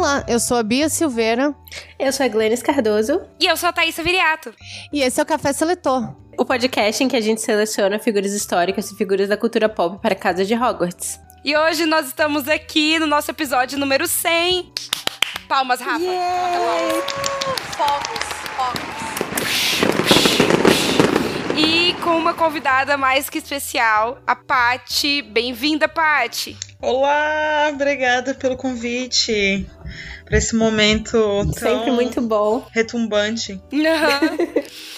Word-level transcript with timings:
Olá, 0.00 0.24
eu 0.26 0.40
sou 0.40 0.56
a 0.56 0.62
Bia 0.62 0.88
Silveira. 0.88 1.54
Eu 1.98 2.10
sou 2.10 2.24
a 2.24 2.28
Glennis 2.30 2.62
Cardoso. 2.62 3.20
E 3.38 3.44
eu 3.44 3.54
sou 3.54 3.68
a 3.68 3.72
Thaisa 3.72 4.02
Viriato. 4.02 4.50
E 4.90 5.02
esse 5.02 5.20
é 5.20 5.22
o 5.22 5.26
Café 5.26 5.52
Seletor. 5.52 6.16
O 6.38 6.44
podcast 6.46 7.04
em 7.04 7.06
que 7.06 7.16
a 7.16 7.20
gente 7.20 7.42
seleciona 7.42 7.98
figuras 7.98 8.32
históricas 8.32 8.90
e 8.90 8.96
figuras 8.96 9.28
da 9.28 9.36
cultura 9.36 9.68
pop 9.68 10.00
para 10.00 10.14
a 10.14 10.16
Casa 10.16 10.42
de 10.42 10.54
Hogwarts. 10.54 11.20
E 11.44 11.54
hoje 11.54 11.84
nós 11.84 12.06
estamos 12.06 12.48
aqui 12.48 12.98
no 12.98 13.06
nosso 13.06 13.30
episódio 13.30 13.78
número 13.78 14.08
100. 14.08 14.72
Palmas, 15.46 15.80
Rafa. 15.80 16.02
Fogos, 17.76 18.24
fogos. 18.56 18.80
E 21.58 21.92
com 22.02 22.16
uma 22.16 22.32
convidada 22.32 22.96
mais 22.96 23.28
que 23.28 23.36
especial, 23.36 24.16
a 24.26 24.34
Pati. 24.34 25.20
Bem-vinda, 25.20 25.86
Pati. 25.86 26.56
Olá, 26.80 27.68
obrigada 27.72 28.34
pelo 28.34 28.56
convite 28.56 29.66
para 30.24 30.38
esse 30.38 30.54
momento 30.56 31.10
tão 31.44 31.52
Sempre 31.52 31.90
muito 31.90 32.20
bom. 32.22 32.66
retumbante. 32.72 33.60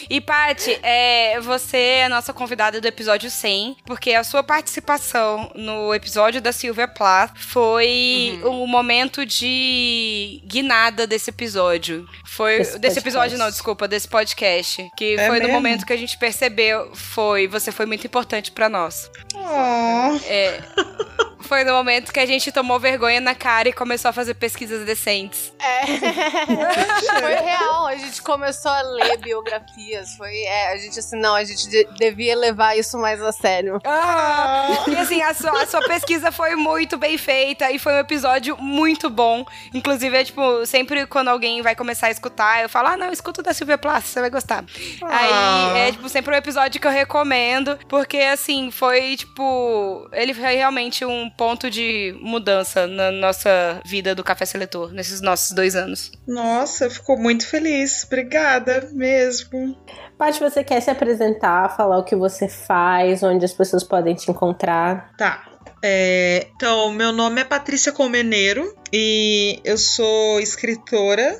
e 0.08 0.20
Paty, 0.20 0.78
é, 0.82 1.40
você 1.40 1.76
é 1.76 2.04
a 2.04 2.08
nossa 2.08 2.32
convidada 2.32 2.80
do 2.80 2.86
episódio 2.86 3.28
100, 3.30 3.78
porque 3.84 4.12
a 4.12 4.22
sua 4.22 4.44
participação 4.44 5.50
no 5.56 5.92
episódio 5.92 6.40
da 6.40 6.52
Silvia 6.52 6.86
Plath 6.86 7.32
foi 7.36 8.38
o 8.44 8.48
Uhum. 8.48 8.66
momento 8.68 9.26
de 9.26 10.40
guinada 10.46 11.04
desse 11.06 11.30
episódio. 11.30 12.06
Foi 12.24 12.58
Desse 12.58 12.78
desse 12.78 12.98
episódio 13.00 13.30
podcast. 13.30 13.38
não, 13.44 13.50
desculpa, 13.50 13.88
desse 13.88 14.06
podcast, 14.06 14.88
que 14.96 15.14
É 15.14 15.26
foi 15.26 15.38
no 15.40 15.46
mesmo? 15.46 15.52
momento 15.54 15.84
que 15.86 15.92
a 15.92 15.96
gente 15.98 16.16
percebeu, 16.16 16.94
foi, 16.94 17.48
você 17.48 17.72
foi 17.72 17.86
muito 17.86 18.06
importante 18.06 18.52
pra 18.52 18.68
nós. 18.68 19.10
Oh, 19.34 20.20
É, 20.26 20.60
foi 21.42 21.64
no 21.64 21.72
momento 21.72 22.12
que 22.12 22.20
a 22.20 22.26
gente 22.26 22.50
tomou 22.52 22.78
vergonha 22.78 23.20
na 23.20 23.34
cara 23.34 23.68
e 23.68 23.72
começou 23.72 24.08
a 24.08 24.12
fazer 24.12 24.34
pesquisas 24.34 24.84
decentes. 24.86 25.52
É. 25.58 25.86
foi 27.20 27.34
real. 27.34 27.86
A 27.86 27.96
gente 27.96 28.22
começou 28.22 28.70
a 28.70 28.82
ler 28.82 29.18
biografias. 29.18 30.14
Foi, 30.16 30.34
é, 30.42 30.72
a 30.72 30.76
gente 30.76 30.98
assim, 30.98 31.18
não, 31.18 31.34
a 31.34 31.44
gente 31.44 31.68
de- 31.68 31.84
devia 31.96 32.36
levar 32.36 32.76
isso 32.76 32.98
mais 32.98 33.20
a 33.20 33.32
sério. 33.32 33.78
Ah, 33.84 34.68
e 34.88 34.96
assim, 34.96 35.22
a 35.22 35.34
sua, 35.34 35.62
a 35.62 35.66
sua 35.66 35.80
pesquisa 35.86 36.30
foi 36.32 36.54
muito 36.54 36.96
bem 36.96 37.18
feita 37.18 37.70
e 37.70 37.78
foi 37.78 37.94
um 37.94 37.98
episódio 37.98 38.56
muito 38.58 39.10
bom. 39.10 39.44
Inclusive, 39.74 40.16
é 40.16 40.24
tipo, 40.24 40.64
sempre 40.66 41.06
quando 41.06 41.28
alguém 41.28 41.62
vai 41.62 41.74
começar 41.74 42.06
a 42.06 42.10
escutar, 42.10 42.62
eu 42.62 42.68
falo, 42.68 42.88
ah, 42.88 42.96
não, 42.96 43.12
escuta 43.12 43.40
o 43.40 43.44
da 43.44 43.52
Silvia 43.52 43.78
Plath, 43.78 44.04
você 44.04 44.20
vai 44.20 44.30
gostar. 44.30 44.64
Ah. 45.02 45.72
Aí 45.74 45.88
é, 45.88 45.92
tipo, 45.92 46.08
sempre 46.08 46.34
um 46.34 46.38
episódio 46.38 46.80
que 46.80 46.86
eu 46.86 46.90
recomendo, 46.90 47.78
porque 47.88 48.18
assim, 48.18 48.70
foi, 48.70 49.16
tipo, 49.16 50.08
ele 50.12 50.34
foi 50.34 50.54
realmente 50.54 51.04
um 51.04 51.30
ponto 51.36 51.70
de 51.70 52.14
mudança 52.20 52.86
na 52.86 53.10
nossa 53.10 53.80
vida 53.84 54.14
do 54.14 54.24
Café 54.24 54.44
Seletor, 54.44 54.92
nesses 54.92 55.20
nossos 55.20 55.52
dois 55.52 55.74
anos. 55.74 56.12
nossa, 56.26 56.88
ficou 56.90 57.18
muito 57.18 57.46
feliz. 57.46 58.04
Obrigada 58.04 58.88
mesmo. 58.92 59.76
Paty, 60.18 60.40
você 60.40 60.62
quer 60.62 60.80
se 60.80 60.90
apresentar, 60.90 61.76
falar 61.76 61.98
o 61.98 62.04
que 62.04 62.14
você 62.14 62.48
faz, 62.48 63.22
onde 63.22 63.44
as 63.44 63.52
pessoas 63.52 63.82
podem 63.82 64.14
te 64.14 64.30
encontrar? 64.30 65.12
Tá. 65.16 65.44
é, 65.82 66.46
então, 66.54 66.92
meu 66.92 67.12
nome 67.12 67.40
é 67.40 67.44
Patrícia 67.44 67.92
Colmeneiro 67.92 68.76
e 68.92 69.60
eu 69.64 69.76
sou 69.78 70.38
escritora, 70.40 71.36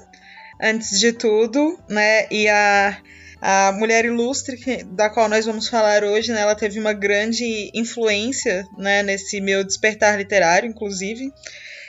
antes 0.61 0.99
de 0.99 1.13
tudo, 1.13 1.79
né? 1.89 2.27
E 2.31 2.49
a, 2.49 2.97
a 3.43 3.73
mulher 3.73 4.05
ilustre 4.05 4.85
da 4.85 5.11
qual 5.11 5.29
nós 5.29 5.45
vamos 5.45 5.69
falar 5.69 6.05
hoje, 6.05 6.33
né? 6.33 6.41
Ela 6.43 6.55
teve 6.55 6.79
uma 6.79 6.93
grande 6.93 7.71
influência, 7.75 8.65
né? 8.79 9.03
Nesse 9.03 9.41
meu 9.41 9.65
despertar 9.65 10.17
literário, 10.17 10.69
inclusive. 10.69 11.29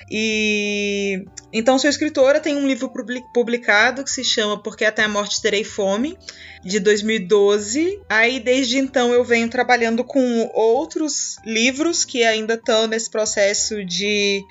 E 0.09 1.24
então 1.52 1.80
sou 1.80 1.90
escritora, 1.90 2.40
tenho 2.40 2.59
um 2.59 2.68
livro 2.68 2.90
publi- 2.91 3.24
publicado 3.34 4.03
que 4.03 4.12
se 4.12 4.24
chama 4.24 4.62
Porque 4.62 4.84
até 4.84 5.03
a 5.03 5.08
morte 5.08 5.41
terei 5.41 5.64
fome, 5.64 6.18
de 6.64 6.80
2012. 6.80 8.02
Aí 8.09 8.40
desde 8.40 8.78
então 8.78 9.14
eu 9.14 9.24
venho 9.24 9.50
trabalhando 9.50 10.03
com 10.03 10.50
outros 10.53 11.38
livros 11.46 12.03
que 12.03 12.24
ainda 12.24 12.56
estão 12.56 12.88
nesse 12.88 13.09
processo 13.09 13.84
de 13.85 14.41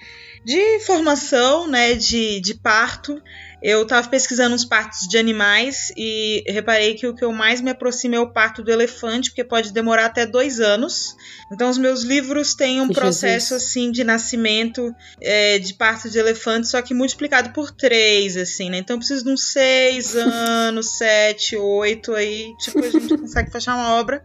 de 0.44 0.80
formação, 0.80 1.68
né, 1.68 1.94
de, 1.94 2.40
de 2.40 2.54
parto. 2.54 3.22
Eu 3.62 3.86
tava 3.86 4.08
pesquisando 4.08 4.54
uns 4.54 4.64
partos 4.64 5.06
de 5.08 5.16
animais 5.16 5.92
e 5.96 6.42
reparei 6.48 6.94
que 6.94 7.06
o 7.06 7.14
que 7.14 7.24
eu 7.24 7.32
mais 7.32 7.60
me 7.60 7.70
aproxima 7.70 8.16
é 8.16 8.20
o 8.20 8.32
parto 8.32 8.62
do 8.62 8.72
elefante, 8.72 9.30
porque 9.30 9.44
pode 9.44 9.72
demorar 9.72 10.06
até 10.06 10.26
dois 10.26 10.58
anos. 10.58 11.14
Então, 11.52 11.70
os 11.70 11.78
meus 11.78 12.02
livros 12.02 12.54
têm 12.54 12.80
um 12.80 12.86
Jesus. 12.86 12.98
processo 12.98 13.54
assim 13.54 13.92
de 13.92 14.02
nascimento 14.02 14.92
é, 15.20 15.58
de 15.58 15.74
parto 15.74 16.10
de 16.10 16.18
elefante, 16.18 16.66
só 16.66 16.82
que 16.82 16.92
multiplicado 16.92 17.50
por 17.50 17.70
três, 17.70 18.36
assim, 18.36 18.68
né? 18.68 18.78
Então, 18.78 18.94
eu 18.94 18.98
preciso 18.98 19.24
de 19.24 19.30
uns 19.30 19.52
seis 19.52 20.16
anos, 20.16 20.98
sete, 20.98 21.56
oito, 21.56 22.14
aí, 22.14 22.52
tipo, 22.58 22.80
a 22.80 22.90
gente 22.90 23.16
consegue 23.16 23.50
fechar 23.52 23.76
uma 23.76 23.94
obra. 23.94 24.24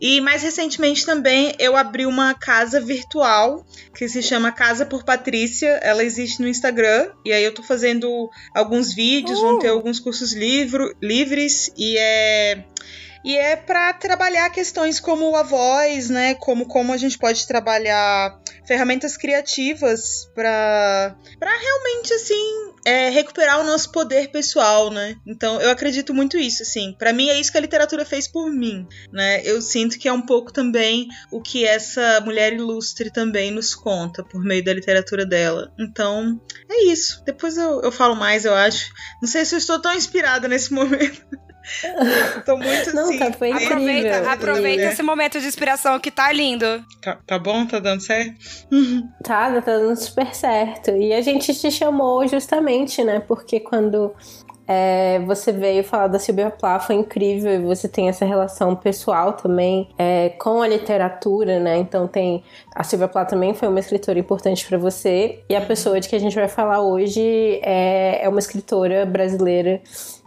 E 0.00 0.20
mais 0.20 0.42
recentemente 0.42 1.06
também 1.06 1.54
eu 1.58 1.76
abri 1.76 2.04
uma 2.04 2.34
casa 2.34 2.80
virtual 2.80 3.64
que 3.96 4.08
se 4.08 4.22
chama 4.22 4.52
Casa 4.52 4.84
por 4.84 5.04
Patrícia. 5.04 5.68
Ela 5.82 6.04
existe 6.04 6.42
no 6.42 6.48
Instagram. 6.48 7.10
E 7.24 7.32
aí 7.32 7.42
eu 7.44 7.54
tô 7.54 7.62
fazendo 7.62 8.28
alguns 8.54 8.94
vídeos, 8.94 9.40
vão 9.40 9.58
ter 9.58 9.68
alguns 9.68 9.98
cursos 9.98 10.32
livro, 10.32 10.94
livres 11.02 11.72
e 11.76 11.98
é. 11.98 12.64
E 13.24 13.36
é 13.36 13.56
para 13.56 13.92
trabalhar 13.94 14.50
questões 14.50 15.00
como 15.00 15.34
a 15.34 15.42
voz, 15.42 16.10
né? 16.10 16.34
Como, 16.34 16.66
como 16.66 16.92
a 16.92 16.96
gente 16.96 17.16
pode 17.16 17.46
trabalhar 17.46 18.38
ferramentas 18.66 19.16
criativas 19.16 20.30
para 20.34 21.16
realmente 21.40 22.12
assim 22.12 22.74
é, 22.84 23.08
recuperar 23.08 23.60
o 23.60 23.64
nosso 23.64 23.90
poder 23.90 24.30
pessoal, 24.30 24.90
né? 24.90 25.16
Então 25.26 25.60
eu 25.60 25.70
acredito 25.70 26.12
muito 26.12 26.36
isso, 26.36 26.62
assim. 26.62 26.94
Para 26.98 27.12
mim 27.12 27.30
é 27.30 27.40
isso 27.40 27.50
que 27.50 27.56
a 27.56 27.60
literatura 27.60 28.04
fez 28.04 28.28
por 28.28 28.50
mim, 28.50 28.86
né? 29.10 29.40
Eu 29.44 29.62
sinto 29.62 29.98
que 29.98 30.06
é 30.06 30.12
um 30.12 30.22
pouco 30.22 30.52
também 30.52 31.08
o 31.30 31.40
que 31.40 31.64
essa 31.64 32.20
mulher 32.20 32.52
ilustre 32.52 33.10
também 33.10 33.50
nos 33.50 33.74
conta 33.74 34.22
por 34.22 34.44
meio 34.44 34.62
da 34.62 34.74
literatura 34.74 35.24
dela. 35.24 35.72
Então 35.78 36.38
é 36.70 36.84
isso. 36.84 37.22
Depois 37.24 37.56
eu, 37.56 37.80
eu 37.80 37.90
falo 37.90 38.14
mais, 38.14 38.44
eu 38.44 38.54
acho. 38.54 38.92
Não 39.22 39.28
sei 39.28 39.44
se 39.44 39.54
eu 39.54 39.58
estou 39.58 39.80
tão 39.80 39.94
inspirada 39.94 40.46
nesse 40.46 40.72
momento. 40.74 41.24
Tô 42.44 42.56
muito 42.56 42.94
Não, 42.94 43.04
assim. 43.08 43.18
tá, 43.18 43.32
foi 43.32 43.50
incrível. 43.50 43.72
Aproveita, 43.74 44.32
aproveita 44.32 44.82
É. 44.82 44.92
esse 44.92 45.02
momento 45.02 45.40
de 45.40 45.46
inspiração 45.46 45.98
que 45.98 46.10
tá 46.10 46.30
lindo. 46.32 46.84
Tá, 47.00 47.18
tá 47.26 47.38
bom? 47.38 47.64
Tá 47.66 47.78
dando 47.78 48.00
certo? 48.00 48.34
Tá, 49.22 49.50
tá 49.52 49.60
dando 49.60 49.96
super 49.96 50.34
certo. 50.34 50.90
E 50.90 51.12
a 51.14 51.20
gente 51.20 51.54
te 51.54 51.70
chamou 51.70 52.26
justamente, 52.28 53.02
né? 53.02 53.20
Porque 53.20 53.60
quando 53.60 54.14
é, 54.66 55.18
você 55.26 55.52
veio 55.52 55.84
falar 55.84 56.06
da 56.08 56.18
Silvia 56.18 56.50
Plath 56.50 56.82
foi 56.86 56.96
incrível 56.96 57.52
e 57.52 57.58
você 57.58 57.86
tem 57.88 58.08
essa 58.08 58.24
relação 58.24 58.74
pessoal 58.74 59.32
também 59.34 59.88
é, 59.98 60.30
com 60.30 60.62
a 60.62 60.68
literatura, 60.68 61.60
né? 61.60 61.76
Então 61.78 62.06
tem 62.06 62.42
a 62.74 62.82
Silvia 62.82 63.08
Plath 63.08 63.28
também 63.30 63.54
foi 63.54 63.68
uma 63.68 63.80
escritora 63.80 64.18
importante 64.18 64.66
pra 64.66 64.78
você 64.78 65.40
e 65.48 65.54
a 65.54 65.60
pessoa 65.60 66.00
de 66.00 66.08
que 66.08 66.16
a 66.16 66.20
gente 66.20 66.34
vai 66.34 66.48
falar 66.48 66.80
hoje 66.80 67.60
é, 67.62 68.20
é 68.24 68.28
uma 68.28 68.38
escritora 68.38 69.04
brasileira, 69.04 69.80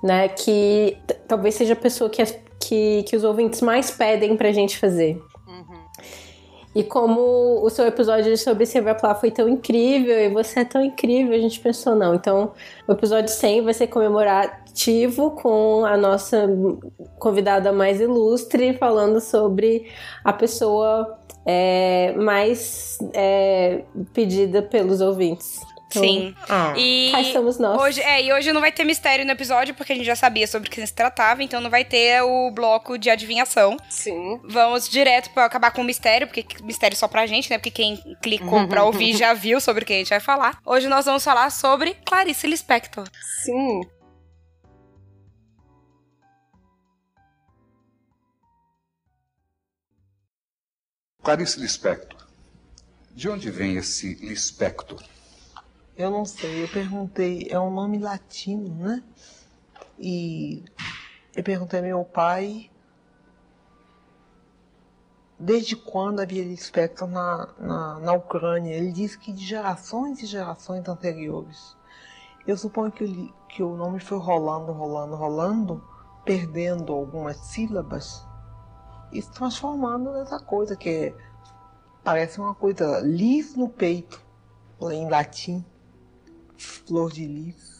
né? 0.03 0.27
Que 0.29 0.97
talvez 1.27 1.55
seja 1.55 1.73
a 1.73 1.75
pessoa 1.75 2.09
que, 2.09 2.21
as- 2.21 2.37
que, 2.59 3.03
que 3.03 3.15
os 3.15 3.23
ouvintes 3.23 3.61
mais 3.61 3.91
pedem 3.91 4.35
pra 4.37 4.51
gente 4.51 4.77
fazer. 4.77 5.21
E 6.77 6.83
como 6.83 7.65
o 7.65 7.69
seu 7.71 7.87
episódio 7.87 8.37
sobre 8.37 8.63
Silvia 8.67 8.93
Plath 8.93 9.19
foi 9.19 9.31
tão 9.31 9.49
incrível 9.49 10.15
e 10.15 10.29
você 10.29 10.59
é 10.59 10.63
tão 10.63 10.79
incrível, 10.85 11.33
a 11.33 11.39
gente 11.39 11.59
pensou, 11.59 11.95
não. 11.95 12.13
Então, 12.13 12.51
o 12.87 12.91
episódio 12.91 13.29
100 13.29 13.63
vai 13.63 13.73
ser 13.73 13.87
comemorativo 13.87 15.31
com 15.31 15.83
a 15.85 15.97
nossa 15.97 16.47
convidada 17.17 17.73
mais 17.73 17.99
ilustre, 17.99 18.77
falando 18.77 19.19
sobre 19.19 19.87
a 20.23 20.31
pessoa 20.31 21.17
é, 21.47 22.13
mais 22.15 22.99
é, 23.11 23.83
pedida 24.13 24.61
pelos 24.61 25.01
ouvintes. 25.01 25.59
Então, 25.89 26.03
Sim. 26.03 26.35
Ah. 26.49 26.73
E 26.77 27.09
Cá 27.11 27.21
estamos 27.21 27.57
nós. 27.57 27.79
hoje, 27.81 28.01
é, 28.01 28.21
e 28.21 28.33
hoje 28.33 28.51
não 28.51 28.59
vai 28.59 28.71
ter 28.73 28.83
mistério 28.83 29.25
no 29.25 29.31
episódio, 29.31 29.73
porque 29.73 29.93
a 29.93 29.95
gente 29.95 30.05
já 30.05 30.15
sabia 30.17 30.45
sobre 30.45 30.67
o 30.67 30.71
que 30.71 30.85
se 30.85 30.93
tratava, 30.93 31.41
então 31.41 31.61
não 31.61 31.69
vai 31.69 31.85
ter 31.85 32.21
o 32.23 32.51
bloco 32.51 32.97
de 32.97 33.09
adivinhação. 33.09 33.77
Sim. 33.89 34.41
Vamos 34.43 34.89
direto 34.89 35.29
pra 35.29 35.45
acabar 35.45 35.71
com 35.71 35.81
o 35.81 35.85
mistério, 35.85 36.27
porque 36.27 36.45
mistério 36.63 36.97
só 36.97 37.07
pra 37.07 37.25
gente, 37.25 37.49
né? 37.49 37.57
Porque 37.57 37.71
quem 37.71 37.95
clicou 38.21 38.67
pra 38.67 38.83
ouvir 38.83 39.15
já 39.15 39.33
viu 39.33 39.61
sobre 39.61 39.83
o 39.83 39.87
que 39.87 39.93
a 39.93 39.97
gente 39.97 40.09
vai 40.09 40.19
falar. 40.19 40.59
Hoje 40.65 40.87
nós 40.89 41.05
vamos 41.05 41.23
falar 41.23 41.49
sobre 41.49 41.95
Clarice 42.05 42.47
Lispector. 42.47 43.07
Sim. 43.45 43.81
Clarice 51.23 51.59
Lispector. 51.59 52.25
De 53.13 53.29
onde 53.29 53.49
vem 53.49 53.75
esse 53.77 54.13
Lispector? 54.15 55.03
Eu 55.97 56.11
não 56.11 56.25
sei, 56.25 56.63
eu 56.63 56.67
perguntei, 56.67 57.47
é 57.49 57.59
um 57.59 57.71
nome 57.71 57.97
latino, 57.97 58.75
né? 58.75 59.03
E 59.97 60.63
eu 61.35 61.43
perguntei 61.43 61.79
ao 61.79 61.85
meu 61.85 62.05
pai 62.05 62.69
desde 65.39 65.75
quando 65.75 66.19
havia 66.19 66.43
Lispector 66.43 67.07
na, 67.07 67.49
na, 67.57 67.99
na 67.99 68.13
Ucrânia. 68.13 68.75
Ele 68.75 68.91
disse 68.91 69.17
que 69.17 69.33
de 69.33 69.43
gerações 69.43 70.21
e 70.21 70.27
gerações 70.27 70.87
anteriores. 70.87 71.75
Eu 72.45 72.55
suponho 72.55 72.91
que 72.91 73.33
que 73.57 73.63
o 73.63 73.75
nome 73.75 73.99
foi 73.99 74.19
rolando, 74.19 74.71
rolando, 74.71 75.15
rolando, 75.15 75.83
perdendo 76.23 76.93
algumas 76.93 77.37
sílabas 77.37 78.23
e 79.11 79.19
se 79.19 79.31
transformando 79.31 80.11
nessa 80.11 80.39
coisa 80.39 80.75
que 80.75 80.89
é, 80.89 81.15
parece 82.03 82.39
uma 82.39 82.53
coisa 82.53 82.99
lis 82.99 83.55
no 83.55 83.67
peito, 83.67 84.21
em 84.91 85.09
latim, 85.09 85.65
flor 86.57 87.11
de 87.11 87.25
lis. 87.25 87.77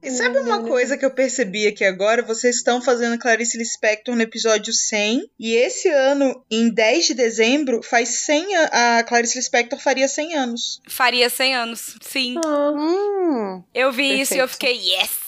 E 0.00 0.10
sabe 0.12 0.38
uma 0.38 0.62
coisa 0.62 0.96
que 0.96 1.04
eu 1.04 1.10
percebi 1.10 1.66
aqui 1.66 1.84
agora? 1.84 2.22
Vocês 2.22 2.56
estão 2.56 2.80
fazendo 2.80 3.18
Clarice 3.18 3.58
Lispector 3.58 4.14
no 4.14 4.22
episódio 4.22 4.72
100. 4.72 5.28
E 5.38 5.54
esse 5.54 5.88
ano, 5.88 6.42
em 6.50 6.70
10 6.70 7.08
de 7.08 7.14
dezembro, 7.14 7.82
faz 7.82 8.08
100 8.08 8.56
a, 8.56 8.98
a 8.98 9.04
Clarice 9.04 9.36
Lispector 9.36 9.78
faria 9.78 10.08
100 10.08 10.34
anos. 10.34 10.80
Faria 10.88 11.28
100 11.28 11.54
anos. 11.54 11.96
Sim. 12.00 12.36
Hum. 12.46 13.62
Eu 13.74 13.92
vi 13.92 14.20
isso 14.20 14.34
e 14.34 14.38
eu 14.38 14.48
Perfeito. 14.48 14.78
fiquei, 14.78 14.94
yes! 14.94 15.27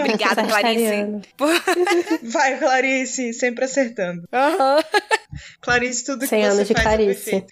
Obrigada, 0.00 0.44
Clarice. 0.46 1.22
Vai, 2.22 2.58
Clarice, 2.58 3.32
sempre 3.32 3.64
acertando. 3.64 4.28
Clarice, 5.60 6.04
tudo 6.04 6.20
que 6.20 6.26
100 6.26 6.42
você 6.42 6.46
anos 6.48 6.68
de 6.68 6.74
faz 6.74 6.86
é 6.86 6.88
Clarice. 6.88 7.30
perfeito. 7.30 7.46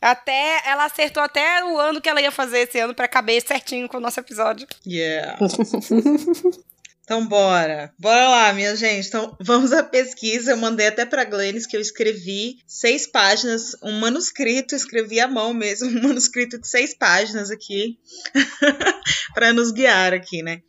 Até, 0.00 0.62
ela 0.66 0.84
acertou 0.84 1.22
até 1.22 1.64
o 1.64 1.78
ano 1.78 2.00
que 2.00 2.08
ela 2.08 2.20
ia 2.20 2.30
fazer 2.30 2.60
esse 2.60 2.78
ano 2.78 2.94
pra 2.94 3.08
caber 3.08 3.42
certinho 3.42 3.88
com 3.88 3.96
o 3.96 4.00
nosso 4.00 4.20
episódio. 4.20 4.66
Yeah. 4.86 5.38
Então, 7.04 7.26
bora. 7.26 7.92
Bora 7.98 8.28
lá, 8.30 8.52
minha 8.54 8.74
gente. 8.74 9.08
Então, 9.08 9.36
vamos 9.40 9.72
à 9.72 9.82
pesquisa. 9.82 10.52
Eu 10.52 10.56
mandei 10.56 10.86
até 10.86 11.04
pra 11.04 11.24
Glennis 11.24 11.66
que 11.66 11.76
eu 11.76 11.80
escrevi 11.80 12.56
seis 12.66 13.06
páginas, 13.06 13.76
um 13.82 13.92
manuscrito, 14.00 14.74
escrevi 14.74 15.20
à 15.20 15.28
mão 15.28 15.52
mesmo, 15.52 15.88
um 16.00 16.02
manuscrito 16.02 16.58
de 16.58 16.66
seis 16.66 16.94
páginas 16.94 17.50
aqui, 17.50 17.98
pra 19.34 19.52
nos 19.52 19.70
guiar 19.70 20.14
aqui, 20.14 20.42
né? 20.42 20.62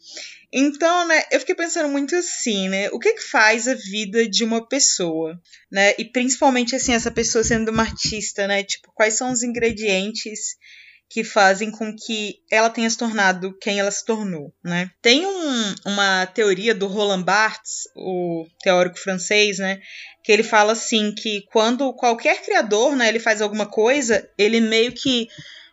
Então, 0.51 1.07
né, 1.07 1.23
eu 1.31 1.39
fiquei 1.39 1.55
pensando 1.55 1.89
muito 1.89 2.15
assim, 2.15 2.69
né? 2.69 2.89
O 2.91 2.99
que 2.99 3.13
que 3.13 3.23
faz 3.23 3.67
a 3.67 3.73
vida 3.73 4.27
de 4.27 4.43
uma 4.43 4.65
pessoa, 4.65 5.39
né? 5.71 5.93
E 5.97 6.05
principalmente, 6.05 6.75
assim, 6.75 6.93
essa 6.93 7.11
pessoa 7.11 7.43
sendo 7.43 7.71
uma 7.71 7.83
artista, 7.83 8.45
né? 8.47 8.63
Tipo, 8.63 8.91
quais 8.93 9.15
são 9.15 9.31
os 9.31 9.41
ingredientes 9.41 10.55
que 11.09 11.23
fazem 11.23 11.71
com 11.71 11.95
que 11.95 12.39
ela 12.51 12.69
tenha 12.69 12.89
se 12.89 12.97
tornado 12.97 13.55
quem 13.61 13.79
ela 13.79 13.91
se 13.91 14.03
tornou, 14.05 14.53
né? 14.63 14.89
Tem 15.01 15.25
um- 15.25 15.75
uma 15.85 16.25
teoria 16.25 16.73
do 16.73 16.87
Roland 16.87 17.23
Barthes, 17.23 17.83
o 17.95 18.45
teórico 18.61 18.99
francês, 18.99 19.59
né? 19.59 19.79
Que 20.23 20.31
ele 20.31 20.43
fala 20.43 20.73
assim 20.73 21.13
que 21.13 21.43
quando 21.51 21.93
qualquer 21.93 22.41
criador, 22.43 22.95
né, 22.95 23.07
ele 23.07 23.19
faz 23.19 23.41
alguma 23.41 23.65
coisa, 23.67 24.27
ele 24.37 24.59
meio 24.59 24.91
que 24.91 25.27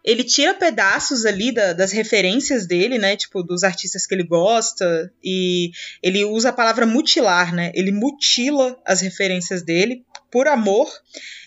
ele 0.05 0.25
tira 0.25 0.53
pedaços 0.53 1.25
ali 1.25 1.53
da- 1.53 1.73
das 1.73 1.93
referências 1.93 2.67
dele, 2.67 2.99
né? 2.99 3.17
Tipo, 3.17 3.43
dos 3.43 3.63
artistas 3.63 4.05
que 4.07 4.13
ele 4.15 4.25
gosta, 4.25 5.11
e 5.23 5.71
ele 6.03 6.25
usa 6.25 6.49
a 6.49 6.53
palavra 6.53 6.85
mutilar, 6.85 7.55
né? 7.55 7.71
Ele 7.75 7.93
mutila 7.93 8.77
as 8.85 9.01
referências 9.01 9.63
dele 9.63 10.05
por 10.33 10.49
amor 10.49 10.91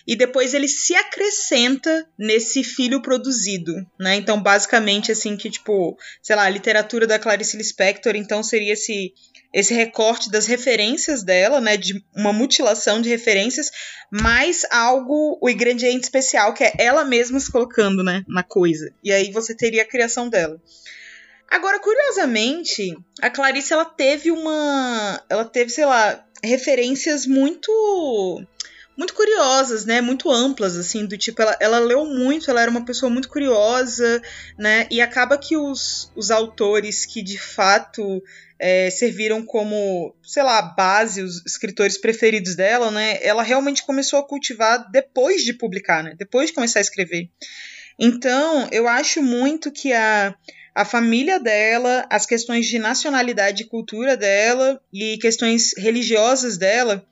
e 0.06 0.14
depois 0.14 0.54
ele 0.54 0.68
se 0.68 0.94
acrescenta 0.94 2.08
nesse 2.16 2.62
filho 2.62 3.02
produzido, 3.02 3.74
né? 3.98 4.14
Então, 4.14 4.40
basicamente, 4.40 5.10
assim, 5.10 5.36
que, 5.36 5.50
tipo, 5.50 5.98
sei 6.22 6.36
lá, 6.36 6.44
a 6.44 6.48
literatura 6.48 7.06
da 7.06 7.18
Clarice 7.18 7.56
Lispector, 7.56 8.14
então, 8.14 8.44
seria 8.44 8.74
esse, 8.74 9.12
esse 9.52 9.74
recorte 9.74 10.30
das 10.30 10.46
referências 10.46 11.24
dela, 11.24 11.60
né? 11.60 11.76
De 11.76 12.00
uma 12.14 12.32
mutilação 12.32 13.02
de 13.02 13.08
referências, 13.08 13.72
mais 14.08 14.64
algo, 14.70 15.36
o 15.42 15.50
ingrediente 15.50 16.04
especial, 16.04 16.54
que 16.54 16.62
é 16.62 16.72
ela 16.78 17.04
mesma 17.04 17.40
se 17.40 17.50
colocando, 17.50 18.04
né? 18.04 18.22
Na 18.28 18.44
coisa. 18.44 18.94
E 19.02 19.12
aí 19.12 19.32
você 19.32 19.52
teria 19.56 19.82
a 19.82 19.88
criação 19.88 20.28
dela. 20.28 20.62
Agora, 21.50 21.80
curiosamente, 21.80 22.96
a 23.20 23.30
Clarice, 23.30 23.72
ela 23.72 23.84
teve 23.84 24.30
uma... 24.30 25.20
Ela 25.28 25.44
teve, 25.44 25.70
sei 25.70 25.84
lá, 25.84 26.24
referências 26.42 27.26
muito 27.26 28.46
muito 28.96 29.14
curiosas, 29.14 29.84
né? 29.84 30.00
Muito 30.00 30.30
amplas, 30.30 30.76
assim, 30.76 31.04
do 31.04 31.18
tipo, 31.18 31.42
ela, 31.42 31.56
ela 31.60 31.78
leu 31.78 32.06
muito, 32.06 32.50
ela 32.50 32.62
era 32.62 32.70
uma 32.70 32.84
pessoa 32.84 33.10
muito 33.10 33.28
curiosa, 33.28 34.22
né? 34.58 34.86
E 34.90 35.00
acaba 35.00 35.36
que 35.36 35.56
os, 35.56 36.10
os 36.16 36.30
autores 36.30 37.04
que 37.04 37.22
de 37.22 37.38
fato 37.38 38.22
é, 38.58 38.88
serviram 38.90 39.44
como, 39.44 40.14
sei 40.22 40.42
lá, 40.42 40.62
base, 40.62 41.22
os 41.22 41.44
escritores 41.44 41.98
preferidos 41.98 42.56
dela, 42.56 42.90
né? 42.90 43.18
Ela 43.22 43.42
realmente 43.42 43.84
começou 43.84 44.18
a 44.18 44.26
cultivar 44.26 44.90
depois 44.90 45.42
de 45.42 45.52
publicar, 45.52 46.02
né? 46.02 46.14
Depois 46.16 46.48
de 46.48 46.54
começar 46.54 46.78
a 46.78 46.82
escrever. 46.82 47.28
Então, 47.98 48.68
eu 48.72 48.88
acho 48.88 49.22
muito 49.22 49.70
que 49.70 49.92
a, 49.92 50.34
a 50.74 50.84
família 50.84 51.38
dela, 51.38 52.06
as 52.08 52.24
questões 52.24 52.66
de 52.66 52.78
nacionalidade 52.78 53.62
e 53.62 53.66
cultura 53.66 54.16
dela 54.16 54.80
e 54.92 55.18
questões 55.18 55.72
religiosas 55.76 56.56
dela 56.56 57.06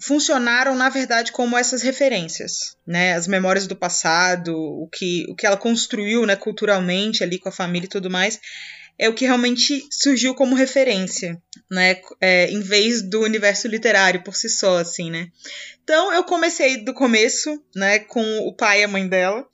funcionaram, 0.00 0.74
na 0.74 0.88
verdade, 0.88 1.30
como 1.30 1.56
essas 1.56 1.82
referências, 1.82 2.76
né? 2.86 3.14
As 3.14 3.26
memórias 3.26 3.66
do 3.66 3.76
passado, 3.76 4.56
o 4.56 4.88
que, 4.88 5.26
o 5.28 5.34
que 5.34 5.46
ela 5.46 5.56
construiu, 5.56 6.24
né, 6.24 6.36
culturalmente 6.36 7.22
ali 7.22 7.38
com 7.38 7.48
a 7.50 7.52
família 7.52 7.86
e 7.86 7.90
tudo 7.90 8.10
mais, 8.10 8.40
é 8.98 9.08
o 9.08 9.14
que 9.14 9.24
realmente 9.24 9.86
surgiu 9.90 10.34
como 10.34 10.54
referência, 10.54 11.40
né? 11.70 12.00
É, 12.20 12.50
em 12.50 12.60
vez 12.60 13.02
do 13.02 13.20
universo 13.20 13.68
literário 13.68 14.22
por 14.22 14.34
si 14.34 14.48
só, 14.48 14.78
assim, 14.78 15.10
né? 15.10 15.28
Então, 15.82 16.12
eu 16.12 16.24
comecei 16.24 16.84
do 16.84 16.94
começo, 16.94 17.62
né, 17.74 17.98
com 17.98 18.22
o 18.40 18.54
pai 18.54 18.80
e 18.80 18.84
a 18.84 18.88
mãe 18.88 19.08
dela. 19.08 19.46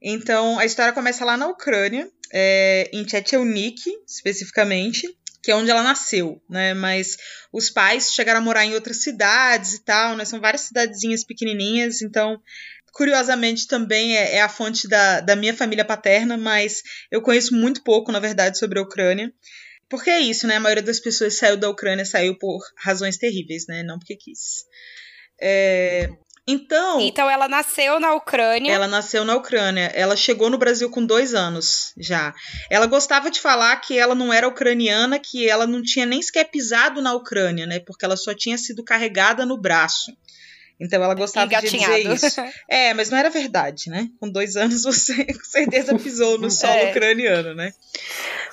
Então, 0.00 0.58
a 0.58 0.64
história 0.64 0.92
começa 0.92 1.24
lá 1.24 1.36
na 1.36 1.46
Ucrânia, 1.46 2.08
é, 2.32 2.88
em 2.92 3.04
Tchetchenik, 3.04 3.82
especificamente, 4.06 5.06
que 5.42 5.50
é 5.50 5.56
onde 5.56 5.70
ela 5.70 5.82
nasceu, 5.82 6.40
né? 6.48 6.72
Mas 6.72 7.16
os 7.52 7.68
pais 7.68 8.12
chegaram 8.12 8.38
a 8.38 8.42
morar 8.42 8.64
em 8.64 8.74
outras 8.74 9.02
cidades 9.02 9.74
e 9.74 9.84
tal, 9.84 10.16
né? 10.16 10.24
São 10.24 10.40
várias 10.40 10.62
cidadezinhas 10.62 11.24
pequenininhas, 11.24 12.00
então, 12.00 12.40
curiosamente, 12.92 13.66
também 13.66 14.16
é, 14.16 14.36
é 14.36 14.42
a 14.42 14.48
fonte 14.48 14.86
da, 14.86 15.20
da 15.20 15.34
minha 15.34 15.54
família 15.54 15.84
paterna, 15.84 16.36
mas 16.36 16.82
eu 17.10 17.20
conheço 17.20 17.54
muito 17.54 17.82
pouco, 17.82 18.12
na 18.12 18.20
verdade, 18.20 18.58
sobre 18.58 18.78
a 18.78 18.82
Ucrânia. 18.82 19.32
Porque 19.88 20.08
é 20.08 20.20
isso, 20.20 20.46
né? 20.46 20.56
A 20.56 20.60
maioria 20.60 20.82
das 20.82 21.00
pessoas 21.00 21.36
saiu 21.36 21.56
da 21.56 21.68
Ucrânia 21.68 22.04
saiu 22.04 22.38
por 22.38 22.62
razões 22.78 23.18
terríveis, 23.18 23.66
né? 23.66 23.82
Não 23.82 23.98
porque 23.98 24.16
quis. 24.16 24.64
É, 25.40 26.08
Então, 26.46 27.00
Então 27.00 27.30
ela 27.30 27.46
nasceu 27.46 28.00
na 28.00 28.14
Ucrânia. 28.14 28.72
ela 28.72 28.88
nasceu 28.88 29.24
na 29.24 29.36
Ucrânia. 29.36 29.92
Ela 29.94 30.16
chegou 30.16 30.50
no 30.50 30.58
Brasil 30.58 30.90
com 30.90 31.04
dois 31.04 31.34
anos 31.34 31.92
já. 31.96 32.34
Ela 32.68 32.86
gostava 32.86 33.30
de 33.30 33.40
falar 33.40 33.76
que 33.76 33.96
ela 33.96 34.14
não 34.14 34.32
era 34.32 34.48
ucraniana, 34.48 35.20
que 35.20 35.48
ela 35.48 35.66
não 35.66 35.82
tinha 35.82 36.04
nem 36.04 36.20
sequer 36.20 36.50
pisado 36.50 37.00
na 37.00 37.14
Ucrânia, 37.14 37.64
né? 37.66 37.78
Porque 37.78 38.04
ela 38.04 38.16
só 38.16 38.34
tinha 38.34 38.58
sido 38.58 38.82
carregada 38.82 39.46
no 39.46 39.56
braço. 39.56 40.12
Então 40.82 41.02
ela 41.02 41.14
gostava 41.14 41.46
de 41.48 41.68
dizer 41.70 42.12
isso. 42.12 42.40
É, 42.68 42.92
mas 42.92 43.08
não 43.10 43.16
era 43.18 43.30
verdade, 43.30 43.88
né? 43.88 44.08
Com 44.20 44.28
dois 44.28 44.56
anos 44.56 44.82
você 44.84 45.24
com 45.24 45.44
certeza 45.44 45.96
pisou 45.96 46.38
no 46.38 46.50
solo 46.50 46.72
É. 46.72 46.90
ucraniano, 46.90 47.54
né? 47.54 47.72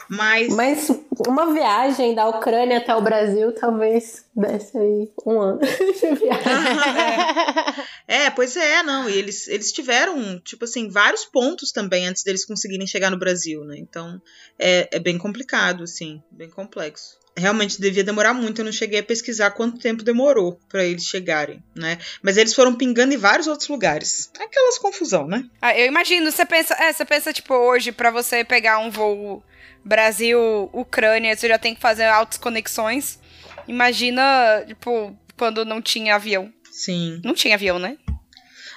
Mas, 0.09 0.47
Mas 0.55 0.89
uma 1.27 1.53
viagem 1.53 2.15
da 2.15 2.27
Ucrânia 2.27 2.79
até 2.79 2.95
o 2.95 3.01
Brasil 3.01 3.53
talvez 3.53 4.25
desse 4.35 4.75
aí 4.75 5.07
um 5.23 5.39
ano 5.39 5.59
de 5.59 5.67
viagem. 6.15 6.39
É, 8.07 8.27
pois 8.31 8.57
é, 8.57 8.81
não. 8.81 9.07
E 9.07 9.15
eles, 9.15 9.47
eles 9.47 9.71
tiveram, 9.71 10.39
tipo 10.39 10.65
assim, 10.65 10.89
vários 10.89 11.25
pontos 11.25 11.71
também 11.71 12.07
antes 12.07 12.23
deles 12.23 12.43
conseguirem 12.43 12.87
chegar 12.87 13.11
no 13.11 13.19
Brasil, 13.19 13.63
né? 13.63 13.75
Então 13.77 14.19
é, 14.57 14.89
é 14.91 14.99
bem 14.99 15.15
complicado, 15.15 15.83
assim, 15.83 16.19
bem 16.31 16.49
complexo. 16.49 17.18
Realmente 17.37 17.79
devia 17.79 18.03
demorar 18.03 18.33
muito, 18.33 18.59
eu 18.59 18.65
não 18.65 18.71
cheguei 18.71 18.99
a 18.99 19.03
pesquisar 19.03 19.51
quanto 19.51 19.79
tempo 19.79 20.03
demorou 20.03 20.59
pra 20.67 20.83
eles 20.83 21.05
chegarem, 21.05 21.63
né? 21.75 21.97
Mas 22.21 22.35
eles 22.37 22.53
foram 22.53 22.75
pingando 22.75 23.13
em 23.13 23.17
vários 23.17 23.47
outros 23.47 23.69
lugares. 23.69 24.29
Aquelas 24.39 24.77
confusão, 24.77 25.25
né? 25.27 25.45
Ah, 25.61 25.77
eu 25.77 25.85
imagino, 25.85 26.29
você 26.31 26.45
pensa, 26.45 26.73
é, 26.75 26.91
você 26.91 27.05
pensa, 27.05 27.31
tipo, 27.31 27.53
hoje, 27.53 27.91
pra 27.93 28.11
você 28.11 28.43
pegar 28.43 28.79
um 28.79 28.89
voo 28.91 29.41
Brasil-Ucrânia, 29.85 31.35
você 31.35 31.47
já 31.47 31.57
tem 31.57 31.73
que 31.75 31.81
fazer 31.81 32.05
altas 32.05 32.37
conexões. 32.37 33.19
Imagina, 33.67 34.63
tipo, 34.67 35.15
quando 35.37 35.63
não 35.63 35.81
tinha 35.81 36.15
avião. 36.15 36.51
Sim. 36.71 37.21
Não 37.23 37.33
tinha 37.33 37.55
avião, 37.55 37.79
né? 37.79 37.97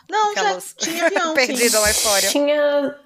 Não, 0.08 0.30
Aquelas- 0.32 0.74
já 0.78 0.86
tinha 0.90 1.06
avião, 1.06 1.34
Perdida 1.34 1.70
sim. 1.70 1.78
lá 1.78 1.90
história. 1.90 2.28
Tinha. 2.28 2.96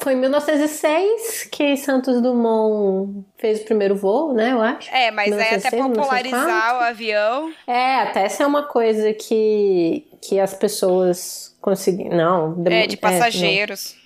Foi 0.00 0.14
em 0.14 0.16
1906 0.16 1.48
que 1.52 1.76
Santos 1.76 2.20
Dumont 2.22 3.24
fez 3.38 3.60
o 3.60 3.64
primeiro 3.64 3.94
voo, 3.94 4.32
né? 4.32 4.52
Eu 4.52 4.60
acho. 4.62 4.90
É, 4.94 5.10
mas 5.10 5.32
aí 5.32 5.54
até 5.54 5.70
1906, 5.70 5.96
popularizar 5.96 6.46
1904. 6.46 6.78
o 6.78 6.82
avião. 6.82 7.52
É, 7.66 7.96
até 7.96 8.24
essa 8.24 8.42
é 8.42 8.46
uma 8.46 8.62
coisa 8.62 9.12
que, 9.12 10.06
que 10.22 10.40
as 10.40 10.54
pessoas 10.54 11.56
conseguiram. 11.60 12.16
Não, 12.16 12.64
É, 12.66 12.86
de 12.86 12.96
não. 12.96 13.00
passageiros. 13.00 13.99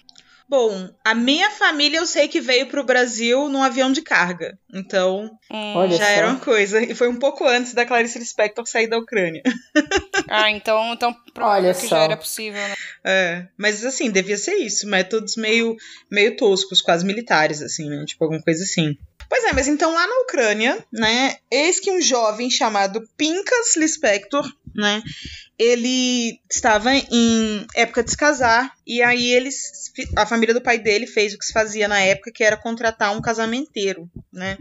Bom, 0.48 0.88
a 1.04 1.14
minha 1.14 1.50
família 1.50 1.98
eu 1.98 2.06
sei 2.06 2.28
que 2.28 2.40
veio 2.40 2.66
pro 2.66 2.84
Brasil 2.84 3.48
num 3.48 3.62
avião 3.62 3.90
de 3.90 4.02
carga. 4.02 4.58
Então, 4.72 5.30
Hum. 5.50 5.88
Já 5.90 5.96
só. 5.98 6.04
era 6.04 6.26
uma 6.28 6.38
coisa. 6.40 6.82
E 6.82 6.94
foi 6.94 7.08
um 7.08 7.16
pouco 7.18 7.44
antes 7.46 7.72
da 7.74 7.86
Clarice 7.86 8.18
Lispector 8.18 8.66
sair 8.66 8.86
da 8.86 8.98
Ucrânia. 8.98 9.42
Ah, 10.26 10.50
então, 10.50 10.94
então 10.94 11.14
Olha 11.38 11.74
que 11.74 11.82
só. 11.82 11.96
já 11.96 12.02
era 12.04 12.16
possível, 12.16 12.60
né? 12.60 12.74
É, 13.04 13.46
mas 13.58 13.84
assim, 13.84 14.10
devia 14.10 14.38
ser 14.38 14.54
isso. 14.54 14.86
Métodos 14.86 15.36
meio, 15.36 15.76
meio 16.10 16.34
toscos, 16.36 16.80
quase 16.80 17.04
militares, 17.04 17.60
assim, 17.60 17.88
né? 17.90 18.04
Tipo, 18.06 18.24
alguma 18.24 18.42
coisa 18.42 18.64
assim. 18.64 18.96
Pois 19.28 19.44
é, 19.44 19.52
mas 19.52 19.68
então 19.68 19.92
lá 19.92 20.06
na 20.06 20.20
Ucrânia, 20.22 20.82
né? 20.92 21.36
Eis 21.50 21.78
que 21.78 21.90
um 21.90 22.00
jovem 22.00 22.50
chamado 22.50 23.06
Pinkas 23.18 23.76
Lispector, 23.76 24.50
né? 24.74 25.02
Ele 25.58 26.40
estava 26.50 26.94
em 26.94 27.66
época 27.74 28.02
de 28.02 28.10
se 28.10 28.16
casar, 28.16 28.72
e 28.86 29.02
aí 29.02 29.32
eles. 29.32 29.92
A 30.16 30.26
família 30.26 30.54
do 30.54 30.60
pai 30.60 30.78
dele 30.78 31.06
fez 31.06 31.32
o 31.32 31.38
que 31.38 31.44
se 31.44 31.52
fazia 31.52 31.86
na 31.86 32.00
época, 32.00 32.32
que 32.32 32.42
era 32.42 32.56
contratar 32.56 33.16
um 33.16 33.22
casamenteiro, 33.22 34.10
né? 34.32 34.58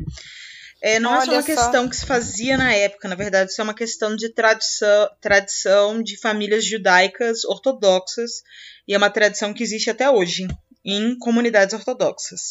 É, 0.82 1.00
não 1.00 1.16
é 1.16 1.22
só 1.22 1.32
Olha 1.32 1.38
uma 1.38 1.42
só. 1.42 1.46
questão 1.46 1.88
que 1.88 1.96
se 1.96 2.06
fazia 2.06 2.58
na 2.58 2.74
época, 2.74 3.08
na 3.08 3.16
verdade, 3.16 3.52
isso 3.52 3.62
é 3.62 3.64
uma 3.64 3.74
questão 3.74 4.18
de 4.18 4.28
tradição, 4.30 5.10
tradição 5.22 6.04
de 6.04 6.18
famílias 6.18 6.66
judaicas 6.66 7.46
ortodoxas, 7.46 8.44
e 8.86 8.94
é 8.94 8.98
uma 8.98 9.10
tradição 9.10 9.54
que 9.54 9.64
existe 9.64 9.90
até 9.90 10.10
hoje 10.10 10.46
em 10.86 11.18
comunidades 11.18 11.74
ortodoxas, 11.74 12.42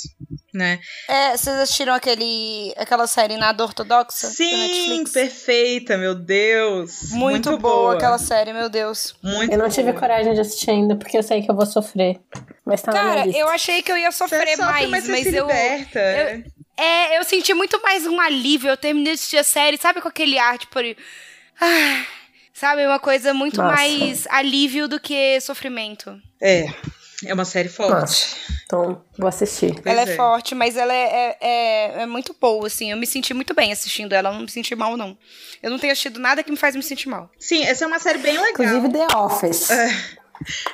né? 0.54 0.80
É, 1.08 1.36
vocês 1.36 1.54
assistiram 1.58 1.92
aquele, 1.92 2.72
aquela 2.78 3.06
série 3.06 3.36
Nada 3.36 3.62
Ortodoxa? 3.62 4.28
Sim, 4.28 5.04
perfeita, 5.12 5.98
meu 5.98 6.14
Deus. 6.14 7.10
Muito, 7.10 7.58
boa, 7.58 7.94
aquela 7.94 8.16
série, 8.18 8.52
meu 8.52 8.68
Deus. 8.70 9.14
Muito 9.22 9.52
Eu 9.52 9.58
não 9.58 9.68
tive 9.68 9.90
boa. 9.90 10.00
coragem 10.00 10.32
de 10.34 10.40
assistir 10.40 10.70
ainda, 10.70 10.96
porque 10.96 11.16
eu 11.18 11.22
sei 11.22 11.42
que 11.42 11.50
eu 11.50 11.54
vou 11.54 11.66
sofrer. 11.66 12.20
Mas 12.64 12.80
tá 12.80 12.92
na 12.92 13.02
minha 13.02 13.14
Cara, 13.14 13.26
lista. 13.26 13.40
eu 13.40 13.48
achei 13.48 13.82
que 13.82 13.92
eu 13.92 13.98
ia 13.98 14.10
sofrer 14.12 14.56
sofre, 14.56 14.64
mais, 14.64 14.88
mas, 14.88 15.08
mas, 15.08 15.24
você 15.24 15.30
se 15.30 15.36
eu, 15.36 15.46
liberta. 15.46 15.98
eu- 16.00 16.44
É, 16.84 17.18
eu 17.18 17.24
senti 17.24 17.52
muito 17.52 17.82
mais 17.82 18.06
um 18.06 18.18
alívio. 18.18 18.70
Eu 18.70 18.76
terminei 18.78 19.12
de 19.12 19.18
assistir 19.18 19.36
a 19.36 19.44
série, 19.44 19.76
sabe, 19.76 20.00
com 20.00 20.08
aquele 20.08 20.38
ar, 20.38 20.56
tipo. 20.56 20.78
ah, 21.60 22.04
sabe, 22.54 22.86
uma 22.86 22.98
coisa 22.98 23.34
muito 23.34 23.58
Nossa. 23.60 23.74
mais 23.76 24.26
alívio 24.28 24.88
do 24.88 24.98
que 24.98 25.38
sofrimento. 25.40 26.18
É, 26.40 26.66
é 27.26 27.34
uma 27.34 27.44
série 27.44 27.68
forte. 27.68 27.92
Nossa. 27.92 28.36
Então, 28.64 29.04
vou 29.18 29.28
assistir. 29.28 29.74
Pois 29.74 29.86
ela 29.86 30.02
é. 30.02 30.16
forte, 30.16 30.54
mas 30.54 30.76
ela 30.76 30.92
é, 30.92 30.96
é, 30.96 31.36
é, 31.40 32.02
é 32.02 32.06
muito 32.06 32.34
boa, 32.40 32.66
assim. 32.66 32.90
Eu 32.90 32.96
me 32.96 33.06
senti 33.06 33.34
muito 33.34 33.54
bem 33.54 33.72
assistindo 33.72 34.12
ela, 34.12 34.30
eu 34.30 34.34
não 34.34 34.42
me 34.42 34.50
senti 34.50 34.74
mal, 34.74 34.96
não. 34.96 35.16
Eu 35.62 35.70
não 35.70 35.78
tenho 35.78 35.92
assistido 35.92 36.18
nada 36.18 36.42
que 36.42 36.50
me 36.50 36.56
faz 36.56 36.74
me 36.74 36.82
sentir 36.82 37.08
mal. 37.08 37.30
Sim, 37.38 37.64
essa 37.64 37.84
é 37.84 37.86
uma 37.86 37.98
série 37.98 38.18
bem 38.18 38.34
legal. 38.34 38.50
Inclusive 38.50 38.88
The 38.88 39.16
Office. 39.16 39.70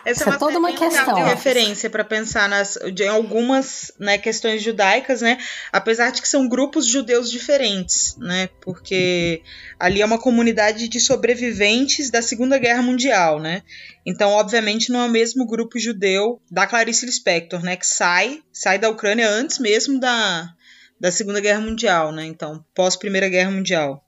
Essa 0.05 0.13
Isso 0.13 0.23
é 0.25 0.27
uma 0.27 0.35
é 0.35 0.39
toda 0.39 0.59
uma 0.59 0.73
questão. 0.73 1.15
de 1.15 1.23
referência 1.23 1.91
para 1.91 2.05
pensar 2.05 2.49
nas 2.49 2.79
de 2.93 3.07
algumas 3.07 3.93
né, 3.99 4.19
questões 4.19 4.63
judaicas, 4.63 5.21
né? 5.21 5.39
Apesar 5.73 6.11
de 6.11 6.23
que 6.23 6.29
são 6.29 6.49
grupos 6.49 6.87
judeus 6.87 7.31
diferentes, 7.31 8.17
né? 8.19 8.49
Porque 8.61 9.43
ali 9.79 10.01
é 10.01 10.07
uma 10.07 10.19
comunidade 10.19 10.89
de 10.89 11.01
sobreviventes 11.01 12.11
da 12.11 12.23
Segunda 12.23 12.59
Guerra 12.59 12.83
Mundial, 12.83 13.41
né? 13.41 13.63
Então, 14.05 14.31
obviamente, 14.31 14.91
não 14.91 15.01
é 15.01 15.07
o 15.07 15.11
mesmo 15.11 15.47
grupo 15.47 15.79
judeu 15.79 16.41
da 16.51 16.67
Clarice 16.67 17.05
Lispector, 17.05 17.63
né? 17.63 17.77
Que 17.77 17.87
sai, 17.87 18.43
sai 18.53 18.79
da 18.79 18.89
Ucrânia 18.89 19.29
antes 19.29 19.59
mesmo 19.59 20.01
da, 20.01 20.55
da 21.01 21.11
Segunda 21.13 21.41
Guerra 21.41 21.61
Mundial, 21.61 22.13
né? 22.13 22.25
Então, 22.27 22.65
pós 22.75 22.97
Primeira 22.97 23.29
Guerra 23.29 23.51
Mundial. 23.51 24.05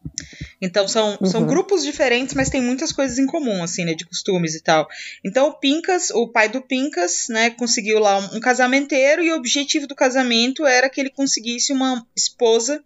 Então 0.61 0.87
são, 0.87 1.18
são 1.25 1.42
Uhum. 1.42 1.47
grupos 1.47 1.82
diferentes, 1.82 2.35
mas 2.35 2.50
tem 2.50 2.61
muitas 2.61 2.92
coisas 2.92 3.18
em 3.18 3.26
comum, 3.26 3.62
assim, 3.62 3.85
né? 3.85 3.94
De 3.94 4.04
costumes 4.06 4.54
e 4.54 4.62
tal. 4.62 4.87
Então 5.25 5.49
o 5.49 5.54
Pincas, 5.59 6.11
o 6.11 6.28
pai 6.28 6.49
do 6.49 6.61
Pincas, 6.62 7.26
né, 7.28 7.50
conseguiu 7.50 7.99
lá 7.99 8.18
um, 8.18 8.37
um 8.37 8.40
casamenteiro 8.40 9.23
e 9.23 9.32
o 9.32 9.37
objetivo 9.37 9.87
do 9.87 9.94
casamento 9.94 10.66
era 10.66 10.90
que 10.90 11.00
ele 11.00 11.11
conseguisse 11.11 11.73
uma 11.73 12.06
esposa 12.16 12.82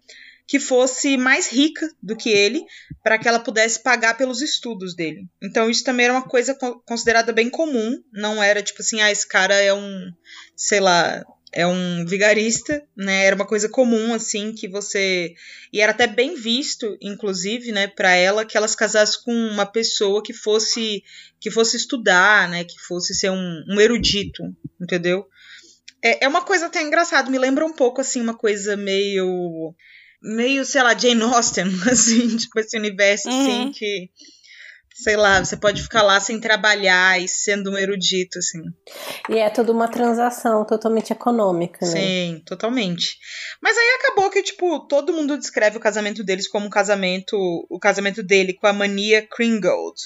que 0.47 0.61
fosse 0.61 1.17
mais 1.17 1.49
rica 1.49 1.89
do 2.03 2.15
que 2.15 2.29
ele, 2.29 2.63
para 3.03 3.19
que 3.19 3.27
ela 3.27 3.41
pudesse 3.41 3.83
pagar 3.83 4.15
pelos 4.17 4.43
estudos 4.43 4.95
dele. 4.95 5.27
Então 5.43 5.71
isso 5.71 5.83
também 5.83 6.05
era 6.05 6.13
uma 6.15 6.23
coisa 6.29 6.55
co- 6.55 6.81
considerada 6.87 7.33
bem 7.33 7.49
comum, 7.49 7.99
não 8.13 8.43
era 8.43 8.63
tipo 8.63 8.83
assim, 8.83 9.01
ah, 9.01 9.11
esse 9.11 9.27
cara 9.27 9.55
é 9.55 9.73
um, 9.73 10.13
sei 10.55 10.81
lá, 10.81 11.25
é 11.55 11.67
um 11.67 12.05
vigarista, 12.05 12.83
né? 12.97 13.25
Era 13.27 13.37
uma 13.37 13.47
coisa 13.47 13.69
comum 13.69 14.13
assim 14.13 14.53
que 14.53 14.67
você 14.69 15.35
e 15.73 15.81
era 15.81 15.93
até 15.93 16.07
bem 16.07 16.35
visto, 16.35 16.97
inclusive, 17.01 17.73
né, 17.73 17.87
para 17.87 18.13
ela 18.15 18.45
que 18.45 18.57
ela 18.57 18.69
se 18.69 18.77
casasse 18.77 19.23
com 19.25 19.33
uma 19.33 19.65
pessoa 19.67 20.23
que 20.23 20.33
fosse 20.33 21.03
que 21.41 21.51
fosse 21.51 21.77
estudar, 21.77 22.49
né, 22.49 22.65
que 22.65 22.79
fosse 22.81 23.15
ser 23.15 23.31
um, 23.31 23.65
um 23.69 23.81
erudito, 23.81 24.43
entendeu? 24.81 25.27
É, 26.03 26.25
é 26.25 26.29
uma 26.29 26.43
coisa 26.43 26.67
até 26.67 26.83
engraçada, 26.83 27.31
me 27.31 27.39
lembra 27.39 27.65
um 27.65 27.73
pouco 27.73 28.01
assim 28.01 28.21
uma 28.21 28.35
coisa 28.37 28.77
meio 28.77 29.75
meio, 30.23 30.65
sei 30.65 30.83
lá, 30.83 30.97
Jane 30.99 31.23
Austen, 31.23 31.67
assim, 31.91 32.37
tipo 32.37 32.59
esse 32.59 32.77
universo 32.79 33.29
assim 33.29 33.65
Uhum. 33.67 33.73
que 33.73 34.11
sei 34.95 35.17
lá, 35.17 35.45
você 35.45 35.57
pode 35.57 35.83
ficar 35.83 36.03
lá 36.03 36.21
sem 36.21 36.39
trabalhar 36.39 37.21
e 37.21 37.27
sendo 37.27 37.73
um 37.73 37.77
erudito 37.77 38.39
assim. 38.39 38.63
E 39.29 39.39
é 39.39 39.51
toda 39.51 39.73
uma 39.73 39.89
transação 39.89 40.65
totalmente 40.65 41.13
econômica, 41.13 41.85
né? 41.85 41.93
Sim, 41.93 42.43
totalmente. 42.47 43.19
Mas 43.61 43.77
aí 43.77 43.99
acabou 43.99 44.31
que, 44.31 44.43
tipo, 44.43 44.87
todo 44.87 45.13
mundo 45.13 45.37
descreve 45.37 45.77
o 45.77 45.81
casamento 45.81 46.23
deles 46.23 46.47
como 46.47 46.67
um 46.67 46.71
casamento. 46.71 47.37
O 47.69 47.79
casamento 47.81 48.23
dele 48.23 48.55
com 48.55 48.69
a 48.69 48.73
Mania 48.73 49.27
Kringold. 49.27 50.01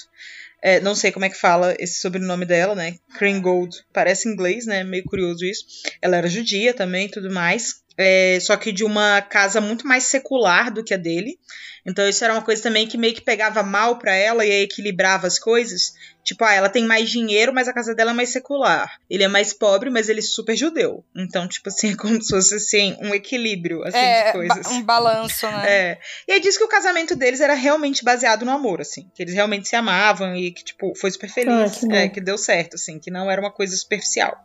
É, 0.61 0.79
não 0.81 0.93
sei 0.95 1.11
como 1.11 1.23
é 1.23 1.29
que 1.29 1.37
fala 1.37 1.73
esse 1.79 2.01
sobrenome 2.01 2.45
dela, 2.45 2.73
né? 2.73 2.95
Kringold. 3.17 3.85
Parece 3.93 4.27
inglês, 4.27 4.65
né? 4.65 4.83
Meio 4.83 5.03
curioso 5.03 5.45
isso. 5.45 5.63
Ela 6.01 6.17
era 6.17 6.27
judia 6.27 6.73
também 6.73 7.05
e 7.05 7.11
tudo 7.11 7.31
mais. 7.31 7.81
É, 8.01 8.39
só 8.39 8.55
que 8.55 8.71
de 8.71 8.85
uma 8.85 9.21
casa 9.21 9.59
muito 9.59 9.85
mais 9.85 10.05
secular 10.05 10.71
do 10.71 10.81
que 10.83 10.93
a 10.93 10.97
dele. 10.97 11.37
Então 11.85 12.07
isso 12.07 12.23
era 12.23 12.33
uma 12.33 12.41
coisa 12.41 12.61
também 12.61 12.87
que 12.87 12.97
meio 12.97 13.13
que 13.13 13.21
pegava 13.21 13.61
mal 13.61 13.97
pra 13.97 14.13
ela 14.15 14.45
e 14.45 14.51
aí 14.51 14.61
equilibrava 14.61 15.27
as 15.27 15.37
coisas. 15.37 15.93
Tipo, 16.23 16.45
ah, 16.45 16.53
ela 16.53 16.69
tem 16.69 16.85
mais 16.85 17.09
dinheiro, 17.09 17.53
mas 17.53 17.67
a 17.67 17.73
casa 17.73 17.95
dela 17.95 18.11
é 18.11 18.13
mais 18.13 18.29
secular. 18.29 18.89
Ele 19.09 19.23
é 19.23 19.27
mais 19.27 19.51
pobre, 19.51 19.89
mas 19.89 20.07
ele 20.07 20.19
é 20.19 20.23
super 20.23 20.55
judeu. 20.55 21.03
Então, 21.15 21.47
tipo 21.47 21.67
assim, 21.69 21.91
é 21.91 21.95
como 21.95 22.21
se 22.21 22.29
fosse 22.29 22.55
assim, 22.55 22.95
um 23.01 23.13
equilíbrio 23.13 23.81
assim, 23.83 23.97
de 23.97 24.05
é, 24.05 24.31
coisas. 24.31 24.63
ba- 24.63 24.69
um 24.69 24.83
balanço, 24.83 25.47
né? 25.47 25.65
É. 25.67 25.99
E 26.27 26.31
aí 26.33 26.39
diz 26.39 26.57
que 26.57 26.63
o 26.63 26.67
casamento 26.69 27.15
deles 27.15 27.41
era 27.41 27.53
realmente 27.53 28.03
baseado 28.03 28.45
no 28.45 28.51
amor, 28.51 28.79
assim. 28.79 29.09
Que 29.13 29.23
eles 29.23 29.33
realmente 29.33 29.67
se 29.67 29.75
amavam 29.75 30.35
e 30.35 30.51
que, 30.51 30.63
tipo, 30.63 30.93
foi 30.95 31.11
super 31.11 31.29
feliz. 31.29 31.83
Ah, 31.83 31.87
que 31.87 31.93
é, 31.93 32.07
que 32.09 32.21
deu 32.21 32.37
certo, 32.37 32.75
assim, 32.75 32.99
que 32.99 33.09
não 33.09 33.29
era 33.31 33.41
uma 33.41 33.51
coisa 33.51 33.75
superficial. 33.75 34.37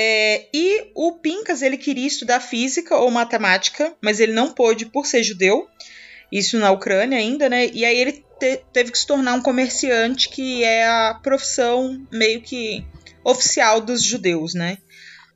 É, 0.00 0.46
e 0.54 0.92
o 0.94 1.18
Pincas, 1.18 1.60
ele 1.60 1.76
queria 1.76 2.06
estudar 2.06 2.38
física 2.38 2.96
ou 2.96 3.10
matemática, 3.10 3.96
mas 4.00 4.20
ele 4.20 4.30
não 4.32 4.52
pôde 4.52 4.86
por 4.86 5.04
ser 5.04 5.24
judeu. 5.24 5.66
Isso 6.30 6.56
na 6.56 6.70
Ucrânia 6.70 7.18
ainda, 7.18 7.48
né? 7.48 7.66
E 7.72 7.84
aí 7.84 7.98
ele 7.98 8.24
te- 8.38 8.62
teve 8.72 8.92
que 8.92 8.98
se 8.98 9.04
tornar 9.04 9.34
um 9.34 9.42
comerciante, 9.42 10.28
que 10.28 10.62
é 10.62 10.86
a 10.86 11.18
profissão 11.20 12.00
meio 12.12 12.40
que 12.40 12.86
oficial 13.24 13.80
dos 13.80 14.00
judeus, 14.00 14.54
né? 14.54 14.78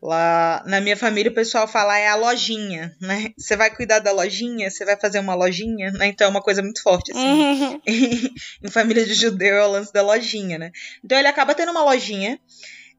Lá 0.00 0.62
na 0.64 0.81
minha 0.81 0.97
família 0.97 1.31
o 1.33 1.35
pessoal 1.35 1.66
fala 1.66 1.99
é 1.99 2.07
a 2.07 2.14
lojinha, 2.14 2.95
né? 3.00 3.31
Você 3.37 3.57
vai 3.57 3.75
cuidar 3.75 3.99
da 3.99 4.12
lojinha, 4.12 4.71
você 4.71 4.85
vai 4.85 4.97
fazer 4.97 5.19
uma 5.19 5.35
lojinha, 5.35 5.90
né? 5.90 6.07
Então 6.07 6.28
é 6.28 6.31
uma 6.31 6.40
coisa 6.42 6.62
muito 6.62 6.81
forte, 6.85 7.11
assim. 7.11 7.21
Uhum. 7.21 7.81
em 8.62 8.71
família 8.71 9.04
de 9.04 9.14
judeu 9.14 9.57
é 9.57 9.66
o 9.66 9.71
lance 9.73 9.92
da 9.92 10.02
lojinha, 10.02 10.57
né? 10.57 10.71
Então 11.04 11.19
ele 11.19 11.26
acaba 11.28 11.52
tendo 11.52 11.73
uma 11.73 11.83
lojinha. 11.83 12.38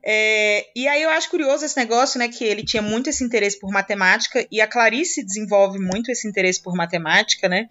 É, 0.06 0.66
e 0.76 0.86
aí 0.86 1.02
eu 1.02 1.10
acho 1.10 1.30
curioso 1.30 1.64
esse 1.64 1.78
negócio, 1.78 2.20
né? 2.20 2.28
Que 2.28 2.44
ele 2.44 2.64
tinha 2.66 2.82
muito 2.82 3.10
esse 3.10 3.24
interesse 3.24 3.58
por 3.58 3.72
matemática 3.72 4.46
e 4.52 4.60
a 4.60 4.68
Clarice 4.68 5.24
desenvolve 5.26 5.80
muito 5.80 6.12
esse 6.12 6.28
interesse 6.28 6.62
por 6.62 6.76
matemática, 6.76 7.48
né? 7.48 7.70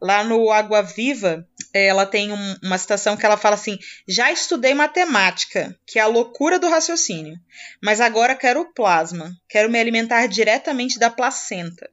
Lá 0.00 0.22
no 0.22 0.50
Água 0.50 0.82
Viva, 0.82 1.46
é, 1.72 1.86
ela 1.86 2.04
tem 2.04 2.32
um- 2.32 2.56
uma 2.62 2.76
citação 2.76 3.16
que 3.16 3.24
ela 3.24 3.36
fala 3.38 3.54
assim: 3.54 3.78
Já 4.06 4.30
estudei 4.30 4.74
matemática, 4.74 5.74
que 5.86 5.98
é 5.98 6.02
a 6.02 6.06
loucura 6.06 6.58
do 6.58 6.68
raciocínio, 6.68 7.34
mas 7.82 8.00
agora 8.00 8.34
quero 8.36 8.60
o 8.60 8.74
plasma, 8.74 9.32
quero 9.48 9.70
me 9.70 9.78
alimentar 9.80 10.26
diretamente 10.26 10.98
da 10.98 11.08
placenta. 11.08 11.88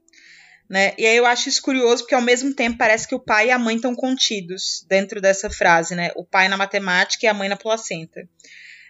Né? 0.70 0.94
E 0.98 1.06
aí 1.06 1.16
eu 1.16 1.26
acho 1.26 1.48
isso 1.48 1.62
curioso 1.62 2.04
porque 2.04 2.16
ao 2.16 2.22
mesmo 2.22 2.54
tempo 2.54 2.78
parece 2.78 3.08
que 3.08 3.16
o 3.16 3.20
pai 3.22 3.48
e 3.48 3.52
a 3.52 3.58
mãe 3.58 3.78
estão 3.78 3.96
contidos 3.96 4.86
dentro 4.90 5.22
dessa 5.22 5.50
frase, 5.50 5.96
né? 5.96 6.12
O 6.18 6.26
pai 6.26 6.50
na 6.50 6.58
matemática 6.58 7.26
e 7.26 7.30
a 7.30 7.34
mãe 7.34 7.48
na 7.48 7.56
placenta, 7.56 8.28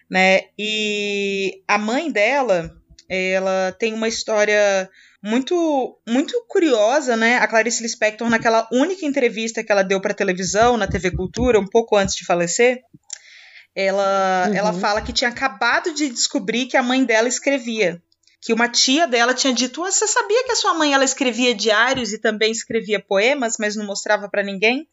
né? 0.10 0.42
E 0.58 1.62
a 1.68 1.78
mãe 1.78 2.12
dela, 2.12 2.76
ela 3.10 3.76
tem 3.78 3.94
uma 3.94 4.08
história 4.08 4.90
muito 5.22 6.00
muito 6.08 6.46
curiosa, 6.48 7.16
né? 7.16 7.38
A 7.38 7.48
Clarice 7.48 7.82
Lispector 7.84 8.30
naquela 8.30 8.68
única 8.72 9.06
entrevista 9.06 9.64
que 9.64 9.72
ela 9.72 9.84
deu 9.84 10.00
para 10.00 10.14
televisão, 10.14 10.78
na 10.78 10.88
TV 10.88 11.12
Cultura, 11.12 11.60
um 11.60 11.68
pouco 11.68 11.96
antes 11.96 12.16
de 12.16 12.26
falecer, 12.26 12.82
ela 13.76 14.48
Uhum. 14.48 14.56
ela 14.56 14.74
fala 14.74 15.02
que 15.02 15.12
tinha 15.14 15.30
acabado 15.30 15.94
de 15.94 16.10
descobrir 16.10 16.68
que 16.68 16.78
a 16.78 16.84
mãe 16.84 17.04
dela 17.04 17.28
escrevia 17.28 18.02
que 18.40 18.54
uma 18.54 18.70
tia 18.70 19.08
dela 19.08 19.34
tinha 19.34 19.52
dito: 19.54 19.84
"Ah, 19.84 19.92
"Você 19.92 20.08
sabia 20.08 20.44
que 20.46 20.52
a 20.52 20.56
sua 20.56 20.74
mãe 20.76 20.94
ela 20.94 21.04
escrevia 21.04 21.54
diários 21.56 22.14
e 22.14 22.20
também 22.20 22.52
escrevia 22.52 23.00
poemas, 23.00 23.56
mas 23.60 23.76
não 23.76 23.86
mostrava 23.86 24.30
para 24.30 24.44
ninguém?" 24.44 24.88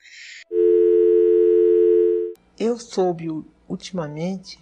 Eu 2.59 2.78
soube 2.78 3.28
ultimamente, 3.68 4.59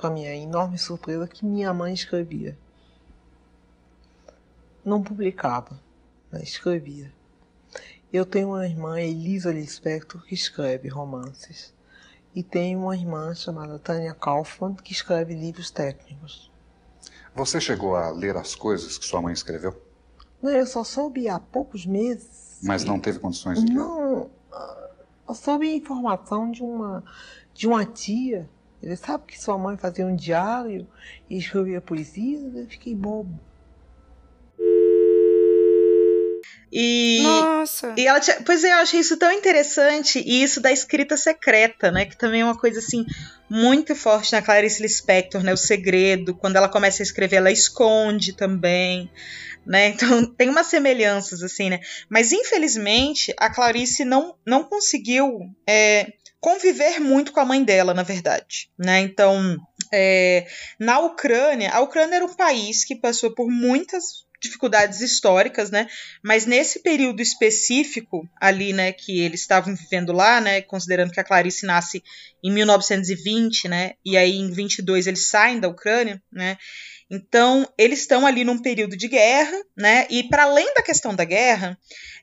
para 0.00 0.08
minha 0.08 0.34
enorme 0.34 0.78
surpresa, 0.78 1.28
que 1.28 1.44
minha 1.44 1.74
mãe 1.74 1.92
escrevia. 1.92 2.56
Não 4.82 5.02
publicava, 5.02 5.78
mas 6.32 6.44
escrevia. 6.44 7.12
Eu 8.10 8.24
tenho 8.24 8.48
uma 8.48 8.66
irmã, 8.66 8.98
Elisa 8.98 9.52
Lispector, 9.52 10.22
que 10.22 10.34
escreve 10.34 10.88
romances. 10.88 11.74
E 12.34 12.42
tenho 12.42 12.80
uma 12.80 12.96
irmã 12.96 13.34
chamada 13.34 13.78
Tânia 13.78 14.14
Kaufmann, 14.14 14.74
que 14.74 14.92
escreve 14.92 15.34
livros 15.34 15.70
técnicos. 15.70 16.50
Você 17.34 17.60
chegou 17.60 17.94
a 17.94 18.08
ler 18.10 18.36
as 18.38 18.54
coisas 18.54 18.96
que 18.96 19.04
sua 19.04 19.20
mãe 19.20 19.34
escreveu, 19.34 19.78
Não, 20.40 20.50
eu 20.50 20.66
só 20.66 20.82
soube 20.82 21.28
há 21.28 21.38
poucos 21.38 21.84
meses. 21.84 22.58
mas 22.62 22.84
não 22.84 22.98
teve 22.98 23.18
condições 23.18 23.60
de 23.62 23.66
ler? 23.66 23.74
Não, 23.74 24.30
ah, 24.50 24.90
eu 25.28 25.34
soube 25.34 25.70
informação 25.70 26.50
de 26.50 26.62
uma, 26.62 27.04
de 27.52 27.66
uma 27.68 27.84
tia. 27.84 28.48
Ele 28.82 28.96
sabe 28.96 29.24
que 29.26 29.40
sua 29.40 29.58
mãe 29.58 29.76
fazia 29.76 30.06
um 30.06 30.16
diário 30.16 30.86
e 31.28 31.36
escrevia 31.36 31.80
poesias. 31.80 32.54
Eu 32.54 32.66
fiquei 32.66 32.94
bobo. 32.94 33.38
E 36.72 37.20
Nossa. 37.22 37.94
E 37.96 38.06
ela 38.06 38.20
tinha, 38.20 38.40
pois 38.42 38.62
é, 38.62 38.72
eu 38.72 38.76
achei 38.76 39.00
isso 39.00 39.16
tão 39.16 39.32
interessante 39.32 40.22
e 40.24 40.42
isso 40.42 40.60
da 40.60 40.70
escrita 40.70 41.16
secreta, 41.16 41.90
né, 41.90 42.04
que 42.04 42.16
também 42.16 42.42
é 42.42 42.44
uma 42.44 42.56
coisa 42.56 42.78
assim 42.78 43.04
muito 43.48 43.94
forte 43.96 44.32
na 44.32 44.40
Clarice 44.40 44.80
Lispector, 44.80 45.42
né, 45.42 45.52
o 45.52 45.56
segredo, 45.56 46.32
quando 46.32 46.54
ela 46.56 46.68
começa 46.68 47.02
a 47.02 47.04
escrever 47.04 47.36
ela 47.36 47.50
esconde 47.50 48.32
também, 48.34 49.10
né? 49.66 49.88
Então 50.00 50.24
tem 50.24 50.48
umas 50.48 50.68
semelhanças 50.68 51.42
assim, 51.42 51.70
né? 51.70 51.80
Mas 52.08 52.30
infelizmente 52.30 53.34
a 53.36 53.50
Clarice 53.50 54.04
não 54.04 54.36
não 54.46 54.62
conseguiu 54.62 55.50
é, 55.66 56.12
conviver 56.40 56.98
muito 56.98 57.32
com 57.32 57.40
a 57.40 57.44
mãe 57.44 57.62
dela, 57.62 57.92
na 57.92 58.02
verdade, 58.02 58.70
né? 58.78 59.00
Então 59.00 59.56
é, 59.92 60.46
na 60.78 60.98
Ucrânia, 61.00 61.70
a 61.70 61.80
Ucrânia 61.80 62.16
era 62.16 62.24
um 62.24 62.34
país 62.34 62.84
que 62.84 62.96
passou 62.96 63.34
por 63.34 63.48
muitas 63.50 64.24
dificuldades 64.40 65.00
históricas, 65.02 65.70
né? 65.70 65.86
Mas 66.22 66.46
nesse 66.46 66.80
período 66.80 67.20
específico 67.20 68.26
ali, 68.40 68.72
né, 68.72 68.90
que 68.90 69.20
eles 69.20 69.42
estavam 69.42 69.74
vivendo 69.76 70.12
lá, 70.12 70.40
né, 70.40 70.62
considerando 70.62 71.12
que 71.12 71.20
a 71.20 71.24
Clarice 71.24 71.66
nasce 71.66 72.02
em 72.42 72.50
1920, 72.50 73.68
né, 73.68 73.92
e 74.02 74.16
aí 74.16 74.36
em 74.36 74.50
22 74.50 75.06
eles 75.06 75.26
saem 75.26 75.60
da 75.60 75.68
Ucrânia, 75.68 76.22
né? 76.32 76.56
Então, 77.10 77.68
eles 77.76 78.00
estão 78.00 78.24
ali 78.24 78.44
num 78.44 78.58
período 78.58 78.96
de 78.96 79.08
guerra, 79.08 79.56
né? 79.76 80.06
E 80.08 80.22
para 80.22 80.44
além 80.44 80.72
da 80.74 80.82
questão 80.82 81.14
da 81.14 81.24
guerra, 81.24 81.76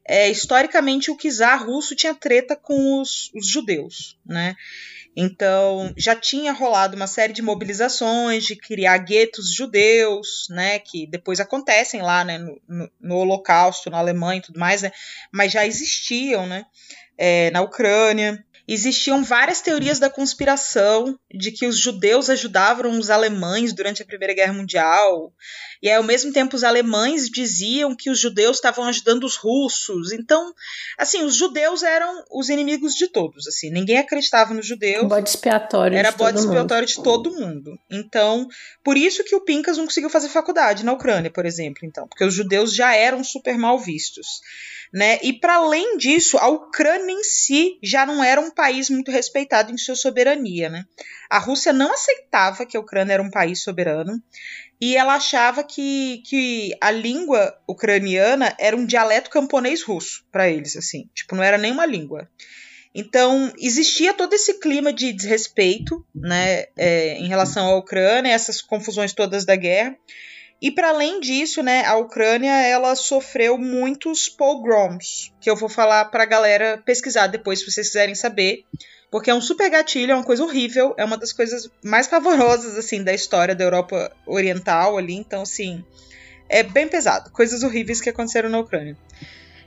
é, 0.08 0.30
historicamente 0.30 1.12
o 1.12 1.18
czar 1.18 1.66
russo 1.66 1.96
tinha 1.96 2.16
treta 2.16 2.56
com 2.56 3.02
os, 3.02 3.30
os 3.36 3.48
judeus, 3.48 4.18
né? 4.26 4.56
Então, 5.20 5.92
já 5.98 6.16
tinha 6.16 6.54
rolado 6.54 6.96
uma 6.96 7.08
série 7.08 7.34
de 7.34 7.42
mobilizações 7.42 8.46
de 8.46 8.56
criar 8.56 9.00
guetos 9.00 9.52
judeus, 9.52 10.46
né, 10.52 10.78
que 10.78 11.08
depois 11.08 11.40
acontecem 11.40 12.04
lá, 12.04 12.24
né, 12.24 12.38
no, 12.38 12.62
no, 12.68 12.92
no 13.02 13.16
Holocausto, 13.16 13.90
na 13.90 13.98
Alemanha 13.98 14.38
e 14.38 14.44
tudo 14.44 14.60
mais, 14.60 14.84
né, 14.84 14.92
mas 15.32 15.52
já 15.52 15.66
existiam, 15.66 16.46
né, 16.46 16.68
é, 17.18 17.50
na 17.50 17.62
Ucrânia. 17.62 18.46
Existiam 18.68 19.24
várias 19.24 19.62
teorias 19.62 19.98
da 19.98 20.10
conspiração 20.10 21.18
de 21.34 21.52
que 21.52 21.66
os 21.66 21.78
judeus 21.78 22.30
ajudavam 22.30 23.00
os 23.00 23.10
alemães 23.10 23.72
durante 23.72 24.02
a 24.02 24.06
Primeira 24.06 24.34
Guerra 24.34 24.54
Mundial, 24.54 25.32
e 25.82 25.90
aí, 25.90 25.96
ao 25.96 26.04
mesmo 26.04 26.32
tempo 26.32 26.56
os 26.56 26.64
alemães 26.64 27.30
diziam 27.30 27.96
que 27.96 28.10
os 28.10 28.20
judeus 28.20 28.58
estavam 28.58 28.86
ajudando 28.86 29.24
os 29.24 29.36
russos. 29.36 30.12
Então, 30.12 30.54
assim, 30.98 31.24
os 31.24 31.36
judeus 31.36 31.84
eram 31.84 32.24
os 32.32 32.50
inimigos 32.50 32.94
de 32.94 33.08
todos, 33.08 33.48
assim, 33.48 33.70
ninguém 33.70 34.00
acreditava 34.00 34.54
nos 34.54 34.66
judeus. 34.66 35.08
Bode 35.08 35.30
expiatório. 35.30 35.98
Era 35.98 36.10
de 36.10 36.18
todo 36.18 36.26
bode 36.26 36.38
mundo. 36.38 36.48
expiatório 36.48 36.88
de 36.88 37.04
todo 37.04 37.32
mundo. 37.32 37.80
Então, 37.92 38.48
por 38.84 38.98
isso 38.98 39.24
que 39.24 39.36
o 39.36 39.42
Pincas 39.42 39.78
não 39.78 39.86
conseguiu 39.86 40.10
fazer 40.10 40.30
faculdade 40.30 40.84
na 40.84 40.94
Ucrânia, 40.94 41.32
por 41.32 41.46
exemplo, 41.46 41.82
então, 41.84 42.08
porque 42.08 42.26
os 42.26 42.34
judeus 42.34 42.74
já 42.74 42.96
eram 42.96 43.24
super 43.24 43.58
mal 43.58 43.78
vistos. 43.80 44.28
Né? 44.94 45.20
E 45.22 45.34
para 45.34 45.56
além 45.56 45.98
disso, 45.98 46.38
a 46.38 46.48
Ucrânia 46.48 47.12
em 47.12 47.24
si 47.24 47.78
já 47.84 48.06
não 48.06 48.24
era 48.24 48.40
um 48.40 48.50
país 48.50 48.90
muito 48.90 49.12
respeitado 49.12 49.72
em 49.72 49.78
sua 49.78 49.96
soberania. 49.96 50.70
Né? 50.70 50.86
A 51.30 51.40
Rússia 51.40 51.74
não 51.74 51.94
aceitava 51.94 52.66
que 52.66 52.78
a 52.78 52.80
Ucrânia 52.80 53.14
era 53.14 53.24
um 53.24 53.30
país 53.30 53.62
soberano 53.62 54.22
e 54.80 54.96
ela 54.96 55.16
achava 55.16 55.64
que, 55.64 56.22
que 56.26 56.72
a 56.80 56.92
língua 56.92 57.58
ucraniana 57.68 58.56
era 58.60 58.76
um 58.76 58.86
dialeto 58.86 59.30
camponês 59.30 59.82
russo 59.82 60.24
para 60.32 60.50
eles, 60.50 60.78
assim, 60.78 61.10
tipo, 61.16 61.36
não 61.36 61.44
era 61.44 61.58
nenhuma 61.58 61.86
língua. 61.86 62.30
Então, 62.94 63.52
existia 63.60 64.14
todo 64.14 64.34
esse 64.34 64.60
clima 64.60 64.94
de 64.94 65.12
desrespeito 65.12 66.06
né, 66.14 66.66
é, 66.78 67.18
em 67.20 67.28
relação 67.28 67.68
à 67.68 67.76
Ucrânia, 67.76 68.32
essas 68.32 68.62
confusões 68.62 69.14
todas 69.14 69.46
da 69.46 69.56
guerra. 69.56 69.96
E 70.62 70.72
para 70.72 70.90
além 70.90 71.20
disso, 71.20 71.62
né, 71.62 71.86
a 71.86 71.98
Ucrânia 71.98 72.52
ela 72.62 72.96
sofreu 72.96 73.58
muitos 73.58 74.28
pogroms, 74.28 75.32
que 75.40 75.50
eu 75.50 75.56
vou 75.56 75.70
falar 75.70 76.06
para 76.06 76.24
a 76.24 76.26
galera 76.26 76.82
pesquisar 76.84 77.28
depois, 77.28 77.60
se 77.60 77.72
vocês 77.72 77.88
quiserem 77.88 78.16
saber, 78.16 78.64
porque 79.12 79.30
é 79.30 79.34
um 79.36 79.42
super 79.42 79.70
gatilho, 79.70 80.12
é 80.12 80.16
uma 80.16 80.24
coisa 80.24 80.44
horrível, 80.44 80.96
é 80.98 81.06
uma 81.06 81.18
das 81.18 81.32
coisas 81.32 81.70
mais 81.84 82.08
pavorosas 82.08 82.76
assim 82.76 83.04
da 83.04 83.14
história 83.14 83.54
da 83.54 83.64
Europa 83.64 84.12
Oriental 84.26 84.98
ali, 84.98 85.14
então 85.14 85.44
assim, 85.44 85.86
é 86.50 86.64
bem 86.64 86.88
pesado, 86.88 87.32
coisas 87.32 87.62
horríveis 87.62 88.02
que 88.02 88.10
aconteceram 88.10 88.50
na 88.50 88.60
Ucrânia. 88.60 88.98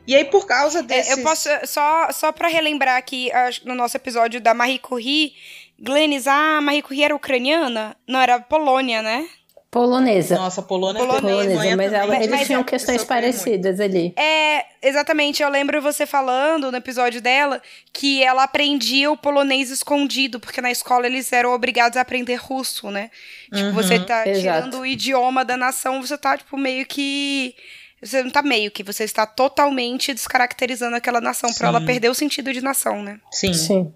E 0.08 0.16
aí 0.16 0.24
por 0.24 0.44
causa 0.44 0.82
desses... 0.82 1.12
É, 1.16 1.20
eu 1.20 1.22
posso, 1.22 1.48
só, 1.66 2.10
só 2.10 2.32
pra 2.32 2.48
relembrar 2.48 2.96
aqui, 2.96 3.30
no 3.64 3.76
nosso 3.76 3.96
episódio 3.96 4.40
da 4.40 4.52
Marie 4.52 4.80
Curie, 4.80 5.34
Glennis, 5.78 6.26
ah, 6.26 6.60
Marie 6.60 6.82
Curie 6.82 7.04
era 7.04 7.14
ucraniana? 7.14 7.96
Não, 8.08 8.20
era 8.20 8.40
Polônia, 8.40 9.02
né? 9.02 9.28
Polonesa. 9.70 10.34
Nossa, 10.34 10.60
Polônia, 10.62 10.98
Polonesa, 10.98 11.20
Polonesa, 11.28 11.60
Alemanha 11.60 11.76
mas 11.76 11.92
ela, 11.92 12.16
eles 12.16 12.28
Mas 12.28 12.46
tinham 12.46 12.60
eu- 12.60 12.64
questões 12.64 13.00
sofri 13.02 13.14
muito. 13.22 13.34
parecidas 13.36 13.78
ali. 13.78 14.12
É, 14.18 14.64
exatamente. 14.82 15.42
Eu 15.44 15.48
lembro 15.48 15.80
você 15.80 16.04
falando 16.06 16.72
no 16.72 16.76
episódio 16.76 17.20
dela 17.20 17.62
que 17.92 18.20
ela 18.22 18.42
aprendia 18.42 19.10
o 19.12 19.16
polonês 19.16 19.70
escondido, 19.70 20.40
porque 20.40 20.60
na 20.60 20.72
escola 20.72 21.06
eles 21.06 21.32
eram 21.32 21.52
obrigados 21.52 21.96
a 21.96 22.00
aprender 22.00 22.34
russo, 22.34 22.90
né? 22.90 23.10
Tipo, 23.44 23.58
Uhum, 23.68 23.72
você 23.72 24.00
tá 24.00 24.26
exato. 24.26 24.40
tirando 24.40 24.78
o 24.80 24.86
idioma 24.86 25.44
da 25.44 25.56
nação, 25.56 26.02
você 26.02 26.18
tá, 26.18 26.36
tipo, 26.36 26.56
meio 26.56 26.84
que. 26.84 27.54
Você 28.02 28.22
não 28.24 28.30
tá 28.30 28.42
meio 28.42 28.70
que, 28.72 28.82
você 28.82 29.04
está 29.04 29.24
totalmente 29.26 30.12
descaracterizando 30.14 30.96
aquela 30.96 31.20
nação 31.20 31.50
pra 31.52 31.68
Sim. 31.68 31.76
ela 31.76 31.80
perder 31.86 32.08
o 32.08 32.14
sentido 32.14 32.52
de 32.52 32.60
nação, 32.62 33.02
né? 33.02 33.20
Sim. 33.30 33.52
Sim. 33.52 33.94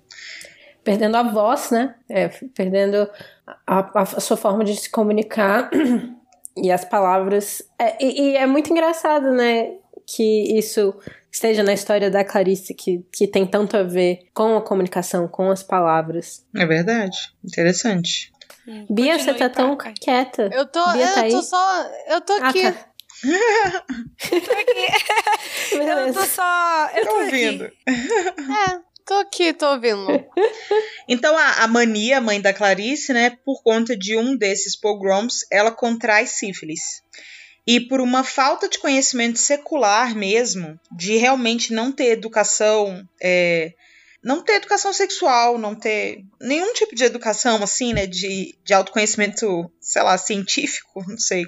Perdendo 0.85 1.17
a 1.17 1.23
voz, 1.23 1.71
né? 1.71 1.95
É, 2.09 2.29
perdendo 2.55 3.09
a, 3.66 4.00
a- 4.02 4.20
sua 4.20 4.37
forma 4.37 4.64
de 4.64 4.74
se 4.76 4.90
comunicar 4.90 5.70
e 6.57 6.70
as 6.70 6.85
palavras. 6.85 7.62
É, 7.78 8.02
e, 8.04 8.20
e 8.33 8.37
é 8.37 8.46
muito 8.46 8.70
engraçado, 8.70 9.30
né? 9.33 9.72
Que 10.07 10.59
isso 10.59 10.94
esteja 11.33 11.62
na 11.62 11.72
história 11.72 12.11
da 12.11 12.22
Clarice, 12.24 12.74
que, 12.74 13.04
que 13.12 13.26
tem 13.26 13.46
tanto 13.46 13.76
a 13.76 13.83
ver 13.83 14.28
com 14.35 14.57
a 14.57 14.62
comunicação, 14.62 15.26
com 15.26 15.50
as 15.50 15.62
palavras. 15.62 16.46
É 16.54 16.64
verdade. 16.66 17.16
Interessante. 17.44 18.33
Bia, 18.88 19.18
você 19.18 19.35
tá 19.35 19.48
tão 19.50 19.76
Paca. 19.76 19.92
quieta. 20.00 20.48
Eu 20.52 20.66
tô, 20.66 20.92
Bia 20.92 21.12
tá 21.14 21.26
eu 21.28 21.33
tô 21.37 21.42
só. 21.42 21.90
Eu 22.09 22.20
tô 22.20 22.33
Ah, 22.35 22.48
aqui. 22.48 22.62
tá. 22.72 22.74
Eu 25.72 25.78
tô 25.78 25.78
Beleza. 25.78 26.26
só. 26.26 26.88
Eu 26.94 27.04
Tô 27.04 27.11
tô 27.11 27.16
ouvindo. 27.20 27.64
aqui. 27.64 27.76
É, 27.88 28.80
tô 29.05 29.14
aqui, 29.14 29.53
tô 29.53 29.67
ouvindo. 29.73 30.07
Então 31.07 31.37
a, 31.37 31.64
a 31.64 31.69
Mania, 31.69 32.19
mãe 32.19 32.40
da 32.40 32.55
Clarice, 32.55 33.12
né, 33.12 33.37
por 33.45 33.62
conta 33.62 33.95
de 33.95 34.17
um 34.17 34.35
desses 34.35 34.75
pogroms, 34.75 35.45
ela 35.53 35.71
contrai 35.71 36.27
sífilis. 36.27 37.03
E 37.67 37.79
por 37.79 38.01
uma 38.01 38.25
falta 38.25 38.69
de 38.71 38.79
conhecimento 38.79 39.38
secular 39.38 40.17
mesmo, 40.17 40.81
de 40.90 41.19
realmente 41.19 41.75
não 41.75 41.93
ter 41.93 42.07
educação, 42.07 43.07
é, 43.23 43.75
não 44.23 44.43
ter 44.43 44.55
educação 44.55 44.95
sexual, 44.95 45.59
não 45.59 45.75
ter 45.75 46.25
nenhum 46.40 46.73
tipo 46.73 46.95
de 46.95 47.05
educação 47.05 47.62
assim, 47.62 47.93
né, 47.93 48.07
de, 48.07 48.55
de 48.64 48.73
autoconhecimento, 48.73 49.71
sei 49.79 50.03
lá, 50.03 50.17
científico, 50.17 51.05
não 51.07 51.19
sei. 51.19 51.47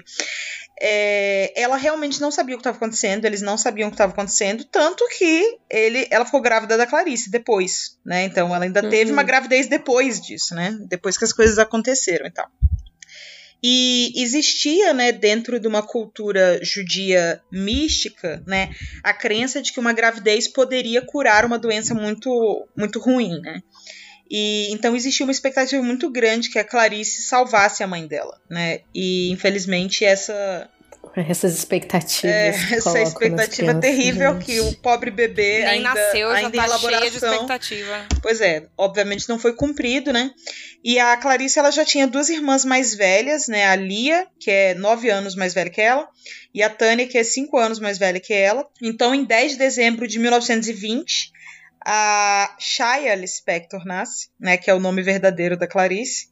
É, 0.79 1.51
ela 1.59 1.75
realmente 1.75 2.21
não 2.21 2.29
sabia 2.29 2.55
o 2.55 2.57
que 2.57 2.61
estava 2.61 2.77
acontecendo, 2.77 3.25
eles 3.25 3.41
não 3.41 3.57
sabiam 3.57 3.87
o 3.87 3.91
que 3.91 3.95
estava 3.95 4.11
acontecendo, 4.13 4.63
tanto 4.65 5.03
que 5.17 5.57
ele, 5.69 6.07
ela 6.11 6.23
ficou 6.25 6.39
grávida 6.41 6.77
da 6.77 6.85
Clarice 6.85 7.31
depois, 7.31 7.97
né? 8.05 8.25
Então 8.25 8.53
ela 8.55 8.63
ainda 8.65 8.81
teve 8.87 9.09
Uhum. 9.11 9.17
uma 9.17 9.23
gravidez 9.23 9.67
depois 9.67 10.21
disso, 10.21 10.53
né? 10.53 10.77
Depois 10.87 11.17
que 11.17 11.25
as 11.25 11.33
coisas 11.33 11.57
aconteceram 11.57 12.27
e 12.27 12.31
tal. 12.31 12.47
E 13.63 14.13
existia, 14.15 14.93
né, 14.93 15.11
dentro 15.11 15.59
de 15.59 15.67
uma 15.67 15.81
cultura 15.81 16.59
judia 16.63 17.41
mística, 17.51 18.43
né, 18.45 18.69
a 19.03 19.11
crença 19.13 19.63
de 19.63 19.73
que 19.73 19.79
uma 19.79 19.93
gravidez 19.93 20.47
poderia 20.47 21.01
curar 21.01 21.43
uma 21.43 21.57
doença 21.57 21.95
muito, 21.95 22.67
muito 22.77 22.99
ruim, 22.99 23.41
né? 23.41 23.63
E 24.29 24.71
então 24.71 24.95
existia 24.95 25.25
uma 25.25 25.31
expectativa 25.31 25.81
muito 25.81 26.09
grande 26.09 26.49
que 26.49 26.59
a 26.59 26.63
Clarice 26.63 27.21
salvasse 27.23 27.83
a 27.83 27.87
mãe 27.87 28.07
dela, 28.07 28.39
né? 28.49 28.81
E 28.93 29.31
infelizmente 29.31 30.03
essa 30.03 30.69
Essas 31.15 31.57
expectativas. 31.57 32.31
é, 32.35 32.49
essa 32.49 33.01
expectativa 33.01 33.75
terrível 33.75 34.33
gente. 34.33 34.45
que 34.45 34.59
o 34.59 34.75
pobre 34.77 35.09
bebê 35.09 35.59
Nem 35.59 35.67
ainda, 35.67 35.93
nasceu, 35.93 36.29
já 36.29 36.35
ainda 36.35 36.49
em 36.49 36.51
tá 36.51 36.67
cheia 36.67 36.79
de 36.79 36.85
elaboração 36.85 37.33
expectativa. 37.33 38.07
Pois 38.21 38.41
é, 38.41 38.67
obviamente 38.77 39.29
não 39.29 39.39
foi 39.39 39.53
cumprido, 39.53 40.11
né? 40.11 40.31
E 40.83 40.99
a 40.99 41.17
Clarice 41.17 41.59
ela 41.59 41.71
já 41.71 41.83
tinha 41.83 42.07
duas 42.07 42.29
irmãs 42.29 42.63
mais 42.63 42.93
velhas, 42.93 43.47
né? 43.47 43.65
A 43.65 43.75
Lia, 43.75 44.27
que 44.39 44.51
é 44.51 44.73
nove 44.73 45.09
anos 45.09 45.35
mais 45.35 45.53
velha 45.53 45.69
que 45.69 45.81
ela, 45.81 46.07
e 46.53 46.63
a 46.63 46.69
Tânia, 46.69 47.07
que 47.07 47.17
é 47.17 47.23
cinco 47.23 47.57
anos 47.57 47.79
mais 47.79 47.97
velha 47.97 48.19
que 48.19 48.33
ela. 48.33 48.67
Então, 48.81 49.13
em 49.13 49.23
10 49.23 49.53
de 49.53 49.57
dezembro 49.57 50.07
de 50.07 50.17
1920, 50.17 51.31
a 51.89 52.53
Shia 52.59 53.15
Lispector 53.15 53.85
nasce, 53.85 54.27
né? 54.37 54.57
Que 54.57 54.69
é 54.69 54.73
o 54.73 54.79
nome 54.79 55.01
verdadeiro 55.01 55.55
da 55.55 55.65
Clarice. 55.65 56.27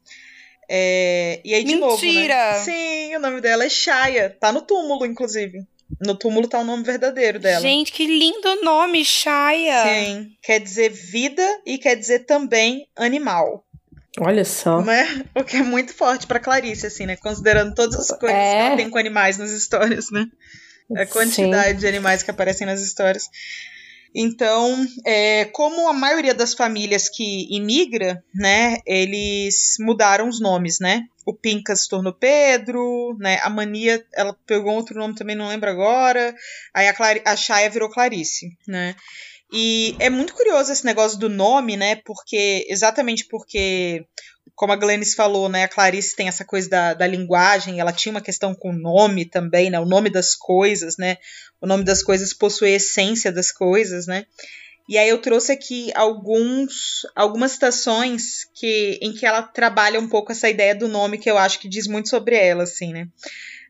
É, 0.68 1.40
e 1.42 1.54
aí, 1.54 1.64
de 1.64 1.76
novo, 1.76 1.96
né? 2.04 2.12
Mentira! 2.12 2.54
Sim, 2.62 3.16
o 3.16 3.20
nome 3.20 3.40
dela 3.40 3.64
é 3.64 3.68
Shia. 3.70 4.36
Tá 4.38 4.52
no 4.52 4.60
túmulo, 4.60 5.06
inclusive. 5.06 5.60
No 6.04 6.14
túmulo 6.18 6.46
tá 6.46 6.58
o 6.58 6.64
nome 6.64 6.82
verdadeiro 6.82 7.38
dela. 7.38 7.60
Gente, 7.62 7.90
que 7.92 8.04
lindo 8.06 8.62
nome, 8.62 9.02
Shaya. 9.04 9.82
Sim, 9.84 10.32
quer 10.42 10.58
dizer 10.58 10.90
vida 10.90 11.42
e 11.64 11.78
quer 11.78 11.94
dizer 11.94 12.26
também 12.26 12.88
animal, 12.96 13.64
Olha 14.20 14.44
só. 14.44 14.82
né? 14.82 15.24
O 15.34 15.44
que 15.44 15.56
é 15.58 15.62
muito 15.62 15.94
forte 15.94 16.26
pra 16.26 16.40
Clarice, 16.40 16.86
assim, 16.86 17.06
né? 17.06 17.16
Considerando 17.16 17.72
todas 17.74 17.94
as 17.98 18.18
coisas 18.18 18.36
É. 18.36 18.52
que 18.54 18.58
ela 18.62 18.76
tem 18.76 18.90
com 18.90 18.98
animais 18.98 19.38
nas 19.38 19.52
histórias, 19.52 20.10
né? 20.10 20.26
A 20.96 21.06
quantidade 21.06 21.78
de 21.78 21.86
animais 21.86 22.22
que 22.22 22.30
aparecem 22.30 22.66
nas 22.66 22.80
histórias. 22.80 23.30
Então, 24.14 24.86
é, 25.04 25.44
como 25.46 25.88
a 25.88 25.92
maioria 25.92 26.34
das 26.34 26.54
famílias 26.54 27.08
que 27.08 27.46
imigra, 27.54 28.22
né, 28.34 28.78
eles 28.86 29.76
mudaram 29.80 30.28
os 30.28 30.40
nomes, 30.40 30.78
né? 30.80 31.04
O 31.26 31.34
Pinca 31.34 31.74
se 31.74 31.88
tornou 31.88 32.12
Pedro, 32.12 33.16
né? 33.18 33.40
A 33.42 33.50
Mania, 33.50 34.04
ela 34.14 34.36
pegou 34.46 34.74
outro 34.74 34.98
nome 34.98 35.14
também, 35.14 35.34
não 35.34 35.48
lembro 35.48 35.68
agora. 35.68 36.34
Aí 36.72 36.86
a, 36.86 36.94
Clari 36.94 37.20
a 37.24 37.36
Shaya 37.36 37.68
virou 37.68 37.90
Clarice, 37.90 38.56
né? 38.66 38.94
E 39.52 39.96
é 39.98 40.10
muito 40.10 40.34
curioso 40.34 40.72
esse 40.72 40.84
negócio 40.84 41.18
do 41.18 41.28
nome, 41.28 41.76
né? 41.76 41.96
Porque, 42.04 42.66
exatamente 42.68 43.26
porque, 43.28 44.04
como 44.56 44.72
a 44.72 44.76
Glennis 44.76 45.14
falou, 45.14 45.50
né? 45.50 45.64
A 45.64 45.68
Clarice 45.68 46.16
tem 46.16 46.28
essa 46.28 46.44
coisa 46.44 46.68
da, 46.68 46.94
da 46.94 47.06
linguagem, 47.06 47.78
ela 47.78 47.92
tinha 47.92 48.10
uma 48.10 48.22
questão 48.22 48.54
com 48.54 48.70
o 48.70 48.76
nome 48.76 49.26
também, 49.26 49.68
né? 49.68 49.78
O 49.78 49.84
nome 49.84 50.08
das 50.08 50.34
coisas, 50.34 50.96
né? 50.96 51.18
O 51.60 51.66
nome 51.66 51.84
das 51.84 52.02
coisas 52.02 52.32
possui 52.32 52.72
a 52.72 52.76
essência 52.76 53.30
das 53.30 53.52
coisas, 53.52 54.06
né? 54.06 54.24
E 54.88 54.96
aí 54.96 55.08
eu 55.08 55.18
trouxe 55.18 55.52
aqui 55.52 55.92
alguns, 55.94 57.02
algumas 57.14 57.52
citações 57.52 58.44
que, 58.54 58.98
em 59.02 59.12
que 59.12 59.26
ela 59.26 59.42
trabalha 59.42 60.00
um 60.00 60.08
pouco 60.08 60.32
essa 60.32 60.48
ideia 60.48 60.74
do 60.74 60.88
nome 60.88 61.18
que 61.18 61.30
eu 61.30 61.36
acho 61.36 61.58
que 61.58 61.68
diz 61.68 61.86
muito 61.86 62.08
sobre 62.08 62.36
ela, 62.36 62.62
assim, 62.62 62.92
né? 62.92 63.08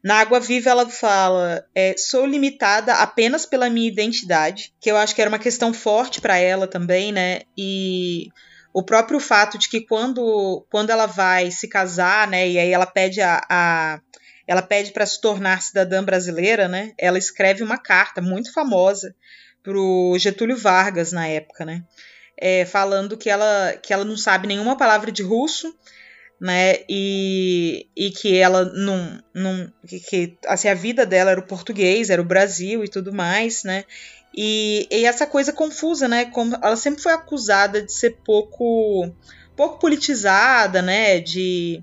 Na 0.04 0.20
Água 0.20 0.38
Viva 0.38 0.70
ela 0.70 0.88
fala: 0.88 1.66
é, 1.74 1.96
sou 1.98 2.24
limitada 2.24 2.94
apenas 2.94 3.44
pela 3.44 3.68
minha 3.68 3.88
identidade, 3.88 4.72
que 4.80 4.88
eu 4.88 4.96
acho 4.96 5.16
que 5.16 5.20
era 5.20 5.28
uma 5.28 5.38
questão 5.38 5.74
forte 5.74 6.20
para 6.20 6.36
ela 6.38 6.68
também, 6.68 7.10
né? 7.10 7.40
E 7.58 8.28
o 8.76 8.82
próprio 8.82 9.18
fato 9.18 9.56
de 9.56 9.70
que 9.70 9.80
quando, 9.80 10.66
quando 10.70 10.90
ela 10.90 11.06
vai 11.06 11.50
se 11.50 11.66
casar, 11.66 12.28
né? 12.28 12.46
E 12.46 12.58
aí 12.58 12.70
ela 12.70 12.84
pede 12.84 13.22
a, 13.22 13.40
a 13.48 14.00
ela 14.46 14.60
pede 14.60 14.92
para 14.92 15.06
se 15.06 15.18
tornar 15.18 15.62
cidadã 15.62 16.04
brasileira, 16.04 16.68
né? 16.68 16.92
Ela 16.98 17.16
escreve 17.16 17.62
uma 17.62 17.78
carta 17.78 18.20
muito 18.20 18.52
famosa 18.52 19.14
pro 19.62 20.14
Getúlio 20.18 20.58
Vargas 20.58 21.10
na 21.10 21.26
época, 21.26 21.64
né? 21.64 21.84
É, 22.38 22.66
falando 22.66 23.16
que 23.16 23.30
ela, 23.30 23.72
que 23.82 23.94
ela 23.94 24.04
não 24.04 24.14
sabe 24.14 24.46
nenhuma 24.46 24.76
palavra 24.76 25.10
de 25.10 25.22
russo, 25.22 25.74
né? 26.38 26.80
E, 26.86 27.88
e 27.96 28.10
que 28.10 28.36
ela 28.36 28.66
não. 28.66 29.18
não 29.34 29.72
que, 29.88 30.00
que, 30.00 30.38
assim, 30.46 30.68
a 30.68 30.74
vida 30.74 31.06
dela 31.06 31.30
era 31.30 31.40
o 31.40 31.46
português, 31.46 32.10
era 32.10 32.20
o 32.20 32.26
Brasil 32.26 32.84
e 32.84 32.88
tudo 32.88 33.10
mais, 33.10 33.64
né? 33.64 33.86
E, 34.36 34.86
e 34.90 35.06
essa 35.06 35.26
coisa 35.26 35.52
confusa, 35.52 36.06
né? 36.06 36.26
Como 36.26 36.54
ela 36.56 36.76
sempre 36.76 37.02
foi 37.02 37.12
acusada 37.12 37.80
de 37.80 37.92
ser 37.92 38.18
pouco, 38.22 39.10
pouco 39.56 39.78
politizada, 39.78 40.82
né? 40.82 41.20
De, 41.20 41.82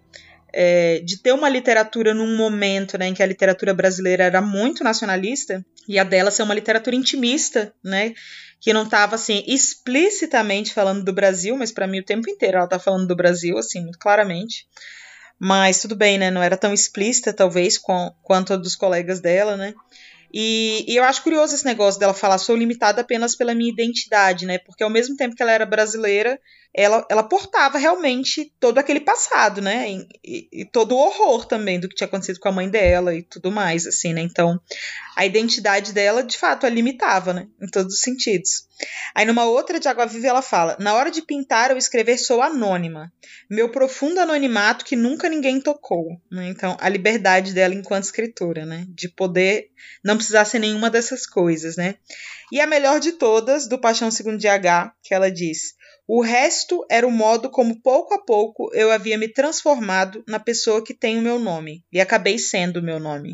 é, 0.53 0.99
de 0.99 1.17
ter 1.17 1.33
uma 1.33 1.49
literatura 1.49 2.13
num 2.13 2.37
momento 2.37 2.95
né, 2.97 3.07
em 3.07 3.13
que 3.13 3.23
a 3.23 3.25
literatura 3.25 3.73
brasileira 3.73 4.23
era 4.23 4.39
muito 4.39 4.83
nacionalista 4.83 5.65
e 5.87 5.97
a 5.97 6.03
dela 6.03 6.29
ser 6.29 6.43
uma 6.43 6.53
literatura 6.53 6.95
intimista, 6.95 7.73
né? 7.83 8.13
Que 8.61 8.71
não 8.71 8.83
estava 8.83 9.15
assim 9.15 9.43
explicitamente 9.47 10.73
falando 10.73 11.03
do 11.03 11.11
Brasil, 11.11 11.57
mas 11.57 11.71
para 11.71 11.87
mim 11.87 11.99
o 11.99 12.05
tempo 12.05 12.29
inteiro 12.29 12.57
ela 12.57 12.67
tá 12.67 12.77
falando 12.77 13.07
do 13.07 13.15
Brasil, 13.15 13.57
assim, 13.57 13.81
muito 13.81 13.97
claramente. 13.97 14.67
Mas 15.39 15.81
tudo 15.81 15.95
bem, 15.95 16.17
né? 16.17 16.29
Não 16.29 16.41
era 16.41 16.55
tão 16.55 16.71
explícita, 16.71 17.33
talvez, 17.33 17.77
com, 17.77 18.13
quanto 18.21 18.53
a 18.53 18.55
dos 18.55 18.75
colegas 18.75 19.19
dela, 19.19 19.57
né? 19.57 19.73
E, 20.33 20.83
e, 20.87 20.95
eu 20.95 21.03
acho 21.03 21.21
curioso 21.21 21.53
esse 21.53 21.65
negócio 21.65 21.99
dela 21.99 22.13
falar, 22.13 22.39
sou 22.39 22.55
limitada 22.55 23.01
apenas 23.01 23.35
pela 23.35 23.53
minha 23.53 23.71
identidade, 23.71 24.45
né? 24.47 24.57
Porque 24.57 24.83
ao 24.83 24.89
mesmo 24.89 25.15
tempo 25.15 25.35
que 25.35 25.43
ela 25.43 25.51
era 25.51 25.65
brasileira, 25.65 26.39
ela, 26.75 27.05
ela 27.07 27.21
portava 27.21 27.77
realmente 27.77 28.51
todo 28.59 28.79
aquele 28.79 28.99
passado, 28.99 29.61
né? 29.61 29.91
E, 29.91 30.07
e, 30.23 30.49
e, 30.61 30.65
todo 30.65 30.95
o 30.95 30.97
horror 30.97 31.45
também 31.45 31.79
do 31.79 31.87
que 31.87 31.93
tinha 31.93 32.07
acontecido 32.07 32.39
com 32.39 32.49
a 32.49 32.51
mãe 32.51 32.67
dela 32.67 33.13
e 33.13 33.21
tudo 33.21 33.51
mais, 33.51 33.85
assim, 33.85 34.11
né? 34.11 34.21
Então, 34.21 34.59
a 35.15 35.23
identidade 35.23 35.93
dela, 35.93 36.23
de 36.23 36.35
fato, 36.35 36.65
a 36.65 36.69
limitava, 36.69 37.31
né? 37.31 37.47
Em 37.61 37.67
todos 37.67 37.93
os 37.93 38.01
sentidos. 38.01 38.67
Aí, 39.13 39.23
numa 39.23 39.45
outra 39.45 39.79
de 39.79 39.87
Água 39.87 40.07
Viva, 40.07 40.27
ela 40.27 40.41
fala: 40.41 40.75
Na 40.79 40.95
hora 40.95 41.11
de 41.11 41.21
pintar 41.21 41.71
ou 41.71 41.77
escrever, 41.77 42.17
sou 42.17 42.41
anônima. 42.41 43.13
Meu 43.47 43.69
profundo 43.69 44.19
anonimato 44.19 44.83
que 44.83 44.95
nunca 44.95 45.29
ninguém 45.29 45.61
tocou. 45.61 46.19
Né? 46.31 46.49
Então, 46.49 46.75
a 46.79 46.89
liberdade 46.89 47.53
dela 47.53 47.75
enquanto 47.75 48.05
escritora, 48.05 48.65
né? 48.65 48.87
De 48.89 49.07
poder 49.09 49.67
não 50.03 50.17
precisar 50.17 50.45
ser 50.45 50.57
nenhuma 50.57 50.89
dessas 50.89 51.27
coisas, 51.27 51.77
né? 51.77 51.95
E 52.51 52.59
a 52.59 52.65
melhor 52.65 52.99
de 52.99 53.13
todas, 53.13 53.67
do 53.67 53.79
Paixão 53.79 54.09
Segundo 54.09 54.39
de 54.39 54.47
H, 54.47 54.91
que 55.03 55.13
ela 55.13 55.31
diz: 55.31 55.75
O 56.07 56.21
resto 56.21 56.85
era 56.89 57.07
o 57.07 57.11
modo 57.11 57.49
como 57.49 57.81
pouco 57.81 58.13
a 58.13 58.19
pouco 58.19 58.69
eu 58.73 58.91
havia 58.91 59.17
me 59.17 59.27
transformado 59.27 60.23
na 60.27 60.39
pessoa 60.39 60.83
que 60.83 60.93
tem 60.93 61.17
o 61.17 61.21
meu 61.21 61.39
nome. 61.39 61.83
E 61.91 62.01
acabei 62.01 62.37
sendo 62.37 62.77
o 62.77 62.83
meu 62.83 62.99
nome. 62.99 63.33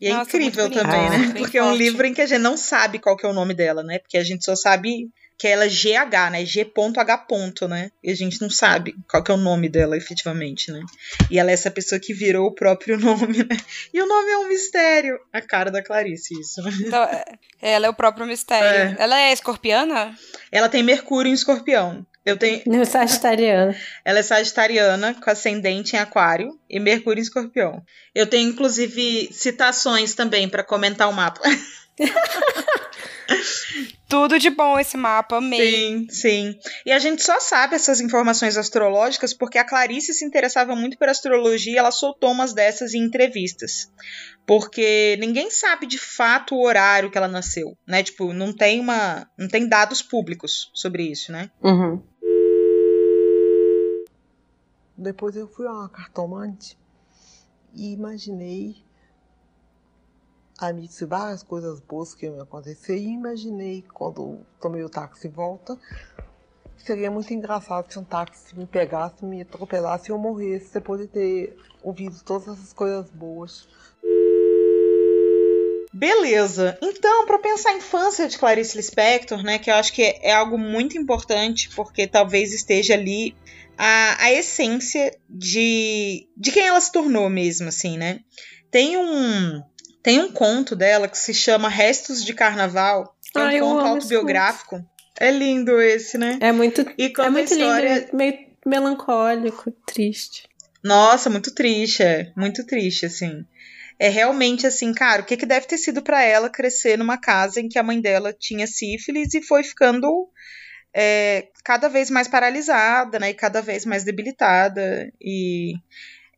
E 0.00 0.08
é 0.08 0.12
Nossa, 0.12 0.36
incrível 0.36 0.68
também, 0.68 1.10
né? 1.10 1.18
Bem 1.32 1.42
Porque 1.42 1.56
é 1.56 1.62
um 1.62 1.68
forte. 1.68 1.78
livro 1.78 2.06
em 2.06 2.12
que 2.12 2.20
a 2.20 2.26
gente 2.26 2.40
não 2.40 2.56
sabe 2.56 2.98
qual 2.98 3.16
que 3.16 3.24
é 3.24 3.28
o 3.28 3.32
nome 3.32 3.54
dela, 3.54 3.82
né? 3.82 3.98
Porque 4.00 4.18
a 4.18 4.24
gente 4.24 4.44
só 4.44 4.56
sabe 4.56 5.08
que 5.42 5.48
ela 5.48 5.64
é 5.64 5.68
GH, 5.68 6.30
né? 6.30 6.44
G.H. 6.44 7.66
né? 7.68 7.90
E 8.00 8.12
a 8.12 8.14
gente 8.14 8.40
não 8.40 8.48
sabe 8.48 8.94
qual 9.10 9.24
que 9.24 9.32
é 9.32 9.34
o 9.34 9.36
nome 9.36 9.68
dela 9.68 9.96
efetivamente, 9.96 10.70
né? 10.70 10.80
E 11.28 11.36
ela 11.36 11.50
é 11.50 11.54
essa 11.54 11.68
pessoa 11.68 11.98
que 11.98 12.14
virou 12.14 12.46
o 12.46 12.54
próprio 12.54 12.96
nome, 13.02 13.38
né? 13.38 13.56
E 13.92 14.00
o 14.00 14.06
nome 14.06 14.30
é 14.30 14.38
um 14.38 14.46
mistério. 14.46 15.18
A 15.32 15.40
cara 15.40 15.68
da 15.68 15.82
Clarice, 15.82 16.38
isso? 16.38 16.60
Então, 16.86 17.02
é, 17.02 17.24
ela 17.60 17.86
é 17.88 17.90
o 17.90 17.94
próprio 17.94 18.24
mistério. 18.24 18.94
Ela 18.96 19.18
é 19.18 19.32
escorpiana? 19.32 20.14
Ela 20.52 20.68
tem 20.68 20.80
Mercúrio 20.80 21.28
em 21.28 21.34
escorpião. 21.34 22.06
Eu 22.24 22.36
tenho. 22.36 22.62
Não, 22.64 22.84
sagitariana. 22.84 23.76
Ela 24.06 24.20
é 24.20 24.22
sagitariana, 24.22 25.12
com 25.12 25.28
ascendente 25.28 25.96
em 25.96 25.98
aquário 25.98 26.56
e 26.70 26.78
Mercúrio 26.78 27.18
em 27.18 27.24
escorpião. 27.24 27.82
Eu 28.14 28.28
tenho, 28.28 28.48
inclusive, 28.48 29.28
citações 29.32 30.14
também 30.14 30.48
para 30.48 30.62
comentar 30.62 31.08
o 31.08 31.12
mapa. 31.12 31.40
Tudo 34.08 34.38
de 34.38 34.50
bom 34.50 34.78
esse 34.78 34.96
mapa, 34.96 35.38
amei. 35.38 35.70
Sim, 35.70 36.06
sim. 36.10 36.58
E 36.84 36.92
a 36.92 36.98
gente 36.98 37.22
só 37.22 37.40
sabe 37.40 37.76
essas 37.76 37.98
informações 37.98 38.58
astrológicas 38.58 39.32
porque 39.32 39.56
a 39.56 39.64
Clarice 39.64 40.12
se 40.12 40.24
interessava 40.24 40.76
muito 40.76 40.98
por 40.98 41.08
astrologia 41.08 41.72
e 41.72 41.78
ela 41.78 41.90
soltou 41.90 42.30
umas 42.30 42.52
dessas 42.52 42.92
em 42.92 43.02
entrevistas. 43.02 43.90
Porque 44.46 45.16
ninguém 45.18 45.50
sabe 45.50 45.86
de 45.86 45.96
fato 45.98 46.54
o 46.54 46.62
horário 46.62 47.10
que 47.10 47.16
ela 47.16 47.28
nasceu, 47.28 47.74
né? 47.86 48.02
Tipo, 48.02 48.34
não 48.34 48.52
tem 48.52 48.80
uma, 48.80 49.26
não 49.38 49.48
tem 49.48 49.66
dados 49.66 50.02
públicos 50.02 50.70
sobre 50.74 51.04
isso, 51.04 51.32
né? 51.32 51.50
Uhum. 51.62 52.02
Depois 54.94 55.36
eu 55.36 55.48
fui 55.48 55.66
a 55.66 55.72
uma 55.72 55.88
cartomante 55.88 56.76
e 57.74 57.92
imaginei 57.92 58.76
Disse 60.70 61.04
várias 61.06 61.42
coisas 61.42 61.80
boas 61.80 62.14
que 62.14 62.26
iam 62.26 62.40
acontecer 62.40 62.96
e 62.96 63.08
imaginei 63.08 63.82
quando 63.92 64.40
tomei 64.60 64.84
o 64.84 64.88
táxi 64.88 65.28
de 65.28 65.34
volta 65.34 65.78
seria 66.84 67.10
muito 67.10 67.32
engraçado 67.32 67.90
se 67.90 67.98
um 67.98 68.04
táxi 68.04 68.56
me 68.56 68.66
pegasse, 68.66 69.24
me 69.24 69.42
atropelasse 69.42 70.10
e 70.10 70.12
eu 70.12 70.18
morresse 70.18 70.74
depois 70.74 71.00
de 71.00 71.06
ter 71.06 71.56
ouvido 71.82 72.20
todas 72.24 72.48
essas 72.48 72.72
coisas 72.72 73.08
boas. 73.10 73.68
Beleza. 75.92 76.78
Então, 76.82 77.26
para 77.26 77.38
pensar 77.38 77.70
a 77.70 77.76
infância 77.76 78.26
de 78.26 78.38
Clarice 78.38 78.76
Lispector, 78.76 79.42
né, 79.42 79.58
que 79.58 79.70
eu 79.70 79.74
acho 79.74 79.92
que 79.92 80.02
é, 80.02 80.30
é 80.30 80.32
algo 80.32 80.58
muito 80.58 80.98
importante, 80.98 81.68
porque 81.76 82.06
talvez 82.06 82.52
esteja 82.52 82.94
ali 82.94 83.36
a, 83.76 84.24
a 84.24 84.32
essência 84.32 85.16
de, 85.28 86.26
de 86.36 86.50
quem 86.50 86.66
ela 86.66 86.80
se 86.80 86.90
tornou 86.90 87.28
mesmo, 87.28 87.68
assim, 87.68 87.98
né? 87.98 88.20
Tem 88.70 88.96
um, 88.96 89.62
tem 90.02 90.20
um 90.20 90.32
conto 90.32 90.74
dela 90.74 91.08
que 91.08 91.18
se 91.18 91.32
chama 91.32 91.68
Restos 91.68 92.24
de 92.24 92.34
Carnaval, 92.34 93.14
que 93.32 93.38
é 93.38 93.42
um 93.42 93.46
Ai, 93.46 93.60
conto 93.60 93.86
autobiográfico. 93.86 94.84
É 95.18 95.30
lindo 95.30 95.80
esse, 95.80 96.18
né? 96.18 96.38
É 96.40 96.50
muito, 96.52 96.80
E 96.98 97.04
é 97.04 97.08
conta 97.10 97.30
muito 97.30 97.52
história. 97.52 97.98
lindo, 98.00 98.16
meio 98.16 98.38
melancólico, 98.66 99.70
triste. 99.86 100.48
Nossa, 100.82 101.30
muito 101.30 101.54
triste, 101.54 102.02
é. 102.02 102.32
Muito 102.36 102.66
triste, 102.66 103.06
assim. 103.06 103.44
É 103.98 104.08
realmente 104.08 104.66
assim, 104.66 104.92
cara, 104.92 105.22
o 105.22 105.24
que, 105.24 105.36
que 105.36 105.46
deve 105.46 105.66
ter 105.66 105.78
sido 105.78 106.02
pra 106.02 106.22
ela 106.22 106.50
crescer 106.50 106.98
numa 106.98 107.16
casa 107.18 107.60
em 107.60 107.68
que 107.68 107.78
a 107.78 107.82
mãe 107.84 108.00
dela 108.00 108.32
tinha 108.36 108.66
sífilis 108.66 109.32
e 109.34 109.42
foi 109.42 109.62
ficando 109.62 110.28
é, 110.92 111.46
cada 111.64 111.88
vez 111.88 112.10
mais 112.10 112.26
paralisada, 112.26 113.20
né? 113.20 113.30
E 113.30 113.34
cada 113.34 113.62
vez 113.62 113.86
mais 113.86 114.02
debilitada. 114.02 115.12
E 115.20 115.74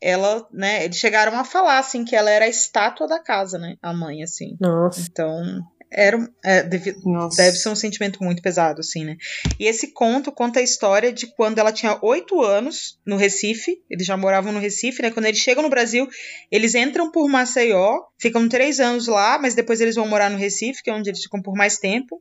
ela, 0.05 0.47
né? 0.53 0.85
Eles 0.85 0.99
chegaram 0.99 1.35
a 1.39 1.45
falar, 1.45 1.79
assim, 1.79 2.05
que 2.05 2.15
ela 2.15 2.31
era 2.31 2.45
a 2.45 2.49
estátua 2.49 3.09
da 3.09 3.19
casa, 3.19 3.59
né? 3.59 3.77
A 3.83 3.93
mãe, 3.95 4.23
assim. 4.23 4.57
Nossa. 4.61 5.01
Então, 5.01 5.43
era, 5.91 6.17
um- 6.19 6.29
é, 6.45 6.63
deve, 6.63 6.95
Nossa. 7.05 7.37
deve 7.43 7.57
ser 7.57 7.69
um 7.71 7.75
sentimento 7.77 8.23
muito 8.23 8.43
pesado, 8.43 8.81
assim, 8.81 9.05
né? 9.05 9.17
E 9.59 9.67
esse 9.67 9.93
conto 9.93 10.31
conta 10.31 10.61
a 10.61 10.63
história 10.63 11.11
de 11.13 11.27
quando 11.29 11.59
ela 11.59 11.73
tinha 11.73 11.99
oito 12.03 12.43
anos 12.43 12.99
no 13.07 13.17
Recife. 13.17 13.81
Eles 13.89 14.07
já 14.07 14.17
moravam 14.17 14.53
no 14.53 14.59
Recife, 14.61 15.01
né? 15.01 15.11
Quando 15.11 15.27
eles 15.27 15.39
chegam 15.41 15.63
no 15.63 15.71
Brasil, 15.71 16.07
eles 16.51 16.75
entram 16.75 17.11
por 17.11 17.29
Maceió, 17.29 18.01
ficam 18.19 18.49
três 18.49 18.81
anos 18.81 19.07
lá, 19.07 19.39
mas 19.39 19.55
depois 19.55 19.81
eles 19.81 19.95
vão 19.95 20.07
morar 20.07 20.29
no 20.31 20.37
Recife, 20.37 20.83
que 20.83 20.91
é 20.91 20.93
onde 20.93 21.09
eles 21.09 21.23
ficam 21.23 21.41
por 21.41 21.55
mais 21.55 21.79
tempo. 21.79 22.21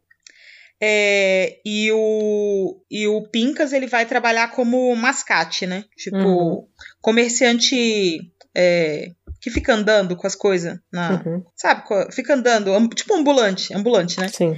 É, 0.81 1.59
e, 1.65 1.91
o, 1.91 2.81
e 2.91 3.07
o 3.07 3.21
Pincas 3.29 3.71
ele 3.71 3.87
vai 3.87 4.05
trabalhar 4.05 4.49
como 4.49 4.93
mascate, 4.95 5.65
né? 5.65 5.85
Tipo, 5.97 6.17
Uhum. 6.17 6.67
comerciante 7.01 8.19
é, 8.55 9.11
que 9.41 9.49
fica 9.49 9.73
andando 9.73 10.15
com 10.15 10.27
as 10.27 10.35
coisas. 10.35 10.77
na 10.91 11.21
Uhum. 11.25 11.43
Sabe? 11.55 11.83
Fica 12.11 12.33
andando, 12.33 12.87
tipo 12.89 13.13
ambulante, 13.15 13.73
ambulante, 13.73 14.19
né? 14.19 14.27
Sim. 14.27 14.57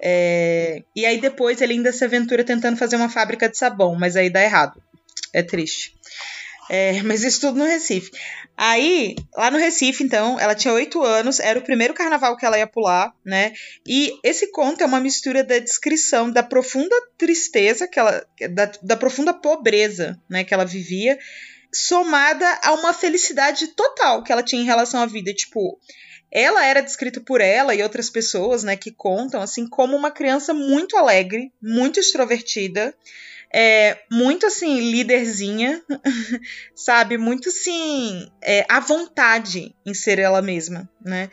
É, 0.00 0.82
e 0.94 1.04
aí 1.04 1.20
depois 1.20 1.60
ele 1.60 1.72
ainda 1.72 1.92
se 1.92 2.04
aventura 2.04 2.44
tentando 2.44 2.76
fazer 2.76 2.96
uma 2.96 3.08
fábrica 3.08 3.48
de 3.48 3.58
sabão, 3.58 3.96
mas 3.96 4.16
aí 4.16 4.30
dá 4.30 4.42
errado. 4.42 4.80
É 5.32 5.42
triste. 5.42 5.94
É, 6.68 7.02
mas 7.02 7.22
isso 7.22 7.40
tudo 7.40 7.58
no 7.58 7.64
Recife. 7.64 8.10
Aí, 8.56 9.14
lá 9.36 9.50
no 9.50 9.58
Recife, 9.58 10.02
então, 10.02 10.38
ela 10.38 10.54
tinha 10.54 10.74
oito 10.74 11.02
anos, 11.02 11.38
era 11.40 11.58
o 11.58 11.62
primeiro 11.62 11.94
carnaval 11.94 12.36
que 12.36 12.44
ela 12.44 12.58
ia 12.58 12.66
pular, 12.66 13.14
né? 13.24 13.52
E 13.86 14.12
esse 14.22 14.50
conto 14.50 14.82
é 14.82 14.86
uma 14.86 15.00
mistura 15.00 15.44
da 15.44 15.58
descrição 15.58 16.30
da 16.30 16.42
profunda 16.42 16.94
tristeza 17.16 17.86
que 17.86 17.98
ela. 17.98 18.26
da, 18.50 18.70
da 18.82 18.96
profunda 18.96 19.32
pobreza, 19.32 20.20
né, 20.28 20.44
que 20.44 20.52
ela 20.52 20.64
vivia, 20.64 21.18
somada 21.72 22.46
a 22.62 22.72
uma 22.72 22.92
felicidade 22.92 23.68
total 23.68 24.22
que 24.22 24.32
ela 24.32 24.42
tinha 24.42 24.60
em 24.60 24.66
relação 24.66 25.00
à 25.00 25.06
vida. 25.06 25.32
Tipo, 25.32 25.78
ela 26.30 26.64
era 26.66 26.82
descrita 26.82 27.20
por 27.20 27.40
ela 27.40 27.74
e 27.74 27.82
outras 27.82 28.10
pessoas, 28.10 28.62
né, 28.62 28.76
que 28.76 28.90
contam, 28.90 29.40
assim, 29.40 29.66
como 29.68 29.96
uma 29.96 30.10
criança 30.10 30.52
muito 30.52 30.96
alegre, 30.96 31.52
muito 31.62 32.00
extrovertida, 32.00 32.94
é, 33.52 33.98
muito, 34.10 34.46
assim, 34.46 34.90
líderzinha, 34.90 35.82
sabe? 36.74 37.16
Muito, 37.16 37.48
assim, 37.48 38.30
é, 38.42 38.66
à 38.68 38.80
vontade 38.80 39.74
em 39.86 39.94
ser 39.94 40.18
ela 40.18 40.42
mesma, 40.42 40.88
né? 41.04 41.30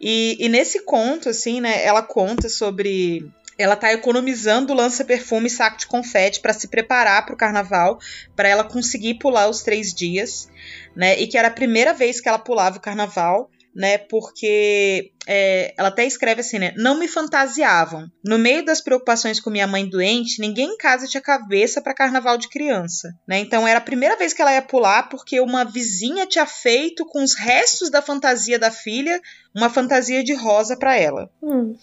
E, 0.00 0.36
e 0.38 0.48
nesse 0.48 0.84
conto, 0.84 1.28
assim, 1.28 1.60
né, 1.60 1.84
ela 1.84 2.02
conta 2.02 2.48
sobre... 2.48 3.30
Ela 3.58 3.74
tá 3.74 3.90
economizando 3.90 4.74
lança-perfume 4.74 5.46
e 5.46 5.50
saco 5.50 5.78
de 5.78 5.86
confete 5.86 6.40
para 6.40 6.52
se 6.52 6.68
preparar 6.68 7.24
para 7.24 7.34
o 7.34 7.38
carnaval, 7.38 7.98
para 8.36 8.50
ela 8.50 8.62
conseguir 8.62 9.14
pular 9.14 9.48
os 9.48 9.62
três 9.62 9.94
dias, 9.94 10.50
né? 10.94 11.18
E 11.18 11.26
que 11.26 11.38
era 11.38 11.48
a 11.48 11.50
primeira 11.50 11.94
vez 11.94 12.20
que 12.20 12.28
ela 12.28 12.38
pulava 12.38 12.76
o 12.76 12.80
carnaval, 12.80 13.50
né? 13.76 13.98
Porque 13.98 15.12
é, 15.26 15.74
ela 15.76 15.88
até 15.88 16.06
escreve 16.06 16.40
assim, 16.40 16.58
né? 16.58 16.72
Não 16.78 16.98
me 16.98 17.06
fantasiavam. 17.06 18.10
No 18.24 18.38
meio 18.38 18.64
das 18.64 18.80
preocupações 18.80 19.38
com 19.38 19.50
minha 19.50 19.66
mãe 19.66 19.86
doente, 19.88 20.40
ninguém 20.40 20.70
em 20.70 20.76
casa 20.78 21.06
tinha 21.06 21.20
cabeça 21.20 21.82
para 21.82 21.92
carnaval 21.94 22.38
de 22.38 22.48
criança, 22.48 23.12
né? 23.28 23.38
Então 23.38 23.68
era 23.68 23.78
a 23.78 23.82
primeira 23.82 24.16
vez 24.16 24.32
que 24.32 24.40
ela 24.40 24.54
ia 24.54 24.62
pular 24.62 25.10
porque 25.10 25.38
uma 25.40 25.62
vizinha 25.64 26.26
tinha 26.26 26.46
feito 26.46 27.04
com 27.04 27.22
os 27.22 27.34
restos 27.34 27.90
da 27.90 28.00
fantasia 28.00 28.58
da 28.58 28.70
filha 28.70 29.20
uma 29.54 29.68
fantasia 29.68 30.24
de 30.24 30.32
rosa 30.34 30.76
para 30.76 30.96
ela, 30.96 31.30
Hum. 31.42 31.76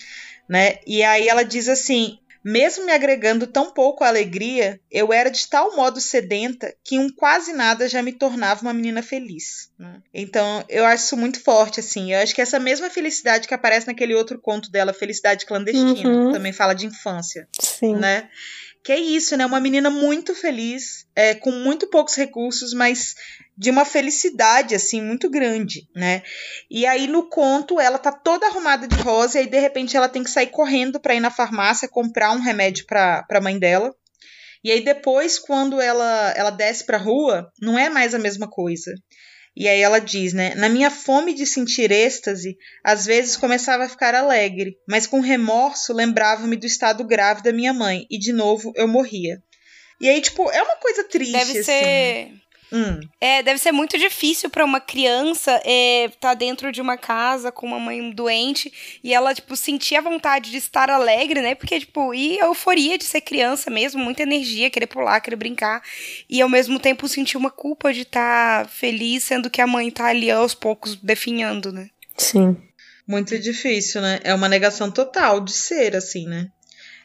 né? 0.50 0.80
E 0.88 1.04
aí 1.04 1.28
ela 1.28 1.44
diz 1.44 1.68
assim: 1.70 2.18
mesmo 2.44 2.86
me 2.86 2.92
agregando 2.92 3.48
tão 3.48 3.72
pouco 3.72 4.04
alegria, 4.04 4.80
eu 4.92 5.14
era 5.14 5.30
de 5.30 5.48
tal 5.48 5.76
modo 5.76 6.02
sedenta 6.02 6.74
que 6.84 7.00
um 7.00 7.10
quase 7.10 7.54
nada 7.54 7.88
já 7.88 8.02
me 8.02 8.12
tornava 8.12 8.62
uma 8.64 8.74
menina 8.74 9.02
feliz. 9.02 9.70
né? 9.80 10.02
Então, 10.14 10.64
eu 10.70 10.86
acho 10.86 11.06
isso 11.06 11.18
muito 11.18 11.40
forte, 11.42 11.80
assim. 11.80 12.14
Eu 12.14 12.20
acho 12.20 12.34
que 12.36 12.42
essa 12.42 12.60
mesma 12.60 12.90
felicidade 12.90 13.48
que 13.48 13.54
aparece 13.54 13.88
naquele 13.88 14.14
outro 14.16 14.40
conto 14.40 14.70
dela, 14.72 14.94
Felicidade 14.94 15.46
Clandestina, 15.46 16.10
Uhum. 16.10 16.28
que 16.28 16.34
também 16.34 16.52
fala 16.54 16.74
de 16.74 16.86
infância, 16.86 17.48
Sim. 17.60 17.96
né? 17.96 18.30
Que 18.84 18.92
é 18.92 19.00
isso, 19.00 19.38
né? 19.38 19.46
Uma 19.46 19.62
menina 19.62 19.90
muito 19.90 20.36
feliz, 20.36 21.08
é, 21.16 21.34
com 21.34 21.52
muito 21.52 21.88
poucos 21.90 22.16
recursos, 22.16 22.74
mas 22.74 23.16
de 23.58 23.70
uma 23.70 23.86
felicidade, 23.86 24.76
assim, 24.76 25.02
muito 25.02 25.30
grande, 25.30 25.88
né? 25.96 26.22
E 26.70 26.86
aí 26.86 27.08
no 27.08 27.30
conto 27.30 27.80
ela 27.80 27.98
tá 27.98 28.12
toda 28.12 28.48
arrumada 28.48 28.88
de 28.88 28.96
rosa 28.96 29.38
e 29.38 29.42
aí 29.42 29.48
de 29.48 29.60
repente 29.60 29.96
ela 29.96 30.10
tem 30.10 30.24
que 30.24 30.30
sair 30.30 30.48
correndo 30.48 31.00
pra 31.00 31.16
ir 31.16 31.20
na 31.20 31.32
farmácia 31.32 31.88
comprar 31.88 32.32
um 32.32 32.42
remédio 32.42 32.86
pra, 32.86 33.24
pra 33.24 33.40
mãe 33.40 33.58
dela. 33.58 33.96
E 34.64 34.72
aí 34.72 34.84
depois, 34.84 35.38
quando 35.38 35.80
ela, 35.80 36.34
ela 36.36 36.50
desce 36.50 36.86
pra 36.86 36.98
rua, 36.98 37.52
não 37.62 37.78
é 37.78 37.90
mais 37.90 38.14
a 38.14 38.20
mesma 38.20 38.50
coisa. 38.50 38.94
E 39.56 39.68
aí 39.68 39.82
ela 39.82 40.00
diz, 40.00 40.34
né? 40.34 40.56
Na 40.56 40.68
minha 40.68 40.90
fome 40.90 41.34
de 41.34 41.46
sentir 41.46 41.92
êxtase, 41.92 42.58
às 42.84 43.06
vezes 43.06 43.38
começava 43.38 43.84
a 43.84 43.90
ficar 43.90 44.16
alegre, 44.16 44.78
mas 44.88 45.06
com 45.06 45.20
remorso 45.20 45.94
lembrava-me 45.94 46.56
do 46.56 46.66
estado 46.66 47.04
grave 47.04 47.44
da 47.44 47.54
minha 47.54 47.74
mãe 47.74 48.08
e 48.10 48.18
de 48.18 48.34
novo 48.34 48.74
eu 48.76 48.88
morria. 48.88 49.42
E 50.02 50.10
aí, 50.10 50.20
tipo, 50.20 50.50
é 50.52 50.62
uma 50.62 50.76
coisa 50.78 51.04
triste, 51.04 51.32
Deve 51.32 51.52
assim. 51.52 51.64
ser. 51.64 52.32
Hum. 52.74 53.00
É, 53.22 53.44
deve 53.44 53.60
ser 53.60 53.72
muito 53.72 54.00
difícil 54.00 54.50
pra 54.50 54.66
uma 54.66 54.82
criança 54.82 55.62
é, 55.64 56.10
tá 56.20 56.34
dentro 56.34 56.72
de 56.72 56.82
uma 56.82 56.98
casa 56.98 57.52
com 57.52 57.68
uma 57.68 57.80
mãe 57.80 58.10
doente 58.10 59.00
e 59.04 59.14
ela, 59.14 59.32
tipo, 59.36 59.56
sentir 59.56 59.96
a 59.96 60.02
vontade 60.02 60.50
de 60.50 60.58
estar 60.58 60.90
alegre, 60.90 61.40
né? 61.40 61.54
Porque, 61.54 61.80
tipo, 61.80 62.16
e 62.16 62.42
a 62.42 62.46
euforia 62.46 62.98
de 62.98 63.04
ser 63.04 63.22
criança 63.22 63.70
mesmo, 63.70 64.04
muita 64.04 64.24
energia, 64.24 64.72
querer 64.72 64.88
pular, 64.88 65.22
querer 65.22 65.36
brincar. 65.36 65.84
E 66.28 66.42
ao 66.42 66.50
mesmo 66.50 66.80
tempo 66.80 67.08
sentir 67.08 67.38
uma 67.38 67.52
culpa 67.52 67.94
de 67.94 68.02
estar 68.02 68.68
feliz, 68.68 69.24
sendo 69.24 69.52
que 69.52 69.62
a 69.62 69.68
mãe 69.68 69.92
tá 69.92 70.08
ali 70.08 70.32
aos 70.32 70.56
poucos 70.56 70.96
definhando, 70.96 71.72
né? 71.72 71.90
Sim. 72.18 72.58
Muito 73.08 73.38
difícil, 73.38 74.02
né? 74.02 74.20
É 74.24 74.34
uma 74.34 74.50
negação 74.50 74.90
total 74.90 75.40
de 75.42 75.52
ser, 75.52 75.96
assim, 75.96 76.26
né? 76.26 76.50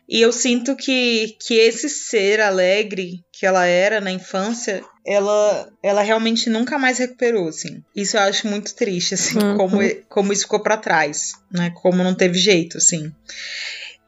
E 0.09 0.21
eu 0.23 0.33
sinto 0.33 0.75
que, 0.75 1.37
que 1.39 1.55
esse 1.55 1.89
ser 1.89 2.41
alegre 2.41 3.23
que 3.31 3.45
ela 3.45 3.67
era 3.67 4.01
na 4.01 4.11
infância, 4.11 4.83
ela, 5.07 5.69
ela 5.83 6.01
realmente 6.03 6.49
nunca 6.49 6.79
mais 6.79 6.99
recuperou, 6.99 7.49
assim. 7.49 7.83
Isso 7.95 8.17
eu 8.17 8.23
acho 8.23 8.47
muito 8.49 8.75
triste, 8.75 9.15
assim, 9.15 9.39
Uhum. 9.39 9.57
como, 9.59 9.79
como 10.09 10.33
isso 10.33 10.43
ficou 10.45 10.61
pra 10.63 10.79
trás, 10.79 11.33
né? 11.53 11.71
Como 11.83 12.03
não 12.03 12.15
teve 12.15 12.39
jeito, 12.39 12.79
assim. 12.79 13.13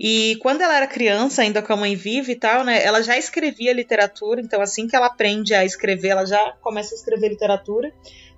E 0.02 0.36
quando 0.40 0.62
ela 0.62 0.76
era 0.78 0.86
criança, 0.86 1.42
ainda 1.42 1.60
com 1.60 1.74
a 1.74 1.76
mãe 1.76 1.94
viva 1.94 2.32
e 2.32 2.34
tal, 2.36 2.64
né? 2.64 2.82
Ela 2.82 3.02
já 3.02 3.18
escrevia 3.18 3.72
literatura, 3.74 4.40
então 4.40 4.62
assim 4.62 4.86
que 4.86 4.96
ela 4.96 5.06
aprende 5.08 5.52
a 5.52 5.64
escrever, 5.64 6.08
ela 6.08 6.24
já 6.24 6.52
começa 6.62 6.94
a 6.94 6.96
escrever 6.96 7.28
literatura. 7.28 7.92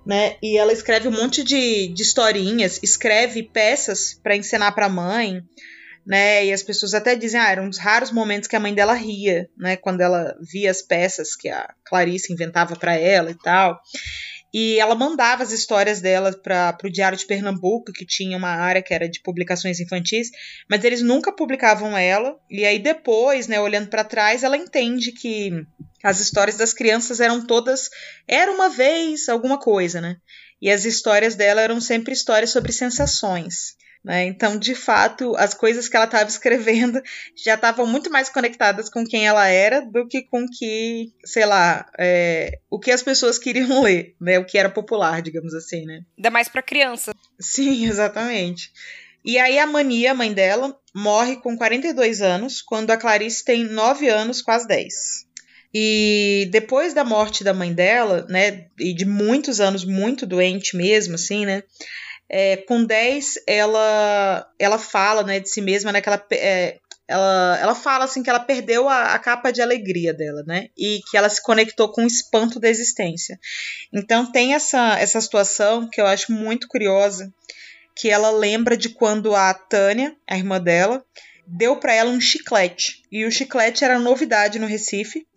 né? 0.05 0.35
E 0.43 0.57
ela 0.57 0.73
escreve 0.73 1.07
um 1.07 1.11
monte 1.11 1.41
de, 1.45 1.87
de 1.87 2.01
historinhas, 2.03 2.77
escreve 2.83 3.41
peças 3.43 4.19
para 4.21 4.35
ensinar 4.35 4.73
para 4.73 4.87
a 4.87 4.89
mãe, 4.89 5.41
né? 6.05 6.45
E 6.45 6.53
as 6.53 6.63
pessoas 6.63 6.93
até 6.93 7.15
dizem, 7.15 7.39
ah, 7.39 7.49
era 7.49 7.61
um 7.61 7.69
dos 7.69 7.79
raros 7.79 8.11
momentos 8.11 8.47
que 8.47 8.55
a 8.55 8.59
mãe 8.59 8.73
dela 8.73 8.93
ria, 8.93 9.49
né? 9.57 9.75
Quando 9.77 10.01
ela 10.01 10.35
via 10.41 10.69
as 10.69 10.81
peças 10.81 11.35
que 11.35 11.49
a 11.49 11.73
Clarice 11.85 12.31
inventava 12.31 12.75
para 12.75 12.95
ela 12.95 13.31
e 13.31 13.35
tal. 13.35 13.79
E 14.53 14.77
ela 14.79 14.93
mandava 14.93 15.41
as 15.41 15.51
histórias 15.51 15.99
dela 15.99 16.31
para 16.31 16.77
o 16.83 16.89
Diário 16.89 17.17
de 17.17 17.25
Pernambuco, 17.25 17.91
que 17.91 18.05
tinha 18.05 18.37
uma 18.37 18.49
área 18.49 18.83
que 18.83 18.93
era 18.93 19.09
de 19.09 19.19
publicações 19.19 19.79
infantis, 19.79 20.29
mas 20.69 20.83
eles 20.83 21.01
nunca 21.01 21.31
publicavam 21.35 21.97
ela. 21.97 22.37
E 22.51 22.63
aí 22.63 22.77
depois, 22.77 23.47
né, 23.47 23.59
olhando 23.59 23.87
para 23.87 24.03
trás, 24.03 24.43
ela 24.43 24.55
entende 24.55 25.11
que 25.11 25.65
as 26.03 26.19
histórias 26.19 26.55
das 26.55 26.71
crianças 26.71 27.19
eram 27.19 27.47
todas 27.47 27.89
era 28.27 28.51
uma 28.51 28.69
vez 28.69 29.27
alguma 29.27 29.57
coisa, 29.57 29.99
né? 29.99 30.17
E 30.61 30.69
as 30.69 30.85
histórias 30.85 31.33
dela 31.33 31.61
eram 31.61 31.81
sempre 31.81 32.13
histórias 32.13 32.51
sobre 32.51 32.71
sensações. 32.71 33.75
Né? 34.03 34.25
Então, 34.25 34.57
de 34.57 34.75
fato, 34.75 35.33
as 35.37 35.53
coisas 35.53 35.87
que 35.87 35.95
ela 35.95 36.05
estava 36.05 36.29
escrevendo 36.29 37.01
já 37.41 37.53
estavam 37.55 37.87
muito 37.87 38.11
mais 38.11 38.27
conectadas 38.29 38.89
com 38.89 39.05
quem 39.05 39.25
ela 39.25 39.47
era 39.47 39.79
do 39.79 40.05
que 40.07 40.23
com 40.23 40.45
que, 40.45 41.13
sei 41.23 41.45
lá, 41.45 41.89
é, 41.97 42.59
o 42.69 42.79
que 42.79 42.91
as 42.91 43.01
pessoas 43.01 43.39
queriam 43.39 43.81
ler, 43.81 44.15
né? 44.19 44.37
O 44.39 44.45
que 44.45 44.57
era 44.57 44.69
popular, 44.69 45.21
digamos 45.21 45.53
assim, 45.53 45.85
né? 45.85 46.01
Ainda 46.17 46.29
mais 46.29 46.49
para 46.49 46.61
criança. 46.61 47.13
Sim, 47.39 47.85
exatamente. 47.87 48.71
E 49.23 49.37
aí 49.39 49.57
a 49.57 49.65
Mania, 49.65 50.11
a 50.11 50.15
mãe 50.15 50.33
dela, 50.33 50.77
morre 50.93 51.37
com 51.37 51.55
42 51.55 52.21
anos, 52.21 52.61
quando 52.61 52.91
a 52.91 52.97
Clarice 52.97 53.45
tem 53.45 53.63
9 53.63 54.09
anos, 54.09 54.41
quase 54.41 54.67
10. 54.67 54.93
E 55.73 56.49
depois 56.51 56.93
da 56.93 57.05
morte 57.05 57.43
da 57.43 57.53
mãe 57.53 57.73
dela, 57.73 58.27
né, 58.29 58.67
e 58.77 58.93
de 58.93 59.05
muitos 59.05 59.61
anos 59.61 59.85
muito 59.85 60.25
doente 60.25 60.75
mesmo, 60.75 61.15
assim, 61.15 61.45
né, 61.45 61.63
é, 62.35 62.57
com 62.57 62.83
10, 62.83 63.35
ela, 63.45 64.49
ela 64.57 64.79
fala 64.79 65.21
né, 65.21 65.39
de 65.39 65.47
si 65.47 65.61
mesma, 65.61 65.91
né, 65.91 66.01
que 66.01 66.09
ela, 66.09 66.25
é, 66.31 66.79
ela, 67.07 67.59
ela 67.61 67.75
fala 67.75 68.05
assim 68.05 68.23
que 68.23 68.29
ela 68.29 68.39
perdeu 68.39 68.89
a, 68.89 69.13
a, 69.13 69.19
capa 69.19 69.51
de 69.51 69.61
alegria 69.61 70.11
dela, 70.11 70.43
né? 70.47 70.69
E 70.75 71.01
que 71.11 71.15
ela 71.15 71.29
se 71.29 71.39
conectou 71.43 71.91
com 71.91 72.03
o 72.03 72.07
espanto 72.07 72.59
da 72.59 72.67
existência. 72.67 73.39
Então 73.93 74.31
tem 74.31 74.55
essa, 74.55 74.97
essa 74.97 75.21
situação 75.21 75.87
que 75.87 76.01
eu 76.01 76.07
acho 76.07 76.31
muito 76.31 76.67
curiosa, 76.67 77.31
que 77.95 78.09
ela 78.09 78.31
lembra 78.31 78.75
de 78.75 78.89
quando 78.89 79.35
a 79.35 79.53
Tânia, 79.53 80.15
a 80.27 80.35
irmã 80.35 80.59
dela, 80.59 81.05
deu 81.45 81.75
para 81.75 81.93
ela 81.93 82.09
um 82.09 82.19
chiclete. 82.19 83.03
E 83.11 83.25
o 83.25 83.31
chiclete 83.31 83.85
era 83.85 83.99
novidade 83.99 84.57
no 84.57 84.65
Recife. 84.65 85.27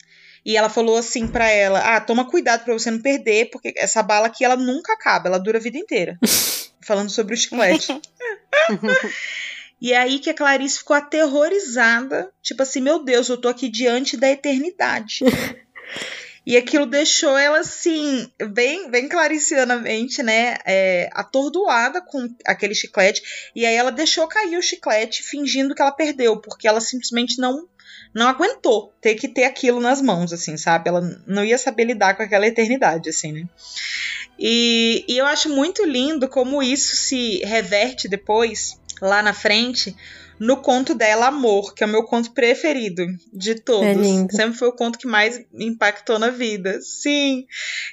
E 0.47 0.57
ela 0.57 0.71
falou 0.71 0.97
assim 0.97 1.29
para 1.29 1.51
ela: 1.51 1.95
"Ah, 1.95 2.01
toma 2.01 2.27
cuidado 2.27 2.65
para 2.65 2.73
você 2.73 2.91
não 2.91 3.03
perder, 3.03 3.51
porque 3.51 3.75
essa 3.77 4.03
bala 4.03 4.29
aqui 4.29 4.47
ela 4.47 4.57
nunca 4.57 4.95
acaba, 4.95 5.29
ela 5.29 5.39
dura 5.39 5.59
a 5.59 5.61
vida 5.61 5.77
inteira". 5.77 6.19
falando 6.87 7.11
sobre 7.11 7.35
o 7.35 7.37
chiclete. 7.37 8.01
e 9.81 9.92
é 9.92 9.99
aí 9.99 10.18
que 10.18 10.31
a 10.31 10.35
Clarice 10.35 10.79
ficou 10.79 10.96
aterrorizada, 10.96 12.33
tipo 12.40 12.62
assim, 12.62 12.81
meu 12.81 13.03
Deus, 13.03 13.29
eu 13.29 13.37
tô 13.37 13.49
aqui 13.49 13.68
diante 13.68 14.16
da 14.16 14.31
eternidade. 14.31 15.25
E 16.46 16.57
aquilo 16.57 16.87
deixou 16.87 17.37
ela 17.37 17.59
assim, 17.59 18.31
bem, 18.51 18.88
bem 18.88 19.09
claricianamente, 19.09 20.22
né? 20.22 20.57
É, 20.64 21.11
atordoada 21.12 22.01
com 22.01 22.33
aquele 22.46 22.72
chiclete. 22.72 23.51
E 23.53 23.66
aí 23.66 23.75
ela 23.75 23.90
deixou 23.90 24.29
cair 24.29 24.57
o 24.57 24.62
chiclete, 24.62 25.25
fingindo 25.25 25.75
que 25.75 25.83
ela 25.83 25.90
perdeu, 25.90 26.40
porque 26.40 26.68
ela 26.68 26.81
simplesmente 26.81 27.40
não 27.40 27.68
não 28.17 28.29
aguentou 28.29 28.95
ter 28.99 29.15
que 29.15 29.29
ter 29.29 29.45
aquilo 29.45 29.79
nas 29.79 30.01
mãos, 30.01 30.33
assim, 30.33 30.57
sabe? 30.57 30.89
Ela 30.89 31.03
não 31.27 31.45
ia 31.45 31.59
saber 31.59 31.85
lidar 31.85 32.17
com 32.17 32.23
aquela 32.23 32.47
eternidade, 32.47 33.11
assim, 33.11 33.31
né? 33.31 33.45
E, 34.39 35.05
e 35.07 35.19
eu 35.19 35.27
acho 35.27 35.51
muito 35.51 35.85
lindo 35.85 36.27
como 36.27 36.63
isso 36.63 36.97
se 36.97 37.41
reverte 37.45 38.09
depois, 38.09 38.81
lá 39.03 39.23
na 39.23 39.35
frente, 39.35 39.95
no 40.39 40.57
conto 40.57 40.95
dela, 40.95 41.27
Amor, 41.27 41.75
que 41.75 41.85
é 41.85 41.87
o 41.87 41.91
meu 41.91 42.05
conto 42.05 42.33
preferido 42.33 43.07
de 43.35 43.55
todos. 43.55 43.87
É 43.87 44.35
Sempre 44.35 44.59
foi 44.59 44.69
o 44.69 44.77
conto 44.77 44.99
que 44.99 45.07
mais 45.07 45.45
me 45.53 45.67
impactou 45.67 46.19
na 46.19 46.31
vida. 46.31 46.81
Sim. 46.81 47.47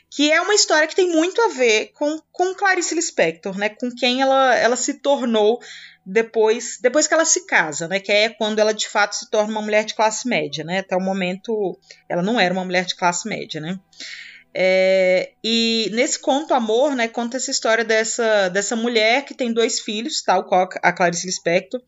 Que 0.10 0.32
é 0.32 0.40
uma 0.40 0.56
história 0.56 0.88
que 0.88 0.96
tem 0.96 1.10
muito 1.10 1.42
a 1.42 1.50
ver 1.50 1.92
com, 1.94 2.22
com 2.32 2.56
Clarice 2.56 2.96
Lispector, 2.96 3.58
né? 3.58 3.68
Com 3.68 3.92
quem 3.92 4.22
ela, 4.22 4.56
ela 4.56 4.78
se 4.78 4.96
tornou 4.96 5.60
depois, 6.06 6.78
depois 6.82 7.08
que 7.08 7.14
ela 7.14 7.26
se 7.26 7.46
casa, 7.46 7.88
né? 7.88 8.00
Que 8.00 8.12
é 8.12 8.30
quando 8.30 8.60
ela 8.60 8.74
de 8.74 8.88
fato 8.88 9.16
se 9.16 9.30
torna 9.30 9.52
uma 9.52 9.62
mulher 9.62 9.86
de 9.86 9.96
classe 9.96 10.28
média, 10.28 10.64
né? 10.64 10.80
Até 10.80 10.96
o 10.96 11.02
momento 11.02 11.78
ela 12.10 12.22
não 12.22 12.40
era 12.40 12.54
uma 12.54 12.66
mulher 12.66 12.86
de 12.86 12.96
classe 12.96 13.28
média, 13.28 13.62
né? 13.62 13.80
É, 14.56 15.32
e 15.44 15.90
nesse 15.94 16.20
conto 16.20 16.54
Amor, 16.54 16.96
né, 16.96 17.08
conta 17.08 17.38
essa 17.38 17.50
história 17.50 17.84
dessa, 17.84 18.50
dessa 18.50 18.76
mulher 18.76 19.26
que 19.26 19.34
tem 19.34 19.52
dois 19.52 19.80
filhos, 19.80 20.22
tal 20.22 20.44
qual 20.44 20.70
a 20.84 20.94
Clarice 20.94 21.26
Lispector, 21.26 21.82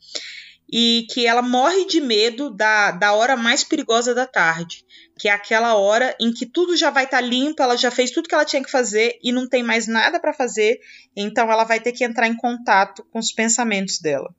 e 0.71 1.06
que 1.12 1.25
ela 1.28 1.41
morre 1.41 1.86
de 1.86 2.01
medo 2.01 2.49
da, 2.49 2.91
da 2.91 3.13
hora 3.13 3.36
mais 3.36 3.63
perigosa 3.63 4.13
da 4.13 4.25
tarde, 4.25 4.86
que 5.17 5.30
é 5.30 5.32
aquela 5.32 5.75
hora 5.75 6.15
em 6.19 6.34
que 6.34 6.45
tudo 6.45 6.75
já 6.75 6.89
vai 6.89 7.06
estar 7.06 7.17
tá 7.17 7.21
limpo, 7.21 7.62
ela 7.62 7.78
já 7.78 7.91
fez 7.91 8.12
tudo 8.12 8.28
que 8.28 8.36
ela 8.36 8.45
tinha 8.45 8.63
que 8.63 8.71
fazer 8.71 9.17
e 9.23 9.32
não 9.32 9.47
tem 9.47 9.63
mais 9.63 9.88
nada 9.88 10.19
para 10.19 10.34
fazer, 10.34 10.80
então 11.15 11.51
ela 11.51 11.63
vai 11.63 11.80
ter 11.80 11.91
que 11.91 12.04
entrar 12.04 12.28
em 12.28 12.36
contato 12.36 13.06
com 13.12 13.19
os 13.19 13.32
pensamentos 13.32 13.99
dela. 13.99 14.34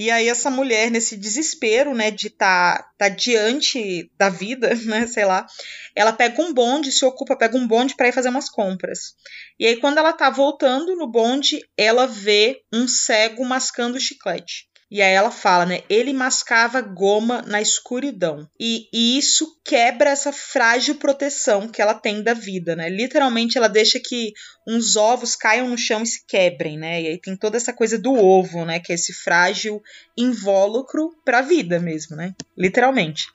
E 0.00 0.10
aí 0.10 0.30
essa 0.30 0.48
mulher, 0.48 0.90
nesse 0.90 1.14
desespero, 1.14 1.94
né, 1.94 2.10
de 2.10 2.28
estar 2.28 2.78
tá, 2.78 2.90
tá 2.96 3.08
diante 3.10 4.10
da 4.16 4.30
vida, 4.30 4.74
né, 4.86 5.06
sei 5.06 5.26
lá, 5.26 5.46
ela 5.94 6.10
pega 6.10 6.40
um 6.40 6.54
bonde, 6.54 6.90
se 6.90 7.04
ocupa, 7.04 7.36
pega 7.36 7.58
um 7.58 7.68
bonde 7.68 7.94
para 7.94 8.08
ir 8.08 8.12
fazer 8.12 8.30
umas 8.30 8.48
compras. 8.48 9.14
E 9.58 9.66
aí 9.66 9.76
quando 9.76 9.98
ela 9.98 10.14
tá 10.14 10.30
voltando 10.30 10.96
no 10.96 11.06
bonde, 11.06 11.60
ela 11.76 12.06
vê 12.06 12.62
um 12.72 12.88
cego 12.88 13.44
mascando 13.44 14.00
chiclete. 14.00 14.69
E 14.90 15.00
aí 15.00 15.12
ela 15.12 15.30
fala, 15.30 15.64
né? 15.64 15.82
Ele 15.88 16.12
mascava 16.12 16.80
goma 16.80 17.42
na 17.46 17.62
escuridão. 17.62 18.48
E, 18.58 18.88
e, 18.92 19.16
isso 19.16 19.60
quebra 19.64 20.10
essa 20.10 20.32
frágil 20.32 20.96
proteção 20.96 21.68
que 21.68 21.80
ela 21.80 21.94
tem 21.94 22.22
da 22.22 22.34
vida, 22.34 22.74
né? 22.74 22.88
Literalmente 22.88 23.56
ela 23.56 23.68
deixa 23.68 24.00
que 24.00 24.32
uns 24.66 24.96
ovos 24.96 25.36
caiam 25.36 25.68
no 25.68 25.78
chão 25.78 26.02
e 26.02 26.06
se 26.06 26.26
quebrem, 26.26 26.76
né? 26.76 27.02
E 27.02 27.06
aí 27.06 27.20
tem 27.20 27.36
toda 27.36 27.56
essa 27.56 27.72
coisa 27.72 27.96
do 27.96 28.12
ovo, 28.14 28.64
né? 28.64 28.80
Que 28.80 28.90
é 28.90 28.96
esse 28.96 29.12
frágil 29.12 29.80
invólucro 30.18 31.14
pra 31.24 31.40
vida 31.40 31.78
mesmo, 31.78 32.16
né? 32.16 32.34
Literalmente. 32.58 33.26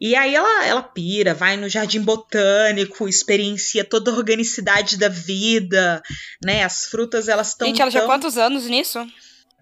E 0.00 0.16
aí 0.16 0.34
ela, 0.34 0.66
ela 0.66 0.82
pira, 0.82 1.32
vai 1.32 1.56
no 1.56 1.68
jardim 1.68 2.00
botânico, 2.00 3.08
experiencia 3.08 3.84
toda 3.84 4.10
a 4.10 4.14
organicidade 4.14 4.96
da 4.96 5.08
vida, 5.08 6.02
né? 6.44 6.64
As 6.64 6.86
frutas 6.86 7.28
elas 7.28 7.50
estão. 7.50 7.68
Gente, 7.68 7.80
ela 7.80 7.88
tão... 7.88 8.00
já 8.00 8.06
quantos 8.06 8.36
anos 8.36 8.66
nisso? 8.66 9.06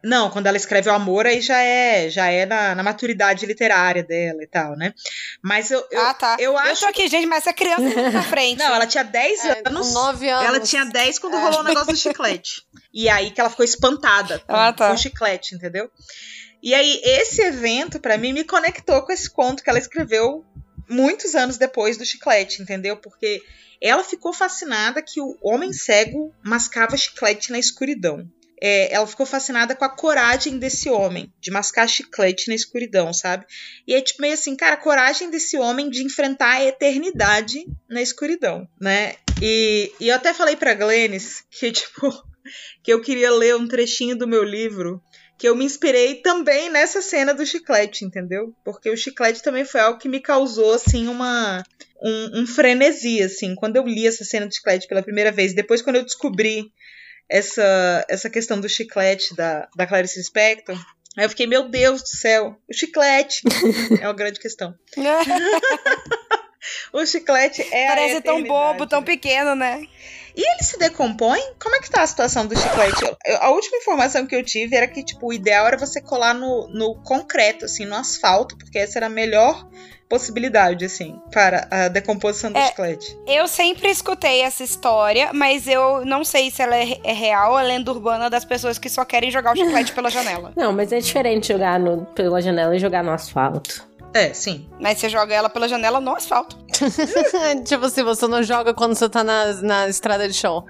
Não, 0.03 0.31
quando 0.31 0.47
ela 0.47 0.57
escreve 0.57 0.89
o 0.89 0.93
amor, 0.93 1.27
aí 1.27 1.41
já 1.41 1.61
é, 1.61 2.09
já 2.09 2.27
é 2.29 2.47
na, 2.47 2.75
na 2.75 2.83
maturidade 2.83 3.45
literária 3.45 4.03
dela 4.03 4.43
e 4.43 4.47
tal, 4.47 4.75
né? 4.75 4.95
Mas 5.43 5.71
eu, 5.71 5.85
eu, 5.91 6.01
ah, 6.01 6.15
tá. 6.15 6.37
eu 6.39 6.57
acho. 6.57 6.71
Eu 6.71 6.77
tô 6.77 6.87
aqui, 6.87 7.07
gente, 7.09 7.27
mas 7.27 7.39
essa 7.39 7.53
criança 7.53 7.91
tá 7.91 8.11
na 8.11 8.23
frente. 8.25 8.59
Não, 8.59 8.75
ela 8.75 8.87
tinha 8.87 9.05
10 9.05 9.45
é, 9.45 9.63
anos. 9.67 9.93
9 9.93 10.29
anos. 10.29 10.47
Ela 10.47 10.61
tinha 10.61 10.85
10 10.87 11.19
quando 11.19 11.37
é. 11.37 11.41
rolou 11.41 11.61
o 11.61 11.65
negócio 11.65 11.93
do 11.93 11.99
chiclete. 11.99 12.63
E 12.93 13.09
aí 13.09 13.31
que 13.31 13.41
ela 13.41 13.51
ficou 13.51 13.65
espantada 13.65 14.39
com, 14.39 14.55
ah, 14.55 14.73
tá. 14.73 14.89
com 14.89 14.95
o 14.95 14.99
chiclete, 14.99 15.55
entendeu? 15.55 15.91
E 16.63 16.75
aí, 16.75 17.01
esse 17.03 17.41
evento, 17.41 17.99
para 17.99 18.19
mim, 18.19 18.33
me 18.33 18.45
conectou 18.45 19.03
com 19.03 19.13
esse 19.13 19.31
conto 19.31 19.63
que 19.63 19.71
ela 19.71 19.79
escreveu 19.79 20.45
muitos 20.89 21.35
anos 21.35 21.57
depois 21.57 21.97
do 21.97 22.05
chiclete, 22.05 22.61
entendeu? 22.61 22.97
Porque 22.97 23.43
ela 23.81 24.05
ficou 24.05 24.33
fascinada 24.33 25.01
que 25.01 25.21
o 25.21 25.39
homem 25.41 25.73
cego 25.73 26.35
mascava 26.43 26.97
chiclete 26.99 27.51
na 27.51 27.59
escuridão 27.59 28.29
é, 28.61 28.93
ela 28.93 29.07
ficou 29.07 29.25
fascinada 29.25 29.75
com 29.75 29.85
a 29.85 29.89
coragem 29.89 30.59
desse 30.59 30.91
homem 30.91 31.33
de 31.41 31.51
mascar 31.51 31.89
chiclete 31.89 32.49
na 32.49 32.55
escuridão, 32.55 33.13
sabe? 33.13 33.47
E 33.87 33.95
é 33.95 34.01
tipo 34.01 34.21
meio 34.21 34.35
assim, 34.35 34.55
cara, 34.55 34.75
a 34.75 34.81
coragem 34.81 35.31
desse 35.31 35.57
homem 35.57 35.89
de 35.89 36.05
enfrentar 36.05 36.57
a 36.57 36.65
eternidade 36.65 37.65
na 37.89 38.03
escuridão, 38.03 38.69
né? 38.81 39.15
E, 39.41 39.91
e 39.99 40.09
eu 40.09 40.15
até 40.15 40.35
falei 40.35 40.57
pra 40.57 40.75
Glennis 40.75 41.43
que, 41.51 41.73
tipo, 41.73 42.13
que 42.83 42.93
eu 42.93 43.01
queria 43.01 43.31
ler 43.31 43.57
um 43.57 43.67
trechinho 43.67 44.17
do 44.17 44.29
meu 44.29 44.45
livro 44.45 45.03
que 45.41 45.49
eu 45.49 45.57
me 45.57 45.65
inspirei 45.65 46.17
também 46.17 46.69
nessa 46.69 47.01
cena 47.01 47.33
do 47.33 47.47
chiclete, 47.47 48.05
entendeu? 48.05 48.55
Porque 48.63 48.91
o 48.91 48.97
chiclete 48.97 49.43
também 49.43 49.65
foi 49.65 49.81
algo 49.81 49.99
que 49.99 50.07
me 50.07 50.21
causou, 50.21 50.75
assim, 50.75 51.09
uma. 51.09 51.65
Um, 52.03 52.43
um 52.43 52.47
frenesi, 52.47 53.23
assim, 53.23 53.55
quando 53.55 53.77
eu 53.77 53.87
li 53.87 54.07
essa 54.07 54.23
cena 54.23 54.47
do 54.47 54.55
chiclete 54.55 54.87
pela 54.87 55.03
primeira 55.03 55.33
vez. 55.33 55.55
Depois, 55.55 55.81
quando 55.81 55.97
eu 55.97 56.05
descobri 56.05 56.71
essa, 57.31 58.05
essa 58.09 58.29
questão 58.29 58.61
do 58.61 58.69
chiclete 58.69 59.35
da, 59.37 59.69
da 59.77 59.87
Clarice 59.87 60.23
Spector. 60.23 60.77
Aí 61.17 61.25
eu 61.25 61.31
fiquei, 61.31 61.47
meu 61.47 61.69
Deus 61.69 62.03
do 62.03 62.09
céu, 62.09 62.57
o 62.69 62.75
chiclete 62.75 63.43
é 64.01 64.07
uma 64.07 64.15
grande 64.15 64.41
questão. 64.41 64.75
O 66.93 67.07
chiclete 67.07 67.63
é 67.73 67.87
Parece 67.87 68.21
tão 68.21 68.43
bobo, 68.43 68.87
tão 68.87 69.03
pequeno, 69.03 69.55
né? 69.55 69.83
E 70.37 70.41
ele 70.41 70.63
se 70.63 70.79
decompõe? 70.79 71.41
Como 71.63 71.75
é 71.77 71.81
que 71.81 71.91
tá 71.91 72.03
a 72.03 72.07
situação 72.07 72.47
do 72.47 72.57
chiclete? 72.59 73.05
Eu- 73.05 73.37
a 73.41 73.51
última 73.51 73.77
informação 73.79 74.27
que 74.27 74.35
eu 74.37 74.45
tive 74.45 74.77
era 74.77 74.87
que, 74.89 75.03
tipo, 75.05 75.27
o 75.29 75.33
ideal 75.33 75.67
era 75.67 75.77
você 75.79 76.01
colar 76.01 76.35
no, 76.35 76.69
no 76.69 76.95
concreto, 77.03 77.65
assim, 77.65 77.85
no 77.85 77.95
asfalto, 77.97 78.57
porque 78.57 78.79
essa 78.79 78.99
era 78.99 79.07
a 79.07 79.11
melhor 79.11 79.67
possibilidade, 80.09 80.85
assim, 80.85 81.21
para 81.31 81.69
a 81.71 81.87
decomposição 81.89 82.51
do 82.51 82.59
É. 82.59 82.67
chiclete. 82.67 83.17
Eu 83.29 83.47
sempre 83.47 83.89
escutei 83.91 84.41
essa 84.41 84.65
história, 84.65 85.31
mas 85.33 85.69
eu 85.69 86.05
não 86.05 86.25
sei 86.25 86.51
se 86.51 86.61
ela 86.61 86.77
é, 86.77 86.99
é 87.05 87.13
real 87.13 87.53
ou 87.53 87.59
é 87.61 87.63
lenda 87.63 87.93
urbana 87.93 88.29
das 88.29 88.45
pessoas 88.45 88.77
que 88.77 88.89
só 88.89 89.05
querem 89.05 89.31
jogar 89.31 89.53
o 89.53 89.57
chiclete 89.57 89.93
pela 89.93 90.11
janela. 90.11 90.53
Não, 90.57 90.73
mas 90.73 90.91
é 90.93 90.99
diferente 90.99 91.49
jogar 91.49 91.79
no, 91.79 92.07
pela 92.07 92.43
janela 92.43 92.75
e 92.75 92.81
jogar 92.81 93.05
no 93.05 93.13
asfalto. 93.13 93.89
É, 94.13 94.33
sim. 94.35 94.69
Mas 94.81 94.99
você 94.99 95.09
joga 95.09 95.35
ela 95.35 95.49
pela 95.49 95.69
janela 95.69 96.01
no 96.01 96.15
asfalto. 96.15 96.59
tipo 97.65 97.85
assim, 97.87 98.03
você 98.03 98.27
não 98.27 98.43
joga 98.43 98.75
quando 98.75 98.95
você 98.95 99.09
tá 99.09 99.23
na, 99.23 99.53
na 99.63 99.89
estrada 99.89 100.27
de 100.29 100.35
chão. 100.35 100.65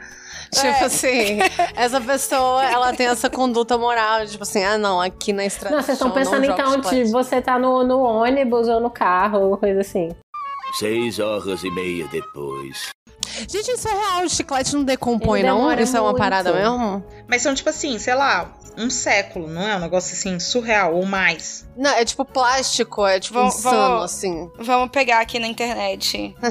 Tipo 0.52 0.66
É. 0.66 0.84
assim, 0.84 1.38
essa 1.76 2.00
pessoa, 2.00 2.64
ela 2.64 2.92
tem 2.92 3.06
essa 3.06 3.30
conduta 3.30 3.78
moral, 3.78 4.26
tipo 4.26 4.42
assim, 4.42 4.64
ah 4.64 4.76
não, 4.76 5.00
aqui 5.00 5.32
na 5.32 5.46
estrada 5.46 5.76
Não, 5.76 5.80
de 5.80 5.86
vocês 5.86 5.98
chão 5.98 6.08
estão 6.08 6.22
pensando 6.22 6.44
então 6.44 6.80
de 6.80 7.04
você 7.10 7.40
tá 7.40 7.56
no, 7.58 7.84
no 7.84 8.00
ônibus 8.00 8.66
ou 8.68 8.80
no 8.80 8.90
carro, 8.90 9.40
ou 9.50 9.56
coisa 9.56 9.80
assim. 9.80 10.10
Seis 10.74 11.18
horas 11.18 11.62
e 11.64 11.70
meia 11.70 12.06
depois. 12.08 12.90
Gente, 13.48 13.70
isso 13.72 13.88
é 13.88 13.92
real, 13.92 14.24
o 14.24 14.28
chiclete 14.28 14.74
não 14.74 14.84
decompõe, 14.84 15.42
não? 15.42 15.72
Isso 15.78 15.96
é 15.96 16.00
uma 16.00 16.10
muito. 16.10 16.18
parada 16.18 16.52
mesmo? 16.52 17.04
Mas 17.28 17.42
são, 17.42 17.54
tipo 17.54 17.68
assim, 17.68 17.98
sei 17.98 18.14
lá, 18.14 18.54
um 18.76 18.88
século, 18.90 19.46
não 19.48 19.62
é? 19.62 19.76
Um 19.76 19.80
negócio 19.80 20.14
assim, 20.14 20.38
surreal, 20.40 20.94
ou 20.94 21.04
mais. 21.04 21.66
Não, 21.76 21.90
é 21.90 22.04
tipo 22.04 22.24
plástico, 22.24 23.06
é 23.06 23.18
tipo 23.20 23.38
Vou- 23.38 23.48
insano, 23.48 23.94
vou- 23.96 24.02
assim. 24.04 24.50
Vamos 24.58 24.90
pegar 24.90 25.20
aqui 25.20 25.38
na 25.38 25.46
internet. 25.46 26.34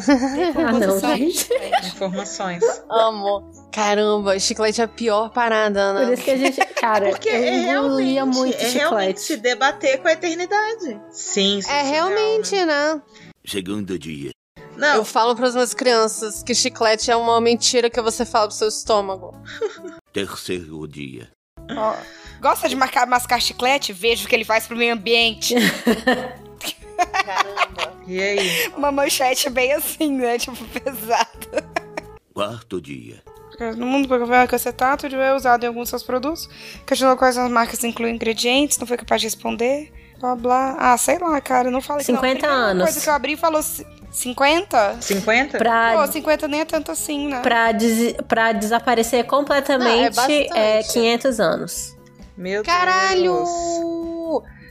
Ah, 0.59 0.71
não, 0.73 0.99
gente. 0.99 1.47
Informações. 1.87 2.63
Amo. 2.89 3.49
Caramba, 3.71 4.37
chiclete 4.39 4.81
é 4.81 4.83
a 4.83 4.87
pior 4.87 5.29
parada, 5.29 5.93
né? 5.93 6.05
Por 6.05 6.13
isso 6.13 6.23
que 6.23 6.31
a 6.31 6.37
gente. 6.37 6.65
Cara, 6.75 7.09
Porque 7.11 7.29
eu 7.29 7.33
é 7.35 7.57
engolia 7.57 8.13
realmente, 8.13 8.37
muito 8.37 8.57
é 8.61 8.69
realmente 8.69 9.21
se 9.21 9.37
debater 9.37 9.99
com 10.01 10.07
a 10.07 10.13
eternidade. 10.13 10.99
Sim, 11.11 11.59
isso 11.59 11.69
É 11.69 11.83
surreal, 11.83 12.07
realmente, 12.09 12.55
né? 12.55 12.65
né? 12.95 13.01
Segundo 13.45 13.97
dia. 13.97 14.31
Não, 14.79 14.95
Eu 14.95 15.05
falo 15.05 15.35
pras 15.35 15.53
minhas 15.53 15.73
crianças 15.73 16.41
que 16.41 16.55
chiclete 16.55 17.11
é 17.11 17.15
uma 17.15 17.39
mentira 17.41 17.89
que 17.89 18.01
você 18.01 18.25
fala 18.25 18.47
pro 18.47 18.55
seu 18.55 18.67
estômago. 18.69 19.33
Terceiro 20.13 20.87
dia. 20.87 21.29
Ó, 21.75 21.95
Gosta 22.41 22.69
de 22.69 22.75
marcar, 22.75 23.05
mascar 23.05 23.39
chiclete? 23.41 23.91
Veja 23.91 24.25
o 24.25 24.27
que 24.29 24.33
ele 24.35 24.45
faz 24.45 24.65
pro 24.65 24.77
meio 24.77 24.93
ambiente. 24.93 25.53
Caramba. 27.25 27.93
e 28.07 28.21
aí? 28.21 28.67
Uma 28.75 28.91
manchete 28.91 29.49
bem 29.49 29.73
assim, 29.73 30.13
né? 30.13 30.37
Tipo, 30.37 30.63
pesada. 30.65 31.63
Quarto 32.33 32.81
dia. 32.81 33.21
No 33.75 33.85
mundo 33.85 34.07
do 34.07 34.17
papel 34.25 34.55
acetato 34.55 35.05
é 35.07 35.35
usado 35.35 35.65
em 35.65 35.67
alguns 35.67 35.83
dos 35.83 35.89
seus 35.89 36.03
produtos. 36.03 36.47
Questionou 36.87 37.17
quais 37.17 37.37
as 37.37 37.51
marcas 37.51 37.83
incluem 37.83 38.15
ingredientes, 38.15 38.77
não 38.77 38.87
foi 38.87 38.95
capaz 38.95 39.19
de 39.19 39.27
responder. 39.27 39.91
Blá 40.17 40.33
blá. 40.35 40.75
Ah, 40.79 40.97
sei 40.97 41.17
lá, 41.19 41.39
cara, 41.41 41.69
não 41.69 41.81
fala 41.81 42.01
50 42.01 42.47
anos. 42.47 42.83
coisa 42.83 43.01
que 43.01 43.09
eu 43.09 43.13
abri 43.13 43.35
falou 43.35 43.61
ci- 43.61 43.85
50? 44.11 44.97
50? 45.01 45.57
Pra, 45.57 45.93
Pô, 45.97 46.07
50 46.11 46.47
nem 46.47 46.61
é 46.61 46.65
tanto 46.65 46.91
assim, 46.91 47.27
né? 47.27 47.39
pra, 47.41 47.71
des- 47.71 48.15
pra 48.27 48.51
desaparecer 48.51 49.25
completamente 49.25 50.15
Não, 50.15 50.23
é 50.25 50.41
é, 50.43 50.77
bastante. 50.77 50.93
500 50.93 51.39
anos. 51.39 51.97
Meu 52.37 52.63
Caralho! 52.63 53.33
Deus. 53.33 54.09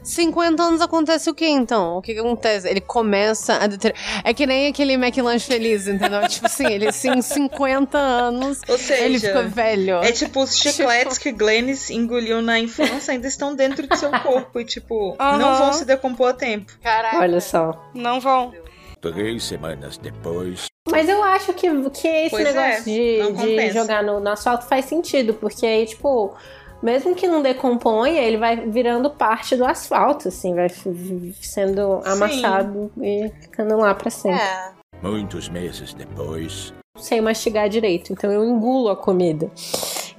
50 0.02 0.62
anos 0.62 0.80
acontece 0.80 1.28
o 1.28 1.34
que 1.34 1.46
então? 1.46 1.98
O 1.98 2.00
que, 2.02 2.14
que 2.14 2.20
acontece? 2.20 2.66
Ele 2.66 2.80
começa 2.80 3.56
a 3.62 3.66
deter... 3.66 3.94
É 4.24 4.32
que 4.32 4.46
nem 4.46 4.66
aquele 4.68 4.94
McLanche 4.94 5.46
feliz, 5.46 5.86
entendeu? 5.86 6.26
tipo 6.26 6.46
assim, 6.46 6.64
ele 6.66 6.88
assim, 6.88 7.10
em 7.10 7.20
50 7.20 7.98
anos, 7.98 8.62
Ou 8.66 8.78
seja, 8.78 9.04
ele 9.04 9.18
ficou 9.20 9.46
velho. 9.50 9.96
é 10.02 10.10
tipo 10.10 10.40
os 10.42 10.56
chicletes 10.56 11.18
que 11.18 11.30
Glennis 11.30 11.90
engoliu 11.90 12.40
na 12.40 12.58
infância 12.58 13.12
ainda 13.12 13.28
estão 13.28 13.54
dentro 13.54 13.86
do 13.86 13.94
seu 13.96 14.10
corpo 14.22 14.58
e, 14.58 14.64
tipo, 14.64 15.14
não 15.18 15.48
Aham. 15.50 15.58
vão 15.58 15.72
se 15.74 15.84
decompor 15.84 16.30
a 16.30 16.32
tempo. 16.32 16.72
Caraca. 16.82 17.18
Olha 17.18 17.40
só. 17.42 17.90
Não 17.92 18.18
vão. 18.18 18.54
Três 19.00 19.44
semanas 19.44 19.96
depois. 19.98 20.66
Mas 20.90 21.08
eu 21.08 21.22
acho 21.22 21.52
que, 21.52 21.68
que 21.90 22.08
esse 22.08 22.30
Pois 22.30 22.46
é, 22.46 22.52
negócio 22.52 22.84
de, 22.84 23.18
não 23.18 23.32
de 23.32 23.38
compensa. 23.50 23.74
jogar 23.74 24.02
no, 24.02 24.20
no 24.20 24.30
asfalto 24.30 24.66
faz 24.66 24.86
sentido, 24.86 25.34
porque 25.34 25.66
aí, 25.66 25.86
tipo, 25.86 26.34
mesmo 26.82 27.14
que 27.14 27.26
não 27.26 27.42
decomponha, 27.42 28.20
ele 28.22 28.36
vai 28.38 28.56
virando 28.56 29.10
parte 29.10 29.54
do 29.54 29.64
asfalto, 29.64 30.28
assim, 30.28 30.54
vai 30.54 30.68
sendo 31.40 32.00
amassado 32.04 32.90
e 33.00 33.30
ficando 33.42 33.76
lá 33.76 33.94
pra 33.94 34.10
sempre. 34.10 34.40
É. 34.40 34.70
Muitos 35.02 35.48
meses 35.48 35.94
depois. 35.94 36.72
Sem 36.96 37.20
mastigar 37.20 37.68
direito, 37.68 38.12
então 38.12 38.32
eu 38.32 38.44
engulo 38.44 38.88
a 38.88 38.96
comida. 38.96 39.48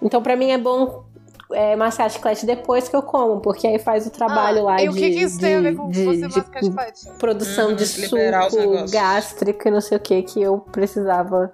Então, 0.02 0.22
pra 0.24 0.36
mim 0.38 0.52
é 0.52 0.58
bom 0.58 1.04
é, 1.52 1.76
mascar 1.76 2.10
chiclete 2.12 2.46
depois 2.46 2.88
que 2.88 2.96
eu 2.96 3.02
como, 3.02 3.40
porque 3.42 3.68
aí 3.68 3.80
faz 3.80 4.06
o 4.06 4.12
trabalho 4.12 4.60
Ah, 4.60 4.64
lá 4.64 4.82
e 4.82 4.84
de, 4.84 4.90
o 4.90 4.94
que, 4.94 5.10
que 5.12 5.20
isso 5.22 5.36
de, 5.36 5.42
tem 5.42 5.56
a 5.56 5.62
ver 5.62 5.76
com 5.76 5.90
de- 5.90 6.04
você 6.06 6.28
de 6.28 6.36
mascar 6.36 6.64
chiclete? 6.64 7.10
produção 7.18 7.70
Uhum, 7.70 7.76
de 7.76 7.86
suco 7.86 8.92
gástrico 8.92 9.68
e 9.68 9.72
não 9.72 9.82
sei 9.82 9.98
o 9.98 10.00
que, 10.00 10.22
que 10.24 10.42
eu 10.42 10.60
precisava 10.72 11.52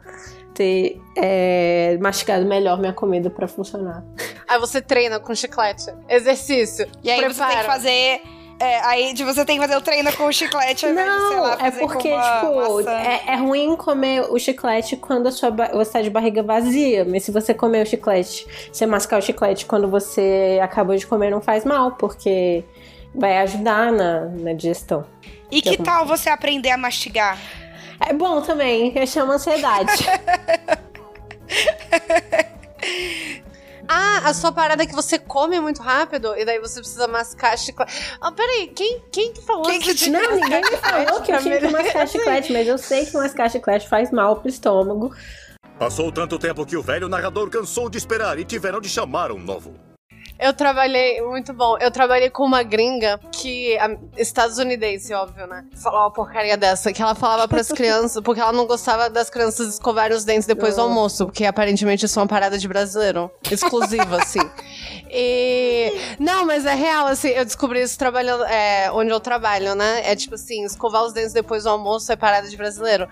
ter 0.53 1.01
é, 1.17 1.97
mastigado 2.01 2.45
melhor 2.45 2.79
minha 2.79 2.93
comida 2.93 3.29
pra 3.29 3.47
funcionar. 3.47 4.03
Aí 4.47 4.57
você 4.59 4.81
treina 4.81 5.19
com 5.19 5.35
chiclete. 5.35 5.91
Exercício. 6.07 6.87
E 7.03 7.09
aí 7.11 7.17
você 7.17 7.25
tem 7.25 7.33
Prepara. 7.35 7.59
que 7.59 7.65
fazer. 7.65 8.21
É, 8.59 8.79
aí 8.85 9.13
de 9.13 9.23
você 9.23 9.43
tem 9.43 9.57
que 9.57 9.61
fazer 9.61 9.75
o 9.75 9.81
treino 9.81 10.11
com 10.13 10.25
o 10.25 10.31
chiclete 10.31 10.85
ao 10.85 10.93
invés 10.93 11.11
de, 11.11 11.27
sei 11.27 11.35
Não, 11.35 11.43
lá, 11.43 11.53
é 11.53 11.57
fazer 11.57 11.79
porque, 11.79 12.09
com 12.09 12.15
uma 12.15 12.65
tipo, 12.65 12.89
é, 12.89 13.23
é 13.27 13.35
ruim 13.35 13.75
comer 13.75 14.21
o 14.29 14.39
chiclete 14.39 14.95
quando 14.95 15.27
a 15.27 15.31
sua 15.31 15.51
você 15.51 15.91
tá 15.91 16.01
de 16.01 16.09
barriga 16.09 16.41
vazia. 16.41 17.03
Mas 17.03 17.23
se 17.23 17.31
você 17.31 17.53
comer 17.53 17.83
o 17.83 17.85
chiclete, 17.85 18.47
você 18.71 18.85
mascar 18.85 19.19
o 19.19 19.21
chiclete 19.21 19.65
quando 19.65 19.89
você 19.89 20.57
acabou 20.61 20.95
de 20.95 21.05
comer, 21.05 21.31
não 21.31 21.41
faz 21.41 21.65
mal, 21.65 21.91
porque 21.91 22.63
vai 23.13 23.39
ajudar 23.39 23.91
na, 23.91 24.21
na 24.21 24.53
digestão. 24.53 25.05
E 25.51 25.61
que 25.61 25.77
tal 25.77 26.05
você 26.05 26.29
aprender 26.29 26.69
a 26.69 26.77
mastigar? 26.77 27.37
É 27.99 28.13
bom 28.13 28.41
também, 28.41 28.93
eu 28.95 29.05
chamo 29.05 29.33
ansiedade. 29.33 30.05
Ah, 33.87 34.21
a 34.29 34.33
sua 34.33 34.51
parada 34.51 34.83
é 34.83 34.85
que 34.85 34.95
você 34.95 35.19
come 35.19 35.59
muito 35.59 35.81
rápido 35.81 36.35
e 36.37 36.43
daí 36.45 36.59
você 36.59 36.79
precisa 36.79 37.07
mascar 37.07 37.57
chiclete. 37.57 38.17
Ah, 38.19 38.31
peraí, 38.31 38.67
quem, 38.67 39.01
quem 39.11 39.31
que 39.33 39.41
falou 39.41 39.63
Quem 39.63 39.79
isso? 39.79 39.89
que 39.89 39.95
te- 39.95 40.09
não, 40.09 40.35
ninguém 40.35 40.61
me 40.61 40.77
falou 40.77 41.21
que 41.21 41.31
eu 41.31 41.39
tinha 41.39 41.59
que 41.59 41.67
mascar 41.69 42.07
chiclete, 42.07 42.51
mas 42.53 42.67
eu 42.67 42.77
sei 42.77 43.05
que 43.05 43.13
mascar 43.13 43.49
chiclete 43.49 43.87
faz 43.87 44.11
mal 44.11 44.37
pro 44.37 44.49
estômago. 44.49 45.13
Passou 45.77 46.11
tanto 46.11 46.39
tempo 46.39 46.65
que 46.65 46.77
o 46.77 46.81
velho 46.81 47.07
narrador 47.09 47.49
cansou 47.49 47.89
de 47.89 47.97
esperar 47.97 48.39
e 48.39 48.45
tiveram 48.45 48.79
de 48.79 48.87
chamar 48.89 49.31
um 49.31 49.37
novo. 49.39 49.75
Eu 50.37 50.53
trabalhei, 50.53 51.21
muito 51.21 51.53
bom, 51.53 51.77
eu 51.77 51.89
trabalhei 51.89 52.29
com 52.29 52.43
uma 52.43 52.61
gringa 52.61 53.19
que, 53.31 53.77
estadunidense, 54.17 55.13
óbvio, 55.13 55.47
né? 55.47 55.65
Falou 55.81 56.01
uma 56.01 56.11
porcaria 56.11 56.57
dessa, 56.57 56.91
que 56.91 57.01
ela 57.01 57.15
falava 57.15 57.47
pras 57.47 57.69
crianças, 57.73 58.21
porque 58.21 58.41
ela 58.41 58.51
não 58.51 58.65
gostava 58.67 59.09
das 59.09 59.29
crianças 59.29 59.73
escovarem 59.75 60.15
os 60.15 60.25
dentes 60.25 60.45
depois 60.45 60.75
do 60.75 60.81
almoço, 60.81 61.25
porque 61.25 61.45
aparentemente 61.45 62.05
isso 62.05 62.19
é 62.19 62.21
uma 62.21 62.27
parada 62.27 62.57
de 62.57 62.67
brasileiro, 62.67 63.31
exclusiva, 63.49 64.17
assim. 64.21 64.41
E. 65.09 65.93
Não, 66.19 66.45
mas 66.45 66.65
é 66.65 66.73
real, 66.73 67.07
assim, 67.07 67.29
eu 67.29 67.45
descobri 67.45 67.81
isso 67.81 67.97
trabalhando, 67.97 68.43
é, 68.43 68.91
onde 68.91 69.11
eu 69.11 69.19
trabalho, 69.19 69.73
né? 69.73 70.01
É 70.03 70.15
tipo 70.15 70.35
assim, 70.35 70.65
escovar 70.65 71.03
os 71.03 71.13
dentes 71.13 71.31
depois 71.31 71.63
do 71.63 71.69
almoço 71.69 72.11
é 72.11 72.15
parada 72.17 72.49
de 72.49 72.57
brasileiro. 72.57 73.07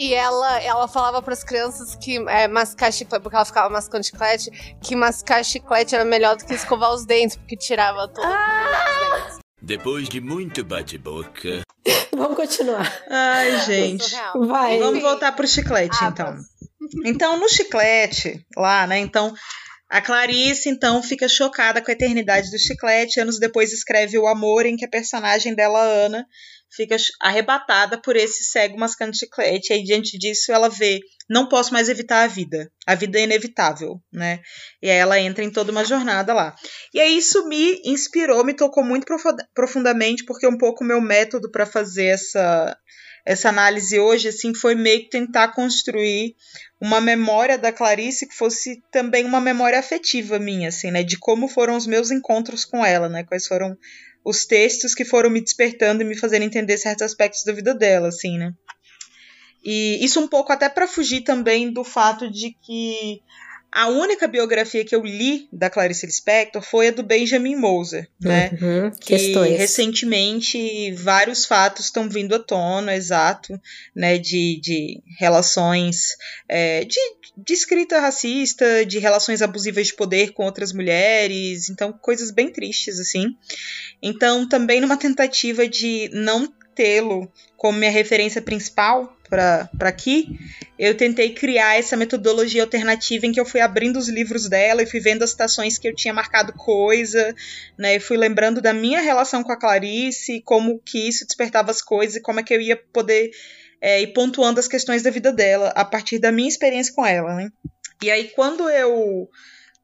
E 0.00 0.14
ela, 0.14 0.62
ela 0.62 0.88
falava 0.88 1.20
pras 1.20 1.44
crianças 1.44 1.94
que 1.94 2.16
é, 2.26 2.48
mascar 2.48 2.90
chiclete, 2.90 3.22
porque 3.22 3.36
ela 3.36 3.44
ficava 3.44 3.68
mascando 3.68 4.02
chiclete, 4.02 4.50
que 4.82 4.96
mascar 4.96 5.44
chiclete 5.44 5.94
era 5.94 6.06
melhor 6.06 6.38
do 6.38 6.46
que 6.46 6.54
escovar 6.54 6.90
os 6.94 7.04
dentes, 7.04 7.36
porque 7.36 7.54
tirava 7.54 8.08
todo 8.08 8.24
os 8.26 9.18
dentes. 9.18 9.38
Depois 9.60 10.08
de 10.08 10.18
muito 10.18 10.64
bate-boca. 10.64 11.60
Vamos 12.16 12.34
continuar. 12.34 12.90
Ai, 13.10 13.60
gente. 13.66 14.04
Surreal. 14.04 14.46
Vai. 14.46 14.78
Vamos 14.78 15.02
voltar 15.02 15.32
pro 15.32 15.46
chiclete, 15.46 15.98
Ah, 16.00 16.08
então. 16.08 16.34
Então, 17.04 17.38
no 17.38 17.46
chiclete, 17.46 18.42
lá, 18.56 18.86
né? 18.86 18.98
Então, 18.98 19.34
a 19.90 20.00
Clarice, 20.00 20.70
então, 20.70 21.02
fica 21.02 21.28
chocada 21.28 21.82
com 21.82 21.90
a 21.90 21.94
eternidade 21.94 22.50
do 22.50 22.58
chiclete. 22.58 23.20
Anos 23.20 23.38
depois 23.38 23.70
escreve 23.70 24.18
O 24.18 24.26
Amor, 24.26 24.64
em 24.64 24.76
que 24.76 24.86
a 24.86 24.88
personagem 24.88 25.54
dela, 25.54 25.78
Ana, 25.78 26.26
fica 26.70 26.96
arrebatada 27.20 27.98
por 28.00 28.16
esse 28.16 28.44
cego 28.44 28.78
mascando 28.78 29.16
chiclete. 29.16 29.72
E 29.72 29.76
aí, 29.76 29.82
diante 29.84 30.18
disso, 30.18 30.52
ela 30.52 30.68
vê: 30.68 31.00
não 31.28 31.48
posso 31.48 31.72
mais 31.72 31.88
evitar 31.88 32.22
a 32.24 32.26
vida. 32.26 32.70
A 32.86 32.94
vida 32.94 33.18
é 33.18 33.24
inevitável, 33.24 34.00
né? 34.12 34.40
E 34.82 34.90
aí 34.90 34.96
ela 34.96 35.18
entra 35.18 35.44
em 35.44 35.50
toda 35.50 35.72
uma 35.72 35.84
jornada 35.84 36.32
lá. 36.32 36.54
E 36.94 37.00
aí 37.00 37.16
isso 37.16 37.46
me 37.48 37.80
inspirou, 37.84 38.44
me 38.44 38.54
tocou 38.54 38.84
muito 38.84 39.04
profu- 39.04 39.36
profundamente, 39.54 40.24
porque 40.24 40.46
um 40.46 40.58
pouco 40.58 40.82
o 40.84 40.86
meu 40.86 41.00
método 41.00 41.50
para 41.50 41.66
fazer 41.66 42.06
essa 42.06 42.76
essa 43.22 43.50
análise 43.50 43.98
hoje 43.98 44.28
assim 44.28 44.54
foi 44.54 44.74
meio 44.74 45.00
que 45.00 45.10
tentar 45.10 45.48
construir 45.48 46.34
uma 46.80 47.02
memória 47.02 47.58
da 47.58 47.70
Clarice 47.70 48.26
que 48.26 48.34
fosse 48.34 48.82
também 48.90 49.26
uma 49.26 49.42
memória 49.42 49.78
afetiva 49.78 50.38
minha 50.38 50.68
assim 50.68 50.90
né 50.90 51.02
de 51.02 51.18
como 51.18 51.46
foram 51.46 51.76
os 51.76 51.86
meus 51.86 52.10
encontros 52.10 52.64
com 52.64 52.82
ela 52.84 53.10
né 53.10 53.22
quais 53.22 53.46
foram 53.46 53.76
os 54.24 54.44
textos 54.44 54.94
que 54.94 55.04
foram 55.04 55.30
me 55.30 55.40
despertando 55.40 56.02
e 56.02 56.04
me 56.04 56.16
fazendo 56.16 56.42
entender 56.42 56.76
certos 56.78 57.02
aspectos 57.02 57.44
da 57.44 57.52
vida 57.52 57.74
dela 57.74 58.08
assim 58.08 58.38
né? 58.38 58.54
E 59.62 60.02
isso 60.02 60.20
um 60.20 60.28
pouco 60.28 60.52
até 60.52 60.68
para 60.68 60.88
fugir 60.88 61.20
também 61.22 61.70
do 61.72 61.84
fato 61.84 62.30
de 62.30 62.52
que 62.62 63.20
a 63.72 63.88
única 63.88 64.26
biografia 64.26 64.84
que 64.84 64.94
eu 64.94 65.04
li 65.04 65.48
da 65.52 65.70
Clarice 65.70 66.04
Lispector 66.04 66.60
foi 66.60 66.88
a 66.88 66.90
do 66.90 67.04
Benjamin 67.04 67.54
Moser, 67.54 68.08
né? 68.20 68.50
Uhum, 68.60 68.90
que 68.90 69.16
questões. 69.16 69.56
recentemente 69.58 70.92
vários 70.92 71.46
fatos 71.46 71.86
estão 71.86 72.08
vindo 72.08 72.34
à 72.34 72.38
tona, 72.40 72.96
exato, 72.96 73.60
né? 73.94 74.18
De, 74.18 74.60
de 74.60 75.00
relações 75.18 76.16
é, 76.48 76.84
de, 76.84 76.98
de 77.36 77.52
escrita 77.52 78.00
racista, 78.00 78.84
de 78.84 78.98
relações 78.98 79.40
abusivas 79.40 79.86
de 79.86 79.94
poder 79.94 80.32
com 80.32 80.44
outras 80.44 80.72
mulheres, 80.72 81.70
então 81.70 81.92
coisas 81.92 82.32
bem 82.32 82.50
tristes 82.50 82.98
assim. 82.98 83.36
Então 84.02 84.48
também 84.48 84.80
numa 84.80 84.96
tentativa 84.96 85.68
de 85.68 86.10
não 86.12 86.52
tê-lo 86.80 87.30
como 87.58 87.78
minha 87.78 87.90
referência 87.90 88.40
principal 88.40 89.14
para 89.28 89.68
aqui, 89.80 90.38
eu 90.78 90.96
tentei 90.96 91.34
criar 91.34 91.78
essa 91.78 91.94
metodologia 91.94 92.62
alternativa 92.62 93.26
em 93.26 93.32
que 93.32 93.38
eu 93.38 93.44
fui 93.44 93.60
abrindo 93.60 93.98
os 93.98 94.08
livros 94.08 94.48
dela 94.48 94.82
e 94.82 94.86
fui 94.86 94.98
vendo 94.98 95.22
as 95.22 95.30
citações 95.30 95.76
que 95.76 95.86
eu 95.86 95.94
tinha 95.94 96.14
marcado 96.14 96.54
coisa, 96.54 97.34
né? 97.78 97.96
E 97.96 98.00
fui 98.00 98.16
lembrando 98.16 98.62
da 98.62 98.72
minha 98.72 99.02
relação 99.02 99.42
com 99.44 99.52
a 99.52 99.58
Clarice, 99.58 100.40
como 100.40 100.80
que 100.80 101.06
isso 101.06 101.26
despertava 101.26 101.70
as 101.70 101.82
coisas 101.82 102.16
e 102.16 102.22
como 102.22 102.40
é 102.40 102.42
que 102.42 102.54
eu 102.54 102.60
ia 102.62 102.76
poder 102.76 103.30
é, 103.78 104.00
ir 104.00 104.14
pontuando 104.14 104.58
as 104.58 104.66
questões 104.66 105.02
da 105.02 105.10
vida 105.10 105.30
dela 105.30 105.68
a 105.76 105.84
partir 105.84 106.18
da 106.18 106.32
minha 106.32 106.48
experiência 106.48 106.94
com 106.94 107.04
ela, 107.04 107.34
né? 107.34 107.50
E 108.02 108.10
aí 108.10 108.32
quando 108.34 108.70
eu 108.70 109.28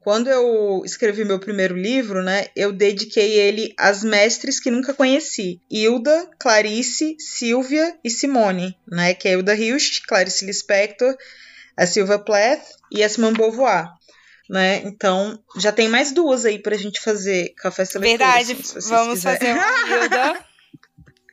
quando 0.07 0.29
eu 0.31 0.83
escrevi 0.85 1.25
meu 1.25 1.41
primeiro 1.41 1.75
livro, 1.77 2.23
né, 2.23 2.47
eu 2.55 2.71
dediquei 2.73 3.33
ele 3.41 3.75
às 3.77 4.05
mestres 4.05 4.61
que 4.61 4.71
nunca 4.71 4.95
conheci: 4.95 5.61
Hilda, 5.69 6.31
Clarice, 6.39 7.17
Silvia 7.19 7.93
e 8.05 8.09
Simone, 8.09 8.79
né, 8.87 9.15
que 9.15 9.27
é 9.27 9.33
Hilda 9.33 9.57
Hilst, 9.57 10.03
Clarice 10.07 10.47
Lispector, 10.47 11.13
a 11.77 11.87
Silvia 11.89 12.21
Plath 12.21 12.63
e 12.93 13.03
a 13.03 13.09
Simone 13.09 13.37
Beauvoir. 13.37 13.89
Né? 14.49 14.77
Então, 14.85 15.43
já 15.57 15.73
tem 15.73 15.89
mais 15.89 16.13
duas 16.13 16.45
aí 16.45 16.61
pra 16.61 16.77
gente 16.77 17.01
fazer 17.01 17.53
café 17.57 17.85
seletor. 17.85 18.17
Verdade, 18.17 18.53
assim, 18.53 18.63
se 18.63 18.75
vocês 18.75 18.89
vamos 18.89 19.15
quiserem. 19.15 19.57
fazer 19.57 19.61
um 19.61 20.03
Hilda. 20.03 20.45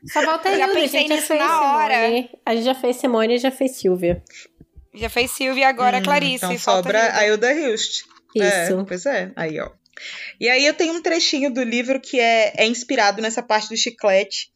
Só 0.12 0.24
falta 0.24 0.50
Já 0.50 0.66
Hilda, 0.66 0.72
a 0.72 0.76
pensei 0.76 1.00
gente 1.02 1.10
já 1.10 1.16
nisso 1.18 1.28
fez 1.28 1.40
na 1.40 1.76
hora. 1.76 1.94
Simone. 1.94 2.30
A 2.44 2.56
gente 2.56 2.66
já 2.66 2.74
fez 2.74 2.96
Simone 2.96 3.36
e 3.36 3.38
já 3.38 3.52
fez 3.52 3.72
Silvia. 3.76 4.24
Já 4.96 5.10
fez 5.10 5.30
Silvia, 5.30 5.68
agora 5.70 6.00
Hum, 6.00 6.04
Clarice. 6.04 6.44
Então 6.44 6.58
sobra 6.58 7.00
Hilda. 7.06 7.18
a 7.20 7.28
Hilda 7.28 7.54
Hilst. 7.54 8.13
Isso. 8.36 8.80
É, 8.80 8.84
pois 8.88 9.06
é, 9.06 9.32
aí 9.36 9.60
ó. 9.60 9.72
E 10.40 10.50
aí 10.50 10.66
eu 10.66 10.74
tenho 10.74 10.94
um 10.94 11.02
trechinho 11.02 11.54
do 11.54 11.64
livro 11.64 12.00
que 12.00 12.20
é, 12.20 12.54
é 12.58 12.66
inspirado 12.66 13.22
nessa 13.22 13.44
parte 13.44 13.70
do 13.70 13.78
chiclete 13.78 14.52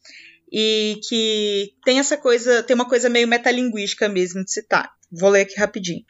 e 0.52 1.00
que 1.08 1.72
tem 1.84 1.98
essa 1.98 2.16
coisa, 2.16 2.62
tem 2.62 2.74
uma 2.74 2.88
coisa 2.88 3.08
meio 3.08 3.28
metalinguística 3.28 4.08
mesmo 4.08 4.44
de 4.44 4.50
citar. 4.50 4.90
Vou 5.10 5.30
ler 5.30 5.42
aqui 5.42 5.58
rapidinho. 5.58 6.04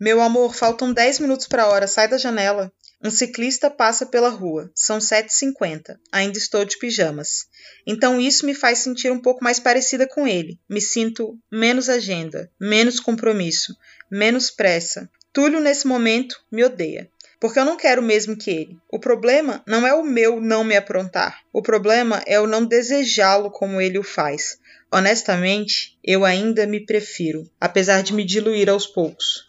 Meu 0.00 0.20
amor, 0.20 0.54
faltam 0.54 0.92
10 0.92 1.20
minutos 1.20 1.46
para 1.46 1.62
a 1.62 1.68
hora, 1.68 1.86
sai 1.86 2.08
da 2.08 2.18
janela. 2.18 2.72
Um 3.04 3.10
ciclista 3.10 3.70
passa 3.70 4.06
pela 4.06 4.28
rua. 4.28 4.70
São 4.74 4.98
7h50. 4.98 5.96
Ainda 6.12 6.38
estou 6.38 6.64
de 6.64 6.78
pijamas. 6.78 7.46
Então 7.86 8.20
isso 8.20 8.46
me 8.46 8.54
faz 8.54 8.78
sentir 8.78 9.10
um 9.10 9.20
pouco 9.20 9.42
mais 9.42 9.58
parecida 9.58 10.06
com 10.06 10.26
ele. 10.26 10.58
Me 10.68 10.80
sinto 10.80 11.38
menos 11.50 11.88
agenda, 11.88 12.50
menos 12.60 13.00
compromisso, 13.00 13.76
menos 14.10 14.50
pressa. 14.50 15.10
Túlio, 15.32 15.60
nesse 15.60 15.86
momento, 15.86 16.36
me 16.50 16.62
odeia. 16.62 17.10
Porque 17.42 17.58
eu 17.58 17.64
não 17.64 17.76
quero 17.76 18.00
o 18.00 18.04
mesmo 18.04 18.36
que 18.36 18.52
ele. 18.52 18.78
O 18.88 19.00
problema 19.00 19.64
não 19.66 19.84
é 19.84 19.92
o 19.92 20.04
meu 20.04 20.40
não 20.40 20.62
me 20.62 20.76
aprontar. 20.76 21.40
O 21.52 21.60
problema 21.60 22.22
é 22.24 22.38
o 22.38 22.46
não 22.46 22.64
desejá-lo 22.64 23.50
como 23.50 23.80
ele 23.80 23.98
o 23.98 24.04
faz. 24.04 24.58
Honestamente, 24.92 25.98
eu 26.04 26.24
ainda 26.24 26.68
me 26.68 26.86
prefiro, 26.86 27.50
apesar 27.60 28.04
de 28.04 28.14
me 28.14 28.24
diluir 28.24 28.68
aos 28.70 28.86
poucos. 28.86 29.44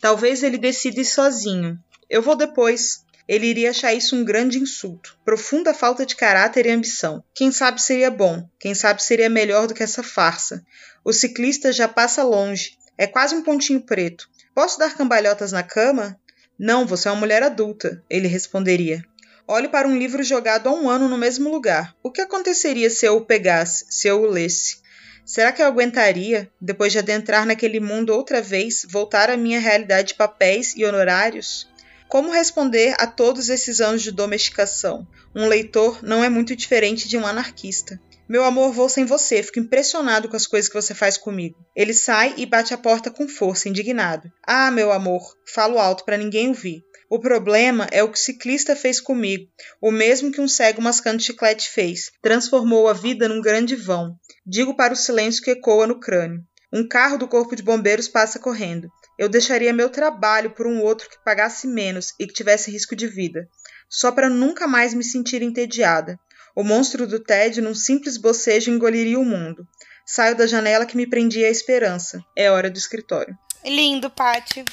Talvez 0.00 0.42
ele 0.42 0.58
decida 0.58 1.00
ir 1.00 1.04
sozinho. 1.04 1.78
Eu 2.10 2.20
vou 2.20 2.34
depois. 2.34 3.04
Ele 3.28 3.46
iria 3.46 3.70
achar 3.70 3.94
isso 3.94 4.16
um 4.16 4.24
grande 4.24 4.58
insulto. 4.58 5.16
Profunda 5.24 5.72
falta 5.72 6.04
de 6.04 6.16
caráter 6.16 6.66
e 6.66 6.72
ambição. 6.72 7.22
Quem 7.32 7.52
sabe 7.52 7.80
seria 7.80 8.10
bom. 8.10 8.44
Quem 8.58 8.74
sabe 8.74 9.00
seria 9.00 9.30
melhor 9.30 9.68
do 9.68 9.74
que 9.74 9.84
essa 9.84 10.02
farsa. 10.02 10.66
O 11.04 11.12
ciclista 11.12 11.72
já 11.72 11.86
passa 11.86 12.24
longe. 12.24 12.76
É 12.98 13.06
quase 13.06 13.36
um 13.36 13.42
pontinho 13.44 13.82
preto. 13.82 14.28
Posso 14.52 14.80
dar 14.80 14.96
cambalhotas 14.96 15.52
na 15.52 15.62
cama? 15.62 16.18
Não, 16.58 16.86
você 16.86 17.08
é 17.08 17.10
uma 17.10 17.20
mulher 17.20 17.42
adulta, 17.42 18.02
ele 18.08 18.26
responderia. 18.26 19.04
Olhe 19.46 19.68
para 19.68 19.86
um 19.86 19.96
livro 19.96 20.22
jogado 20.22 20.68
há 20.68 20.72
um 20.72 20.88
ano 20.88 21.08
no 21.08 21.18
mesmo 21.18 21.50
lugar. 21.50 21.94
O 22.02 22.10
que 22.10 22.20
aconteceria 22.20 22.88
se 22.88 23.04
eu 23.04 23.18
o 23.18 23.24
pegasse, 23.24 23.84
se 23.90 24.08
eu 24.08 24.22
o 24.22 24.26
lesse? 24.26 24.78
Será 25.24 25.52
que 25.52 25.60
eu 25.60 25.66
aguentaria, 25.66 26.50
depois 26.60 26.92
de 26.92 26.98
adentrar 26.98 27.44
naquele 27.44 27.78
mundo 27.78 28.14
outra 28.14 28.40
vez, 28.40 28.86
voltar 28.88 29.28
à 29.28 29.36
minha 29.36 29.60
realidade 29.60 30.08
de 30.08 30.14
papéis 30.14 30.74
e 30.76 30.84
honorários? 30.84 31.68
Como 32.08 32.32
responder 32.32 32.94
a 32.98 33.06
todos 33.06 33.48
esses 33.48 33.80
anos 33.80 34.02
de 34.02 34.10
domesticação? 34.10 35.06
Um 35.34 35.48
leitor 35.48 36.02
não 36.02 36.24
é 36.24 36.30
muito 36.30 36.56
diferente 36.56 37.08
de 37.08 37.18
um 37.18 37.26
anarquista. 37.26 38.00
Meu 38.28 38.42
amor, 38.42 38.72
vou 38.72 38.88
sem 38.88 39.04
você, 39.04 39.40
fico 39.40 39.60
impressionado 39.60 40.28
com 40.28 40.34
as 40.34 40.48
coisas 40.48 40.68
que 40.68 40.74
você 40.74 40.92
faz 40.94 41.16
comigo. 41.16 41.56
Ele 41.76 41.94
sai 41.94 42.34
e 42.36 42.44
bate 42.44 42.74
a 42.74 42.78
porta 42.78 43.08
com 43.08 43.28
força, 43.28 43.68
indignado. 43.68 44.32
Ah, 44.44 44.68
meu 44.68 44.90
amor, 44.90 45.22
falo 45.54 45.78
alto 45.78 46.04
para 46.04 46.16
ninguém 46.18 46.48
ouvir. 46.48 46.82
O 47.08 47.20
problema 47.20 47.86
é 47.92 48.02
o 48.02 48.10
que 48.10 48.18
o 48.18 48.20
ciclista 48.20 48.74
fez 48.74 49.00
comigo, 49.00 49.46
o 49.80 49.92
mesmo 49.92 50.32
que 50.32 50.40
um 50.40 50.48
cego 50.48 50.82
mascando 50.82 51.22
chiclete 51.22 51.70
fez. 51.70 52.10
Transformou 52.20 52.88
a 52.88 52.92
vida 52.92 53.28
num 53.28 53.40
grande 53.40 53.76
vão. 53.76 54.16
Digo 54.44 54.74
para 54.74 54.92
o 54.92 54.96
silêncio 54.96 55.40
que 55.40 55.52
ecoa 55.52 55.86
no 55.86 56.00
crânio. 56.00 56.42
Um 56.72 56.86
carro 56.86 57.16
do 57.16 57.28
corpo 57.28 57.54
de 57.54 57.62
bombeiros 57.62 58.08
passa 58.08 58.40
correndo. 58.40 58.88
Eu 59.16 59.28
deixaria 59.28 59.72
meu 59.72 59.88
trabalho 59.88 60.50
por 60.50 60.66
um 60.66 60.82
outro 60.82 61.08
que 61.08 61.22
pagasse 61.24 61.68
menos 61.68 62.12
e 62.18 62.26
que 62.26 62.34
tivesse 62.34 62.72
risco 62.72 62.96
de 62.96 63.06
vida, 63.06 63.48
só 63.88 64.10
para 64.10 64.28
nunca 64.28 64.66
mais 64.66 64.92
me 64.92 65.04
sentir 65.04 65.42
entediada. 65.42 66.18
O 66.56 66.64
monstro 66.64 67.06
do 67.06 67.20
tédio, 67.20 67.62
num 67.62 67.74
simples 67.74 68.16
bocejo, 68.16 68.70
engoliria 68.70 69.20
o 69.20 69.24
mundo. 69.24 69.68
Saio 70.06 70.34
da 70.34 70.46
janela 70.46 70.86
que 70.86 70.96
me 70.96 71.06
prendia 71.06 71.48
à 71.48 71.50
esperança. 71.50 72.24
É 72.34 72.50
hora 72.50 72.70
do 72.70 72.78
escritório. 72.78 73.36
Lindo, 73.62 74.08
Paty. 74.08 74.64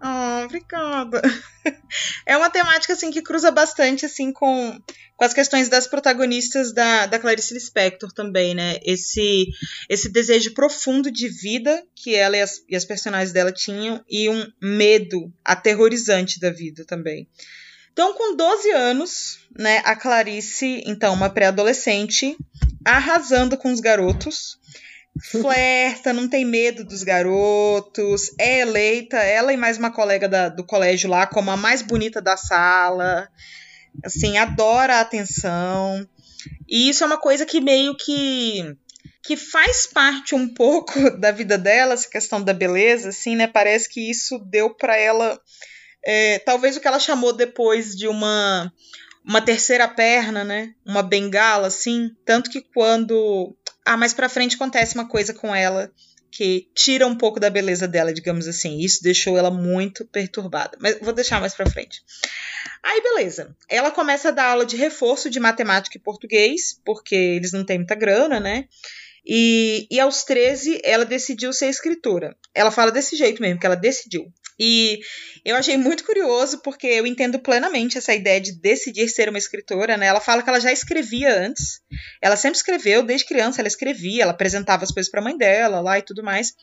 Ah, 0.00 0.42
obrigada. 0.44 1.20
É 2.26 2.36
uma 2.36 2.50
temática 2.50 2.92
assim 2.92 3.10
que 3.10 3.22
cruza 3.22 3.50
bastante 3.50 4.04
assim 4.04 4.32
com, 4.32 4.78
com 5.16 5.24
as 5.24 5.32
questões 5.32 5.68
das 5.68 5.86
protagonistas 5.86 6.72
da, 6.72 7.06
da 7.06 7.18
Clarice 7.18 7.54
Lispector 7.54 8.12
também, 8.12 8.54
né? 8.54 8.78
Esse 8.82 9.46
esse 9.88 10.10
desejo 10.10 10.52
profundo 10.52 11.10
de 11.10 11.28
vida 11.28 11.82
que 11.94 12.14
ela 12.14 12.36
e 12.36 12.42
as, 12.42 12.62
e 12.68 12.74
as 12.74 12.84
personagens 12.84 13.32
dela 13.32 13.52
tinham 13.52 14.04
e 14.08 14.28
um 14.28 14.46
medo 14.60 15.32
aterrorizante 15.44 16.40
da 16.40 16.50
vida 16.50 16.84
também. 16.84 17.28
Então, 17.94 18.12
com 18.12 18.34
12 18.34 18.70
anos, 18.72 19.38
né, 19.56 19.80
a 19.84 19.94
Clarice, 19.94 20.82
então 20.84 21.14
uma 21.14 21.30
pré-adolescente, 21.30 22.36
arrasando 22.84 23.56
com 23.56 23.70
os 23.72 23.78
garotos, 23.78 24.58
flerta, 25.30 26.12
não 26.12 26.28
tem 26.28 26.44
medo 26.44 26.84
dos 26.84 27.04
garotos, 27.04 28.32
é 28.36 28.58
eleita, 28.62 29.16
ela 29.18 29.52
e 29.52 29.56
mais 29.56 29.78
uma 29.78 29.92
colega 29.92 30.28
da- 30.28 30.48
do 30.48 30.66
colégio 30.66 31.08
lá, 31.08 31.24
como 31.24 31.52
a 31.52 31.56
mais 31.56 31.82
bonita 31.82 32.20
da 32.20 32.36
sala, 32.36 33.28
assim, 34.04 34.38
adora 34.38 34.96
a 34.96 35.00
atenção. 35.00 36.04
E 36.68 36.88
isso 36.88 37.04
é 37.04 37.06
uma 37.06 37.16
coisa 37.18 37.46
que 37.46 37.60
meio 37.60 37.96
que 37.96 38.76
que 39.22 39.36
faz 39.38 39.86
parte 39.86 40.34
um 40.34 40.46
pouco 40.52 40.92
da 41.18 41.30
vida 41.30 41.56
dela, 41.56 41.94
essa 41.94 42.10
questão 42.10 42.42
da 42.42 42.52
beleza, 42.52 43.08
assim, 43.10 43.36
né? 43.36 43.46
Parece 43.46 43.88
que 43.88 44.10
isso 44.10 44.38
deu 44.40 44.74
pra 44.74 44.98
ela 44.98 45.40
é, 46.06 46.38
talvez 46.40 46.76
o 46.76 46.80
que 46.80 46.88
ela 46.88 46.98
chamou 46.98 47.32
depois 47.32 47.94
de 47.94 48.06
uma 48.08 48.72
uma 49.24 49.40
terceira 49.40 49.88
perna, 49.88 50.44
né? 50.44 50.74
Uma 50.84 51.02
bengala, 51.02 51.68
assim. 51.68 52.14
Tanto 52.24 52.50
que 52.50 52.60
quando. 52.60 53.56
Ah, 53.84 53.96
mais 53.96 54.12
pra 54.12 54.28
frente 54.28 54.56
acontece 54.56 54.94
uma 54.94 55.08
coisa 55.08 55.32
com 55.32 55.54
ela 55.54 55.90
que 56.30 56.68
tira 56.74 57.06
um 57.06 57.14
pouco 57.14 57.38
da 57.38 57.48
beleza 57.48 57.86
dela, 57.86 58.12
digamos 58.12 58.48
assim. 58.48 58.80
Isso 58.80 59.02
deixou 59.02 59.38
ela 59.38 59.50
muito 59.50 60.04
perturbada. 60.04 60.76
Mas 60.80 60.98
vou 61.00 61.12
deixar 61.12 61.40
mais 61.40 61.54
pra 61.54 61.70
frente. 61.70 62.02
Aí, 62.82 63.00
beleza. 63.00 63.56
Ela 63.68 63.90
começa 63.90 64.28
a 64.28 64.32
dar 64.32 64.46
aula 64.46 64.66
de 64.66 64.76
reforço 64.76 65.30
de 65.30 65.38
matemática 65.38 65.96
e 65.96 66.00
português, 66.00 66.78
porque 66.84 67.14
eles 67.14 67.52
não 67.52 67.64
têm 67.64 67.78
muita 67.78 67.94
grana, 67.94 68.40
né? 68.40 68.66
E, 69.24 69.86
e 69.90 69.98
aos 70.00 70.24
13, 70.24 70.80
ela 70.84 71.04
decidiu 71.04 71.52
ser 71.52 71.68
escritora. 71.68 72.36
Ela 72.52 72.70
fala 72.70 72.90
desse 72.90 73.16
jeito 73.16 73.40
mesmo, 73.40 73.60
que 73.60 73.66
ela 73.66 73.76
decidiu. 73.76 74.30
E 74.58 75.00
eu 75.44 75.56
achei 75.56 75.76
muito 75.76 76.04
curioso, 76.04 76.58
porque 76.62 76.86
eu 76.86 77.06
entendo 77.06 77.38
plenamente 77.38 77.98
essa 77.98 78.14
ideia 78.14 78.40
de 78.40 78.52
decidir 78.52 79.08
ser 79.08 79.28
uma 79.28 79.38
escritora, 79.38 79.96
né? 79.96 80.06
Ela 80.06 80.20
fala 80.20 80.42
que 80.42 80.48
ela 80.48 80.60
já 80.60 80.72
escrevia 80.72 81.36
antes. 81.40 81.80
Ela 82.22 82.36
sempre 82.36 82.56
escreveu, 82.56 83.02
desde 83.02 83.26
criança 83.26 83.60
ela 83.60 83.68
escrevia, 83.68 84.22
ela 84.22 84.32
apresentava 84.32 84.84
as 84.84 84.90
coisas 84.90 85.10
para 85.10 85.20
a 85.20 85.24
mãe 85.24 85.36
dela 85.36 85.80
lá 85.80 85.98
e 85.98 86.02
tudo 86.02 86.22
mais. 86.22 86.54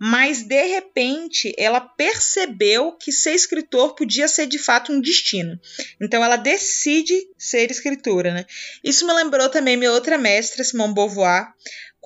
Mas 0.00 0.44
de 0.44 0.62
repente 0.62 1.52
ela 1.58 1.80
percebeu 1.80 2.92
que 2.92 3.10
ser 3.10 3.32
escritor 3.32 3.96
podia 3.96 4.28
ser 4.28 4.46
de 4.46 4.58
fato 4.58 4.92
um 4.92 5.00
destino. 5.00 5.58
Então 6.00 6.24
ela 6.24 6.36
decide 6.36 7.14
ser 7.36 7.68
escritora, 7.70 8.32
né? 8.32 8.46
Isso 8.84 9.04
me 9.04 9.12
lembrou 9.12 9.48
também 9.48 9.76
minha 9.76 9.90
outra 9.90 10.16
mestra, 10.16 10.62
Simone 10.62 10.94
Beauvoir, 10.94 11.52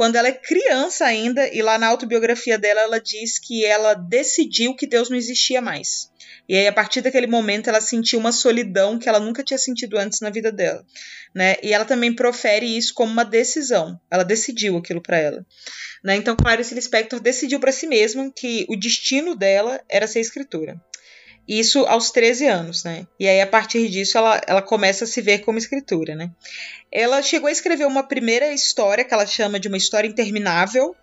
quando 0.02 0.16
ela 0.16 0.26
é 0.26 0.32
criança 0.32 1.04
ainda, 1.04 1.46
e 1.54 1.62
lá 1.62 1.78
na 1.78 1.86
autobiografia 1.86 2.58
dela 2.58 2.80
ela 2.80 2.98
diz 2.98 3.38
que 3.38 3.64
ela 3.64 3.94
decidiu 3.94 4.74
que 4.74 4.84
Deus 4.84 5.08
não 5.08 5.16
existia 5.16 5.60
mais. 5.60 6.10
E 6.48 6.56
aí, 6.56 6.66
a 6.66 6.72
partir 6.72 7.02
daquele 7.02 7.28
momento, 7.28 7.68
ela 7.68 7.80
sentiu 7.80 8.18
uma 8.18 8.32
solidão 8.32 8.98
que 8.98 9.08
ela 9.08 9.20
nunca 9.20 9.44
tinha 9.44 9.56
sentido 9.56 9.96
antes 9.96 10.18
na 10.18 10.28
vida 10.28 10.50
dela. 10.50 10.84
Né? 11.32 11.54
E 11.62 11.72
ela 11.72 11.84
também 11.84 12.12
profere 12.12 12.66
isso 12.66 12.92
como 12.94 13.12
uma 13.12 13.24
decisão. 13.24 13.96
Ela 14.10 14.24
decidiu 14.24 14.76
aquilo 14.76 15.00
para 15.00 15.18
ela. 15.18 15.46
Né? 16.02 16.16
Então, 16.16 16.34
Clarice 16.34 16.74
Lispector 16.74 17.20
decidiu 17.20 17.60
para 17.60 17.70
si 17.70 17.86
mesma 17.86 18.28
que 18.34 18.66
o 18.68 18.74
destino 18.74 19.36
dela 19.36 19.80
era 19.88 20.08
ser 20.08 20.18
escritora. 20.18 20.80
Isso 21.46 21.84
aos 21.86 22.10
13 22.10 22.46
anos, 22.46 22.84
né? 22.84 23.06
E 23.18 23.28
aí, 23.28 23.40
a 23.40 23.46
partir 23.46 23.88
disso, 23.88 24.16
ela, 24.16 24.40
ela 24.46 24.62
começa 24.62 25.04
a 25.04 25.06
se 25.06 25.20
ver 25.20 25.38
como 25.40 25.58
escritora, 25.58 26.14
né? 26.14 26.30
Ela 26.90 27.20
chegou 27.20 27.48
a 27.48 27.52
escrever 27.52 27.86
uma 27.86 28.02
primeira 28.02 28.52
história 28.52 29.04
que 29.04 29.12
ela 29.12 29.26
chama 29.26 29.58
de 29.58 29.66
uma 29.66 29.76
história 29.76 30.06
interminável, 30.06 30.94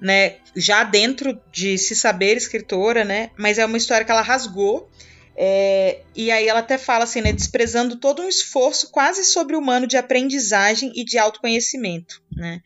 né? 0.00 0.36
Já 0.56 0.82
dentro 0.82 1.40
de 1.52 1.78
se 1.78 1.94
saber 1.94 2.36
escritora, 2.36 3.04
né? 3.04 3.30
Mas 3.36 3.58
é 3.58 3.64
uma 3.64 3.76
história 3.76 4.04
que 4.04 4.10
ela 4.10 4.22
rasgou. 4.22 4.90
É, 5.36 6.00
e 6.16 6.32
aí 6.32 6.48
ela 6.48 6.58
até 6.58 6.76
fala 6.76 7.04
assim, 7.04 7.20
né? 7.20 7.32
Desprezando 7.32 7.96
todo 7.96 8.22
um 8.22 8.28
esforço 8.28 8.90
quase 8.90 9.24
sobre-humano 9.24 9.86
de 9.86 9.96
aprendizagem 9.96 10.92
e 10.96 11.04
de 11.04 11.16
autoconhecimento, 11.18 12.20
né? 12.32 12.60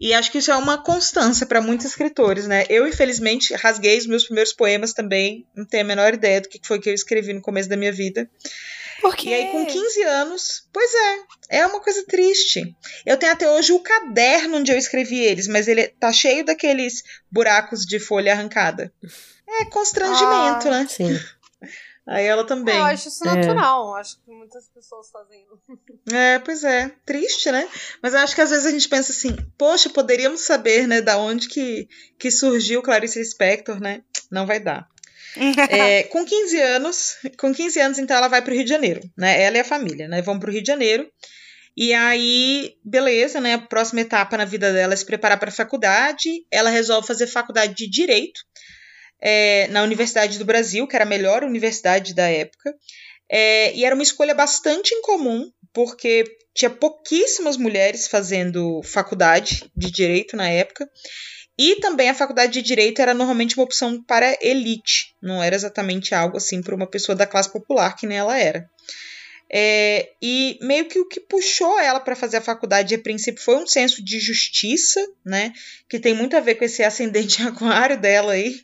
E 0.00 0.12
acho 0.12 0.32
que 0.32 0.38
isso 0.38 0.50
é 0.50 0.56
uma 0.56 0.82
constância 0.82 1.46
para 1.46 1.60
muitos 1.60 1.86
escritores, 1.86 2.46
né? 2.46 2.64
Eu, 2.68 2.86
infelizmente, 2.88 3.54
rasguei 3.54 3.98
os 3.98 4.06
meus 4.06 4.24
primeiros 4.24 4.52
poemas 4.52 4.92
também, 4.92 5.46
não 5.54 5.64
tenho 5.64 5.84
a 5.84 5.86
menor 5.86 6.14
ideia 6.14 6.40
do 6.40 6.48
que 6.48 6.60
foi 6.64 6.80
que 6.80 6.88
eu 6.90 6.94
escrevi 6.94 7.32
no 7.32 7.40
começo 7.40 7.68
da 7.68 7.76
minha 7.76 7.92
vida. 7.92 8.28
Por 9.00 9.16
quê? 9.16 9.30
E 9.30 9.34
aí, 9.34 9.46
com 9.50 9.66
15 9.66 10.02
anos, 10.02 10.68
pois 10.72 10.90
é, 10.94 11.58
é 11.60 11.66
uma 11.66 11.80
coisa 11.80 12.04
triste. 12.06 12.76
Eu 13.04 13.16
tenho 13.16 13.32
até 13.32 13.50
hoje 13.50 13.72
o 13.72 13.80
caderno 13.80 14.58
onde 14.58 14.70
eu 14.70 14.78
escrevi 14.78 15.18
eles, 15.20 15.48
mas 15.48 15.66
ele 15.66 15.88
tá 15.88 16.12
cheio 16.12 16.44
daqueles 16.44 17.02
buracos 17.30 17.84
de 17.84 17.98
folha 17.98 18.32
arrancada. 18.32 18.92
É 19.48 19.64
constrangimento, 19.66 20.68
Ah, 20.68 20.70
né? 20.70 20.86
Sim. 20.88 21.18
Aí 22.06 22.26
ela 22.26 22.44
também. 22.44 22.76
Eu 22.76 22.84
acho 22.84 23.08
isso 23.08 23.26
É. 23.26 23.34
natural. 23.34 23.94
Acho 23.94 24.16
que 24.24 24.30
muitas 24.30 24.68
pessoas 24.68 25.08
fazem 25.10 25.44
isso. 25.44 25.78
É, 26.12 26.38
pois 26.40 26.64
é. 26.64 26.90
Triste, 27.06 27.50
né? 27.52 27.68
Mas 28.02 28.12
eu 28.12 28.20
acho 28.20 28.34
que 28.34 28.40
às 28.40 28.50
vezes 28.50 28.66
a 28.66 28.70
gente 28.70 28.88
pensa 28.88 29.12
assim, 29.12 29.36
poxa, 29.56 29.88
poderíamos 29.88 30.40
saber, 30.40 30.88
né, 30.88 31.00
da 31.00 31.16
onde 31.16 31.48
que, 31.48 31.88
que 32.18 32.30
surgiu 32.30 32.82
Clarice 32.82 33.18
Lispector, 33.20 33.80
né? 33.80 34.02
Não 34.30 34.46
vai 34.46 34.58
dar. 34.60 34.88
É, 35.70 36.02
com 36.04 36.26
15 36.26 36.60
anos, 36.60 37.16
com 37.38 37.54
15 37.54 37.80
anos, 37.80 37.98
então, 37.98 38.14
ela 38.14 38.28
vai 38.28 38.42
para 38.42 38.52
o 38.52 38.54
Rio 38.54 38.64
de 38.64 38.68
Janeiro, 38.68 39.00
né? 39.16 39.40
Ela 39.42 39.56
e 39.56 39.60
a 39.60 39.64
família, 39.64 40.06
né? 40.06 40.20
Vão 40.20 40.38
para 40.38 40.50
o 40.50 40.52
Rio 40.52 40.62
de 40.62 40.66
Janeiro. 40.66 41.10
E 41.74 41.94
aí, 41.94 42.74
beleza, 42.84 43.40
né? 43.40 43.54
A 43.54 43.58
próxima 43.58 44.02
etapa 44.02 44.36
na 44.36 44.44
vida 44.44 44.70
dela 44.74 44.92
é 44.92 44.96
se 44.96 45.06
preparar 45.06 45.38
para 45.38 45.48
a 45.48 45.52
faculdade. 45.52 46.44
Ela 46.50 46.68
resolve 46.68 47.06
fazer 47.06 47.26
faculdade 47.26 47.74
de 47.74 47.88
Direito 47.88 48.42
é, 49.22 49.68
na 49.68 49.82
Universidade 49.82 50.36
do 50.36 50.44
Brasil, 50.44 50.86
que 50.86 50.96
era 50.96 51.04
a 51.04 51.08
melhor 51.08 51.44
universidade 51.44 52.12
da 52.12 52.28
época. 52.28 52.74
É, 53.30 53.72
e 53.74 53.84
era 53.84 53.94
uma 53.94 54.02
escolha 54.02 54.34
bastante 54.34 54.92
incomum, 54.94 55.48
porque 55.72 56.24
tinha 56.52 56.68
pouquíssimas 56.68 57.56
mulheres 57.56 58.08
fazendo 58.08 58.82
faculdade 58.82 59.70
de 59.76 59.90
direito 59.90 60.36
na 60.36 60.48
época. 60.48 60.86
E 61.56 61.76
também 61.76 62.10
a 62.10 62.14
faculdade 62.14 62.52
de 62.52 62.62
direito 62.62 63.00
era 63.00 63.14
normalmente 63.14 63.56
uma 63.56 63.64
opção 63.64 64.02
para 64.02 64.36
elite, 64.42 65.14
não 65.22 65.42
era 65.42 65.54
exatamente 65.54 66.14
algo 66.14 66.38
assim 66.38 66.62
para 66.62 66.74
uma 66.74 66.86
pessoa 66.86 67.14
da 67.14 67.26
classe 67.26 67.52
popular, 67.52 67.94
que 67.94 68.06
nem 68.06 68.18
ela 68.18 68.38
era. 68.38 68.68
É, 69.54 70.12
e 70.22 70.58
meio 70.62 70.86
que 70.86 70.98
o 70.98 71.06
que 71.06 71.20
puxou 71.20 71.78
ela 71.78 72.00
para 72.00 72.16
fazer 72.16 72.38
a 72.38 72.42
faculdade 72.42 72.94
a 72.94 72.98
princípio 72.98 73.42
foi 73.42 73.56
um 73.56 73.66
senso 73.66 74.02
de 74.02 74.18
justiça, 74.18 74.98
né? 75.22 75.52
Que 75.88 76.00
tem 76.00 76.14
muito 76.14 76.34
a 76.34 76.40
ver 76.40 76.54
com 76.54 76.64
esse 76.64 76.82
ascendente 76.82 77.42
aquário 77.42 78.00
dela 78.00 78.32
aí, 78.32 78.62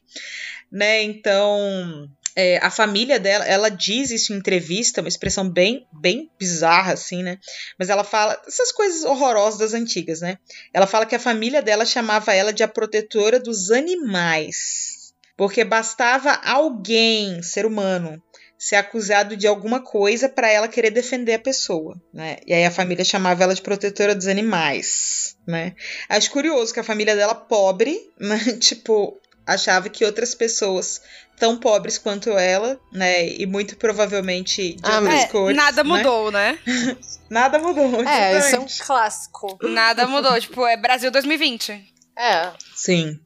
né? 0.72 1.02
Então, 1.02 2.08
é, 2.34 2.56
a 2.58 2.70
família 2.70 3.18
dela, 3.18 3.44
ela 3.44 3.68
diz 3.68 4.10
isso 4.10 4.32
em 4.32 4.36
entrevista, 4.36 5.00
uma 5.02 5.08
expressão 5.08 5.50
bem, 5.50 5.86
bem 5.92 6.30
bizarra, 6.38 6.92
assim, 6.92 7.22
né? 7.22 7.36
Mas 7.78 7.90
ela 7.90 8.04
fala 8.04 8.40
essas 8.46 8.72
coisas 8.72 9.04
horrorosas 9.04 9.58
das 9.58 9.74
antigas, 9.74 10.20
né? 10.20 10.38
Ela 10.72 10.86
fala 10.86 11.04
que 11.04 11.16
a 11.16 11.20
família 11.20 11.60
dela 11.60 11.84
chamava 11.84 12.32
ela 12.32 12.52
de 12.52 12.62
a 12.62 12.68
protetora 12.68 13.38
dos 13.38 13.70
animais. 13.70 15.12
Porque 15.36 15.64
bastava 15.64 16.32
alguém, 16.44 17.42
ser 17.42 17.66
humano, 17.66 18.22
ser 18.58 18.76
acusado 18.76 19.36
de 19.36 19.46
alguma 19.46 19.80
coisa 19.80 20.28
para 20.28 20.50
ela 20.50 20.66
querer 20.66 20.90
defender 20.90 21.34
a 21.34 21.38
pessoa, 21.38 21.96
né? 22.12 22.38
E 22.46 22.52
aí 22.52 22.64
a 22.64 22.70
família 22.70 23.04
chamava 23.04 23.44
ela 23.44 23.54
de 23.54 23.62
protetora 23.62 24.14
dos 24.14 24.26
animais, 24.26 25.36
né? 25.46 25.74
Acho 26.08 26.30
curioso 26.30 26.74
que 26.74 26.80
a 26.80 26.84
família 26.84 27.14
dela 27.14 27.34
pobre, 27.34 27.98
né? 28.18 28.38
tipo, 28.58 29.16
achava 29.46 29.88
que 29.88 30.04
outras 30.04 30.34
pessoas 30.34 31.00
tão 31.38 31.56
pobres 31.56 31.98
quanto 31.98 32.30
ela, 32.30 32.80
né? 32.92 33.28
E 33.28 33.46
muito 33.46 33.76
provavelmente 33.76 34.74
de 34.74 34.80
Ah, 34.82 34.98
outras 34.98 35.20
É, 35.22 35.26
cores. 35.28 35.56
nada 35.56 35.84
né? 35.84 35.88
mudou, 35.88 36.30
né? 36.32 36.58
Nada 37.30 37.58
mudou. 37.60 38.02
É, 38.08 38.38
isso 38.38 38.56
é 38.56 38.58
um 38.58 38.66
clássico. 38.84 39.56
Nada 39.62 40.06
mudou. 40.06 40.40
tipo, 40.40 40.66
é 40.66 40.76
Brasil 40.76 41.10
2020. 41.12 41.72
É. 42.18 42.50
Sim. 42.74 43.20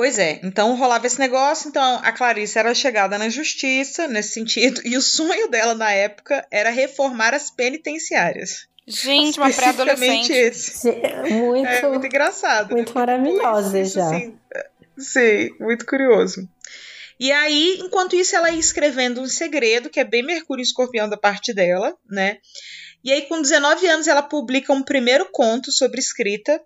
Pois 0.00 0.18
é, 0.18 0.40
então 0.42 0.74
rolava 0.76 1.06
esse 1.06 1.18
negócio, 1.18 1.68
então 1.68 2.00
a 2.02 2.10
Clarice 2.10 2.58
era 2.58 2.74
chegada 2.74 3.18
na 3.18 3.28
justiça 3.28 4.08
nesse 4.08 4.30
sentido, 4.32 4.80
e 4.82 4.96
o 4.96 5.02
sonho 5.02 5.46
dela 5.50 5.74
na 5.74 5.92
época 5.92 6.42
era 6.50 6.70
reformar 6.70 7.34
as 7.34 7.50
penitenciárias. 7.50 8.66
Gente, 8.86 9.38
uma 9.38 9.50
Especificamente 9.50 10.28
pré-adolescente. 10.28 10.32
esse. 10.32 10.90
Muito, 11.34 11.68
É 11.68 11.86
muito 11.86 12.06
engraçado. 12.06 12.70
muito 12.70 12.94
maravilhosa 12.94 13.78
Isso, 13.78 13.96
já. 13.96 14.08
Sim, 14.08 14.38
sim, 14.96 15.50
muito 15.60 15.84
curioso. 15.84 16.48
E 17.18 17.30
aí, 17.30 17.76
enquanto 17.82 18.16
isso, 18.16 18.34
ela 18.34 18.50
ia 18.50 18.58
escrevendo 18.58 19.20
um 19.20 19.26
segredo, 19.26 19.90
que 19.90 20.00
é 20.00 20.04
bem 20.04 20.22
Mercúrio 20.22 20.62
e 20.62 20.64
Escorpião 20.64 21.10
da 21.10 21.18
parte 21.18 21.52
dela, 21.52 21.94
né? 22.08 22.38
E 23.04 23.12
aí, 23.12 23.20
com 23.26 23.42
19 23.42 23.86
anos, 23.86 24.08
ela 24.08 24.22
publica 24.22 24.72
um 24.72 24.82
primeiro 24.82 25.28
conto 25.30 25.70
sobre 25.70 26.00
escrita. 26.00 26.58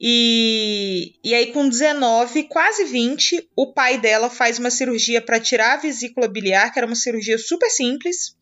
E, 0.00 1.14
e 1.24 1.34
aí, 1.34 1.52
com 1.52 1.68
19, 1.68 2.44
quase 2.44 2.84
20, 2.84 3.50
o 3.56 3.72
pai 3.72 3.98
dela 3.98 4.30
faz 4.30 4.58
uma 4.58 4.70
cirurgia 4.70 5.20
para 5.20 5.40
tirar 5.40 5.74
a 5.74 5.76
vesícula 5.78 6.28
biliar, 6.28 6.72
que 6.72 6.78
era 6.78 6.86
uma 6.86 6.94
cirurgia 6.94 7.36
super 7.36 7.68
simples. 7.68 8.36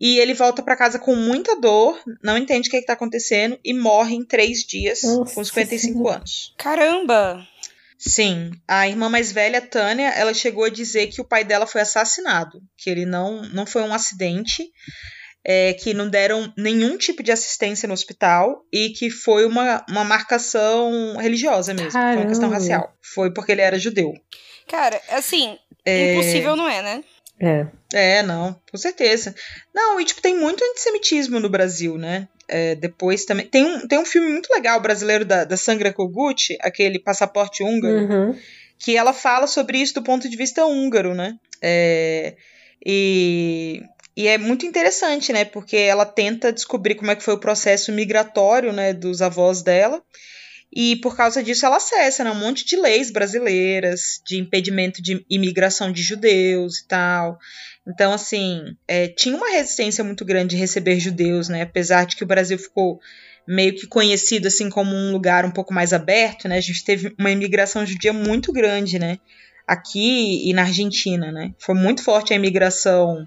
E 0.00 0.18
ele 0.18 0.34
volta 0.34 0.62
para 0.62 0.76
casa 0.76 0.98
com 0.98 1.14
muita 1.14 1.60
dor, 1.60 2.00
não 2.22 2.38
entende 2.38 2.68
o 2.68 2.70
que 2.70 2.76
está 2.76 2.92
acontecendo 2.92 3.58
e 3.64 3.74
morre 3.74 4.14
em 4.14 4.24
três 4.24 4.60
dias, 4.60 5.02
Nossa 5.02 5.34
com 5.34 5.44
55 5.44 5.92
Senhora. 5.92 6.16
anos. 6.16 6.54
Caramba! 6.56 7.48
Sim, 7.98 8.52
a 8.66 8.86
irmã 8.88 9.08
mais 9.08 9.32
velha, 9.32 9.60
Tânia, 9.60 10.10
ela 10.10 10.32
chegou 10.32 10.62
a 10.62 10.68
dizer 10.68 11.08
que 11.08 11.20
o 11.20 11.24
pai 11.24 11.44
dela 11.44 11.66
foi 11.66 11.80
assassinado, 11.80 12.62
que 12.76 12.88
ele 12.88 13.04
não, 13.04 13.42
não 13.42 13.66
foi 13.66 13.82
um 13.82 13.92
acidente, 13.92 14.70
é, 15.50 15.72
que 15.72 15.94
não 15.94 16.10
deram 16.10 16.52
nenhum 16.58 16.98
tipo 16.98 17.22
de 17.22 17.32
assistência 17.32 17.86
no 17.88 17.94
hospital 17.94 18.66
e 18.70 18.90
que 18.90 19.08
foi 19.08 19.46
uma, 19.46 19.82
uma 19.88 20.04
marcação 20.04 21.16
religiosa 21.16 21.72
mesmo, 21.72 21.92
foi 21.92 22.00
uma 22.16 22.26
questão 22.26 22.50
Caramba. 22.50 22.54
racial. 22.56 22.92
Foi 23.00 23.32
porque 23.32 23.52
ele 23.52 23.62
era 23.62 23.78
judeu. 23.78 24.12
Cara, 24.68 25.00
assim, 25.08 25.56
É, 25.86 26.12
impossível 26.12 26.54
não 26.54 26.68
é, 26.68 26.82
né? 26.82 27.04
É. 27.40 27.66
É, 27.94 28.22
não, 28.22 28.60
com 28.70 28.76
certeza. 28.76 29.34
Não, 29.74 29.98
e 29.98 30.04
tipo, 30.04 30.20
tem 30.20 30.36
muito 30.36 30.62
antissemitismo 30.62 31.40
no 31.40 31.48
Brasil, 31.48 31.96
né? 31.96 32.28
É, 32.46 32.74
depois 32.74 33.24
também. 33.24 33.46
Tem 33.46 33.64
um, 33.64 33.86
tem 33.88 33.98
um 33.98 34.04
filme 34.04 34.28
muito 34.30 34.52
legal 34.52 34.78
brasileiro 34.80 35.24
da, 35.24 35.44
da 35.44 35.56
Sangra 35.56 35.92
Kogut, 35.94 36.58
aquele 36.60 36.98
Passaporte 36.98 37.62
Húngaro, 37.62 37.94
Uhum. 37.96 38.38
que 38.78 38.96
ela 38.98 39.14
fala 39.14 39.46
sobre 39.46 39.78
isso 39.78 39.94
do 39.94 40.02
ponto 40.02 40.28
de 40.28 40.36
vista 40.36 40.66
húngaro, 40.66 41.14
né? 41.14 41.36
É, 41.62 42.34
e, 42.84 43.82
e 44.18 44.26
é 44.26 44.36
muito 44.36 44.66
interessante, 44.66 45.32
né? 45.32 45.44
Porque 45.44 45.76
ela 45.76 46.04
tenta 46.04 46.52
descobrir 46.52 46.96
como 46.96 47.08
é 47.08 47.14
que 47.14 47.22
foi 47.22 47.34
o 47.34 47.38
processo 47.38 47.92
migratório, 47.92 48.72
né, 48.72 48.92
dos 48.92 49.22
avós 49.22 49.62
dela. 49.62 50.02
E 50.74 50.96
por 50.96 51.16
causa 51.16 51.40
disso 51.40 51.64
ela 51.64 51.76
acessa 51.76 52.24
né, 52.24 52.30
um 52.32 52.34
monte 52.34 52.66
de 52.66 52.74
leis 52.74 53.12
brasileiras 53.12 54.20
de 54.26 54.36
impedimento 54.36 55.00
de 55.00 55.24
imigração 55.30 55.92
de 55.92 56.02
judeus 56.02 56.80
e 56.80 56.88
tal. 56.88 57.38
Então, 57.86 58.12
assim, 58.12 58.76
é, 58.88 59.06
tinha 59.06 59.36
uma 59.36 59.52
resistência 59.52 60.02
muito 60.02 60.24
grande 60.24 60.56
de 60.56 60.60
receber 60.60 60.98
judeus, 60.98 61.48
né? 61.48 61.62
Apesar 61.62 62.04
de 62.04 62.16
que 62.16 62.24
o 62.24 62.26
Brasil 62.26 62.58
ficou 62.58 62.98
meio 63.46 63.76
que 63.76 63.86
conhecido 63.86 64.48
assim 64.48 64.68
como 64.68 64.96
um 64.96 65.12
lugar 65.12 65.44
um 65.44 65.52
pouco 65.52 65.72
mais 65.72 65.92
aberto, 65.92 66.48
né? 66.48 66.56
A 66.56 66.60
gente 66.60 66.82
teve 66.82 67.14
uma 67.16 67.30
imigração 67.30 67.86
judia 67.86 68.12
muito 68.12 68.52
grande, 68.52 68.98
né? 68.98 69.20
Aqui 69.64 70.50
e 70.50 70.52
na 70.52 70.62
Argentina, 70.62 71.30
né? 71.30 71.54
Foi 71.56 71.76
muito 71.76 72.02
forte 72.02 72.32
a 72.32 72.36
imigração 72.36 73.24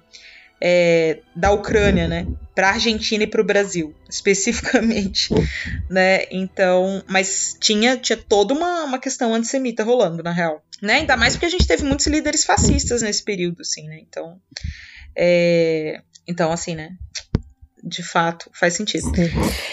é, 0.61 1.19
da 1.35 1.51
Ucrânia, 1.51 2.07
né? 2.07 2.27
Para 2.53 2.69
a 2.69 2.73
Argentina 2.73 3.23
e 3.23 3.27
para 3.27 3.41
o 3.41 3.45
Brasil, 3.45 3.95
especificamente, 4.07 5.33
né? 5.89 6.25
Então, 6.29 7.03
mas 7.07 7.57
tinha, 7.59 7.97
tinha 7.97 8.17
toda 8.17 8.53
uma, 8.53 8.83
uma 8.83 8.99
questão 8.99 9.33
antissemita 9.33 9.83
rolando, 9.83 10.21
na 10.21 10.31
real, 10.31 10.63
né? 10.81 10.95
Ainda 10.95 11.17
mais 11.17 11.33
porque 11.33 11.47
a 11.47 11.49
gente 11.49 11.65
teve 11.67 11.83
muitos 11.83 12.05
líderes 12.05 12.43
fascistas 12.43 13.01
nesse 13.01 13.23
período, 13.23 13.61
assim, 13.61 13.87
né? 13.87 13.99
Então, 13.99 14.39
é, 15.15 16.01
então 16.27 16.51
assim, 16.51 16.75
né? 16.75 16.95
de 17.83 18.03
fato, 18.03 18.49
faz 18.53 18.75
sentido. 18.75 19.11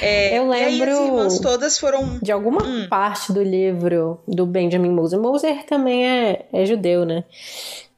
É, 0.01 0.39
Eu 0.39 0.51
e 0.51 0.55
aí 0.55 0.78
lembro 0.78 0.91
as 0.91 1.07
irmãs 1.07 1.39
todas 1.41 1.78
foram. 1.78 2.18
de 2.22 2.32
alguma 2.32 2.89
parte 2.89 3.32
do 3.32 3.43
livro 3.43 4.20
do 4.26 4.47
Benjamin 4.47 4.91
Moser. 4.91 5.20
Moser 5.20 5.66
também 5.66 6.09
é, 6.09 6.47
é 6.53 6.64
judeu, 6.64 7.05
né? 7.05 7.24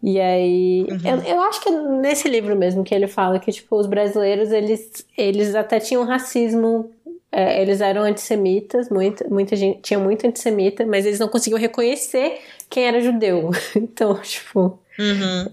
E 0.03 0.18
aí, 0.18 0.86
eu, 1.05 1.34
eu 1.34 1.42
acho 1.42 1.61
que 1.61 1.68
é 1.68 1.72
nesse 1.72 2.26
livro 2.28 2.57
mesmo 2.57 2.82
que 2.82 2.94
ele 2.94 3.07
fala 3.07 3.38
que, 3.38 3.53
tipo, 3.53 3.76
os 3.76 3.86
brasileiros, 3.86 4.51
eles, 4.51 5.07
eles 5.16 5.55
até 5.55 5.78
tinham 5.78 6.05
racismo, 6.05 6.90
é, 7.30 7.61
eles 7.61 7.82
eram 7.82 8.03
antissemitas, 8.03 8.88
muita, 8.88 9.28
muita 9.28 9.55
gente, 9.55 9.80
tinha 9.82 9.98
muito 9.98 10.26
antissemita, 10.26 10.86
mas 10.86 11.05
eles 11.05 11.18
não 11.18 11.28
conseguiam 11.28 11.61
reconhecer 11.61 12.38
quem 12.68 12.86
era 12.86 13.01
judeu. 13.01 13.51
Então, 13.76 14.14
tipo, 14.22 14.78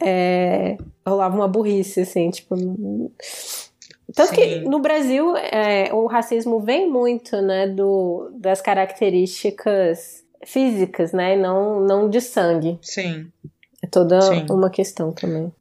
é, 0.02 0.78
rolava 1.06 1.36
uma 1.36 1.48
burrice, 1.48 2.02
assim, 2.02 2.30
tipo... 2.30 2.56
Tanto 4.16 4.34
que 4.34 4.60
no 4.62 4.80
Brasil, 4.80 5.36
é, 5.36 5.94
o 5.94 6.08
racismo 6.08 6.62
vem 6.62 6.90
muito, 6.90 7.42
né, 7.42 7.68
do, 7.68 8.32
das 8.36 8.62
características 8.62 10.24
físicas, 10.46 11.12
né, 11.12 11.36
não, 11.36 11.82
não 11.82 12.10
de 12.10 12.22
sangue. 12.22 12.80
Sim. 12.82 13.30
É 13.88 13.90
toda 13.90 14.22
Sim. 14.22 14.46
uma 14.50 14.70
questão 14.70 15.14
também. 15.14 15.52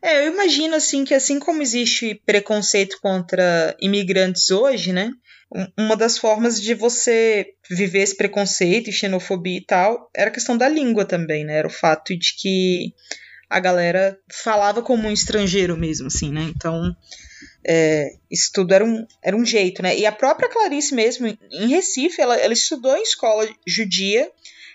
É, 0.00 0.26
eu 0.26 0.32
imagino 0.32 0.74
assim 0.74 1.04
que 1.04 1.12
assim 1.12 1.38
como 1.38 1.60
existe 1.60 2.14
preconceito 2.24 2.98
contra 3.02 3.76
imigrantes 3.80 4.50
hoje, 4.50 4.92
né? 4.92 5.10
um- 5.54 5.66
Uma 5.84 5.96
das 5.96 6.16
formas 6.16 6.60
de 6.60 6.72
você 6.74 7.46
viver 7.70 8.00
esse 8.00 8.16
preconceito 8.16 8.88
e 8.88 8.92
xenofobia 8.92 9.58
e 9.58 9.64
tal 9.64 10.08
era 10.16 10.30
a 10.30 10.32
questão 10.32 10.56
da 10.56 10.68
língua 10.68 11.04
também, 11.04 11.44
né? 11.44 11.56
Era 11.58 11.66
o 11.68 11.70
fato 11.70 12.16
de 12.16 12.34
que 12.40 12.94
a 13.50 13.58
galera 13.60 14.16
falava 14.30 14.82
como 14.82 15.08
um 15.08 15.12
estrangeiro 15.12 15.76
mesmo, 15.76 16.06
assim, 16.06 16.30
né? 16.30 16.42
Então, 16.54 16.94
é, 17.66 18.10
isso 18.30 18.50
tudo 18.54 18.72
era 18.74 18.84
um, 18.84 19.06
era 19.22 19.36
um 19.36 19.44
jeito, 19.44 19.82
né? 19.82 19.98
E 19.98 20.06
a 20.06 20.12
própria 20.12 20.48
Clarice 20.48 20.94
mesmo, 20.94 21.26
em 21.50 21.68
Recife, 21.68 22.20
ela, 22.20 22.36
ela 22.36 22.52
estudou 22.52 22.94
em 22.96 23.02
escola 23.02 23.48
judia, 23.66 24.30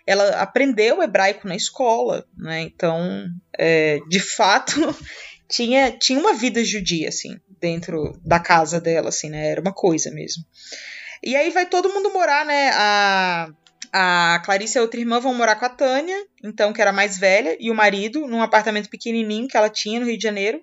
ela 0.06 0.42
aprendeu 0.42 1.02
hebraico 1.02 1.48
na 1.48 1.56
escola, 1.56 2.26
né? 2.38 2.62
Então, 2.62 3.28
é, 3.58 4.00
de 4.08 4.20
fato, 4.20 4.74
tinha, 5.48 5.92
tinha 5.92 6.20
uma 6.20 6.34
vida 6.34 6.64
judia, 6.64 7.10
assim, 7.10 7.40
dentro 7.60 8.20
da 8.24 8.40
casa 8.40 8.80
dela, 8.82 9.10
assim, 9.10 9.30
né? 9.30 9.50
Era 9.50 9.62
uma 9.62 9.74
coisa 9.74 10.12
mesmo. 10.12 10.44
E 11.24 11.36
aí 11.36 11.50
vai 11.52 11.66
todo 11.66 11.94
mundo 11.94 12.12
morar, 12.12 12.46
né? 12.46 12.72
A, 12.74 13.50
a 13.94 14.42
Clarice 14.44 14.78
e 14.78 14.80
a 14.80 14.82
outra 14.82 15.00
irmã 15.00 15.20
vão 15.20 15.34
morar 15.34 15.56
com 15.56 15.66
a 15.66 15.70
Tânia, 15.70 16.18
então, 16.44 16.74
que 16.74 16.82
era 16.82 16.92
mais 16.92 17.18
velha, 17.18 17.56
e 17.60 17.72
o 17.72 17.76
marido, 17.76 18.28
num 18.28 18.42
apartamento 18.42 18.90
pequenininho 18.90 19.48
que 19.48 19.56
ela 19.56 19.70
tinha 19.70 20.00
no 20.00 20.06
Rio 20.06 20.18
de 20.18 20.24
Janeiro. 20.24 20.62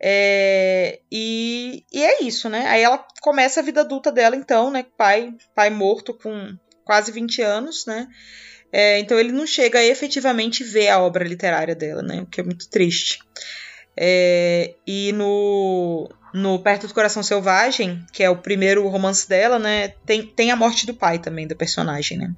É, 0.00 1.00
e, 1.10 1.84
e 1.92 2.02
é 2.02 2.24
isso, 2.24 2.48
né? 2.48 2.66
Aí 2.66 2.82
ela 2.82 3.06
começa 3.22 3.60
a 3.60 3.62
vida 3.62 3.82
adulta 3.82 4.10
dela, 4.10 4.34
então, 4.34 4.70
né? 4.70 4.84
Pai, 4.98 5.32
pai 5.54 5.70
morto 5.70 6.12
com 6.12 6.56
quase 6.84 7.12
20 7.12 7.40
anos, 7.40 7.86
né? 7.86 8.08
É, 8.76 8.98
então 8.98 9.20
ele 9.20 9.30
não 9.30 9.46
chega 9.46 9.78
a 9.78 9.84
efetivamente 9.84 10.64
ver 10.64 10.88
a 10.88 10.98
obra 10.98 11.22
literária 11.22 11.76
dela, 11.76 12.02
né? 12.02 12.22
O 12.22 12.26
que 12.26 12.40
é 12.40 12.44
muito 12.44 12.68
triste. 12.68 13.20
É, 13.96 14.74
e 14.84 15.12
no, 15.12 16.10
no 16.34 16.58
Perto 16.58 16.88
do 16.88 16.92
Coração 16.92 17.22
Selvagem, 17.22 18.04
que 18.12 18.24
é 18.24 18.28
o 18.28 18.38
primeiro 18.38 18.88
romance 18.88 19.28
dela, 19.28 19.60
né? 19.60 19.94
Tem, 20.04 20.26
tem 20.26 20.50
a 20.50 20.56
morte 20.56 20.86
do 20.86 20.92
pai 20.92 21.20
também, 21.20 21.46
da 21.46 21.54
personagem, 21.54 22.18
né? 22.18 22.32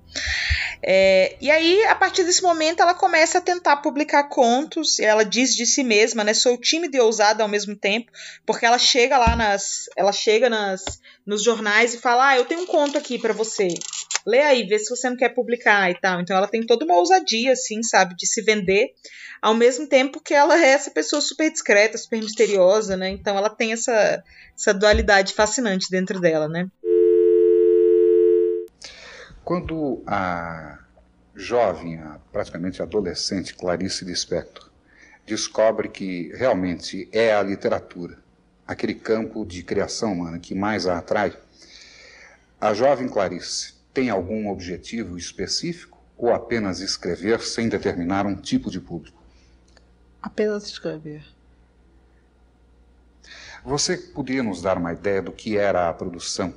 É, 0.83 1.37
e 1.41 1.51
aí, 1.51 1.83
a 1.85 1.95
partir 1.95 2.23
desse 2.23 2.43
momento, 2.43 2.83
ela 2.83 2.93
começa 2.93 3.39
a 3.39 3.41
tentar 3.41 3.79
publicar 3.79 4.25
contos. 4.25 5.01
Ela 5.01 5.25
diz 5.25 5.57
de 5.57 5.65
si 5.65 5.83
mesma, 5.83 6.23
né? 6.23 6.35
Sou 6.35 6.59
tímida 6.59 6.99
e 6.99 7.01
ousada 7.01 7.43
ao 7.43 7.49
mesmo 7.49 7.75
tempo, 7.75 8.13
porque 8.45 8.67
ela 8.67 8.79
chega 8.79 9.17
lá 9.17 9.35
nas, 9.35 9.87
ela 9.97 10.13
chega 10.13 10.51
nas, 10.51 10.85
nos 11.25 11.43
jornais 11.43 11.95
e 11.95 11.99
fala: 11.99 12.29
"Ah, 12.29 12.37
eu 12.37 12.45
tenho 12.45 12.61
um 12.61 12.67
conto 12.67 12.99
aqui 12.99 13.19
pra 13.19 13.33
você. 13.33 13.69
Lê 14.27 14.41
aí, 14.41 14.67
vê 14.67 14.79
se 14.79 14.91
você 14.91 15.09
não 15.09 15.17
quer 15.17 15.31
publicar 15.31 15.91
e 15.91 15.95
tal". 15.95 16.21
Então, 16.21 16.37
ela 16.37 16.49
tem 16.49 16.67
toda 16.67 16.85
uma 16.85 16.97
ousadia, 16.97 17.53
assim, 17.53 17.83
sabe, 17.83 18.17
de 18.17 18.27
se 18.27 18.43
vender, 18.43 18.89
ao 19.41 19.55
mesmo 19.55 19.87
tempo 19.87 20.21
que 20.21 20.35
ela 20.35 20.61
é 20.61 20.71
essa 20.71 20.91
pessoa 20.91 21.21
super 21.23 21.51
discreta, 21.51 21.97
super 21.97 22.21
misteriosa, 22.21 22.97
né? 22.97 23.09
Então, 23.11 23.37
ela 23.37 23.49
tem 23.49 23.73
essa, 23.73 24.23
essa 24.57 24.75
dualidade 24.75 25.33
fascinante 25.33 25.87
dentro 25.91 26.21
dela, 26.21 26.49
né? 26.49 26.69
Quando 29.45 30.03
a 30.05 30.81
jovem, 31.37 31.99
a 31.99 32.19
praticamente 32.33 32.83
adolescente 32.83 33.55
Clarice 33.55 34.05
Lispector 34.05 34.69
descobre 35.25 35.89
que 35.89 36.33
realmente 36.35 37.09
é 37.13 37.33
a 37.33 37.43
literatura, 37.43 38.19
aquele 38.67 38.95
campo 38.95 39.45
de 39.45 39.63
criação 39.63 40.15
humana 40.15 40.41
que 40.41 40.55
mais 40.55 40.87
a 40.87 40.99
atrai, 40.99 41.33
a 42.61 42.75
jovem 42.75 43.09
Clarice 43.09 43.76
tem 43.97 44.11
algum 44.11 44.51
objetivo 44.51 45.17
específico 45.17 45.99
ou 46.19 46.31
apenas 46.31 46.81
escrever 46.81 47.41
sem 47.41 47.67
determinar 47.67 48.27
um 48.27 48.37
tipo 48.37 48.71
de 48.71 48.79
público? 48.79 49.23
Apenas 50.21 50.67
escrever. 50.67 51.25
Você 53.65 53.97
poderia 53.97 54.43
nos 54.43 54.61
dar 54.61 54.77
uma 54.77 54.93
ideia 54.93 55.23
do 55.23 55.33
que 55.33 55.57
era 55.57 55.89
a 55.89 55.95
produção 55.95 56.55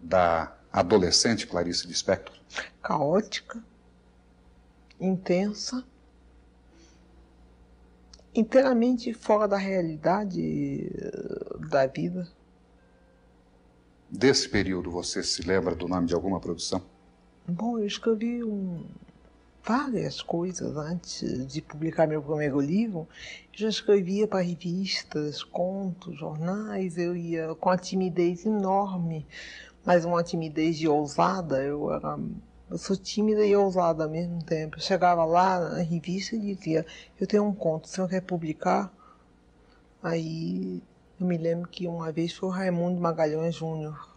da 0.00 0.56
adolescente 0.72 1.46
Clarice 1.46 1.86
Lispector? 1.86 2.34
Caótica, 2.82 3.62
intensa, 4.98 5.84
inteiramente 8.34 9.12
fora 9.12 9.46
da 9.46 9.58
realidade 9.58 10.90
eh, 10.90 11.68
da 11.68 11.86
vida. 11.86 12.26
Desse 14.10 14.48
período, 14.48 14.90
você 14.90 15.22
se 15.22 15.42
lembra 15.42 15.74
do 15.74 15.86
nome 15.86 16.06
de 16.06 16.14
alguma 16.14 16.40
produção? 16.40 16.82
Bom, 17.46 17.78
eu 17.78 17.86
escrevi 17.86 18.42
um- 18.42 18.84
várias 19.62 20.22
coisas 20.22 20.76
antes 20.76 21.46
de 21.46 21.60
publicar 21.60 22.06
meu 22.06 22.22
primeiro 22.22 22.58
livro. 22.60 23.06
Já 23.52 23.68
escrevia 23.68 24.26
para 24.26 24.40
revistas, 24.40 25.42
contos, 25.42 26.18
jornais. 26.18 26.96
Eu 26.96 27.14
ia 27.14 27.54
com 27.54 27.68
a 27.68 27.76
timidez 27.76 28.46
enorme, 28.46 29.26
mas 29.84 30.04
uma 30.06 30.22
timidez 30.22 30.78
de 30.78 30.88
ousada. 30.88 31.62
Eu 31.62 31.92
era, 31.92 32.18
eu 32.70 32.78
sou 32.78 32.96
tímida 32.96 33.44
e 33.44 33.54
ousada 33.54 34.04
ao 34.04 34.10
mesmo 34.10 34.42
tempo. 34.42 34.76
Eu 34.76 34.80
chegava 34.80 35.24
lá 35.26 35.60
na 35.60 35.82
revista 35.82 36.34
e 36.34 36.54
dizia: 36.54 36.86
Eu 37.20 37.26
tenho 37.26 37.44
um 37.44 37.54
conto, 37.54 37.88
você 37.88 38.00
não 38.00 38.08
quer 38.08 38.22
publicar? 38.22 38.90
Aí 40.02 40.80
eu 41.20 41.26
me 41.26 41.36
lembro 41.36 41.68
que 41.68 41.86
uma 41.86 42.12
vez 42.12 42.32
foi 42.32 42.48
o 42.48 42.52
Raimundo 42.52 43.00
Magalhães 43.00 43.54
Júnior 43.54 44.08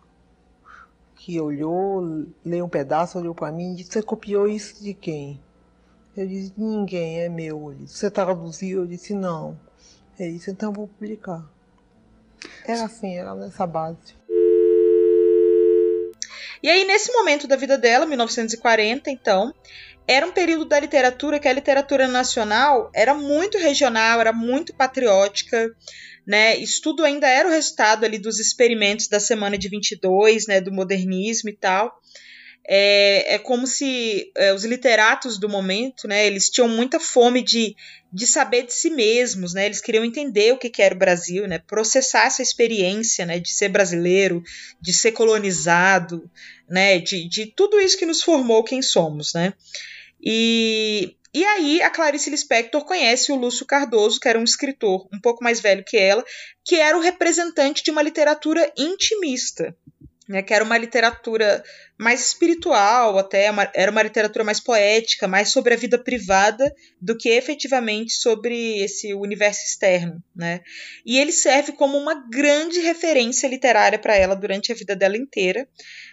que 1.22 1.39
olhou, 1.39 2.26
leu 2.43 2.66
um 2.66 2.70
pedaço, 2.70 3.20
olhou 3.20 3.36
para 3.36 3.52
mim 3.52 3.74
e 3.74 3.76
disse: 3.76 3.91
Você 3.91 4.02
copiou 4.02 4.47
isso 4.47 4.84
de 4.84 4.93
quem? 4.93 5.39
Eu 6.18 6.28
disse: 6.28 6.54
Ninguém, 6.58 7.22
é 7.22 7.30
meu. 7.30 7.72
Ele 7.72 7.84
disse: 7.84 7.97
Você 7.97 8.10
traduziu? 8.10 8.82
Eu 8.82 8.88
disse: 8.88 9.14
Não. 9.14 9.60
Ele 10.20 10.34
disse: 10.34 10.49
Então 10.49 10.70
eu 10.70 10.74
vou 10.74 10.88
publicar. 10.88 11.45
Era 12.66 12.86
assim, 12.86 13.16
era 13.16 13.36
nessa 13.36 13.68
base. 13.68 14.16
E 16.64 16.70
aí, 16.70 16.86
nesse 16.86 17.12
momento 17.12 17.47
da 17.47 17.56
vida 17.56 17.78
dela, 17.78 18.06
1940, 18.06 19.10
então, 19.10 19.54
era 20.08 20.26
um 20.26 20.32
período 20.32 20.66
da 20.66 20.80
literatura 20.80 21.39
que 21.39 21.47
a 21.47 21.54
literatura 21.54 22.08
nacional 22.08 22.89
era 22.93 23.14
muito 23.14 23.58
regional, 23.58 24.20
era 24.20 24.34
muito 24.34 24.74
patriótica, 24.74 25.72
né? 26.26 26.58
Isso 26.58 26.82
tudo 26.82 27.04
ainda 27.04 27.28
era 27.28 27.48
o 27.48 27.52
resultado 27.52 28.06
ali 28.06 28.18
dos 28.18 28.40
experimentos 28.40 29.08
da 29.08 29.20
Semana 29.20 29.58
de 29.58 29.70
22, 29.70 30.48
né? 30.48 30.62
Do 30.62 30.72
modernismo 30.72 31.50
e 31.50 31.54
tal. 31.54 32.00
É, 32.68 33.36
é 33.36 33.38
como 33.40 33.66
se 33.66 34.32
é, 34.38 34.54
os 34.54 34.64
literatos 34.64 35.40
do 35.40 35.50
momento, 35.50 36.08
né? 36.08 36.28
Eles 36.28 36.50
tinham 36.50 36.70
muita 36.70 37.00
fome 37.00 37.42
de, 37.42 37.76
de 38.14 38.28
saber 38.28 38.64
de 38.64 38.74
si 38.74 38.92
mesmos, 38.92 39.54
né? 39.54 39.66
Eles 39.66 39.82
queriam 39.82 40.06
entender 40.06 40.54
o 40.54 40.58
que, 40.58 40.70
que 40.70 40.82
era 40.82 40.94
o 40.94 40.98
Brasil, 40.98 41.48
né? 41.48 41.58
Processar 41.58 42.28
essa 42.28 42.42
experiência, 42.42 43.26
né? 43.26 43.40
De 43.40 43.50
ser 43.50 43.70
brasileiro, 43.70 44.44
de 44.80 44.94
ser 44.94 45.12
colonizado, 45.12 46.30
né? 46.70 47.00
De, 47.00 47.28
de 47.28 47.48
tudo 47.48 47.80
isso 47.80 47.98
que 47.98 48.06
nos 48.06 48.22
formou 48.22 48.64
quem 48.64 48.82
somos, 48.82 49.34
né? 49.34 49.54
E, 50.24 51.16
e 51.34 51.46
aí 51.46 51.82
a 51.82 51.90
Clarice 51.90 52.30
Lispector 52.30 52.84
conhece 52.84 53.32
o 53.32 53.36
Lúcio 53.36 53.66
Cardoso, 53.66 54.20
que 54.20 54.28
era 54.28 54.40
um 54.40 54.44
escritor 54.44 55.08
um 55.14 55.20
pouco 55.20 55.44
mais 55.44 55.62
velho 55.62 55.84
que 55.86 55.98
ela, 55.98 56.24
que 56.64 56.76
era 56.76 56.98
o 56.98 57.02
representante 57.02 57.84
de 57.84 57.92
uma 57.92 58.02
literatura 58.02 58.72
intimista, 58.78 59.76
né, 60.28 60.42
que 60.42 60.54
era 60.54 60.64
uma 60.64 60.78
literatura 60.78 61.64
mais 62.02 62.26
espiritual, 62.30 63.20
até 63.20 63.52
era 63.76 63.91
uma 63.91 64.02
literatura 64.02 64.43
mais 64.43 64.60
poética, 64.60 65.28
mais 65.28 65.49
sobre 65.49 65.76
a 65.76 65.78
vida 65.78 65.99
privada 65.99 66.76
do 66.99 67.16
que 67.16 67.30
efetivamente 67.30 68.14
sobre 68.14 68.80
esse 68.80 69.14
universo 69.14 69.64
externo, 69.64 70.22
né? 70.36 70.62
E 71.06 71.20
ele 71.20 71.32
serve 71.32 71.74
como 71.74 71.95
uma 71.99 72.28
grande 72.28 72.80
referência 72.80 73.47
literária 73.47 73.99
para 73.99 74.16
ela 74.16 74.36
durante 74.36 74.72
a 74.72 74.76
vida 74.76 74.95
dela 74.95 75.16
inteira, 75.16 75.70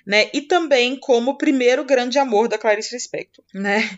né? 0.07 0.28
E 0.34 0.43
também 0.43 0.95
como 1.01 1.30
o 1.30 1.39
primeiro 1.39 1.82
grande 1.86 2.18
amor 2.18 2.49
da 2.49 2.59
Clarice 2.59 2.95
Lispector, 2.95 3.43
né? 3.55 3.89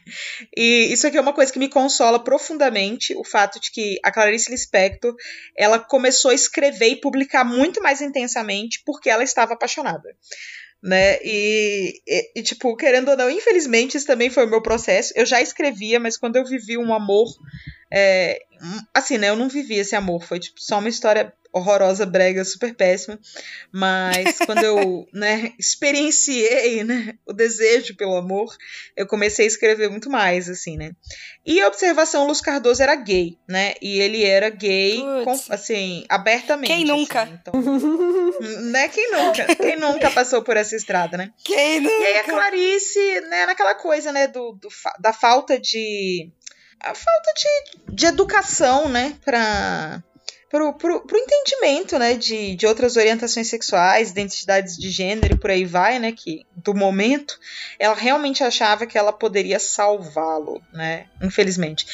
E 0.57 0.93
isso 0.93 1.09
aqui 1.09 1.17
é 1.17 1.21
uma 1.21 1.33
coisa 1.33 1.53
que 1.53 1.59
me 1.59 1.69
consola 1.69 2.23
profundamente, 2.23 3.17
o 3.17 3.25
fato 3.25 3.59
de 3.59 3.69
que 3.73 3.99
a 4.05 4.13
Clarice 4.13 4.49
Lispector, 4.49 5.13
ela 5.57 5.81
começou 5.81 6.31
a 6.31 6.35
escrever 6.35 6.91
e 6.91 7.01
publicar 7.01 7.45
muito 7.45 7.83
mais 7.83 8.01
intensamente 8.01 8.81
porque 8.87 9.11
ela 9.11 9.25
estava 9.25 9.55
apaixonada 9.55 10.09
né? 10.83 11.19
E, 11.23 12.01
e, 12.07 12.33
e, 12.37 12.43
tipo, 12.43 12.75
querendo 12.77 13.11
ou 13.11 13.17
não, 13.17 13.31
infelizmente, 13.31 13.97
isso 13.97 14.07
também 14.07 14.31
foi 14.31 14.47
o 14.47 14.51
meu 14.51 14.63
processo. 14.63 15.13
Eu 15.17 15.27
já 15.27 15.41
escrevia, 15.41 16.01
mas 16.01 16.17
quando 16.17 16.37
eu 16.37 16.45
vivi 16.45 16.79
um 16.79 16.95
amor. 16.95 17.29
É, 17.93 18.41
assim, 18.95 19.19
né? 19.19 19.29
Eu 19.29 19.37
não 19.37 19.49
vivi 19.49 19.77
esse 19.77 19.97
amor, 19.97 20.23
foi 20.25 20.39
tipo, 20.39 20.61
só 20.61 20.79
uma 20.79 20.89
história 20.89 21.33
horrorosa, 21.53 22.07
brega, 22.07 22.45
super 22.45 22.75
péssima. 22.75 23.19
Mas 23.73 24.39
quando 24.47 24.65
eu, 24.65 25.09
né, 25.13 25.53
experienciei, 25.59 26.85
né, 26.85 27.15
o 27.27 27.33
desejo 27.33 27.97
pelo 27.97 28.17
amor, 28.17 28.55
eu 28.97 29.07
comecei 29.07 29.45
a 29.45 29.49
escrever 29.49 29.91
muito 29.91 30.11
mais, 30.11 30.49
assim, 30.49 30.77
né. 30.77 30.93
E 31.45 31.61
a 31.61 31.69
observação, 31.69 32.27
Luz 32.27 32.41
Cardoso 32.41 32.83
era 32.83 32.95
gay, 32.95 33.39
né, 33.49 33.75
e 33.81 34.01
ele 34.01 34.25
era 34.25 34.51
gay, 34.51 35.01
com, 35.25 35.41
assim, 35.49 36.05
abertamente. 36.09 36.73
Quem 36.73 36.85
nunca? 36.85 37.23
Assim, 37.23 37.39
então, 37.41 37.53
né, 38.71 38.89
quem 38.89 39.11
nunca? 39.11 39.55
Quem 39.57 39.77
nunca 39.77 40.11
passou 40.11 40.43
por 40.43 40.57
essa 40.57 40.77
estrada, 40.77 41.17
né? 41.17 41.33
Quem 41.45 41.81
nunca? 41.81 41.95
E 41.95 42.07
aí 42.07 42.19
a 42.19 42.25
Clarice, 42.25 43.21
né, 43.23 43.47
naquela 43.47 43.75
coisa, 43.75 44.13
né, 44.13 44.27
do, 44.29 44.53
do 44.53 44.69
da 44.99 45.13
falta 45.13 45.59
de 45.59 46.31
a 46.83 46.95
falta 46.95 47.33
de, 47.37 47.95
de 47.95 48.07
educação, 48.07 48.89
né, 48.89 49.19
para 49.23 50.03
pro, 50.51 50.73
pro, 50.75 51.01
pro 51.07 51.17
entendimento, 51.17 51.97
né, 51.97 52.15
de, 52.15 52.57
de 52.57 52.67
outras 52.67 52.97
orientações 52.97 53.47
sexuais, 53.47 54.11
identidades 54.11 54.77
de 54.77 54.91
gênero 54.91 55.35
e 55.35 55.39
por 55.39 55.49
aí 55.49 55.65
vai, 55.65 56.01
né, 56.01 56.11
que 56.11 56.45
do 56.57 56.75
momento, 56.75 57.39
ela 57.79 57.95
realmente 57.95 58.43
achava 58.43 58.85
que 58.85 58.99
ela 58.99 59.13
poderia 59.13 59.61
salvá-lo, 59.61 60.61
né, 60.73 61.07
infelizmente. 61.23 61.87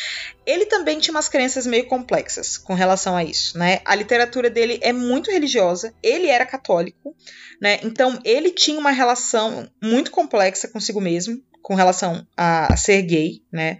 Ele 0.47 0.65
também 0.65 0.99
tinha 0.99 1.13
umas 1.13 1.29
crenças 1.29 1.67
meio 1.67 1.87
complexas 1.87 2.57
com 2.57 2.73
relação 2.73 3.15
a 3.15 3.23
isso, 3.23 3.59
né, 3.59 3.81
a 3.85 3.95
literatura 3.95 4.49
dele 4.49 4.81
é 4.83 4.93
muito 4.93 5.31
religiosa, 5.31 5.95
ele 6.03 6.29
era 6.29 6.47
católico, 6.47 7.15
né, 7.61 7.79
então 7.83 8.19
ele 8.25 8.51
tinha 8.51 8.81
uma 8.81 8.91
relação 8.91 9.71
muito 9.83 10.11
complexa 10.11 10.67
consigo 10.67 11.01
mesmo, 11.01 11.43
com 11.61 11.75
relação 11.75 12.27
a, 12.37 12.75
ser 12.77 13.03
gay, 13.03 13.43
né, 13.53 13.79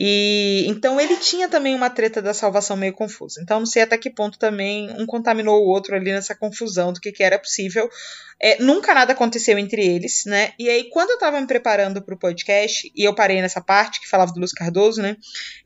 e 0.00 0.64
então 0.68 1.00
ele 1.00 1.16
tinha 1.16 1.48
também 1.48 1.74
uma 1.74 1.90
treta 1.90 2.22
da 2.22 2.32
salvação 2.32 2.76
meio 2.76 2.92
confusa. 2.92 3.40
Então 3.42 3.58
não 3.58 3.66
sei 3.66 3.82
até 3.82 3.98
que 3.98 4.08
ponto 4.08 4.38
também 4.38 4.88
um 4.92 5.04
contaminou 5.04 5.60
o 5.60 5.66
outro 5.66 5.96
ali 5.96 6.12
nessa 6.12 6.36
confusão 6.36 6.92
do 6.92 7.00
que, 7.00 7.10
que 7.10 7.24
era 7.24 7.36
possível. 7.36 7.90
É, 8.40 8.62
nunca 8.62 8.94
nada 8.94 9.12
aconteceu 9.12 9.58
entre 9.58 9.84
eles, 9.84 10.22
né? 10.24 10.52
E 10.56 10.70
aí, 10.70 10.88
quando 10.90 11.10
eu 11.10 11.18
tava 11.18 11.40
me 11.40 11.46
preparando 11.48 12.00
pro 12.00 12.16
podcast, 12.16 12.88
e 12.94 13.02
eu 13.02 13.12
parei 13.12 13.42
nessa 13.42 13.60
parte 13.60 14.00
que 14.00 14.08
falava 14.08 14.32
do 14.32 14.38
Luz 14.38 14.52
Cardoso, 14.52 15.02
né? 15.02 15.16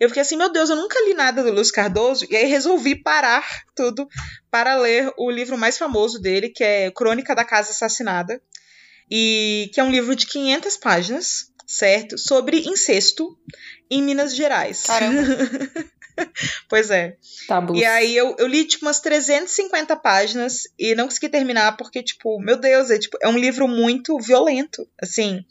Eu 0.00 0.08
fiquei 0.08 0.22
assim, 0.22 0.38
meu 0.38 0.50
Deus, 0.50 0.70
eu 0.70 0.76
nunca 0.76 0.98
li 1.06 1.12
nada 1.12 1.42
do 1.42 1.52
Luz 1.52 1.70
Cardoso, 1.70 2.26
e 2.30 2.34
aí 2.34 2.46
resolvi 2.46 2.94
parar 2.94 3.46
tudo 3.76 4.08
para 4.50 4.74
ler 4.76 5.12
o 5.18 5.30
livro 5.30 5.58
mais 5.58 5.76
famoso 5.76 6.18
dele, 6.18 6.48
que 6.48 6.64
é 6.64 6.90
Crônica 6.90 7.34
da 7.34 7.44
Casa 7.44 7.72
Assassinada, 7.72 8.40
e 9.10 9.70
que 9.74 9.80
é 9.80 9.84
um 9.84 9.90
livro 9.90 10.16
de 10.16 10.24
500 10.24 10.78
páginas, 10.78 11.52
certo? 11.66 12.16
Sobre 12.16 12.66
incesto 12.66 13.36
em 13.94 14.02
Minas 14.02 14.34
Gerais. 14.34 14.84
Caramba. 14.84 15.22
pois 16.68 16.90
é. 16.90 17.16
Tabus. 17.46 17.78
E 17.78 17.84
aí 17.84 18.16
eu, 18.16 18.34
eu 18.38 18.46
li, 18.46 18.64
tipo, 18.64 18.86
umas 18.86 19.00
350 19.00 19.96
páginas 19.96 20.62
e 20.78 20.94
não 20.94 21.04
consegui 21.04 21.28
terminar 21.28 21.76
porque, 21.76 22.02
tipo, 22.02 22.38
meu 22.40 22.56
Deus, 22.56 22.90
é, 22.90 22.98
tipo, 22.98 23.18
é 23.20 23.28
um 23.28 23.38
livro 23.38 23.68
muito 23.68 24.18
violento, 24.18 24.86
assim 25.00 25.44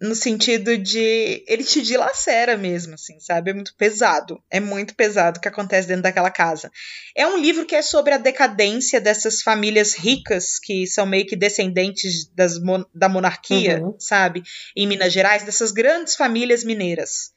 no 0.00 0.14
sentido 0.14 0.76
de 0.76 1.42
ele 1.46 1.64
te 1.64 1.80
dilacera 1.80 2.56
mesmo, 2.56 2.94
assim, 2.94 3.18
sabe? 3.18 3.50
É 3.50 3.54
muito 3.54 3.74
pesado. 3.76 4.42
É 4.50 4.60
muito 4.60 4.94
pesado 4.94 5.38
o 5.38 5.40
que 5.40 5.48
acontece 5.48 5.88
dentro 5.88 6.02
daquela 6.02 6.30
casa. 6.30 6.70
É 7.14 7.26
um 7.26 7.38
livro 7.38 7.64
que 7.64 7.74
é 7.74 7.80
sobre 7.80 8.12
a 8.12 8.18
decadência 8.18 9.00
dessas 9.00 9.40
famílias 9.40 9.94
ricas 9.94 10.58
que 10.58 10.86
são 10.86 11.06
meio 11.06 11.26
que 11.26 11.34
descendentes 11.34 12.30
das, 12.34 12.58
da 12.94 13.08
monarquia, 13.08 13.82
uhum. 13.82 13.96
sabe? 13.98 14.42
Em 14.76 14.86
Minas 14.86 15.12
Gerais, 15.12 15.44
dessas 15.44 15.72
grandes 15.72 16.14
famílias 16.14 16.62
mineiras. 16.62 17.32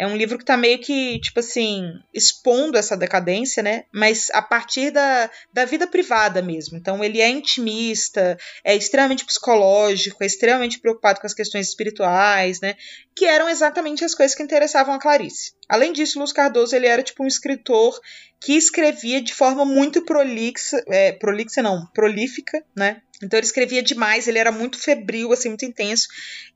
É 0.00 0.06
um 0.06 0.16
livro 0.16 0.38
que 0.38 0.46
tá 0.46 0.56
meio 0.56 0.78
que, 0.78 1.20
tipo 1.20 1.40
assim, 1.40 1.92
expondo 2.14 2.78
essa 2.78 2.96
decadência, 2.96 3.62
né? 3.62 3.84
Mas 3.92 4.30
a 4.32 4.40
partir 4.40 4.90
da, 4.90 5.30
da 5.52 5.66
vida 5.66 5.86
privada 5.86 6.40
mesmo. 6.40 6.78
Então 6.78 7.04
ele 7.04 7.20
é 7.20 7.28
intimista, 7.28 8.38
é 8.64 8.74
extremamente 8.74 9.26
psicológico, 9.26 10.24
é 10.24 10.26
extremamente 10.26 10.80
preocupado 10.80 11.20
com 11.20 11.26
as 11.26 11.34
questões 11.34 11.68
espirituais, 11.68 12.62
né? 12.62 12.76
Que 13.14 13.26
eram 13.26 13.46
exatamente 13.46 14.02
as 14.02 14.14
coisas 14.14 14.34
que 14.34 14.42
interessavam 14.42 14.94
a 14.94 14.98
Clarice. 14.98 15.52
Além 15.68 15.92
disso, 15.92 16.18
Luz 16.18 16.32
Cardoso 16.32 16.74
ele 16.74 16.86
era 16.86 17.02
tipo 17.02 17.22
um 17.22 17.26
escritor 17.26 18.00
que 18.40 18.54
escrevia 18.54 19.20
de 19.20 19.34
forma 19.34 19.66
muito 19.66 20.02
prolixa, 20.06 20.82
é, 20.88 21.12
prolixa 21.12 21.60
não, 21.60 21.84
prolífica, 21.92 22.64
né? 22.74 23.02
Então 23.22 23.38
ele 23.38 23.46
escrevia 23.46 23.82
demais, 23.82 24.26
ele 24.26 24.38
era 24.38 24.50
muito 24.50 24.78
febril, 24.78 25.32
assim, 25.32 25.48
muito 25.48 25.64
intenso, 25.64 26.08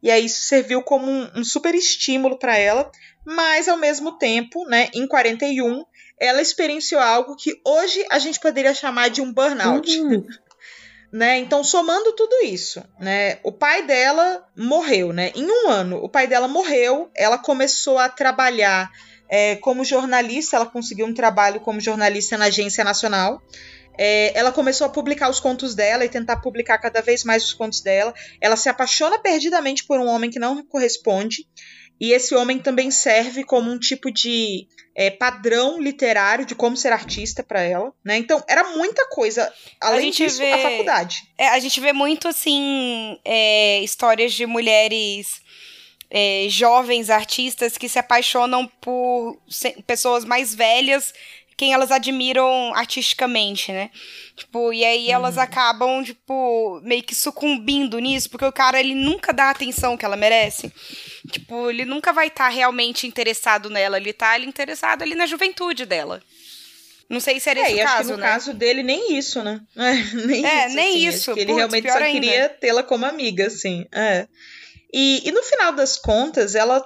e 0.03 0.11
aí 0.11 0.25
isso 0.25 0.43
serviu 0.43 0.83
como 0.83 1.11
um, 1.11 1.31
um 1.37 1.45
super 1.45 1.75
estímulo 1.75 2.39
para 2.39 2.57
ela, 2.57 2.91
mas 3.25 3.69
ao 3.69 3.77
mesmo 3.77 4.19
tempo, 4.19 4.65
né, 4.67 4.89
em 4.95 5.07
41, 5.07 5.85
ela 6.19 6.41
experienciou 6.41 7.01
algo 7.01 7.37
que 7.37 7.61
hoje 7.65 8.05
a 8.11 8.19
gente 8.19 8.41
poderia 8.41 8.75
chamar 8.75 9.11
de 9.11 9.21
um 9.21 9.33
burnout. 9.33 10.01
Uhum. 10.01 10.27
Né? 11.13 11.39
Então, 11.39 11.63
somando 11.63 12.13
tudo 12.15 12.45
isso, 12.45 12.83
né? 12.99 13.39
O 13.45 13.53
pai 13.53 13.87
dela 13.87 14.45
morreu, 14.57 15.13
né? 15.13 15.31
Em 15.37 15.47
um 15.49 15.69
ano, 15.69 15.99
o 15.99 16.09
pai 16.09 16.27
dela 16.27 16.49
morreu, 16.49 17.09
ela 17.15 17.39
começou 17.39 17.99
a 17.99 18.09
trabalhar 18.09 18.91
é, 19.29 19.55
como 19.55 19.85
jornalista, 19.85 20.57
ela 20.57 20.67
conseguiu 20.67 21.07
um 21.07 21.15
trabalho 21.15 21.61
como 21.61 21.81
jornalista 21.81 22.37
na 22.37 22.47
Agência 22.47 22.83
Nacional. 22.83 23.41
É, 23.97 24.37
ela 24.39 24.53
começou 24.53 24.87
a 24.87 24.91
publicar 24.91 25.31
os 25.31 25.41
contos 25.41 25.75
dela 25.75 26.05
e 26.05 26.09
tentar 26.09 26.39
publicar 26.39 26.79
cada 26.79 27.01
vez 27.01 27.25
mais 27.25 27.45
os 27.45 27.53
contos 27.53 27.81
dela. 27.81 28.15
Ela 28.41 28.57
se 28.57 28.69
apaixona 28.69 29.19
perdidamente 29.19 29.85
por 29.85 30.01
um 30.01 30.07
homem 30.07 30.31
que 30.31 30.39
não 30.39 30.65
corresponde. 30.65 31.47
E 32.01 32.13
esse 32.13 32.35
homem 32.35 32.59
também 32.59 32.91
serve 32.91 33.45
como 33.45 33.71
um 33.71 33.79
tipo 33.79 34.11
de 34.11 34.67
é, 34.97 35.11
padrão 35.11 35.81
literário 35.81 36.45
de 36.45 36.55
como 36.55 36.77
ser 36.77 36.93
artista 36.93 37.43
para 37.43 37.63
ela, 37.63 37.93
né? 38.05 38.17
Então 38.17 38.43
era 38.49 38.71
muita 38.71 39.09
coisa. 39.09 39.53
Além 39.81 40.11
disso, 40.11 40.39
vê, 40.39 40.53
a 40.53 40.59
faculdade. 40.59 41.23
É, 41.39 41.49
a 41.49 41.59
gente 41.61 41.81
vê 41.81 41.93
muito 41.93 42.27
assim 42.27 43.19
é, 43.25 43.81
histórias 43.81 44.33
de 44.33 44.45
mulheres 44.45 45.41
é, 46.11 46.47
jovens 46.49 47.11
artistas 47.11 47.79
que 47.79 47.89
se 47.89 47.99
apaixonam 47.99 48.67
por 48.81 49.41
pessoas 49.87 50.25
mais 50.25 50.55
velhas 50.55 51.13
quem 51.57 51.73
elas 51.73 51.91
admiram 51.91 52.75
artisticamente, 52.75 53.73
né? 53.73 53.91
Tipo, 54.37 54.73
e 54.73 54.85
aí 54.85 55.11
elas 55.11 55.37
uhum. 55.37 55.43
acabam, 55.43 56.05
tipo, 56.05 56.81
meio 56.83 57.03
que 57.03 57.15
sucumbindo 57.15 57.99
nisso, 57.99 58.29
porque 58.29 58.45
o 58.45 58.53
cara, 58.53 58.81
ele 58.81 58.95
nunca 58.95 59.33
dá 59.33 59.45
a 59.45 59.51
atenção 59.51 59.97
que 59.97 60.05
ela 60.05 60.17
merece. 60.17 60.73
Tipo, 61.31 61.71
ele 61.71 61.85
nunca 61.85 62.13
vai 62.13 62.27
estar 62.27 62.45
tá 62.45 62.51
realmente 62.51 63.07
interessado 63.07 63.71
nela, 63.71 63.97
ele 63.97 64.13
tá 64.13 64.37
ele 64.37 64.47
interessado 64.47 65.03
ali 65.03 65.15
na 65.15 65.27
juventude 65.27 65.87
dela. 65.87 66.23
Não 67.09 67.21
sei 67.21 67.39
se 67.39 67.51
era 67.51 67.61
é, 67.61 67.63
esse 67.65 67.75
o 67.75 67.85
caso, 67.85 68.11
no 68.13 68.17
né? 68.17 68.27
caso 68.27 68.55
dele, 68.55 68.83
nem 68.83 69.17
isso, 69.17 69.43
né? 69.43 69.61
É, 69.77 69.93
nem 70.27 70.47
é, 70.47 70.67
isso. 70.67 70.75
Nem 70.75 71.09
assim, 71.09 71.17
isso. 71.17 71.31
ele 71.33 71.47
Putz, 71.47 71.57
realmente 71.57 71.93
só 71.93 71.99
ainda. 71.99 72.21
queria 72.21 72.49
tê-la 72.49 72.83
como 72.83 73.07
amiga, 73.07 73.47
assim. 73.47 73.87
É. 73.93 74.27
E, 74.93 75.29
e 75.29 75.33
no 75.33 75.43
final 75.43 75.73
das 75.73 75.97
contas, 75.97 76.55
ela 76.55 76.83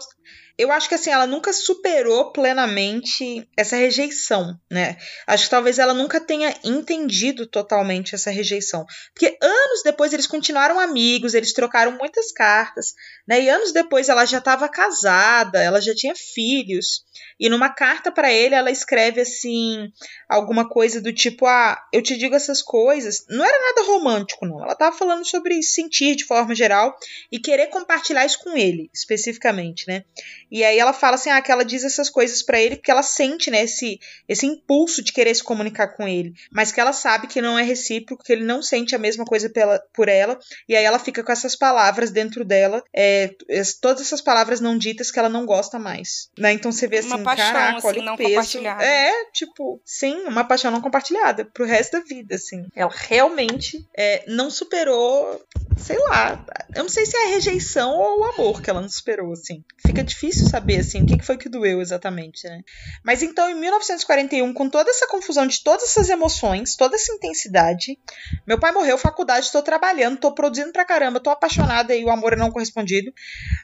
eu 0.58 0.72
acho 0.72 0.88
que 0.88 0.96
assim, 0.96 1.10
ela 1.10 1.26
nunca 1.26 1.52
superou 1.52 2.32
plenamente 2.32 3.48
essa 3.56 3.76
rejeição, 3.76 4.58
né? 4.68 4.96
Acho 5.24 5.44
que 5.44 5.50
talvez 5.50 5.78
ela 5.78 5.94
nunca 5.94 6.20
tenha 6.20 6.52
entendido 6.64 7.46
totalmente 7.46 8.16
essa 8.16 8.30
rejeição. 8.30 8.84
Porque 9.14 9.38
anos 9.40 9.82
depois 9.84 10.12
eles 10.12 10.26
continuaram 10.26 10.80
amigos, 10.80 11.34
eles 11.34 11.52
trocaram 11.52 11.92
muitas 11.92 12.32
cartas, 12.32 12.94
né? 13.26 13.40
E 13.40 13.48
anos 13.48 13.72
depois 13.72 14.08
ela 14.08 14.26
já 14.26 14.38
estava 14.38 14.68
casada, 14.68 15.62
ela 15.62 15.80
já 15.80 15.94
tinha 15.94 16.14
filhos. 16.16 17.04
E 17.38 17.48
numa 17.48 17.68
carta 17.68 18.10
para 18.10 18.32
ele, 18.32 18.54
ela 18.54 18.70
escreve 18.70 19.20
assim, 19.20 19.92
alguma 20.28 20.68
coisa 20.68 21.00
do 21.00 21.12
tipo: 21.12 21.46
"Ah, 21.46 21.80
eu 21.92 22.02
te 22.02 22.16
digo 22.16 22.34
essas 22.34 22.62
coisas". 22.62 23.24
Não 23.28 23.44
era 23.44 23.58
nada 23.60 23.88
romântico, 23.88 24.46
não. 24.46 24.62
Ela 24.62 24.72
estava 24.72 24.96
falando 24.96 25.24
sobre 25.24 25.62
sentir 25.62 26.16
de 26.16 26.24
forma 26.24 26.54
geral 26.54 26.96
e 27.30 27.38
querer 27.38 27.68
compartilhar 27.68 28.24
isso 28.26 28.42
com 28.42 28.56
ele, 28.56 28.90
especificamente, 28.92 29.86
né? 29.86 30.04
E 30.50 30.64
aí 30.64 30.78
ela 30.78 30.92
fala 30.92 31.16
assim, 31.16 31.30
ah, 31.30 31.40
que 31.42 31.52
ela 31.52 31.64
diz 31.64 31.84
essas 31.84 32.08
coisas 32.08 32.42
para 32.42 32.60
ele 32.60 32.76
porque 32.76 32.90
ela 32.90 33.02
sente, 33.02 33.50
né, 33.50 33.64
esse, 33.64 34.00
esse 34.28 34.46
impulso 34.46 35.02
de 35.02 35.12
querer 35.12 35.34
se 35.34 35.44
comunicar 35.44 35.88
com 35.88 36.08
ele, 36.08 36.32
mas 36.50 36.72
que 36.72 36.80
ela 36.80 36.92
sabe 36.92 37.26
que 37.26 37.42
não 37.42 37.58
é 37.58 37.62
recíproco, 37.62 38.24
que 38.24 38.32
ele 38.32 38.44
não 38.44 38.62
sente 38.62 38.94
a 38.94 38.98
mesma 38.98 39.24
coisa 39.24 39.50
pela, 39.50 39.78
por 39.92 40.08
ela, 40.08 40.38
e 40.68 40.74
aí 40.74 40.84
ela 40.84 40.98
fica 40.98 41.22
com 41.22 41.32
essas 41.32 41.54
palavras 41.54 42.10
dentro 42.10 42.44
dela, 42.44 42.82
é, 42.94 43.34
todas 43.80 44.00
essas 44.02 44.20
palavras 44.20 44.60
não 44.60 44.78
ditas 44.78 45.10
que 45.10 45.18
ela 45.18 45.28
não 45.28 45.44
gosta 45.44 45.78
mais, 45.78 46.30
né? 46.38 46.52
Então 46.52 46.72
você 46.72 46.86
vê 46.86 46.98
assim, 46.98 47.22
paixão, 47.36 47.52
caraca, 47.52 47.88
assim, 47.88 48.02
não 48.02 48.16
peso. 48.16 48.30
compartilhada. 48.30 48.84
É, 48.84 49.24
tipo, 49.32 49.80
sim, 49.84 50.14
uma 50.26 50.44
paixão 50.44 50.70
não 50.70 50.80
compartilhada 50.80 51.44
pro 51.44 51.66
resto 51.66 51.92
da 51.92 52.00
vida, 52.00 52.34
assim. 52.36 52.66
Ela 52.74 52.92
realmente 52.94 53.86
é, 53.96 54.24
não 54.26 54.50
superou, 54.50 55.40
sei 55.76 55.98
lá, 55.98 56.44
eu 56.74 56.82
não 56.82 56.90
sei 56.90 57.06
se 57.06 57.16
é 57.16 57.24
a 57.24 57.28
rejeição 57.30 57.96
ou 57.96 58.20
o 58.20 58.24
amor 58.24 58.62
que 58.62 58.70
ela 58.70 58.80
não 58.80 58.88
superou, 58.88 59.32
assim. 59.32 59.64
Fica 59.84 60.02
difícil 60.02 60.48
saber, 60.48 60.80
assim, 60.80 61.02
o 61.02 61.06
que 61.06 61.24
foi 61.24 61.36
que 61.36 61.48
doeu 61.48 61.80
exatamente, 61.80 62.46
né? 62.48 62.62
Mas 63.04 63.22
então, 63.22 63.48
em 63.50 63.54
1941, 63.54 64.52
com 64.52 64.68
toda 64.68 64.90
essa 64.90 65.06
confusão 65.06 65.46
de 65.46 65.62
todas 65.62 65.84
essas 65.84 66.08
emoções, 66.08 66.76
toda 66.76 66.96
essa 66.96 67.12
intensidade, 67.12 67.98
meu 68.46 68.58
pai 68.58 68.72
morreu, 68.72 68.98
faculdade, 68.98 69.50
tô 69.50 69.62
trabalhando, 69.62 70.18
tô 70.18 70.32
produzindo 70.32 70.72
pra 70.72 70.84
caramba, 70.84 71.20
tô 71.20 71.30
apaixonada 71.30 71.94
e 71.94 72.04
o 72.04 72.10
amor 72.10 72.32
é 72.32 72.36
não 72.36 72.50
correspondido. 72.50 73.12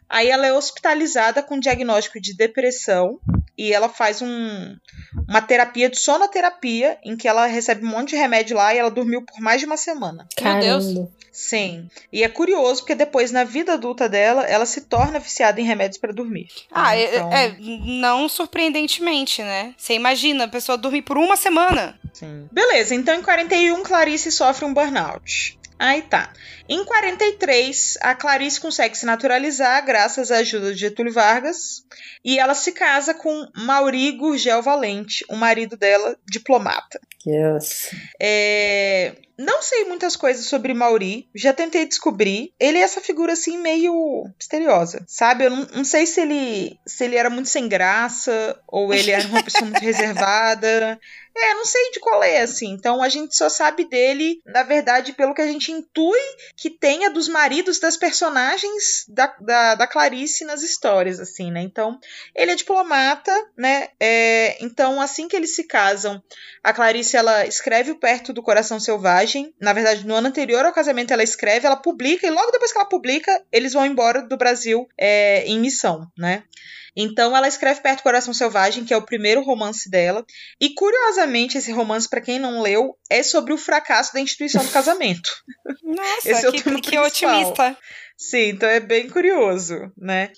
Aí 0.08 0.28
ela 0.28 0.46
é 0.46 0.52
hospitalizada 0.52 1.42
com 1.42 1.58
diagnóstico 1.58 2.20
de 2.20 2.34
depressão 2.34 3.20
e 3.56 3.72
ela 3.72 3.88
faz 3.88 4.20
um, 4.22 4.76
uma 5.28 5.40
terapia 5.40 5.88
de 5.88 5.98
sonoterapia, 5.98 6.98
em 7.04 7.16
que 7.16 7.28
ela 7.28 7.46
recebe 7.46 7.84
um 7.84 7.88
monte 7.90 8.10
de 8.10 8.16
remédio 8.16 8.56
lá 8.56 8.74
e 8.74 8.78
ela 8.78 8.90
dormiu 8.90 9.22
por 9.22 9.40
mais 9.40 9.60
de 9.60 9.66
uma 9.66 9.76
semana. 9.76 10.26
Meu 10.40 10.60
Deus. 10.60 11.08
Sim. 11.32 11.88
E 12.12 12.22
é 12.22 12.28
curioso 12.28 12.82
porque 12.82 12.94
depois, 12.94 13.32
na 13.32 13.42
vida 13.42 13.72
adulta 13.72 14.08
dela, 14.08 14.42
ela 14.44 14.64
se 14.64 14.82
torna 14.82 15.18
viciada 15.18 15.60
em 15.60 15.64
remédios 15.64 15.98
para 15.98 16.12
dormir. 16.12 16.46
Ah, 16.70 16.96
é- 16.96 17.16
Então- 17.16 17.32
é, 17.32 17.56
não 17.60 18.28
surpreendentemente, 18.28 19.42
né? 19.42 19.74
Você 19.76 19.94
imagina 19.94 20.44
a 20.44 20.48
pessoa 20.48 20.78
dormir 20.78 21.02
por 21.02 21.18
uma 21.18 21.36
semana. 21.36 21.98
Sim. 22.12 22.48
Beleza, 22.52 22.94
então 22.94 23.14
em 23.14 23.22
41 23.22 23.82
Clarice 23.82 24.30
sofre 24.30 24.64
um 24.64 24.72
burnout. 24.72 25.58
Aí 25.78 26.02
tá. 26.02 26.32
Em 26.68 26.84
43, 26.84 27.98
a 28.00 28.14
Clarice 28.14 28.60
consegue 28.60 28.96
se 28.96 29.04
naturalizar 29.04 29.84
graças 29.84 30.30
à 30.30 30.38
ajuda 30.38 30.72
de 30.72 30.80
Getúlio 30.80 31.12
Vargas 31.12 31.84
e 32.24 32.38
ela 32.38 32.54
se 32.54 32.72
casa 32.72 33.12
com 33.12 33.48
Mauri 33.56 34.12
Gurgel 34.12 34.62
Valente, 34.62 35.24
o 35.28 35.36
marido 35.36 35.76
dela, 35.76 36.16
diplomata. 36.26 37.00
Yes. 37.26 37.90
É, 38.20 39.14
Não 39.38 39.62
sei 39.62 39.84
muitas 39.84 40.14
coisas 40.14 40.46
sobre 40.46 40.72
Mauri, 40.74 41.28
já 41.34 41.52
tentei 41.52 41.86
descobrir. 41.86 42.52
Ele 42.60 42.78
é 42.78 42.82
essa 42.82 43.00
figura 43.00 43.32
assim 43.32 43.58
meio 43.58 44.24
misteriosa, 44.38 45.04
sabe? 45.08 45.44
Eu 45.44 45.50
não, 45.50 45.66
não 45.74 45.84
sei 45.84 46.06
se 46.06 46.20
ele 46.20 46.78
se 46.86 47.04
ele 47.04 47.16
era 47.16 47.28
muito 47.30 47.48
sem 47.48 47.68
graça 47.68 48.58
ou 48.68 48.92
ele 48.94 49.10
era 49.10 49.26
uma 49.26 49.42
pessoa 49.42 49.64
muito 49.64 49.80
reservada. 49.82 51.00
É, 51.36 51.54
não 51.54 51.64
sei 51.64 51.90
de 51.90 51.98
qual 51.98 52.22
é, 52.22 52.40
assim. 52.40 52.70
Então 52.70 53.02
a 53.02 53.08
gente 53.08 53.36
só 53.36 53.48
sabe 53.48 53.84
dele, 53.84 54.40
na 54.46 54.62
verdade, 54.62 55.12
pelo 55.12 55.34
que 55.34 55.42
a 55.42 55.46
gente 55.46 55.72
intui 55.72 56.20
que 56.56 56.70
tenha 56.70 57.10
dos 57.10 57.28
maridos 57.28 57.80
das 57.80 57.96
personagens 57.96 59.04
da, 59.08 59.34
da, 59.40 59.74
da 59.74 59.86
Clarice 59.86 60.44
nas 60.44 60.62
histórias, 60.62 61.18
assim, 61.18 61.50
né? 61.50 61.60
Então, 61.60 61.98
ele 62.34 62.52
é 62.52 62.54
diplomata, 62.54 63.32
né? 63.56 63.88
É, 63.98 64.56
então, 64.64 65.00
assim 65.00 65.26
que 65.26 65.34
eles 65.34 65.56
se 65.56 65.64
casam, 65.64 66.22
a 66.62 66.72
Clarice 66.72 67.16
ela 67.16 67.46
escreve 67.46 67.90
o 67.90 67.98
Perto 67.98 68.32
do 68.32 68.42
Coração 68.42 68.78
Selvagem. 68.78 69.52
Na 69.60 69.72
verdade, 69.72 70.06
no 70.06 70.14
ano 70.14 70.28
anterior 70.28 70.64
ao 70.64 70.72
casamento, 70.72 71.12
ela 71.12 71.22
escreve, 71.22 71.66
ela 71.66 71.76
publica, 71.76 72.26
e 72.26 72.30
logo 72.30 72.52
depois 72.52 72.70
que 72.70 72.78
ela 72.78 72.88
publica, 72.88 73.44
eles 73.50 73.72
vão 73.72 73.84
embora 73.84 74.22
do 74.22 74.36
Brasil 74.36 74.86
é, 74.96 75.44
em 75.46 75.58
missão, 75.58 76.06
né? 76.16 76.44
Então 76.96 77.36
ela 77.36 77.48
escreve 77.48 77.80
Perto 77.80 77.98
do 77.98 78.02
Coração 78.02 78.32
Selvagem, 78.32 78.84
que 78.84 78.94
é 78.94 78.96
o 78.96 79.02
primeiro 79.02 79.42
romance 79.42 79.90
dela. 79.90 80.24
E 80.60 80.70
curiosamente, 80.74 81.58
esse 81.58 81.72
romance, 81.72 82.08
para 82.08 82.20
quem 82.20 82.38
não 82.38 82.60
leu, 82.60 82.96
é 83.10 83.22
sobre 83.22 83.52
o 83.52 83.58
fracasso 83.58 84.12
da 84.12 84.20
instituição 84.20 84.64
do 84.64 84.70
casamento. 84.70 85.30
Nossa, 85.82 86.30
Esse 86.30 86.46
é 86.46 86.52
que, 86.52 86.80
que 86.80 86.98
otimista. 86.98 87.76
Sim, 88.16 88.50
então 88.50 88.68
é 88.68 88.78
bem 88.78 89.08
curioso, 89.08 89.92
né? 89.98 90.30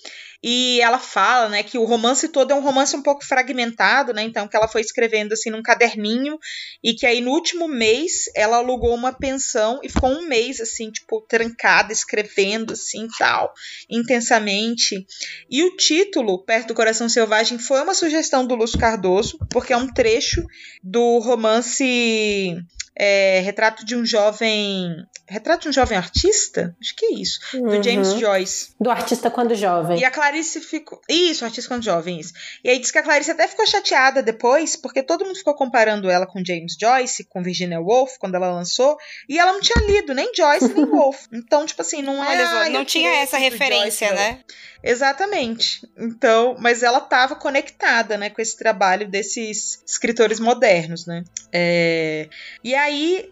E 0.43 0.81
ela 0.81 0.97
fala, 0.97 1.49
né, 1.49 1.63
que 1.63 1.77
o 1.77 1.83
romance 1.83 2.27
todo 2.29 2.51
é 2.51 2.55
um 2.55 2.61
romance 2.61 2.95
um 2.95 3.03
pouco 3.03 3.25
fragmentado, 3.25 4.13
né? 4.13 4.23
Então 4.23 4.47
que 4.47 4.57
ela 4.57 4.67
foi 4.67 4.81
escrevendo 4.81 5.33
assim 5.33 5.51
num 5.51 5.61
caderninho 5.61 6.39
e 6.83 6.93
que 6.93 7.05
aí 7.05 7.21
no 7.21 7.31
último 7.31 7.67
mês 7.67 8.25
ela 8.35 8.57
alugou 8.57 8.93
uma 8.95 9.13
pensão 9.13 9.79
e 9.83 9.89
ficou 9.89 10.09
um 10.09 10.27
mês 10.27 10.59
assim, 10.59 10.91
tipo, 10.91 11.21
trancada 11.27 11.93
escrevendo 11.93 12.73
assim, 12.73 13.07
tal, 13.17 13.53
intensamente. 13.89 15.05
E 15.49 15.63
o 15.63 15.75
título, 15.75 16.43
Perto 16.45 16.69
do 16.69 16.75
Coração 16.75 17.07
Selvagem, 17.07 17.59
foi 17.59 17.81
uma 17.81 17.93
sugestão 17.93 18.45
do 18.45 18.55
Lúcio 18.55 18.79
Cardoso, 18.79 19.37
porque 19.51 19.73
é 19.73 19.77
um 19.77 19.91
trecho 19.91 20.43
do 20.83 21.19
romance 21.19 22.57
é, 22.99 23.41
Retrato 23.41 23.85
de 23.85 23.95
um 23.95 24.05
Jovem. 24.05 24.95
Retrato 25.29 25.63
de 25.63 25.69
um 25.69 25.73
Jovem 25.73 25.97
Artista? 25.97 26.75
Acho 26.81 26.95
que 26.95 27.05
é 27.05 27.13
isso. 27.15 27.39
Do 27.53 27.83
James 27.83 28.13
Uhum. 28.13 28.19
Joyce. 28.19 28.73
Do 28.79 28.89
artista 28.89 29.29
quando 29.29 29.53
jovem. 29.55 29.99
E 29.99 30.05
a 30.05 30.09
Clarice 30.11 30.61
ficou. 30.61 30.99
Isso, 31.09 31.43
artista 31.43 31.67
quando 31.69 31.83
jovem, 31.83 32.19
isso. 32.19 32.31
E 32.63 32.69
aí 32.69 32.79
diz 32.79 32.91
que 32.91 32.97
a 32.97 33.03
Clarice 33.03 33.31
até 33.31 33.45
ficou 33.47 33.67
chateada 33.67 34.23
depois, 34.23 34.75
porque 34.77 35.03
todo 35.03 35.25
mundo 35.25 35.35
ficou 35.37 35.53
comparando 35.53 36.09
ela 36.09 36.25
com 36.25 36.41
James 36.45 36.75
Joyce, 36.79 37.25
com 37.25 37.43
Virginia 37.43 37.79
Woolf, 37.81 38.13
quando 38.19 38.35
ela 38.35 38.49
lançou, 38.51 38.97
e 39.27 39.37
ela 39.37 39.51
não 39.51 39.59
tinha 39.61 39.85
lido 39.85 40.13
nem 40.13 40.31
Joyce 40.33 40.73
nem 40.73 40.85
Woolf. 40.89 41.25
Então, 41.33 41.65
tipo 41.65 41.81
assim, 41.81 42.01
não 42.01 42.23
é. 42.23 42.29
Olha 42.29 42.49
"Ai, 42.61 42.69
não 42.69 42.85
tinha 42.85 43.17
essa 43.17 43.37
referência, 43.37 44.07
Joyce", 44.07 44.23
não. 44.23 44.31
né? 44.31 44.39
Exatamente. 44.83 45.81
Então, 45.97 46.55
mas 46.59 46.83
ela 46.83 46.99
estava 46.99 47.35
conectada, 47.35 48.17
né, 48.17 48.29
com 48.29 48.41
esse 48.41 48.55
trabalho 48.57 49.07
desses 49.09 49.83
escritores 49.85 50.39
modernos, 50.39 51.05
né? 51.05 51.23
É, 51.51 52.29
E 52.63 52.73
aí, 52.75 52.86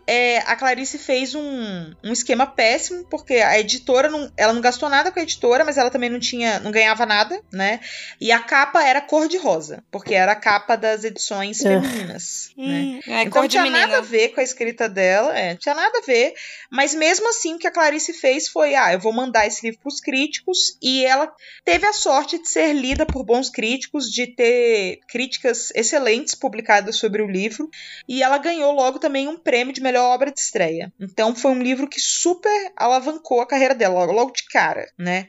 é, 0.07 0.39
a 0.39 0.55
Clarice 0.55 0.97
fez 0.97 1.33
um, 1.35 1.93
um 2.03 2.11
esquema 2.11 2.45
péssimo, 2.47 3.05
porque 3.09 3.35
a 3.35 3.59
editora 3.59 4.09
não, 4.09 4.31
ela 4.37 4.53
não 4.53 4.61
gastou 4.61 4.89
nada 4.89 5.11
com 5.11 5.19
a 5.19 5.23
editora, 5.23 5.63
mas 5.65 5.77
ela 5.77 5.89
também 5.89 6.09
não 6.09 6.19
tinha, 6.19 6.59
não 6.59 6.71
ganhava 6.71 7.05
nada, 7.05 7.41
né? 7.51 7.79
E 8.19 8.31
a 8.31 8.39
capa 8.39 8.83
era 8.83 9.01
cor 9.01 9.27
de 9.27 9.37
rosa, 9.37 9.83
porque 9.91 10.13
era 10.13 10.31
a 10.31 10.35
capa 10.35 10.75
das 10.75 11.03
edições 11.03 11.59
Ah. 11.65 11.81
femininas, 11.81 12.51
né? 12.57 12.65
Hum, 12.65 12.99
é 13.07 13.21
então 13.23 13.31
cor 13.31 13.41
de 13.43 13.49
tinha 13.49 13.63
menina. 13.63 13.81
nada 13.87 13.97
a 13.99 14.01
ver 14.01 14.29
com 14.29 14.39
a 14.39 14.43
escrita 14.43 14.87
dela, 14.89 15.37
é, 15.37 15.55
tinha 15.55 15.75
nada 15.75 15.99
a 15.99 16.05
ver, 16.05 16.33
mas 16.71 16.93
mesmo 16.93 17.29
assim 17.29 17.55
o 17.55 17.57
que 17.59 17.67
a 17.67 17.71
Clarice 17.71 18.13
fez 18.13 18.47
foi, 18.47 18.75
ah, 18.75 18.93
eu 18.93 18.99
vou 18.99 19.13
mandar 19.13 19.45
esse 19.47 19.65
livro 19.65 19.79
para 19.81 19.89
os 19.89 19.99
críticos 19.99 20.77
e 20.81 21.05
ela 21.05 21.31
teve 21.63 21.85
a 21.85 21.93
sorte 21.93 22.39
de 22.41 22.49
ser 22.49 22.73
lida 22.73 23.05
por 23.05 23.23
bons 23.23 23.49
críticos, 23.49 24.05
de 24.11 24.27
ter 24.27 24.99
críticas 25.07 25.71
excelentes 25.75 26.35
publicadas 26.35 26.95
sobre 26.97 27.21
o 27.21 27.27
livro 27.27 27.69
e 28.07 28.21
ela 28.23 28.37
ganhou 28.37 28.71
logo 28.73 28.99
também 28.99 29.27
um 29.27 29.37
prêmio 29.45 29.73
de 29.73 29.81
melhor 29.81 30.13
obra 30.13 30.31
de 30.31 30.39
estreia. 30.39 30.91
Então 30.99 31.33
foi 31.33 31.51
um 31.51 31.61
livro 31.61 31.87
que 31.87 32.01
super 32.01 32.73
alavancou 32.75 33.39
a 33.39 33.47
carreira 33.47 33.75
dela 33.75 33.93
logo, 33.99 34.11
logo 34.11 34.31
de 34.31 34.43
cara, 34.43 34.91
né? 34.97 35.27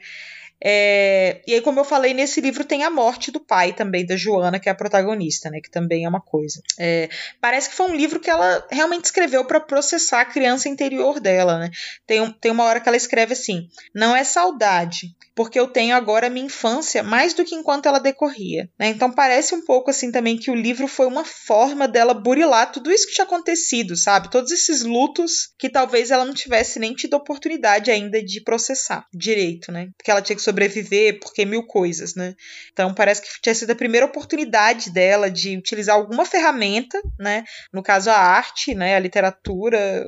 É, 0.63 1.41
e 1.47 1.53
aí, 1.53 1.61
como 1.61 1.79
eu 1.79 1.85
falei, 1.85 2.13
nesse 2.13 2.41
livro 2.41 2.63
tem 2.65 2.83
a 2.83 2.89
morte 2.89 3.31
do 3.31 3.39
pai 3.39 3.73
também, 3.73 4.05
da 4.05 4.15
Joana, 4.17 4.59
que 4.59 4.67
é 4.67 4.71
a 4.71 4.75
protagonista, 4.75 5.49
né? 5.49 5.59
Que 5.61 5.69
também 5.69 6.05
é 6.05 6.09
uma 6.09 6.21
coisa. 6.21 6.61
É, 6.79 7.09
parece 7.39 7.69
que 7.69 7.75
foi 7.75 7.87
um 7.89 7.95
livro 7.95 8.19
que 8.19 8.29
ela 8.29 8.65
realmente 8.71 9.05
escreveu 9.05 9.45
para 9.45 9.59
processar 9.59 10.21
a 10.21 10.25
criança 10.25 10.67
interior 10.67 11.19
dela, 11.19 11.59
né? 11.59 11.69
Tem, 12.05 12.21
um- 12.21 12.31
tem 12.31 12.51
uma 12.51 12.63
hora 12.63 12.79
que 12.79 12.87
ela 12.89 12.97
escreve 12.97 13.33
assim: 13.33 13.67
Não 13.93 14.15
é 14.15 14.23
saudade, 14.23 15.15
porque 15.35 15.59
eu 15.59 15.67
tenho 15.67 15.95
agora 15.95 16.27
a 16.27 16.29
minha 16.29 16.45
infância 16.47 17.03
mais 17.03 17.33
do 17.33 17.45
que 17.45 17.53
enquanto 17.55 17.85
ela 17.85 17.99
decorria. 17.99 18.69
né? 18.79 18.87
Então 18.89 19.11
parece 19.11 19.53
um 19.53 19.63
pouco 19.63 19.91
assim 19.91 20.11
também 20.11 20.37
que 20.37 20.49
o 20.49 20.55
livro 20.55 20.87
foi 20.87 21.05
uma 21.05 21.23
forma 21.23 21.87
dela 21.87 22.13
burilar 22.13 22.71
tudo 22.71 22.91
isso 22.91 23.05
que 23.07 23.13
tinha 23.13 23.25
acontecido, 23.25 23.95
sabe? 23.95 24.31
Todos 24.31 24.51
esses 24.51 24.81
lutos 24.83 25.49
que 25.59 25.69
talvez 25.69 26.09
ela 26.11 26.25
não 26.25 26.33
tivesse 26.33 26.79
nem 26.79 26.93
tido 26.93 27.13
oportunidade 27.15 27.91
ainda 27.91 28.23
de 28.23 28.41
processar 28.41 29.05
direito, 29.13 29.71
né? 29.71 29.89
Porque 29.97 30.09
ela 30.09 30.21
tinha 30.21 30.35
que 30.35 30.41
sobreviver, 30.47 31.19
porque 31.19 31.45
mil 31.45 31.63
coisas, 31.63 32.15
né? 32.15 32.35
Então 32.71 32.93
parece 32.93 33.21
que 33.21 33.41
tinha 33.41 33.53
sido 33.53 33.71
a 33.71 33.75
primeira 33.75 34.05
oportunidade 34.05 34.89
dela 34.91 35.29
de 35.29 35.57
utilizar 35.57 35.95
alguma 35.95 36.25
ferramenta, 36.25 37.01
né? 37.19 37.43
No 37.73 37.83
caso 37.83 38.09
a 38.09 38.17
arte, 38.17 38.73
né? 38.73 38.95
A 38.95 38.99
literatura, 38.99 40.05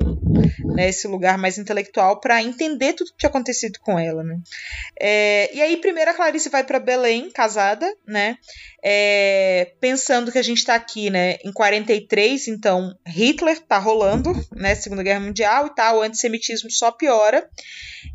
né? 0.74 0.88
Esse 0.88 1.06
lugar 1.06 1.36
mais 1.36 1.58
intelectual 1.58 2.20
para 2.20 2.42
entender 2.42 2.94
tudo 2.94 3.10
que 3.10 3.18
tinha 3.18 3.30
acontecido 3.30 3.78
com 3.80 3.98
ela, 3.98 4.22
né? 4.24 4.38
É, 4.98 5.54
e 5.54 5.60
aí 5.60 5.76
primeiro 5.76 6.10
a 6.10 6.14
Clarice 6.14 6.48
vai 6.48 6.64
para 6.64 6.80
Belém, 6.80 7.30
casada, 7.30 7.86
né? 8.06 8.36
É, 8.82 9.72
pensando 9.80 10.32
que 10.32 10.38
a 10.38 10.42
gente 10.42 10.58
está 10.58 10.74
aqui, 10.74 11.10
né? 11.10 11.36
Em 11.44 11.52
43, 11.52 12.48
então 12.48 12.96
Hitler 13.06 13.58
tá 13.60 13.78
rolando, 13.78 14.32
né? 14.52 14.74
Segunda 14.74 15.02
Guerra 15.02 15.20
Mundial 15.20 15.66
e 15.66 15.74
tal, 15.74 15.98
o 15.98 16.02
antissemitismo 16.02 16.70
só 16.70 16.90
piora. 16.90 17.48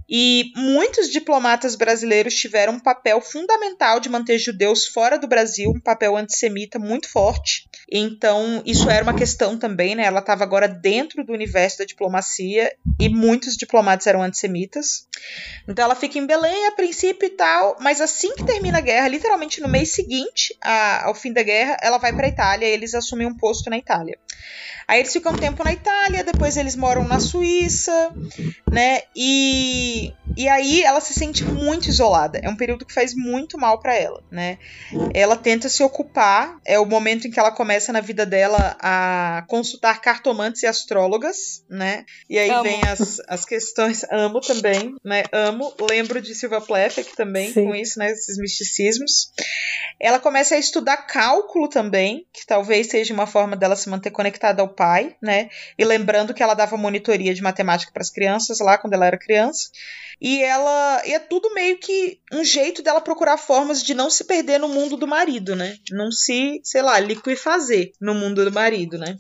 E 0.08 0.52
muitos 0.56 1.10
diplomatas 1.10 1.76
brasileiros 1.76 2.36
tiveram 2.36 2.74
um 2.74 2.80
papel 2.80 3.20
fundamental 3.22 4.00
de 4.00 4.10
manter 4.10 4.38
judeus 4.38 4.86
fora 4.88 5.18
do 5.18 5.28
Brasil, 5.28 5.72
um 5.72 5.80
papel 5.80 6.16
antissemita 6.16 6.78
muito 6.78 7.10
forte. 7.10 7.68
Então, 7.92 8.62
isso 8.66 8.90
era 8.90 9.04
uma 9.04 9.16
questão 9.16 9.58
também, 9.58 9.96
né? 9.96 10.04
Ela 10.04 10.20
estava 10.20 10.44
agora 10.44 10.68
dentro 10.68 11.24
do 11.24 11.34
universo 11.34 11.80
da 11.80 11.86
diplomacia 11.86 12.72
e 13.00 13.10
muitos 13.10 13.56
diplomatas 13.56 14.08
eram 14.08 14.22
antissemitas. 14.22 15.08
Então 15.68 15.86
ela 15.86 15.96
fica 15.96 16.20
em 16.20 16.26
Belém 16.26 16.68
a 16.68 16.72
princípio 16.72 17.26
e 17.28 17.32
tal, 17.32 17.78
mas 17.80 18.02
assim 18.02 18.34
que 18.36 18.46
termina 18.46 18.78
a 18.78 18.82
guerra, 18.82 19.08
literalmente 19.08 19.62
no 19.62 19.68
mês 19.68 19.94
seguinte 19.94 20.55
a, 20.62 21.06
ao 21.06 21.16
fim 21.16 21.32
da 21.32 21.44
guerra, 21.44 21.78
ela 21.82 21.98
vai 21.98 22.14
para 22.14 22.28
Itália 22.28 22.68
e 22.68 22.72
eles 22.72 22.94
assumem 22.94 23.28
um 23.28 23.36
posto 23.36 23.70
na 23.70 23.78
Itália. 23.78 24.18
Aí 24.88 25.00
eles 25.00 25.12
ficam 25.12 25.34
um 25.34 25.38
tempo 25.38 25.64
na 25.64 25.74
Itália, 25.74 26.24
depois 26.24 26.58
eles 26.58 26.76
moram 26.76 27.08
na 27.08 27.20
Suíça, 27.20 28.14
né? 28.72 29.02
E, 29.16 30.14
e 30.38 30.50
aí 30.50 30.84
ela 30.84 31.00
se 31.00 31.14
sente 31.14 31.44
muito 31.44 31.88
isolada. 31.90 32.40
É 32.44 32.50
um 32.50 32.56
período 32.56 32.86
que 32.86 32.94
faz 32.94 33.14
muito 33.14 33.58
mal 33.58 33.80
para 33.80 33.96
ela, 33.96 34.22
né? 34.30 34.58
Ela 35.14 35.36
tenta 35.36 35.70
se 35.70 35.82
ocupar, 35.84 36.58
é 36.66 36.78
o 36.80 36.86
momento 36.86 37.28
em 37.28 37.32
que 37.32 37.40
ela 37.40 37.52
começa 37.52 37.94
na 37.94 38.02
vida 38.02 38.26
dela 38.26 38.76
a 38.80 39.46
consultar 39.48 40.02
cartomantes 40.02 40.64
e 40.64 40.68
astrólogas, 40.68 41.64
né? 41.70 42.06
E 42.30 42.38
aí 42.38 42.50
Amo. 42.50 42.64
vem 42.64 42.82
as, 42.84 43.22
as 43.28 43.46
questões. 43.46 44.04
Amo 44.12 44.42
também, 44.42 44.96
né? 45.04 45.24
Amo. 45.32 45.74
Lembro 45.90 46.22
de 46.22 46.36
Silva 46.36 46.60
Plath 46.60 46.96
também, 47.16 47.54
Sim. 47.54 47.66
com 47.66 47.76
isso, 47.76 48.00
né? 48.00 48.12
Esses 48.12 48.38
misticismos. 48.38 49.32
Ela 50.00 50.20
começa 50.20 50.56
a 50.56 50.60
estudar 50.60 50.98
cálculo 50.98 51.70
também, 51.70 52.26
que 52.34 52.46
talvez 52.46 52.88
seja 52.88 53.14
uma 53.14 53.28
forma 53.28 53.56
dela 53.56 53.76
se 53.76 53.90
manter 53.90 54.12
conectada 54.12 54.62
ao 54.62 54.68
pai, 54.68 55.16
né? 55.22 55.50
E 55.78 55.86
lembrando 55.86 56.34
que 56.34 56.44
ela 56.44 56.54
dava 56.54 56.76
monitoria 56.76 57.34
de 57.34 57.42
matemática 57.42 57.92
para 57.94 58.02
as 58.02 58.10
crianças 58.10 58.60
lá 58.60 58.78
quando 58.78 58.94
ela 58.94 59.06
era 59.06 59.18
criança. 59.18 59.70
E 60.26 60.42
ela. 60.42 61.04
E 61.06 61.14
é 61.14 61.20
tudo 61.20 61.54
meio 61.54 61.78
que 61.78 62.20
um 62.34 62.44
jeito 62.44 62.82
dela 62.82 63.00
procurar 63.00 63.38
formas 63.38 63.84
de 63.84 63.94
não 63.94 64.10
se 64.10 64.24
perder 64.24 64.60
no 64.60 64.68
mundo 64.68 64.98
do 64.98 65.08
marido, 65.08 65.56
né? 65.56 65.78
Não 65.92 66.12
se, 66.12 66.60
sei 66.64 66.82
lá, 66.82 67.00
liquifazer 67.00 67.92
no 68.02 68.16
mundo 68.16 68.44
do 68.44 68.52
marido, 68.52 68.98
né? 68.98 69.20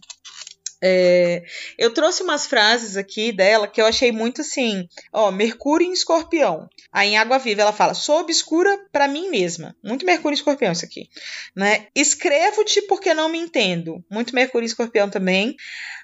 É, 0.84 1.44
eu 1.78 1.94
trouxe 1.94 2.22
umas 2.22 2.46
frases 2.46 2.98
aqui 2.98 3.32
dela 3.32 3.68
que 3.68 3.82
eu 3.82 3.86
achei 3.86 4.12
muito 4.12 4.42
assim, 4.42 4.88
ó, 5.12 5.32
Mercúrio 5.32 5.88
em 5.88 5.94
Escorpião. 5.94 6.68
Aí 6.92 7.10
em 7.10 7.18
Água 7.18 7.40
Viva 7.40 7.62
ela 7.62 7.74
fala: 7.74 7.94
"Sou 7.94 8.20
obscura 8.20 8.78
para 8.92 9.08
mim 9.08 9.30
mesma". 9.30 9.76
Muito 9.84 10.06
Mercúrio 10.06 10.36
em 10.36 10.40
Escorpião 10.40 10.72
isso 10.72 10.86
aqui, 10.86 11.08
né? 11.56 11.88
Escrevo-te 11.96 12.82
porque 12.84 13.14
não 13.14 13.30
me 13.30 13.38
entendo. 13.38 14.04
Muito 14.12 14.36
Mercúrio 14.36 14.66
em 14.66 14.68
Escorpião 14.68 15.10
também. 15.10 15.56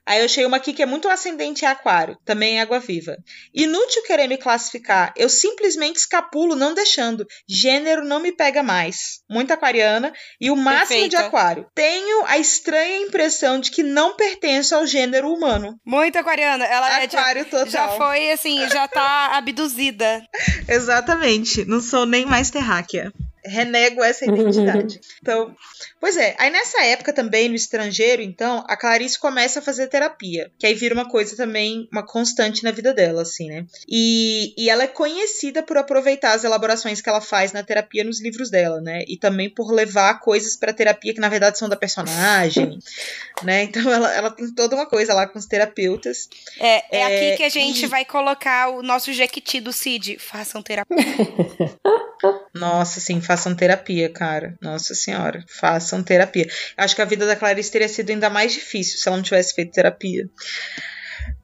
Aí 0.05 0.19
eu 0.19 0.25
achei 0.25 0.45
uma 0.45 0.57
aqui 0.57 0.73
que 0.73 0.81
é 0.81 0.85
muito 0.85 1.07
ascendente 1.07 1.63
em 1.63 1.67
Aquário, 1.67 2.17
também 2.25 2.55
em 2.55 2.59
Água 2.59 2.79
Viva. 2.79 3.15
Inútil 3.53 4.01
querer 4.03 4.27
me 4.27 4.37
classificar, 4.37 5.13
eu 5.15 5.29
simplesmente 5.29 5.97
escapulo 5.97 6.55
não 6.55 6.73
deixando. 6.73 7.25
Gênero 7.47 8.03
não 8.03 8.19
me 8.19 8.31
pega 8.31 8.63
mais. 8.63 9.21
Muito 9.29 9.51
aquariana 9.51 10.11
e 10.39 10.49
o 10.49 10.55
máximo 10.55 11.07
de 11.07 11.15
aquário. 11.15 11.67
Tenho 11.75 12.25
a 12.25 12.37
estranha 12.39 12.97
impressão 12.97 13.59
de 13.59 13.69
que 13.69 13.83
não 13.83 14.15
pertenço 14.15 14.60
ao 14.73 14.85
gênero 14.85 15.31
humano. 15.31 15.75
Muito 15.85 16.17
aquariana. 16.17 16.65
Ela 16.65 17.01
é, 17.01 17.05
Aquário 17.05 17.43
já, 17.43 17.49
total. 17.49 17.67
já 17.67 17.87
foi, 17.89 18.31
assim, 18.31 18.67
já 18.69 18.87
tá 18.87 19.37
abduzida. 19.37 20.21
Exatamente. 20.67 21.65
Não 21.65 21.79
sou 21.79 22.05
nem 22.05 22.25
mais 22.25 22.49
terráquea. 22.49 23.11
Renego 23.43 24.03
essa 24.03 24.25
identidade. 24.25 24.99
Então, 25.21 25.55
pois 25.99 26.17
é. 26.17 26.35
Aí 26.39 26.49
nessa 26.49 26.83
época 26.83 27.13
também, 27.13 27.47
no 27.47 27.55
estrangeiro, 27.55 28.21
então, 28.23 28.63
a 28.67 28.75
Clarice 28.75 29.19
começa 29.19 29.59
a 29.59 29.61
fazer 29.61 29.87
terapia. 29.87 30.51
Que 30.57 30.65
aí 30.65 30.73
vira 30.73 30.95
uma 30.95 31.07
coisa 31.07 31.35
também, 31.37 31.87
uma 31.91 32.03
constante 32.05 32.63
na 32.63 32.71
vida 32.71 32.91
dela, 32.93 33.21
assim, 33.21 33.47
né? 33.47 33.65
E, 33.87 34.53
e 34.57 34.69
ela 34.69 34.83
é 34.83 34.87
conhecida 34.87 35.61
por 35.61 35.77
aproveitar 35.77 36.33
as 36.33 36.43
elaborações 36.43 37.01
que 37.01 37.09
ela 37.09 37.21
faz 37.21 37.51
na 37.53 37.61
terapia 37.61 38.03
nos 38.03 38.19
livros 38.19 38.49
dela, 38.49 38.81
né? 38.81 39.03
E 39.07 39.15
também 39.17 39.49
por 39.49 39.71
levar 39.71 40.19
coisas 40.19 40.55
pra 40.55 40.73
terapia 40.73 41.13
que 41.13 41.19
na 41.19 41.29
verdade 41.29 41.57
são 41.59 41.69
da 41.69 41.75
personagem, 41.75 42.79
né? 43.43 43.63
Então 43.63 43.91
ela, 43.91 44.11
ela 44.13 44.31
tem 44.31 44.51
toda 44.53 44.75
uma 44.75 44.87
coisa 44.87 45.13
lá 45.13 45.27
com 45.27 45.37
os 45.37 45.45
terapeutas. 45.45 46.27
É, 46.59 46.67
é, 46.67 47.01
É, 47.01 47.05
aqui 47.05 47.37
que 47.37 47.43
a 47.43 47.49
gente 47.49 47.83
e- 47.85 47.87
vai 47.87 48.05
colocar 48.05 48.69
o 48.69 48.81
nosso 48.81 49.13
jequiti 49.13 49.59
do 49.59 49.71
Cid. 49.71 50.17
Façam 50.19 50.61
terapia. 50.63 50.97
Nossa, 52.53 52.99
sim, 52.99 53.21
façam 53.21 53.55
terapia, 53.55 54.09
cara. 54.09 54.57
Nossa 54.61 54.93
senhora, 54.93 55.43
façam 55.47 56.03
terapia. 56.03 56.47
Acho 56.77 56.95
que 56.95 57.01
a 57.01 57.05
vida 57.05 57.25
da 57.25 57.35
Clarice 57.35 57.71
teria 57.71 57.87
sido 57.87 58.09
ainda 58.09 58.29
mais 58.29 58.51
difícil 58.53 58.99
se 58.99 59.07
ela 59.07 59.17
não 59.17 59.23
tivesse 59.23 59.53
feito 59.53 59.71
terapia. 59.71 60.29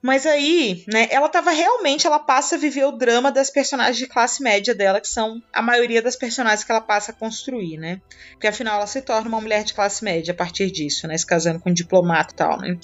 Mas 0.01 0.25
aí, 0.25 0.83
né, 0.87 1.07
ela 1.11 1.29
tava 1.29 1.51
realmente, 1.51 2.05
ela 2.05 2.19
passa 2.19 2.55
a 2.55 2.57
viver 2.57 2.85
o 2.85 2.91
drama 2.91 3.31
das 3.31 3.49
personagens 3.49 3.97
de 3.97 4.07
classe 4.07 4.41
média 4.41 4.73
dela, 4.73 5.01
que 5.01 5.07
são 5.07 5.41
a 5.51 5.61
maioria 5.61 6.01
das 6.01 6.15
personagens 6.15 6.63
que 6.63 6.71
ela 6.71 6.81
passa 6.81 7.11
a 7.11 7.15
construir, 7.15 7.77
né? 7.77 8.01
Porque 8.31 8.47
afinal 8.47 8.77
ela 8.77 8.87
se 8.87 9.01
torna 9.01 9.27
uma 9.27 9.41
mulher 9.41 9.63
de 9.63 9.73
classe 9.73 10.03
média 10.03 10.31
a 10.33 10.37
partir 10.37 10.71
disso, 10.71 11.07
né? 11.07 11.17
Se 11.17 11.25
casando 11.25 11.59
com 11.59 11.69
um 11.69 11.73
diplomata 11.73 12.33
e 12.33 12.37
tal, 12.37 12.57
né? 12.57 12.77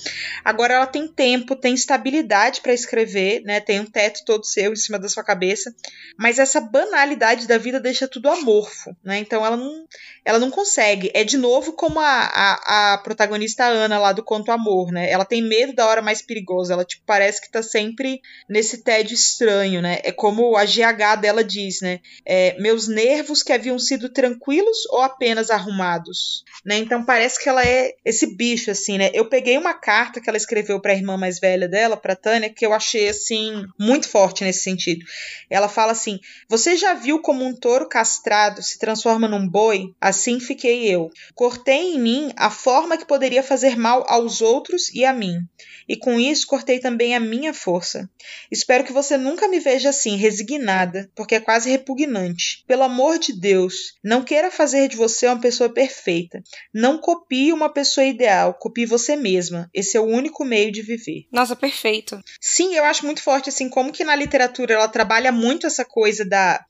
Agora 0.43 0.73
ela 0.73 0.87
tem 0.87 1.07
tempo, 1.07 1.55
tem 1.55 1.73
estabilidade 1.73 2.61
pra 2.61 2.73
escrever, 2.73 3.41
né? 3.43 3.59
Tem 3.59 3.79
um 3.79 3.85
teto 3.85 4.23
todo 4.25 4.45
seu 4.45 4.73
em 4.73 4.75
cima 4.75 4.99
da 4.99 5.07
sua 5.07 5.23
cabeça, 5.23 5.73
mas 6.17 6.39
essa 6.39 6.59
banalidade 6.59 7.47
da 7.47 7.57
vida 7.57 7.79
deixa 7.79 8.07
tudo 8.07 8.29
amorfo, 8.29 8.95
né? 9.03 9.17
Então 9.19 9.45
ela 9.45 9.57
não, 9.57 9.85
ela 10.25 10.39
não 10.39 10.49
consegue. 10.49 11.11
É 11.13 11.23
de 11.23 11.37
novo 11.37 11.73
como 11.73 11.99
a, 11.99 12.05
a, 12.05 12.93
a 12.93 12.97
protagonista 12.97 13.65
Ana 13.65 13.99
lá 13.99 14.11
do 14.11 14.23
Conto 14.23 14.51
Amor, 14.51 14.91
né? 14.91 15.09
Ela 15.09 15.25
tem 15.25 15.41
medo 15.41 15.73
da 15.73 15.85
hora 15.85 16.01
mais 16.01 16.21
perigosa, 16.21 16.73
ela 16.73 16.85
tipo 16.85 17.02
parece 17.05 17.41
que 17.41 17.51
tá 17.51 17.61
sempre 17.61 18.21
nesse 18.49 18.83
tédio 18.83 19.13
estranho, 19.13 19.81
né? 19.81 19.99
É 20.03 20.11
como 20.11 20.55
a 20.55 20.65
GH 20.65 21.19
dela 21.19 21.43
diz, 21.43 21.81
né? 21.81 21.99
É, 22.25 22.55
meus 22.59 22.87
nervos 22.87 23.43
que 23.43 23.51
haviam 23.51 23.77
sido 23.77 24.09
tranquilos 24.09 24.85
ou 24.89 25.01
apenas 25.01 25.49
arrumados, 25.49 26.43
né? 26.65 26.77
Então 26.77 27.03
parece 27.03 27.41
que 27.41 27.49
ela 27.49 27.63
é 27.63 27.93
esse 28.05 28.35
bicho 28.35 28.71
assim, 28.71 28.97
né? 28.97 29.11
Eu 29.13 29.29
peguei 29.29 29.57
uma 29.57 29.73
carta 29.73 30.21
que 30.21 30.29
ela 30.29 30.37
escreveu 30.37 30.79
para 30.79 30.93
a 30.93 30.95
irmã 30.95 31.17
mais 31.17 31.39
velha 31.39 31.67
dela, 31.67 31.97
para 31.97 32.15
Tânia, 32.15 32.49
que 32.49 32.65
eu 32.65 32.73
achei 32.73 33.09
assim 33.09 33.65
muito 33.79 34.07
forte 34.09 34.43
nesse 34.43 34.63
sentido. 34.63 35.05
Ela 35.49 35.67
fala 35.67 35.91
assim: 35.91 36.19
"Você 36.49 36.77
já 36.77 36.93
viu 36.93 37.21
como 37.21 37.45
um 37.45 37.55
touro 37.55 37.87
castrado 37.87 38.61
se 38.61 38.79
transforma 38.79 39.27
num 39.27 39.47
boi? 39.47 39.93
Assim 39.99 40.39
fiquei 40.39 40.89
eu. 40.89 41.11
Cortei 41.35 41.95
em 41.95 41.99
mim 41.99 42.31
a 42.35 42.49
forma 42.49 42.97
que 42.97 43.05
poderia 43.05 43.43
fazer 43.43 43.77
mal 43.77 44.05
aos 44.07 44.41
outros 44.41 44.93
e 44.93 45.03
a 45.05 45.13
mim. 45.13 45.39
E 45.87 45.97
com 45.97 46.19
isso 46.19 46.47
cortei 46.47 46.79
também 46.79 46.92
a 47.15 47.19
minha 47.19 47.53
força. 47.53 48.09
Espero 48.51 48.83
que 48.83 48.93
você 48.93 49.17
nunca 49.17 49.47
me 49.47 49.59
veja 49.59 49.89
assim, 49.89 50.15
resignada, 50.15 51.09
porque 51.15 51.35
é 51.35 51.39
quase 51.39 51.69
repugnante. 51.69 52.63
Pelo 52.67 52.83
amor 52.83 53.17
de 53.17 53.33
Deus, 53.33 53.95
não 54.03 54.23
queira 54.23 54.51
fazer 54.51 54.87
de 54.87 54.95
você 54.95 55.27
uma 55.27 55.39
pessoa 55.39 55.69
perfeita. 55.69 56.43
Não 56.73 56.97
copie 56.97 57.51
uma 57.51 57.69
pessoa 57.69 58.05
ideal, 58.05 58.53
copie 58.53 58.85
você 58.85 59.15
mesma. 59.15 59.69
Esse 59.73 59.97
é 59.97 59.99
o 59.99 60.05
único 60.05 60.45
meio 60.45 60.71
de 60.71 60.81
viver. 60.81 61.25
Nossa, 61.31 61.55
perfeito. 61.55 62.21
Sim, 62.39 62.75
eu 62.75 62.83
acho 62.83 63.05
muito 63.05 63.21
forte 63.21 63.49
assim 63.49 63.69
como 63.69 63.91
que 63.91 64.03
na 64.03 64.15
literatura 64.15 64.73
ela 64.73 64.87
trabalha 64.87 65.31
muito 65.31 65.65
essa 65.65 65.83
coisa 65.85 66.23
da 66.23 66.63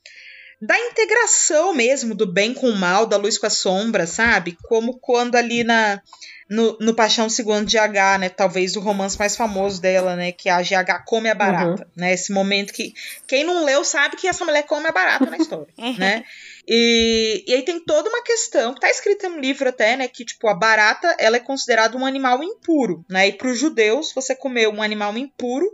da 0.60 0.78
integração 0.78 1.74
mesmo 1.74 2.14
do 2.14 2.26
bem 2.26 2.54
com 2.54 2.68
o 2.68 2.76
mal, 2.76 3.06
da 3.06 3.16
luz 3.16 3.38
com 3.38 3.46
a 3.46 3.50
sombra, 3.50 4.06
sabe? 4.06 4.56
Como 4.62 4.98
quando 4.98 5.36
ali 5.36 5.64
na 5.64 6.00
no, 6.48 6.76
no 6.78 6.94
Paixão 6.94 7.28
Segundo 7.28 7.66
de 7.66 7.78
H, 7.78 8.18
né? 8.18 8.28
Talvez 8.28 8.76
o 8.76 8.80
romance 8.80 9.18
mais 9.18 9.36
famoso 9.36 9.80
dela, 9.80 10.14
né? 10.14 10.32
Que 10.32 10.48
a 10.48 10.60
GH 10.60 11.04
come 11.06 11.28
a 11.28 11.34
barata, 11.34 11.88
né? 11.96 12.12
Esse 12.12 12.32
momento 12.32 12.72
que 12.72 12.92
quem 13.26 13.44
não 13.44 13.64
leu 13.64 13.84
sabe 13.84 14.16
que 14.16 14.28
essa 14.28 14.44
mulher 14.44 14.64
come 14.64 14.86
a 14.86 14.92
barata 14.92 15.26
na 15.26 15.36
história, 15.36 15.72
né? 15.98 16.24
E, 16.66 17.44
e 17.46 17.54
aí 17.54 17.62
tem 17.62 17.80
toda 17.80 18.08
uma 18.08 18.22
questão 18.22 18.74
que 18.74 18.80
tá 18.80 18.90
escrita 18.90 19.28
no 19.28 19.38
livro 19.38 19.68
até, 19.68 19.96
né? 19.96 20.08
Que, 20.08 20.24
tipo, 20.24 20.48
a 20.48 20.54
barata, 20.54 21.14
ela 21.18 21.36
é 21.36 21.40
considerada 21.40 21.96
um 21.96 22.06
animal 22.06 22.42
impuro, 22.42 23.04
né? 23.08 23.28
E 23.28 23.32
pros 23.32 23.58
judeus, 23.58 24.12
você 24.12 24.34
comer 24.34 24.68
um 24.68 24.82
animal 24.82 25.16
impuro 25.16 25.66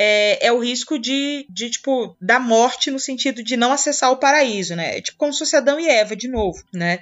é, 0.00 0.46
é 0.46 0.52
o 0.52 0.60
risco 0.60 0.96
de, 0.96 1.44
de, 1.50 1.70
tipo, 1.70 2.16
da 2.20 2.38
morte 2.38 2.88
no 2.88 3.00
sentido 3.00 3.42
de 3.42 3.56
não 3.56 3.72
acessar 3.72 4.12
o 4.12 4.16
paraíso, 4.16 4.76
né? 4.76 4.96
É 4.96 5.00
tipo 5.00 5.18
como 5.18 5.32
se 5.32 5.44
e 5.80 5.88
Eva 5.88 6.14
de 6.14 6.28
novo, 6.28 6.62
né? 6.72 7.00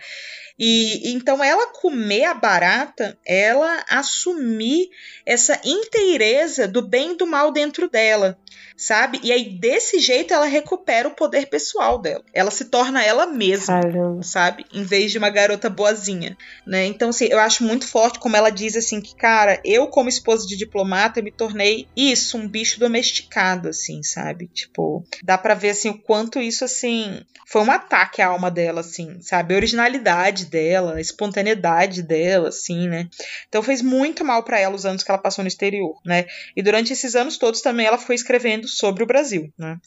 E 0.59 1.13
então 1.13 1.45
ela 1.45 1.67
comer 1.67 2.25
a 2.25 2.33
barata, 2.33 3.19
ela 3.27 3.85
assumir 3.87 4.89
essa 5.27 5.61
inteireza 5.63 6.67
do 6.67 6.81
bem 6.81 7.13
e 7.13 7.17
do 7.17 7.27
mal 7.27 7.53
dentro 7.53 7.91
dela, 7.91 8.39
sabe? 8.77 9.21
E 9.23 9.33
aí 9.33 9.59
desse 9.59 9.99
jeito 9.99 10.35
ela 10.35 10.47
recupera 10.47 11.09
o 11.09 11.15
poder 11.15 11.47
pessoal 11.47 11.99
dela. 11.99 12.23
Ela 12.33 12.51
se 12.51 12.67
torna 12.67 13.03
ela 13.03 13.27
mesma, 13.27 13.81
Caramba. 13.81 14.23
sabe? 14.23 14.65
Em 14.73 14.83
vez 14.83 15.11
de 15.11 15.19
uma 15.19 15.31
garota 15.31 15.71
boazinha, 15.71 16.37
né? 16.67 16.85
Então 16.85 17.11
assim, 17.11 17.27
eu 17.31 17.39
acho 17.39 17.65
muito 17.65 17.87
forte 17.87 18.19
como 18.19 18.37
ela 18.37 18.51
diz 18.51 18.77
assim 18.77 19.01
que, 19.01 19.15
cara, 19.17 19.61
eu 19.65 19.87
como 19.89 20.09
esposa 20.09 20.47
de 20.47 20.57
diplomata 20.57 21.23
me 21.23 21.31
tornei 21.31 21.89
isso, 21.97 22.37
um 22.37 22.49
bicho 22.49 22.79
domesticado 22.79 23.69
assim, 23.69 24.03
sabe? 24.03 24.49
Tipo, 24.49 25.05
dá 25.23 25.39
para 25.39 25.55
ver 25.55 25.71
assim 25.71 25.89
o 25.89 25.99
quanto 25.99 26.41
isso 26.41 26.65
assim 26.65 27.21
foi 27.49 27.63
um 27.63 27.71
ataque 27.71 28.21
à 28.21 28.27
alma 28.27 28.51
dela 28.51 28.81
assim, 28.81 29.21
sabe? 29.23 29.55
A 29.55 29.57
originalidade 29.57 30.47
dela, 30.47 30.97
a 30.97 31.01
espontaneidade 31.01 32.03
dela 32.03 32.49
assim, 32.49 32.89
né? 32.89 33.09
Então 33.49 33.63
fez 33.63 33.81
muito 33.81 34.25
mal 34.25 34.43
para 34.43 34.59
ela 34.59 34.75
os 34.75 34.85
anos 34.85 35.05
que 35.05 35.11
ela 35.11 35.21
passou 35.21 35.45
no 35.45 35.49
exterior, 35.49 35.99
né? 36.05 36.27
E 36.57 36.63
durante 36.63 36.93
esses 36.93 37.15
anos 37.15 37.39
todos 37.39 37.61
também 37.61 37.87
ela 37.87 37.99
foi 37.99 38.17
escrevendo 38.17 38.66
sobre 38.67 39.03
o 39.03 39.07
Brasil, 39.07 39.53
né? 39.59 39.79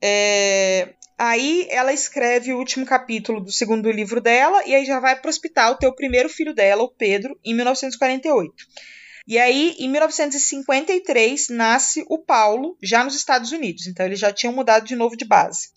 É... 0.00 0.94
Aí 1.18 1.68
ela 1.70 1.92
escreve 1.92 2.52
o 2.52 2.58
último 2.58 2.84
capítulo 2.84 3.40
do 3.40 3.52
segundo 3.52 3.90
livro 3.90 4.20
dela 4.20 4.66
e 4.66 4.74
aí 4.74 4.84
já 4.84 4.98
vai 4.98 5.14
pro 5.14 5.30
hospital 5.30 5.76
ter 5.76 5.86
o 5.86 5.94
primeiro 5.94 6.28
filho 6.28 6.52
dela, 6.52 6.82
o 6.82 6.88
Pedro, 6.88 7.38
em 7.44 7.54
1948. 7.54 8.52
E 9.26 9.38
aí, 9.38 9.76
em 9.78 9.88
1953, 9.88 11.48
nasce 11.50 12.04
o 12.08 12.18
Paulo, 12.18 12.76
já 12.82 13.04
nos 13.04 13.14
Estados 13.14 13.52
Unidos. 13.52 13.86
Então, 13.86 14.06
eles 14.06 14.18
já 14.18 14.32
tinham 14.32 14.52
mudado 14.52 14.86
de 14.86 14.96
novo 14.96 15.16
de 15.16 15.24
base. 15.24 15.68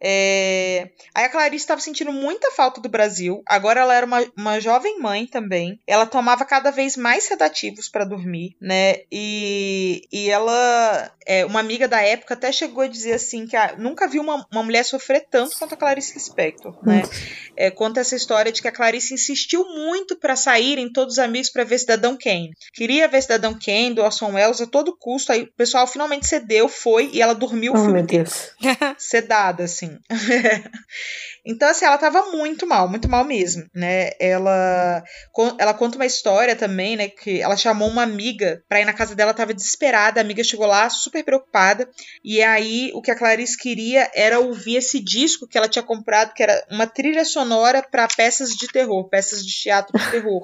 É... 0.00 0.90
Aí 1.14 1.24
a 1.24 1.28
Clarice 1.28 1.64
estava 1.64 1.80
sentindo 1.80 2.12
muita 2.12 2.50
falta 2.50 2.80
do 2.80 2.88
Brasil. 2.88 3.42
Agora 3.46 3.80
ela 3.80 3.94
era 3.94 4.06
uma, 4.06 4.24
uma 4.36 4.60
jovem 4.60 4.98
mãe 4.98 5.26
também. 5.26 5.80
Ela 5.86 6.06
tomava 6.06 6.44
cada 6.44 6.70
vez 6.70 6.96
mais 6.96 7.24
sedativos 7.24 7.88
para 7.88 8.04
dormir, 8.04 8.56
né? 8.60 8.96
E, 9.10 10.02
e 10.12 10.30
ela, 10.30 11.12
é, 11.26 11.44
uma 11.44 11.60
amiga 11.60 11.88
da 11.88 12.00
época, 12.00 12.34
até 12.34 12.50
chegou 12.52 12.82
a 12.82 12.88
dizer 12.88 13.14
assim 13.14 13.46
que 13.46 13.56
a, 13.56 13.76
nunca 13.76 14.08
viu 14.08 14.22
uma, 14.22 14.46
uma 14.52 14.62
mulher 14.62 14.84
sofrer 14.84 15.26
tanto 15.30 15.58
quanto 15.58 15.74
a 15.74 15.76
Clarice 15.76 16.14
Lispector, 16.14 16.76
né? 16.84 17.02
É, 17.56 17.70
conta 17.70 18.00
essa 18.00 18.16
história 18.16 18.50
de 18.50 18.60
que 18.60 18.68
a 18.68 18.72
Clarice 18.72 19.14
insistiu 19.14 19.64
muito 19.64 20.16
para 20.16 20.36
saírem 20.36 20.92
todos 20.92 21.14
os 21.14 21.18
amigos 21.18 21.50
para 21.50 21.64
ver 21.64 21.78
Cidadão 21.78 22.16
Kane. 22.16 22.52
Queria 22.72 22.93
ver 23.08 23.22
Cidadão 23.22 23.54
Kane 23.54 23.94
do 23.94 24.02
Orson 24.02 24.32
Welles 24.32 24.60
a 24.60 24.66
todo 24.66 24.96
custo. 24.96 25.32
Aí 25.32 25.42
o 25.42 25.52
pessoal 25.56 25.86
finalmente 25.86 26.26
cedeu, 26.26 26.68
foi 26.68 27.10
e 27.12 27.20
ela 27.20 27.34
dormiu 27.34 27.72
o 27.72 27.76
Oh, 27.76 27.78
filme 27.78 27.94
meu 27.94 28.02
inteiro. 28.02 28.24
Deus. 28.24 28.52
Sedada, 28.98 29.64
assim. 29.64 29.98
Então, 31.46 31.68
assim, 31.68 31.84
ela 31.84 31.98
tava 31.98 32.30
muito 32.32 32.66
mal, 32.66 32.88
muito 32.88 33.06
mal 33.06 33.22
mesmo, 33.22 33.68
né? 33.74 34.12
Ela, 34.18 35.04
ela 35.58 35.74
conta 35.74 35.96
uma 35.96 36.06
história 36.06 36.56
também, 36.56 36.96
né? 36.96 37.08
Que 37.08 37.42
ela 37.42 37.54
chamou 37.54 37.86
uma 37.88 38.02
amiga 38.02 38.62
pra 38.66 38.80
ir 38.80 38.86
na 38.86 38.94
casa 38.94 39.14
dela, 39.14 39.34
tava 39.34 39.52
desesperada. 39.52 40.18
A 40.18 40.24
amiga 40.24 40.42
chegou 40.42 40.66
lá, 40.66 40.88
super 40.88 41.22
preocupada. 41.22 41.86
E 42.24 42.42
aí, 42.42 42.90
o 42.94 43.02
que 43.02 43.10
a 43.10 43.14
Clarice 43.14 43.58
queria 43.58 44.10
era 44.14 44.40
ouvir 44.40 44.76
esse 44.76 44.98
disco 44.98 45.46
que 45.46 45.58
ela 45.58 45.68
tinha 45.68 45.82
comprado, 45.82 46.32
que 46.32 46.42
era 46.42 46.64
uma 46.70 46.86
trilha 46.86 47.26
sonora 47.26 47.82
pra 47.82 48.08
peças 48.08 48.48
de 48.48 48.66
terror, 48.68 49.06
peças 49.10 49.44
de 49.44 49.52
teatro 49.52 49.98
de 49.98 50.10
terror. 50.10 50.40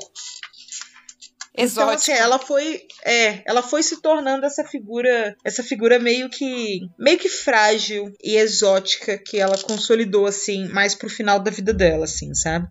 Então, 1.60 1.88
assim, 1.90 2.12
ela 2.12 2.38
foi, 2.38 2.82
é, 3.04 3.42
ela 3.46 3.62
foi 3.62 3.82
se 3.82 4.00
tornando 4.00 4.46
essa 4.46 4.64
figura, 4.64 5.36
essa 5.44 5.62
figura 5.62 5.98
meio 5.98 6.28
que, 6.28 6.80
meio 6.98 7.18
que 7.18 7.28
frágil 7.28 8.12
e 8.22 8.36
exótica 8.36 9.18
que 9.18 9.38
ela 9.38 9.56
consolidou 9.58 10.26
assim, 10.26 10.68
mais 10.68 10.94
pro 10.94 11.08
final 11.08 11.38
da 11.38 11.50
vida 11.50 11.72
dela, 11.72 12.04
assim, 12.04 12.34
sabe? 12.34 12.68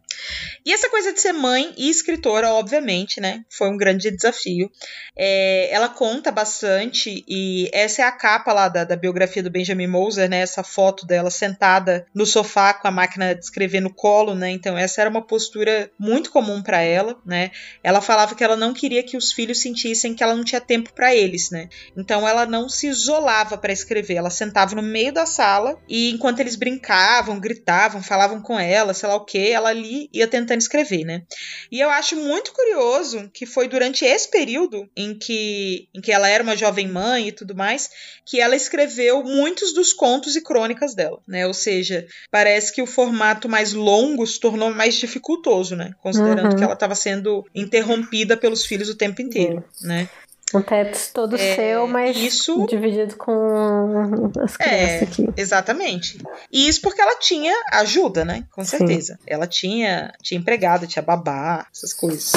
E 0.65 0.73
essa 0.73 0.89
coisa 0.89 1.13
de 1.13 1.19
ser 1.19 1.33
mãe 1.33 1.73
e 1.77 1.89
escritora, 1.89 2.51
obviamente, 2.51 3.19
né, 3.21 3.43
foi 3.49 3.69
um 3.69 3.77
grande 3.77 4.11
desafio. 4.11 4.69
É, 5.17 5.69
ela 5.71 5.89
conta 5.89 6.31
bastante 6.31 7.23
e 7.27 7.69
essa 7.73 8.01
é 8.01 8.05
a 8.05 8.11
capa 8.11 8.53
lá 8.53 8.69
da, 8.69 8.83
da 8.83 8.95
biografia 8.95 9.43
do 9.43 9.49
Benjamin 9.49 9.87
Moser, 9.87 10.29
né? 10.29 10.39
Essa 10.39 10.63
foto 10.63 11.05
dela 11.05 11.29
sentada 11.29 12.05
no 12.13 12.25
sofá 12.25 12.73
com 12.73 12.87
a 12.87 12.91
máquina 12.91 13.35
de 13.35 13.43
escrever 13.43 13.81
no 13.81 13.93
colo, 13.93 14.33
né? 14.33 14.49
Então 14.51 14.77
essa 14.77 15.01
era 15.01 15.09
uma 15.09 15.21
postura 15.21 15.91
muito 15.99 16.31
comum 16.31 16.61
para 16.61 16.81
ela, 16.81 17.17
né? 17.25 17.51
Ela 17.83 18.01
falava 18.01 18.33
que 18.35 18.43
ela 18.43 18.55
não 18.55 18.73
queria 18.79 19.03
que 19.03 19.17
os 19.17 19.31
filhos 19.31 19.59
sentissem 19.61 20.13
que 20.15 20.23
ela 20.23 20.35
não 20.35 20.43
tinha 20.43 20.61
tempo 20.61 20.93
para 20.93 21.13
eles, 21.13 21.49
né? 21.51 21.67
Então 21.97 22.27
ela 22.27 22.45
não 22.45 22.69
se 22.69 22.87
isolava 22.87 23.57
para 23.57 23.73
escrever, 23.73 24.15
ela 24.15 24.29
sentava 24.29 24.75
no 24.75 24.81
meio 24.81 25.11
da 25.13 25.25
sala 25.25 25.77
e 25.87 26.09
enquanto 26.11 26.39
eles 26.39 26.55
brincavam, 26.55 27.39
gritavam, 27.39 28.01
falavam 28.01 28.41
com 28.41 28.59
ela, 28.59 28.93
sei 28.93 29.09
lá 29.09 29.15
o 29.15 29.25
que, 29.25 29.49
ela 29.51 29.69
ali 29.69 30.09
ia 30.13 30.27
tentando 30.27 30.61
escrever, 30.61 31.03
né? 31.03 31.23
E 31.71 31.79
eu 31.79 31.89
acho 31.89 32.15
muito 32.15 32.53
curioso 32.53 33.29
que 33.33 33.45
foi 33.45 33.67
durante 33.67 34.05
esse 34.05 34.29
período 34.29 34.89
em 34.95 35.17
que, 35.17 35.87
em 35.93 36.01
que 36.01 36.11
ela 36.11 36.29
era 36.29 36.43
uma 36.43 36.55
jovem 36.55 36.87
mãe 36.87 37.27
e 37.27 37.31
tudo 37.31 37.55
mais, 37.55 37.89
que 38.25 38.39
ela 38.39 38.55
escreveu 38.55 39.23
muitos 39.23 39.73
dos 39.73 39.91
contos 39.91 40.35
e 40.35 40.41
crônicas 40.41 40.93
dela, 40.95 41.19
né? 41.27 41.45
Ou 41.47 41.53
seja, 41.53 42.05
parece 42.31 42.71
que 42.73 42.81
o 42.81 42.85
formato 42.85 43.49
mais 43.49 43.73
longo 43.73 44.25
se 44.25 44.39
tornou 44.39 44.71
mais 44.73 44.95
dificultoso, 44.95 45.75
né? 45.75 45.91
Considerando 46.01 46.51
Uhum. 46.51 46.55
que 46.57 46.63
ela 46.63 46.73
estava 46.73 46.95
sendo 46.95 47.43
interrompida 47.53 48.37
pelos 48.37 48.58
filhos 48.65 48.89
o 48.89 48.95
tempo 48.95 49.21
inteiro, 49.21 49.63
né? 49.81 50.07
Um 50.53 50.63
teto 50.63 50.97
todo 51.13 51.35
É, 51.35 51.55
seu, 51.55 51.85
mas 51.87 52.17
isso- 52.17 52.65
dividido 52.65 53.15
com 53.17 54.31
as 54.43 54.55
É, 54.59 54.65
crianças 54.97 55.01
aqui. 55.03 55.29
exatamente. 55.37 56.17
E 56.51 56.67
isso 56.67 56.81
porque 56.81 56.99
ela 56.99 57.15
tinha 57.19 57.53
ajuda, 57.73 58.25
né? 58.25 58.43
Com 58.51 58.63
Sim. 58.65 58.77
certeza. 58.79 59.19
Ela 59.27 59.45
tinha, 59.45 60.11
tinha 60.23 60.39
empregada, 60.39 60.87
tinha 60.87 61.03
babá, 61.03 61.67
essas 61.71 61.93
coisas. 61.93 62.31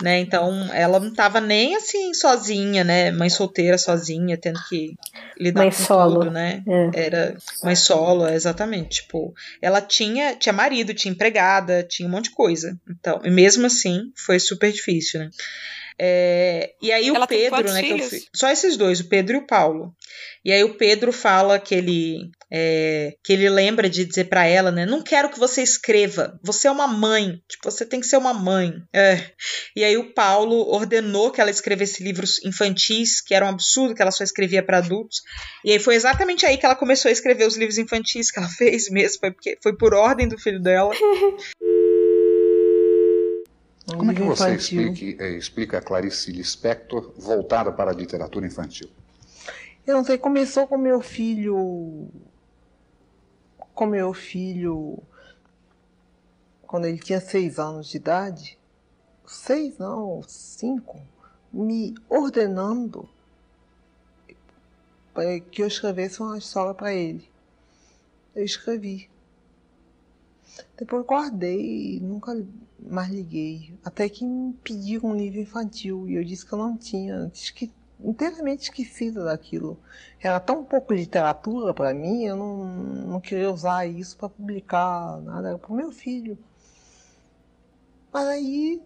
Né? 0.00 0.20
Então, 0.20 0.72
ela 0.72 1.00
não 1.00 1.12
tava 1.12 1.40
nem 1.40 1.74
assim 1.74 2.14
sozinha, 2.14 2.84
né? 2.84 3.10
Mãe 3.10 3.28
solteira 3.28 3.76
sozinha, 3.76 4.36
tendo 4.36 4.60
que 4.68 4.94
lidar 5.36 5.62
Mãe 5.62 5.70
com 5.70 5.76
solo. 5.76 6.20
tudo, 6.20 6.30
né? 6.30 6.62
É. 6.68 7.06
Era 7.06 7.36
mãe 7.64 7.74
solo, 7.74 8.26
é, 8.26 8.34
exatamente. 8.34 9.02
Tipo, 9.02 9.34
ela 9.60 9.80
tinha, 9.80 10.36
tinha 10.36 10.52
marido, 10.52 10.94
tinha 10.94 11.12
empregada, 11.12 11.82
tinha 11.82 12.08
um 12.08 12.12
monte 12.12 12.24
de 12.24 12.30
coisa. 12.30 12.78
Então, 12.88 13.20
e 13.24 13.30
mesmo 13.30 13.66
assim, 13.66 14.12
foi 14.14 14.38
super 14.38 14.70
difícil, 14.70 15.20
né? 15.20 15.30
É, 16.00 16.74
e 16.80 16.92
aí 16.92 17.10
o 17.10 17.16
Ela 17.16 17.26
tem 17.26 17.50
Pedro, 17.50 17.72
né? 17.72 17.82
o 17.82 18.38
só 18.38 18.48
esses 18.48 18.76
dois, 18.76 19.00
o 19.00 19.08
Pedro 19.08 19.34
e 19.34 19.38
o 19.40 19.46
Paulo. 19.46 19.92
E 20.44 20.52
aí 20.52 20.62
o 20.62 20.74
Pedro 20.74 21.12
fala 21.12 21.58
que 21.58 21.74
ele 21.74 22.30
é, 22.50 23.14
que 23.22 23.32
ele 23.32 23.48
lembra 23.50 23.90
de 23.90 24.04
dizer 24.04 24.24
pra 24.24 24.46
ela, 24.46 24.70
né? 24.70 24.86
Não 24.86 25.02
quero 25.02 25.28
que 25.30 25.38
você 25.38 25.62
escreva. 25.62 26.38
Você 26.42 26.66
é 26.66 26.70
uma 26.70 26.86
mãe. 26.88 27.42
Tipo, 27.48 27.70
você 27.70 27.84
tem 27.84 28.00
que 28.00 28.06
ser 28.06 28.16
uma 28.16 28.32
mãe. 28.32 28.82
É. 28.92 29.22
E 29.76 29.84
aí 29.84 29.96
o 29.98 30.12
Paulo 30.14 30.56
ordenou 30.72 31.30
que 31.30 31.40
ela 31.40 31.50
escrevesse 31.50 32.02
livros 32.02 32.42
infantis, 32.44 33.20
que 33.20 33.34
era 33.34 33.44
um 33.44 33.50
absurdo 33.50 33.94
que 33.94 34.00
ela 34.02 34.10
só 34.10 34.24
escrevia 34.24 34.62
pra 34.62 34.78
adultos. 34.78 35.22
E 35.64 35.72
aí 35.72 35.78
foi 35.78 35.94
exatamente 35.94 36.46
aí 36.46 36.56
que 36.56 36.64
ela 36.64 36.74
começou 36.74 37.08
a 37.08 37.12
escrever 37.12 37.46
os 37.46 37.56
livros 37.56 37.76
infantis 37.78 38.30
que 38.30 38.38
ela 38.38 38.48
fez 38.56 38.88
mesmo, 38.90 39.20
foi 39.20 39.30
porque 39.30 39.58
foi 39.62 39.76
por 39.76 39.92
ordem 39.94 40.26
do 40.28 40.38
filho 40.38 40.60
dela. 40.60 40.94
Como 43.96 44.10
é 44.10 44.14
que 44.14 44.20
você 44.22 44.54
explique- 44.54 45.16
eh, 45.18 45.30
explica 45.36 45.78
a 45.78 45.80
Clarice 45.80 46.30
Lispector 46.30 47.14
voltada 47.16 47.72
para 47.72 47.90
a 47.90 47.94
literatura 47.94 48.46
infantil? 48.46 48.88
Eu 49.86 49.94
não 49.96 50.04
sei, 50.04 50.18
começou 50.18 50.66
com 50.66 50.76
meu 50.76 51.00
filho. 51.00 52.10
Com 53.78 53.86
meu 53.86 54.12
filho. 54.12 54.98
Quando 56.66 56.86
ele 56.86 56.98
tinha 56.98 57.20
seis 57.20 57.60
anos 57.60 57.86
de 57.86 57.96
idade. 57.96 58.58
Seis, 59.24 59.78
não, 59.78 60.20
cinco. 60.26 61.00
Me 61.52 61.94
ordenando 62.08 63.08
que 65.52 65.62
eu 65.62 65.68
escrevesse 65.68 66.20
uma 66.20 66.36
história 66.36 66.74
para 66.74 66.92
ele. 66.92 67.30
Eu 68.34 68.44
escrevi. 68.44 69.08
Depois 70.76 71.06
guardei 71.06 71.98
e 71.98 72.00
nunca 72.00 72.34
mais 72.80 73.08
liguei. 73.08 73.78
Até 73.84 74.08
que 74.08 74.24
me 74.24 74.54
pediram 74.54 75.10
um 75.10 75.16
livro 75.16 75.38
infantil 75.38 76.08
e 76.08 76.16
eu 76.16 76.24
disse 76.24 76.44
que 76.44 76.52
eu 76.52 76.58
não 76.58 76.76
tinha. 76.76 77.30
Esque- 77.32 77.70
inteiramente 78.00 78.64
esquecida 78.64 79.24
daquilo. 79.24 79.78
Era 80.20 80.38
tão 80.40 80.64
pouco 80.64 80.92
literatura 80.92 81.74
para 81.74 81.92
mim, 81.92 82.24
eu 82.24 82.36
não, 82.36 82.64
não 82.64 83.20
queria 83.20 83.50
usar 83.50 83.86
isso 83.86 84.16
para 84.16 84.28
publicar 84.28 85.20
nada. 85.22 85.48
Era 85.48 85.58
para 85.58 85.72
o 85.72 85.76
meu 85.76 85.90
filho. 85.90 86.38
Mas 88.12 88.26
aí 88.26 88.80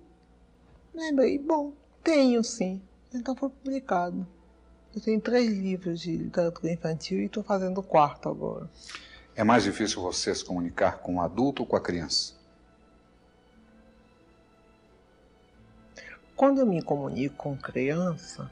lembrei, 0.95 1.39
bom, 1.39 1.73
tenho 2.03 2.43
sim. 2.43 2.83
Então 3.15 3.35
foi 3.37 3.49
publicado. 3.51 4.27
Eu 4.95 5.01
tenho 5.01 5.21
três 5.21 5.51
livros 5.51 6.01
de 6.01 6.17
literatura 6.17 6.73
infantil 6.73 7.21
e 7.21 7.27
estou 7.27 7.43
fazendo 7.43 7.79
o 7.79 7.83
quarto 7.83 8.29
agora. 8.29 8.69
É 9.35 9.43
mais 9.43 9.65
difícil 9.65 10.03
você 10.03 10.35
se 10.35 10.45
comunicar 10.45 10.99
com 10.99 11.17
o 11.17 11.21
adulto 11.23 11.63
ou 11.63 11.67
com 11.67 11.77
a 11.77 11.81
criança? 11.81 12.35
Quando 16.37 16.61
eu 16.61 16.67
me 16.67 16.83
comunico 16.83 17.37
com 17.37 17.57
criança, 17.57 18.51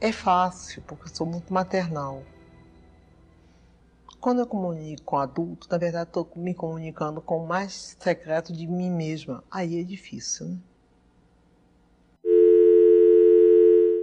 é 0.00 0.12
fácil, 0.12 0.82
porque 0.82 1.08
eu 1.08 1.14
sou 1.14 1.26
muito 1.26 1.52
maternal. 1.52 2.22
Quando 4.20 4.40
eu 4.40 4.46
comunico 4.46 5.04
com 5.04 5.18
adulto, 5.18 5.68
na 5.70 5.78
verdade 5.78 6.08
estou 6.08 6.30
me 6.36 6.54
comunicando 6.54 7.20
com 7.20 7.44
o 7.44 7.46
mais 7.46 7.96
secreto 8.00 8.52
de 8.52 8.66
mim 8.66 8.90
mesma. 8.90 9.44
Aí 9.50 9.80
é 9.80 9.84
difícil, 9.84 10.48
né? 10.48 10.58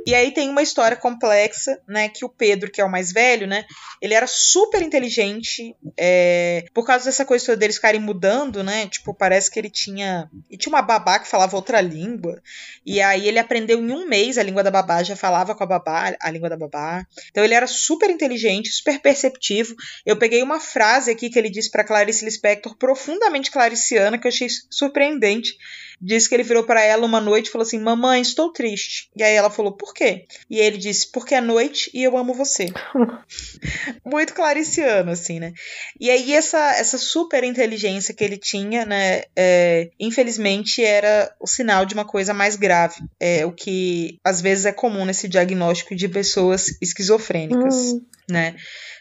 E 0.06 0.14
aí 0.14 0.32
tem 0.32 0.50
uma 0.50 0.62
história 0.62 0.98
complexa, 0.98 1.80
né? 1.88 2.10
Que 2.10 2.26
o 2.26 2.30
Pedro, 2.30 2.70
que 2.70 2.82
é 2.82 2.86
o 2.86 2.92
mais 2.92 3.12
velho, 3.12 3.48
né? 3.48 3.66
Ele 4.02 4.14
era 4.14 4.28
super 4.28 4.82
inteligente. 4.82 5.76
é, 5.98 6.66
por 6.74 6.86
causa 6.86 7.06
dessa 7.06 7.26
coisa 7.26 7.56
deles 7.56 7.76
ficarem 7.76 8.02
mudando, 8.02 8.64
né? 8.64 8.88
Tipo, 8.88 9.14
parece 9.14 9.50
que 9.50 9.60
ele 9.60 9.70
tinha. 9.70 10.30
E 10.50 10.58
tinha 10.58 10.74
uma 10.74 10.82
babá 10.82 11.20
que 11.20 11.28
falava 11.28 11.56
outra 11.56 11.80
língua. 11.80 12.42
E 12.86 13.02
aí 13.02 13.28
ele 13.28 13.40
aprendeu 13.40 13.80
em 13.80 13.92
um 13.92 14.08
mês 14.08 14.38
a 14.38 14.44
língua 14.44 14.64
da 14.64 14.72
babá, 14.72 15.04
já 15.04 15.16
falava 15.16 15.56
com 15.56 15.64
a 15.64 15.68
babá, 15.68 16.16
a 16.20 16.32
língua 16.32 16.50
da 16.50 16.58
babá. 16.58 17.06
Então 17.30 17.44
ele 17.44 17.54
era 17.54 17.68
super 17.68 18.10
inteligente, 18.10 18.70
super 18.70 19.00
perceptivo. 19.00 19.76
Eu 20.06 20.18
peguei 20.18 20.44
uma 20.44 20.60
frase 20.60 21.12
aqui 21.12 21.30
que 21.30 21.40
ele 21.40 21.50
disse 21.50 21.72
pra 21.72 21.84
Clarice 21.84 22.26
Lispector, 22.26 22.76
profundamente 22.78 23.52
clariciana, 23.52 24.18
que 24.18 24.28
eu 24.28 24.30
achei 24.30 24.48
surpreendente. 24.70 25.56
Diz 26.02 26.28
que 26.28 26.36
ele 26.36 26.44
virou 26.44 26.64
para 26.64 26.82
ela 26.84 27.06
uma 27.06 27.22
noite 27.22 27.48
e 27.48 27.52
falou 27.52 27.64
assim: 27.66 27.80
Mamãe, 27.80 28.22
estou 28.22 28.52
triste. 28.52 29.10
E 29.16 29.24
aí 29.24 29.34
ela 29.36 29.50
falou: 29.50 29.72
Por 29.72 29.94
quê? 29.94 30.26
E 30.50 30.60
ele 30.60 30.78
disse: 30.78 31.12
Porque 31.12 31.36
é 31.36 31.42
noite 31.42 31.90
e 31.94 32.04
eu 32.04 32.18
amo 32.18 32.34
você. 32.34 32.68
Muito 34.06 34.34
clariciano, 34.34 35.12
assim, 35.12 35.40
né? 35.40 35.54
E 36.00 36.10
aí 36.10 36.34
essa, 36.34 36.58
essa 36.76 36.98
super 36.98 37.44
inteligência 37.44 38.14
que 38.14 38.24
ele 38.24 38.38
tinha, 38.38 38.86
né? 38.86 39.24
É, 39.36 39.90
infelizmente 40.00 40.84
era 40.84 41.34
o 41.40 41.48
sinal 41.48 41.86
de 41.86 41.94
uma 41.94 42.06
coisa 42.06 42.34
mais 42.34 42.56
grave. 42.56 42.96
É 43.20 43.46
o 43.46 43.52
que 43.52 44.20
às 44.24 44.42
vezes 44.42 44.66
é 44.66 44.72
comum 44.72 45.06
nesse 45.06 45.28
diagnóstico 45.28 45.96
de 45.96 46.08
pessoas 46.08 46.78
esquizofrênicas, 46.82 47.76
Hum. 47.94 48.02
né? 48.30 48.56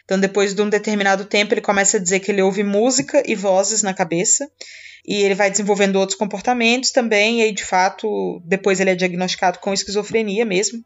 Então, 0.05 0.19
depois 0.19 0.53
de 0.53 0.61
um 0.61 0.69
determinado 0.69 1.25
tempo, 1.25 1.53
ele 1.53 1.61
começa 1.61 1.97
a 1.97 1.99
dizer 1.99 2.19
que 2.19 2.31
ele 2.31 2.41
ouve 2.41 2.63
música 2.63 3.23
e 3.25 3.35
vozes 3.35 3.83
na 3.83 3.93
cabeça. 3.93 4.49
E 5.05 5.15
ele 5.21 5.35
vai 5.35 5.51
desenvolvendo 5.51 5.97
outros 5.97 6.17
comportamentos 6.17 6.91
também. 6.91 7.39
E 7.39 7.43
aí, 7.43 7.51
de 7.53 7.63
fato, 7.63 8.41
depois 8.45 8.79
ele 8.79 8.89
é 8.89 8.95
diagnosticado 8.95 9.59
com 9.59 9.73
esquizofrenia 9.73 10.45
mesmo. 10.45 10.79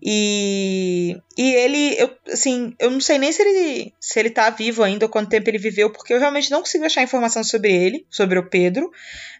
E, 0.00 1.16
e 1.36 1.54
ele, 1.54 1.96
eu, 1.98 2.10
assim, 2.32 2.74
eu 2.78 2.90
não 2.90 3.00
sei 3.00 3.18
nem 3.18 3.30
se 3.30 3.42
ele, 3.42 3.92
se 4.00 4.18
ele 4.18 4.30
tá 4.30 4.48
vivo 4.48 4.82
ainda, 4.82 5.04
ou 5.04 5.10
quanto 5.10 5.28
tempo 5.28 5.50
ele 5.50 5.58
viveu, 5.58 5.90
porque 5.90 6.14
eu 6.14 6.18
realmente 6.18 6.50
não 6.50 6.60
consigo 6.60 6.84
achar 6.84 7.02
informação 7.02 7.44
sobre 7.44 7.72
ele, 7.72 8.06
sobre 8.10 8.38
o 8.38 8.48
Pedro. 8.48 8.90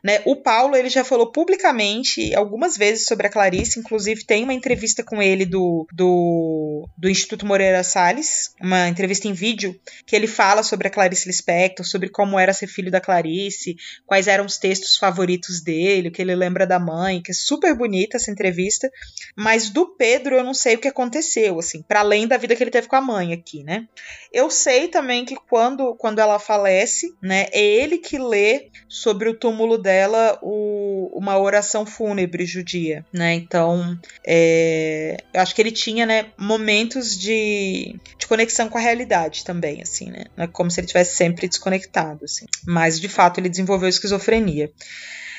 Né? 0.03 0.21
O 0.25 0.37
Paulo, 0.37 0.75
ele 0.75 0.89
já 0.89 1.05
falou 1.05 1.31
publicamente 1.31 2.35
algumas 2.35 2.77
vezes 2.77 3.07
sobre 3.07 3.29
a 3.29 3.31
Clarice, 3.31 3.79
inclusive 3.79 4.25
tem 4.25 4.43
uma 4.43 4.53
entrevista 4.53 5.03
com 5.03 5.23
ele 5.23 5.47
do, 5.47 5.87
do, 5.93 6.89
do 6.99 7.09
Instituto 7.09 7.47
Moreira 7.47 7.85
Salles, 7.85 8.53
uma 8.61 8.89
entrevista 8.89 9.29
em 9.29 9.33
vídeo, 9.33 9.79
que 10.05 10.17
ele 10.17 10.27
fala 10.27 10.65
sobre 10.65 10.89
a 10.89 10.91
Clarice 10.91 11.29
Lispector, 11.29 11.87
sobre 11.87 12.09
como 12.09 12.39
era 12.39 12.53
ser 12.53 12.67
filho 12.67 12.91
da 12.91 13.01
Clarice, 13.01 13.77
quais 14.05 14.27
eram 14.27 14.45
os 14.45 14.59
textos 14.59 14.97
favoritos 14.97 15.63
dele, 15.63 16.09
o 16.09 16.13
que 16.13 16.21
ele 16.21 16.35
lembra 16.35 16.67
da 16.67 16.81
mãe, 16.81 17.23
que 17.23 17.31
é 17.31 17.35
super 17.35 17.75
bonita 17.75 18.17
essa 18.17 18.31
entrevista. 18.31 18.91
Mas 19.37 19.71
do 19.71 19.87
Pedro 19.97 20.42
eu 20.43 20.47
não 20.47 20.53
sei 20.55 20.75
o 20.75 20.79
que 20.79 20.89
aconteceu, 20.89 21.59
assim, 21.59 21.83
para 21.83 22.01
além 22.01 22.27
da 22.27 22.37
vida 22.37 22.55
que 22.55 22.63
ele 22.63 22.71
teve 22.71 22.89
com 22.89 22.97
a 22.97 23.01
mãe 23.01 23.33
aqui, 23.33 23.63
né? 23.63 23.87
Eu 24.33 24.51
sei 24.51 24.89
também 24.89 25.25
que 25.25 25.37
quando, 25.49 25.95
quando 25.95 26.19
ela 26.19 26.39
falece, 26.39 27.15
né, 27.23 27.47
é 27.53 27.63
ele 27.63 27.99
que 27.99 28.19
lê 28.19 28.69
sobre 28.89 29.29
o 29.29 29.35
túmulo 29.35 29.79
dela 29.79 30.39
o, 30.43 31.11
uma 31.15 31.39
oração 31.39 31.87
fúnebre 31.87 32.45
judia, 32.45 33.05
né? 33.13 33.35
Então, 33.35 33.99
é, 34.27 35.17
eu 35.33 35.41
acho 35.41 35.55
que 35.55 35.63
ele 35.63 35.73
tinha, 35.73 36.05
né, 36.05 36.27
momentos 36.37 37.17
de, 37.17 37.97
de 38.19 38.27
conexão 38.27 38.69
com 38.69 38.79
a 38.79 38.81
realidade 38.81 39.45
também, 39.45 39.81
assim, 39.81 40.11
né? 40.11 40.25
Não 40.37 40.45
é 40.45 40.49
como 40.49 40.71
se 40.71 40.81
ele 40.81 40.89
tivesse 40.89 41.17
sempre 41.17 41.49
desconectado, 41.49 42.25
assim. 42.25 42.47
Mas, 42.67 43.01
de 43.01 43.09
fato, 43.09 43.39
ele 43.39 43.49
desenvolveu 43.49 43.89
esquizofrenia. 43.89 44.71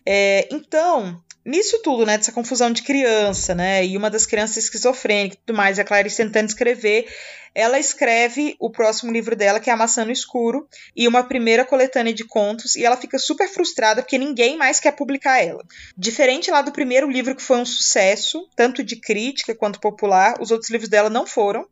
É, 0.06 0.48
então, 0.52 1.22
nisso 1.46 1.82
tudo, 1.82 2.06
né, 2.06 2.18
dessa 2.18 2.32
confusão 2.32 2.72
de 2.72 2.84
criança, 2.84 3.54
né, 3.54 3.86
e 3.86 3.98
uma 3.98 4.10
das 4.10 4.26
crianças 4.26 4.58
esquizofrênica 4.58 5.36
e 5.36 5.40
tudo 5.46 5.56
mais, 5.56 5.80
a 5.80 5.84
Clarice 5.84 6.18
tentando 6.18 6.50
escrever, 6.50 7.08
ela 7.56 7.78
escreve 7.78 8.56
o 8.60 8.70
próximo 8.70 9.12
livro 9.12 9.36
dela, 9.36 9.60
que 9.60 9.70
é 9.70 9.74
A 9.74 9.78
Maçã 9.78 10.04
no 10.04 10.12
Escuro, 10.12 10.68
e 10.96 11.08
uma 11.08 11.24
primeira 11.24 11.64
coletânea 11.64 12.14
de 12.14 12.24
contos, 12.24 12.76
e 12.76 12.84
ela 12.84 12.98
fica 12.98 13.20
super 13.20 13.48
frustrada 13.48 14.02
porque 14.02 14.18
ninguém 14.18 14.58
mais 14.58 14.80
quer 14.80 14.92
publicar 14.94 15.44
ela. 15.44 15.64
Diferente 15.96 16.50
lá 16.50 16.62
do 16.62 16.72
primeiro 16.72 17.10
livro, 17.10 17.36
que 17.36 17.44
foi 17.44 17.58
um 17.58 17.66
sucesso, 17.66 18.48
tanto 18.56 18.84
de 18.84 18.96
crítica 18.96 19.54
quanto 19.54 19.80
popular, 19.80 20.36
os 20.40 20.50
outros 20.50 20.72
livros 20.72 20.90
dela 20.90 21.10
não 21.10 21.28
foram. 21.28 21.68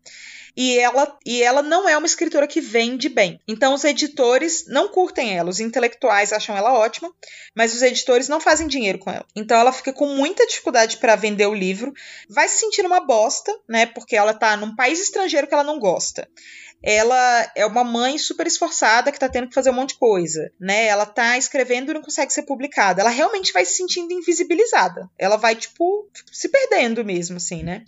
E 0.55 0.77
ela, 0.77 1.17
e 1.25 1.41
ela 1.41 1.61
não 1.61 1.87
é 1.87 1.97
uma 1.97 2.05
escritora 2.05 2.47
que 2.47 2.59
vende 2.59 3.07
bem. 3.07 3.39
Então, 3.47 3.73
os 3.73 3.83
editores 3.83 4.65
não 4.67 4.89
curtem 4.89 5.37
ela. 5.37 5.49
Os 5.49 5.59
intelectuais 5.59 6.33
acham 6.33 6.57
ela 6.57 6.73
ótima, 6.73 7.11
mas 7.55 7.73
os 7.73 7.81
editores 7.81 8.27
não 8.27 8.39
fazem 8.39 8.67
dinheiro 8.67 8.99
com 8.99 9.09
ela. 9.09 9.25
Então, 9.35 9.57
ela 9.57 9.71
fica 9.71 9.93
com 9.93 10.07
muita 10.07 10.45
dificuldade 10.45 10.97
para 10.97 11.15
vender 11.15 11.47
o 11.47 11.53
livro. 11.53 11.93
Vai 12.29 12.47
se 12.47 12.59
sentindo 12.59 12.87
uma 12.87 12.99
bosta, 12.99 13.57
né? 13.67 13.85
Porque 13.85 14.15
ela 14.15 14.33
tá 14.33 14.57
num 14.57 14.75
país 14.75 14.99
estrangeiro 14.99 15.47
que 15.47 15.53
ela 15.53 15.63
não 15.63 15.79
gosta 15.79 16.27
ela 16.83 17.51
é 17.55 17.65
uma 17.65 17.83
mãe 17.83 18.17
super 18.17 18.47
esforçada 18.47 19.11
que 19.11 19.19
tá 19.19 19.29
tendo 19.29 19.47
que 19.47 19.53
fazer 19.53 19.69
um 19.69 19.73
monte 19.73 19.89
de 19.89 19.99
coisa, 19.99 20.51
né? 20.59 20.87
Ela 20.87 21.05
tá 21.05 21.37
escrevendo 21.37 21.91
e 21.91 21.93
não 21.93 22.01
consegue 22.01 22.33
ser 22.33 22.43
publicada. 22.43 23.01
Ela 23.01 23.09
realmente 23.09 23.53
vai 23.53 23.63
se 23.65 23.75
sentindo 23.75 24.13
invisibilizada. 24.13 25.07
Ela 25.17 25.37
vai, 25.37 25.55
tipo, 25.55 26.09
se 26.31 26.49
perdendo 26.49 27.05
mesmo, 27.05 27.37
assim, 27.37 27.61
né? 27.63 27.83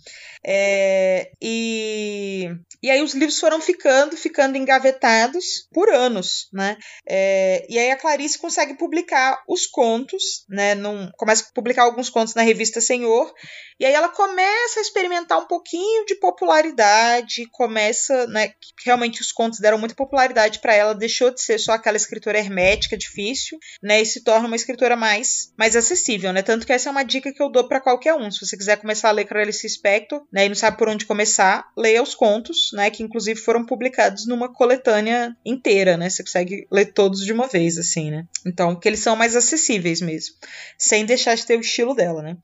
É, 0.46 1.30
e, 1.40 2.50
e 2.82 2.90
aí 2.90 3.02
os 3.02 3.14
livros 3.14 3.40
foram 3.40 3.60
ficando, 3.60 4.14
ficando 4.16 4.58
engavetados 4.58 5.66
por 5.72 5.88
anos, 5.88 6.48
né? 6.52 6.76
É, 7.08 7.66
e 7.68 7.78
aí 7.78 7.90
a 7.90 7.96
Clarice 7.96 8.38
consegue 8.38 8.74
publicar 8.74 9.42
os 9.48 9.66
contos, 9.66 10.44
né? 10.48 10.74
Num, 10.74 11.10
começa 11.16 11.44
a 11.44 11.52
publicar 11.54 11.84
alguns 11.84 12.10
contos 12.10 12.34
na 12.34 12.42
revista 12.42 12.80
Senhor, 12.80 13.32
e 13.78 13.84
aí 13.84 13.92
ela 13.92 14.08
começa 14.08 14.78
a 14.78 14.82
experimentar 14.82 15.38
um 15.38 15.46
pouquinho 15.46 16.04
de 16.06 16.14
popularidade, 16.16 17.46
começa, 17.50 18.26
né? 18.28 18.52
Realmente 18.84 19.20
os 19.20 19.32
contos 19.32 19.58
deram 19.58 19.78
muita 19.78 19.94
popularidade 19.94 20.60
para 20.60 20.74
ela, 20.74 20.94
deixou 20.94 21.30
de 21.30 21.40
ser 21.40 21.58
só 21.58 21.72
aquela 21.72 21.96
escritora 21.96 22.38
hermética, 22.38 22.96
difícil, 22.96 23.58
né? 23.82 24.00
E 24.00 24.06
se 24.06 24.22
torna 24.22 24.46
uma 24.46 24.56
escritora 24.56 24.96
mais, 24.96 25.52
mais 25.56 25.74
acessível, 25.74 26.32
né? 26.32 26.42
Tanto 26.42 26.66
que 26.66 26.72
essa 26.72 26.88
é 26.88 26.92
uma 26.92 27.02
dica 27.02 27.32
que 27.32 27.42
eu 27.42 27.50
dou 27.50 27.66
para 27.66 27.80
qualquer 27.80 28.14
um. 28.14 28.30
Se 28.30 28.46
você 28.46 28.56
quiser 28.56 28.76
começar 28.76 29.08
a 29.08 29.12
ler 29.12 29.24
Clarice 29.24 29.68
Spector, 29.68 30.24
né? 30.32 30.46
E 30.46 30.48
não 30.48 30.56
sabe 30.56 30.78
por 30.78 30.88
onde 30.88 31.06
começar, 31.06 31.66
leia 31.76 32.02
os 32.02 32.14
contos, 32.14 32.70
né? 32.72 32.90
Que 32.90 33.02
inclusive 33.02 33.40
foram 33.40 33.66
publicados 33.66 34.26
numa 34.26 34.52
coletânea 34.52 35.36
inteira, 35.44 35.96
né? 35.96 36.08
Você 36.08 36.22
consegue 36.22 36.66
ler 36.70 36.92
todos 36.92 37.24
de 37.24 37.32
uma 37.32 37.48
vez, 37.48 37.76
assim, 37.78 38.10
né? 38.10 38.24
Então, 38.46 38.78
que 38.78 38.88
eles 38.88 39.00
são 39.00 39.16
mais 39.16 39.34
acessíveis 39.34 40.00
mesmo, 40.00 40.36
sem 40.78 41.04
deixar 41.04 41.34
de 41.34 41.44
ter 41.44 41.56
o 41.56 41.60
estilo 41.60 41.94
dela, 41.94 42.22
né? 42.22 42.36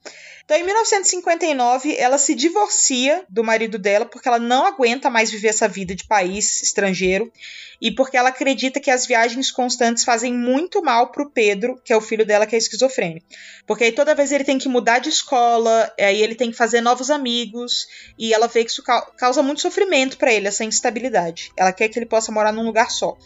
Então, 0.50 0.58
em 0.58 0.64
1959, 0.64 1.94
ela 1.96 2.18
se 2.18 2.34
divorcia 2.34 3.24
do 3.28 3.44
marido 3.44 3.78
dela 3.78 4.04
porque 4.04 4.26
ela 4.26 4.40
não 4.40 4.66
aguenta 4.66 5.08
mais 5.08 5.30
viver 5.30 5.46
essa 5.46 5.68
vida 5.68 5.94
de 5.94 6.02
país 6.02 6.60
estrangeiro 6.60 7.32
e 7.80 7.88
porque 7.92 8.16
ela 8.16 8.30
acredita 8.30 8.80
que 8.80 8.90
as 8.90 9.06
viagens 9.06 9.52
constantes 9.52 10.02
fazem 10.02 10.34
muito 10.34 10.82
mal 10.82 11.12
pro 11.12 11.30
Pedro, 11.30 11.80
que 11.84 11.92
é 11.92 11.96
o 11.96 12.00
filho 12.00 12.26
dela 12.26 12.46
que 12.46 12.56
é 12.56 12.58
esquizofrênico. 12.58 13.24
Porque 13.64 13.84
aí 13.84 13.92
toda 13.92 14.12
vez 14.12 14.32
ele 14.32 14.42
tem 14.42 14.58
que 14.58 14.68
mudar 14.68 14.98
de 14.98 15.08
escola, 15.08 15.88
aí 15.96 16.20
ele 16.20 16.34
tem 16.34 16.50
que 16.50 16.56
fazer 16.56 16.80
novos 16.80 17.12
amigos, 17.12 17.86
e 18.18 18.34
ela 18.34 18.48
vê 18.48 18.64
que 18.64 18.72
isso 18.72 18.82
causa 19.16 19.44
muito 19.44 19.60
sofrimento 19.60 20.18
para 20.18 20.32
ele, 20.32 20.48
essa 20.48 20.64
instabilidade. 20.64 21.52
Ela 21.56 21.72
quer 21.72 21.88
que 21.88 21.96
ele 21.96 22.06
possa 22.06 22.32
morar 22.32 22.50
num 22.50 22.66
lugar 22.66 22.90
só. 22.90 23.16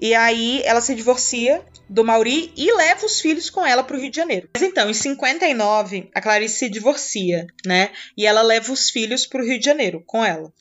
E 0.00 0.14
aí 0.14 0.62
ela 0.64 0.80
se 0.80 0.94
divorcia 0.94 1.62
do 1.88 2.04
Mauri 2.04 2.52
e 2.56 2.72
leva 2.72 3.04
os 3.04 3.20
filhos 3.20 3.50
com 3.50 3.66
ela 3.66 3.82
para 3.82 3.96
o 3.96 4.00
Rio 4.00 4.10
de 4.10 4.16
Janeiro. 4.16 4.48
Mas 4.54 4.62
então, 4.62 4.88
em 4.88 4.94
59, 4.94 6.08
a 6.14 6.20
Clarice 6.20 6.56
se 6.56 6.68
divorcia, 6.68 7.46
né? 7.66 7.90
E 8.16 8.24
ela 8.24 8.42
leva 8.42 8.72
os 8.72 8.88
filhos 8.88 9.26
para 9.26 9.42
o 9.42 9.44
Rio 9.44 9.58
de 9.58 9.64
Janeiro 9.64 10.02
com 10.06 10.24
ela. 10.24 10.52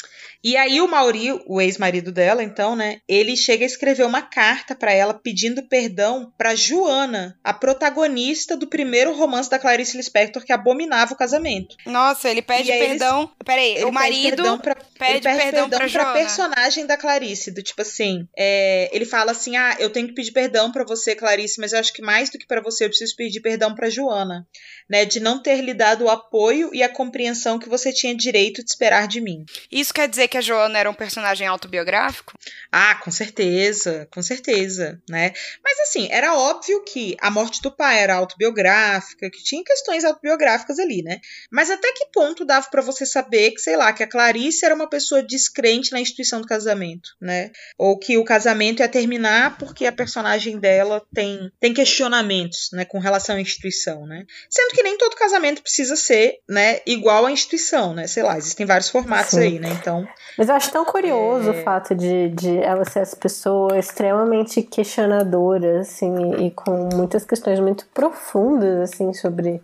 E 0.43 0.55
aí 0.55 0.79
o 0.79 0.87
Mauri, 0.87 1.31
o 1.45 1.59
ex-marido 1.59 2.11
dela, 2.11 2.41
então, 2.41 2.75
né, 2.75 2.99
ele 3.07 3.35
chega 3.35 3.65
a 3.65 3.67
escrever 3.67 4.05
uma 4.05 4.21
carta 4.21 4.73
para 4.73 4.93
ela 4.93 5.13
pedindo 5.13 5.67
perdão 5.67 6.31
para 6.37 6.55
Joana, 6.55 7.37
a 7.43 7.53
protagonista 7.53 8.55
do 8.55 8.67
primeiro 8.67 9.13
romance 9.13 9.49
da 9.49 9.59
Clarice 9.59 9.97
Lispector 9.97 10.43
que 10.45 10.53
abominava 10.53 11.13
o 11.13 11.17
casamento. 11.17 11.75
Nossa, 11.85 12.29
ele 12.29 12.41
pede 12.41 12.69
perdão. 12.71 13.21
Eles, 13.21 13.31
Peraí, 13.43 13.83
o 13.83 13.91
marido 13.91 14.21
pede 14.21 14.35
perdão 14.35 14.59
pra, 14.59 14.75
pede, 14.75 15.21
perdão, 15.21 15.69
perdão 15.69 15.89
pra, 15.89 16.13
personagem 16.13 16.85
da 16.85 16.95
Clarice, 16.95 17.51
do 17.51 17.61
tipo 17.61 17.81
assim, 17.81 18.27
é, 18.37 18.89
ele 18.93 19.05
fala 19.05 19.31
assim: 19.31 19.57
"Ah, 19.57 19.75
eu 19.79 19.89
tenho 19.89 20.07
que 20.07 20.13
pedir 20.13 20.31
perdão 20.31 20.71
para 20.71 20.85
você, 20.85 21.15
Clarice, 21.15 21.59
mas 21.59 21.73
eu 21.73 21.79
acho 21.79 21.93
que 21.93 22.01
mais 22.01 22.29
do 22.29 22.37
que 22.37 22.47
para 22.47 22.61
você 22.61 22.85
eu 22.85 22.89
preciso 22.89 23.15
pedir 23.15 23.41
perdão 23.41 23.75
para 23.75 23.89
Joana, 23.89 24.47
né, 24.89 25.05
de 25.05 25.19
não 25.19 25.41
ter 25.41 25.61
lhe 25.61 25.73
dado 25.73 26.05
o 26.05 26.09
apoio 26.09 26.69
e 26.73 26.81
a 26.81 26.89
compreensão 26.89 27.59
que 27.59 27.69
você 27.69 27.93
tinha 27.93 28.15
direito 28.15 28.63
de 28.63 28.69
esperar 28.69 29.07
de 29.07 29.21
mim." 29.21 29.45
Isso 29.71 29.93
quer 29.93 30.07
dizer 30.07 30.27
que 30.27 30.37
a 30.37 30.41
Joana 30.41 30.79
era 30.79 30.89
um 30.89 30.93
personagem 30.93 31.47
autobiográfico? 31.47 32.33
Ah, 32.71 32.95
com 32.95 33.11
certeza, 33.11 34.07
com 34.11 34.21
certeza, 34.21 35.01
né? 35.09 35.33
Mas 35.63 35.79
assim, 35.81 36.07
era 36.11 36.35
óbvio 36.35 36.83
que 36.83 37.15
a 37.19 37.31
morte 37.31 37.61
do 37.61 37.71
pai 37.71 37.99
era 37.99 38.15
autobiográfica, 38.15 39.29
que 39.29 39.43
tinha 39.43 39.63
questões 39.63 40.03
autobiográficas 40.03 40.79
ali, 40.79 41.01
né? 41.01 41.19
Mas 41.51 41.69
até 41.69 41.91
que 41.93 42.07
ponto 42.13 42.45
dava 42.45 42.67
para 42.69 42.81
você 42.81 43.05
saber 43.05 43.51
que, 43.51 43.61
sei 43.61 43.75
lá, 43.75 43.91
que 43.93 44.03
a 44.03 44.07
Clarice 44.07 44.65
era 44.65 44.75
uma 44.75 44.89
pessoa 44.89 45.23
descrente 45.23 45.91
na 45.91 45.99
instituição 45.99 46.41
do 46.41 46.47
casamento, 46.47 47.09
né? 47.21 47.51
Ou 47.77 47.97
que 47.97 48.17
o 48.17 48.23
casamento 48.23 48.81
ia 48.81 48.87
terminar 48.87 49.57
porque 49.57 49.85
a 49.85 49.91
personagem 49.91 50.59
dela 50.59 51.01
tem, 51.13 51.51
tem 51.59 51.73
questionamentos, 51.73 52.69
né, 52.73 52.85
com 52.85 52.99
relação 52.99 53.35
à 53.35 53.41
instituição, 53.41 54.05
né? 54.05 54.25
Sendo 54.49 54.73
que 54.75 54.78
nem 54.84 54.97
todo 54.97 55.15
casamento 55.15 55.61
precisa 55.61 55.95
ser, 55.95 56.39
né, 56.47 56.80
igual 56.85 57.26
à 57.26 57.31
instituição, 57.31 57.93
né? 57.93 58.07
Sei 58.07 58.23
lá, 58.23 58.38
existem 58.38 58.65
vários 58.65 58.89
formatos 58.89 59.31
Sim. 59.31 59.39
aí, 59.41 59.60
né? 59.60 59.69
Então, 59.80 60.07
Mas 60.38 60.49
eu 60.49 60.56
acho 60.56 60.72
tão 60.72 60.85
curioso 60.85 61.49
É. 61.49 61.51
o 61.51 61.64
fato 61.64 61.95
de, 61.95 62.30
de 62.30 62.57
ela 62.57 62.85
ser 62.85 62.99
essa 62.99 63.15
pessoa 63.15 63.77
extremamente 63.77 64.61
questionadora, 64.61 65.81
assim, 65.81 66.45
e 66.45 66.51
com 66.51 66.89
muitas 66.93 67.26
questões 67.26 67.60
muito 67.60 67.85
profundas, 67.93 68.91
assim, 68.91 69.14
sobre 69.14 69.61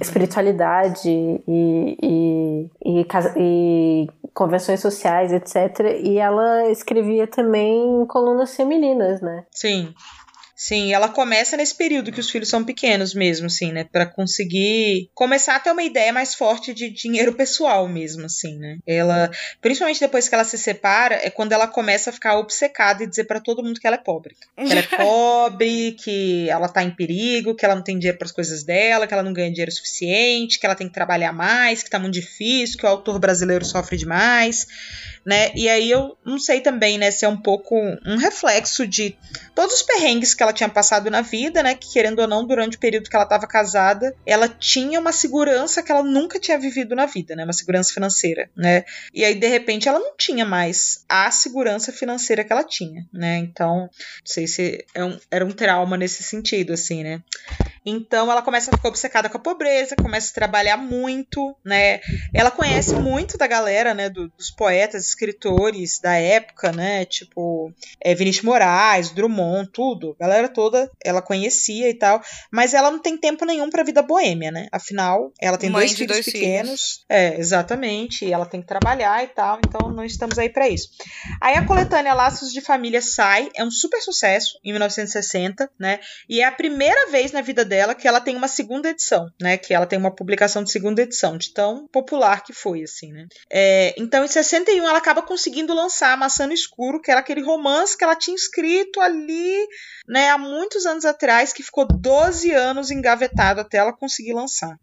espiritualidade 0.00 1.08
e, 1.08 1.96
e, 2.02 2.70
e, 2.84 3.06
e 3.36 4.08
convenções 4.32 4.80
sociais, 4.80 5.32
etc. 5.32 6.00
E 6.02 6.18
ela 6.18 6.68
escrevia 6.70 7.26
também 7.26 8.02
em 8.02 8.06
colunas 8.06 8.54
femininas, 8.54 9.20
né? 9.20 9.44
Sim. 9.50 9.94
Sim, 10.56 10.92
ela 10.92 11.08
começa 11.08 11.56
nesse 11.56 11.74
período 11.74 12.12
que 12.12 12.20
os 12.20 12.30
filhos 12.30 12.48
são 12.48 12.62
pequenos 12.64 13.12
mesmo, 13.12 13.46
assim, 13.46 13.72
né? 13.72 13.84
Pra 13.84 14.06
conseguir 14.06 15.10
começar 15.12 15.56
a 15.56 15.60
ter 15.60 15.72
uma 15.72 15.82
ideia 15.82 16.12
mais 16.12 16.34
forte 16.34 16.72
de 16.72 16.90
dinheiro 16.90 17.32
pessoal 17.34 17.88
mesmo, 17.88 18.26
assim, 18.26 18.56
né? 18.58 18.78
Ela, 18.86 19.30
principalmente 19.60 19.98
depois 19.98 20.28
que 20.28 20.34
ela 20.34 20.44
se 20.44 20.56
separa, 20.56 21.16
é 21.16 21.28
quando 21.28 21.52
ela 21.52 21.66
começa 21.66 22.10
a 22.10 22.12
ficar 22.12 22.38
obcecada 22.38 23.02
e 23.02 23.06
dizer 23.06 23.24
pra 23.24 23.40
todo 23.40 23.64
mundo 23.64 23.80
que 23.80 23.86
ela 23.86 23.96
é 23.96 23.98
pobre. 23.98 24.36
Que 24.56 24.72
ela 24.72 24.80
é 24.80 24.82
pobre, 24.96 25.92
que 25.92 26.48
ela 26.48 26.68
tá 26.68 26.84
em 26.84 26.90
perigo, 26.90 27.54
que 27.56 27.64
ela 27.64 27.74
não 27.74 27.82
tem 27.82 27.98
dinheiro 27.98 28.18
pras 28.18 28.30
coisas 28.30 28.62
dela, 28.62 29.08
que 29.08 29.14
ela 29.14 29.24
não 29.24 29.32
ganha 29.32 29.50
dinheiro 29.50 29.72
suficiente, 29.72 30.60
que 30.60 30.66
ela 30.66 30.76
tem 30.76 30.86
que 30.86 30.94
trabalhar 30.94 31.32
mais, 31.32 31.82
que 31.82 31.90
tá 31.90 31.98
muito 31.98 32.14
difícil, 32.14 32.78
que 32.78 32.86
o 32.86 32.88
autor 32.88 33.18
brasileiro 33.18 33.64
sofre 33.64 33.96
demais 33.96 34.66
né? 35.24 35.50
E 35.54 35.68
aí 35.68 35.90
eu 35.90 36.16
não 36.24 36.38
sei 36.38 36.60
também, 36.60 36.98
né, 36.98 37.10
se 37.10 37.24
é 37.24 37.28
um 37.28 37.36
pouco 37.36 37.74
um 38.04 38.16
reflexo 38.16 38.86
de 38.86 39.16
todos 39.54 39.76
os 39.76 39.82
perrengues 39.82 40.34
que 40.34 40.42
ela 40.44 40.52
tinha 40.52 40.68
passado 40.68 41.10
na 41.10 41.20
vida, 41.20 41.62
né? 41.62 41.74
Que 41.74 41.92
querendo 41.92 42.20
ou 42.20 42.28
não, 42.28 42.46
durante 42.46 42.76
o 42.76 42.80
período 42.80 43.08
que 43.08 43.16
ela 43.16 43.24
estava 43.24 43.46
casada, 43.46 44.14
ela 44.24 44.48
tinha 44.48 45.00
uma 45.00 45.12
segurança 45.12 45.82
que 45.82 45.90
ela 45.90 46.02
nunca 46.02 46.38
tinha 46.38 46.58
vivido 46.58 46.94
na 46.94 47.06
vida, 47.06 47.34
né? 47.34 47.44
Uma 47.44 47.52
segurança 47.52 47.92
financeira, 47.92 48.48
né? 48.56 48.84
E 49.12 49.24
aí, 49.24 49.34
de 49.34 49.48
repente, 49.48 49.88
ela 49.88 49.98
não 49.98 50.16
tinha 50.16 50.44
mais 50.44 51.04
a 51.08 51.30
segurança 51.30 51.92
financeira 51.92 52.44
que 52.44 52.52
ela 52.52 52.64
tinha, 52.64 53.06
né? 53.12 53.38
Então, 53.38 53.80
não 53.80 53.90
sei 54.24 54.46
se 54.46 54.84
é 54.94 55.04
um, 55.04 55.18
era 55.30 55.44
um 55.44 55.50
trauma 55.50 55.96
nesse 55.96 56.22
sentido, 56.22 56.72
assim, 56.72 57.02
né? 57.02 57.22
Então 57.84 58.30
ela 58.30 58.40
começa 58.40 58.70
a 58.70 58.76
ficar 58.76 58.88
obcecada 58.88 59.28
com 59.28 59.36
a 59.36 59.40
pobreza, 59.40 59.94
começa 59.94 60.30
a 60.30 60.34
trabalhar 60.34 60.76
muito, 60.76 61.54
né? 61.64 62.00
Ela 62.32 62.50
conhece 62.50 62.94
muito 62.94 63.36
da 63.36 63.46
galera, 63.46 63.92
né? 63.92 64.08
Do, 64.08 64.28
dos 64.28 64.50
poetas, 64.50 65.06
escritores 65.06 66.00
da 66.00 66.14
época, 66.14 66.72
né? 66.72 67.04
Tipo, 67.04 67.72
é, 68.02 68.14
Vinícius 68.14 68.44
Moraes, 68.44 69.10
Drummond, 69.10 69.68
tudo. 69.70 70.16
A 70.18 70.24
galera 70.24 70.48
toda 70.48 70.90
ela 71.04 71.20
conhecia 71.20 71.90
e 71.90 71.94
tal. 71.94 72.22
Mas 72.50 72.72
ela 72.72 72.90
não 72.90 72.98
tem 72.98 73.18
tempo 73.18 73.44
nenhum 73.44 73.68
pra 73.68 73.82
vida 73.82 74.00
boêmia, 74.02 74.50
né? 74.50 74.66
Afinal, 74.72 75.30
ela 75.40 75.58
tem 75.58 75.68
Mãe 75.68 75.86
dois 75.86 75.92
filhos 75.92 76.12
dois 76.12 76.24
pequenos. 76.24 76.80
filhos. 76.80 77.04
É, 77.08 77.38
exatamente. 77.38 78.24
E 78.24 78.32
ela 78.32 78.46
tem 78.46 78.62
que 78.62 78.66
trabalhar 78.66 79.22
e 79.22 79.28
tal. 79.28 79.58
Então 79.66 79.90
não 79.90 80.04
estamos 80.04 80.38
aí 80.38 80.48
pra 80.48 80.68
isso. 80.68 80.88
Aí 81.40 81.54
a 81.54 81.66
coletânea 81.66 82.14
Laços 82.14 82.50
de 82.50 82.62
Família 82.62 83.02
sai, 83.02 83.50
é 83.54 83.62
um 83.62 83.70
super 83.70 84.00
sucesso 84.00 84.58
em 84.64 84.70
1960, 84.72 85.70
né? 85.78 86.00
E 86.28 86.40
é 86.40 86.44
a 86.44 86.52
primeira 86.52 87.10
vez 87.10 87.30
na 87.32 87.42
vida 87.42 87.64
dela 87.64 87.73
que 87.94 88.06
ela 88.06 88.20
tem 88.20 88.36
uma 88.36 88.48
segunda 88.48 88.88
edição, 88.90 89.30
né? 89.40 89.56
Que 89.56 89.72
ela 89.72 89.86
tem 89.86 89.98
uma 89.98 90.14
publicação 90.14 90.62
de 90.62 90.70
segunda 90.70 91.02
edição, 91.02 91.38
de 91.38 91.52
tão 91.52 91.86
popular 91.88 92.42
que 92.42 92.52
foi, 92.52 92.82
assim, 92.82 93.12
né? 93.12 93.26
É, 93.50 93.94
então, 93.98 94.24
em 94.24 94.28
61, 94.28 94.86
ela 94.86 94.98
acaba 94.98 95.22
conseguindo 95.22 95.74
lançar 95.74 96.16
Maçã 96.16 96.46
no 96.46 96.52
Escuro, 96.52 97.00
que 97.00 97.10
era 97.10 97.20
aquele 97.20 97.42
romance 97.42 97.96
que 97.96 98.04
ela 98.04 98.16
tinha 98.16 98.36
escrito 98.36 99.00
ali, 99.00 99.66
né, 100.08 100.30
há 100.30 100.38
muitos 100.38 100.86
anos 100.86 101.04
atrás, 101.04 101.52
que 101.52 101.62
ficou 101.62 101.86
12 101.86 102.52
anos 102.52 102.90
engavetado 102.90 103.60
até 103.60 103.78
ela 103.78 103.92
conseguir 103.92 104.32
lançar. 104.32 104.78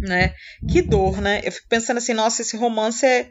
Né? 0.00 0.34
Que 0.70 0.82
dor, 0.82 1.20
né? 1.20 1.40
Eu 1.44 1.52
fico 1.52 1.66
pensando 1.68 1.98
assim, 1.98 2.12
nossa, 2.14 2.42
esse 2.42 2.56
romance 2.56 3.04
é. 3.06 3.28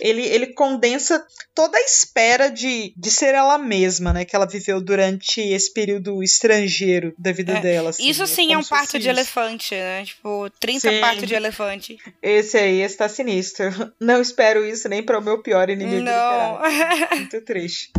Ele, 0.00 0.22
ele 0.22 0.46
condensa 0.54 1.22
toda 1.54 1.76
a 1.76 1.80
espera 1.82 2.48
de, 2.50 2.94
de 2.96 3.10
ser 3.10 3.34
ela 3.34 3.58
mesma, 3.58 4.12
né? 4.12 4.24
Que 4.24 4.34
ela 4.34 4.46
viveu 4.46 4.80
durante 4.80 5.40
esse 5.40 5.72
período 5.72 6.22
estrangeiro 6.22 7.14
da 7.18 7.30
vida 7.30 7.52
É, 7.52 7.60
dela. 7.60 7.90
assim, 7.90 8.08
isso 8.08 8.22
né? 8.22 8.26
sim 8.26 8.44
é 8.46 8.54
Como 8.54 8.60
um 8.60 8.64
parto 8.68 8.98
de 8.98 9.08
elefante, 9.08 9.74
né? 9.74 10.04
Tipo, 10.04 10.50
30 10.58 10.90
Sim. 10.90 11.00
partos 11.00 11.28
de 11.28 11.34
elefante. 11.34 11.98
Esse 12.22 12.56
aí, 12.56 12.80
esse 12.80 12.96
tá 12.96 13.08
sinistro. 13.08 13.66
Não 14.00 14.20
espero 14.20 14.64
isso 14.64 14.88
nem 14.88 15.02
para 15.02 15.18
o 15.18 15.22
meu 15.22 15.42
pior 15.42 15.68
inimigo 15.68 16.02
Não. 16.02 16.58
Muito 17.14 17.40
triste. 17.42 17.90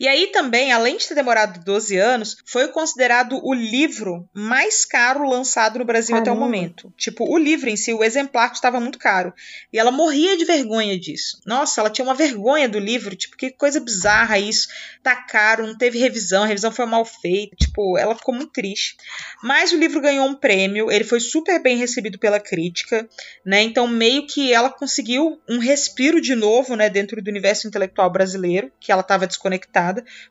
E 0.00 0.08
aí 0.08 0.28
também, 0.28 0.72
além 0.72 0.96
de 0.96 1.06
ter 1.06 1.14
demorado 1.14 1.62
12 1.64 1.96
anos, 1.96 2.36
foi 2.46 2.68
considerado 2.68 3.40
o 3.42 3.52
livro 3.52 4.28
mais 4.32 4.84
caro 4.84 5.28
lançado 5.28 5.78
no 5.78 5.84
Brasil 5.84 6.16
até 6.16 6.30
o 6.30 6.34
Caramba. 6.34 6.44
momento. 6.44 6.92
Tipo, 6.96 7.24
o 7.30 7.36
livro 7.36 7.68
em 7.68 7.76
si, 7.76 7.92
o 7.92 8.02
exemplar 8.02 8.50
custava 8.50 8.80
muito 8.80 8.98
caro. 8.98 9.32
E 9.72 9.78
ela 9.78 9.90
morria 9.90 10.36
de 10.36 10.44
vergonha 10.44 10.98
disso. 10.98 11.40
Nossa, 11.44 11.80
ela 11.80 11.90
tinha 11.90 12.04
uma 12.04 12.14
vergonha 12.14 12.68
do 12.68 12.78
livro, 12.78 13.14
tipo, 13.14 13.36
que 13.36 13.50
coisa 13.50 13.80
bizarra 13.80 14.38
isso. 14.38 14.68
Tá 15.02 15.16
caro, 15.16 15.66
não 15.66 15.76
teve 15.76 15.98
revisão, 15.98 16.44
a 16.44 16.46
revisão 16.46 16.72
foi 16.72 16.86
mal 16.86 17.04
feita. 17.04 17.56
Tipo, 17.56 17.98
ela 17.98 18.14
ficou 18.14 18.34
muito 18.34 18.52
triste. 18.52 18.96
Mas 19.42 19.72
o 19.72 19.76
livro 19.76 20.00
ganhou 20.00 20.26
um 20.26 20.34
prêmio, 20.34 20.90
ele 20.90 21.04
foi 21.04 21.20
super 21.20 21.62
bem 21.62 21.76
recebido 21.76 22.18
pela 22.18 22.40
crítica, 22.40 23.08
né? 23.44 23.62
Então, 23.62 23.86
meio 23.86 24.26
que 24.26 24.52
ela 24.52 24.70
conseguiu 24.70 25.40
um 25.48 25.58
respiro 25.58 26.20
de 26.20 26.34
novo, 26.34 26.74
né, 26.74 26.88
dentro 26.88 27.20
do 27.20 27.28
universo 27.28 27.66
intelectual 27.66 28.10
brasileiro, 28.10 28.70
que 28.80 28.90
ela 28.90 29.02
estava 29.02 29.26
desconectada 29.26 29.57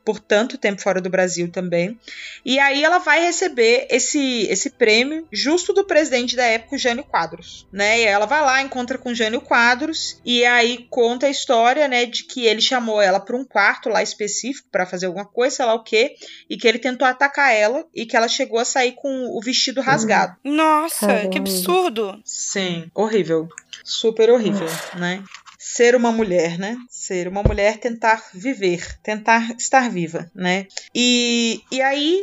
por 0.04 0.18
tanto 0.20 0.58
tempo 0.58 0.80
fora 0.80 1.00
do 1.00 1.10
Brasil 1.10 1.50
também. 1.50 1.98
E 2.44 2.58
aí 2.58 2.82
ela 2.82 2.98
vai 2.98 3.20
receber 3.20 3.86
esse, 3.90 4.46
esse 4.48 4.70
prêmio 4.70 5.26
justo 5.32 5.72
do 5.72 5.84
presidente 5.84 6.36
da 6.36 6.44
época, 6.44 6.76
o 6.76 6.78
Jânio 6.78 7.04
Quadros, 7.04 7.66
né? 7.72 8.00
E 8.00 8.06
aí 8.06 8.12
ela 8.12 8.26
vai 8.26 8.40
lá, 8.40 8.62
encontra 8.62 8.98
com 8.98 9.10
o 9.10 9.14
Jânio 9.14 9.40
Quadros 9.40 10.20
e 10.24 10.44
aí 10.44 10.86
conta 10.90 11.26
a 11.26 11.30
história, 11.30 11.88
né, 11.88 12.06
de 12.06 12.24
que 12.24 12.46
ele 12.46 12.60
chamou 12.60 13.00
ela 13.00 13.20
para 13.20 13.36
um 13.36 13.44
quarto 13.44 13.88
lá 13.88 14.02
específico 14.02 14.68
para 14.70 14.86
fazer 14.86 15.06
alguma 15.06 15.24
coisa, 15.24 15.56
sei 15.56 15.66
lá 15.66 15.74
o 15.74 15.82
quê, 15.82 16.14
e 16.48 16.56
que 16.56 16.66
ele 16.66 16.78
tentou 16.78 17.06
atacar 17.06 17.54
ela 17.54 17.84
e 17.94 18.06
que 18.06 18.16
ela 18.16 18.28
chegou 18.28 18.58
a 18.58 18.64
sair 18.64 18.92
com 18.92 19.36
o 19.36 19.40
vestido 19.40 19.80
rasgado. 19.80 20.36
Nossa, 20.44 21.06
Caramba. 21.06 21.30
que 21.30 21.38
absurdo. 21.38 22.20
Sim, 22.24 22.90
horrível. 22.94 23.48
Super 23.84 24.30
horrível, 24.30 24.68
né? 24.98 25.22
Ser 25.70 25.94
uma 25.94 26.10
mulher, 26.10 26.58
né? 26.58 26.76
Ser 26.88 27.28
uma 27.28 27.42
mulher, 27.42 27.76
tentar 27.76 28.30
viver, 28.32 28.98
tentar 29.02 29.54
estar 29.58 29.90
viva, 29.90 30.30
né? 30.34 30.66
E, 30.94 31.60
e 31.70 31.82
aí 31.82 32.22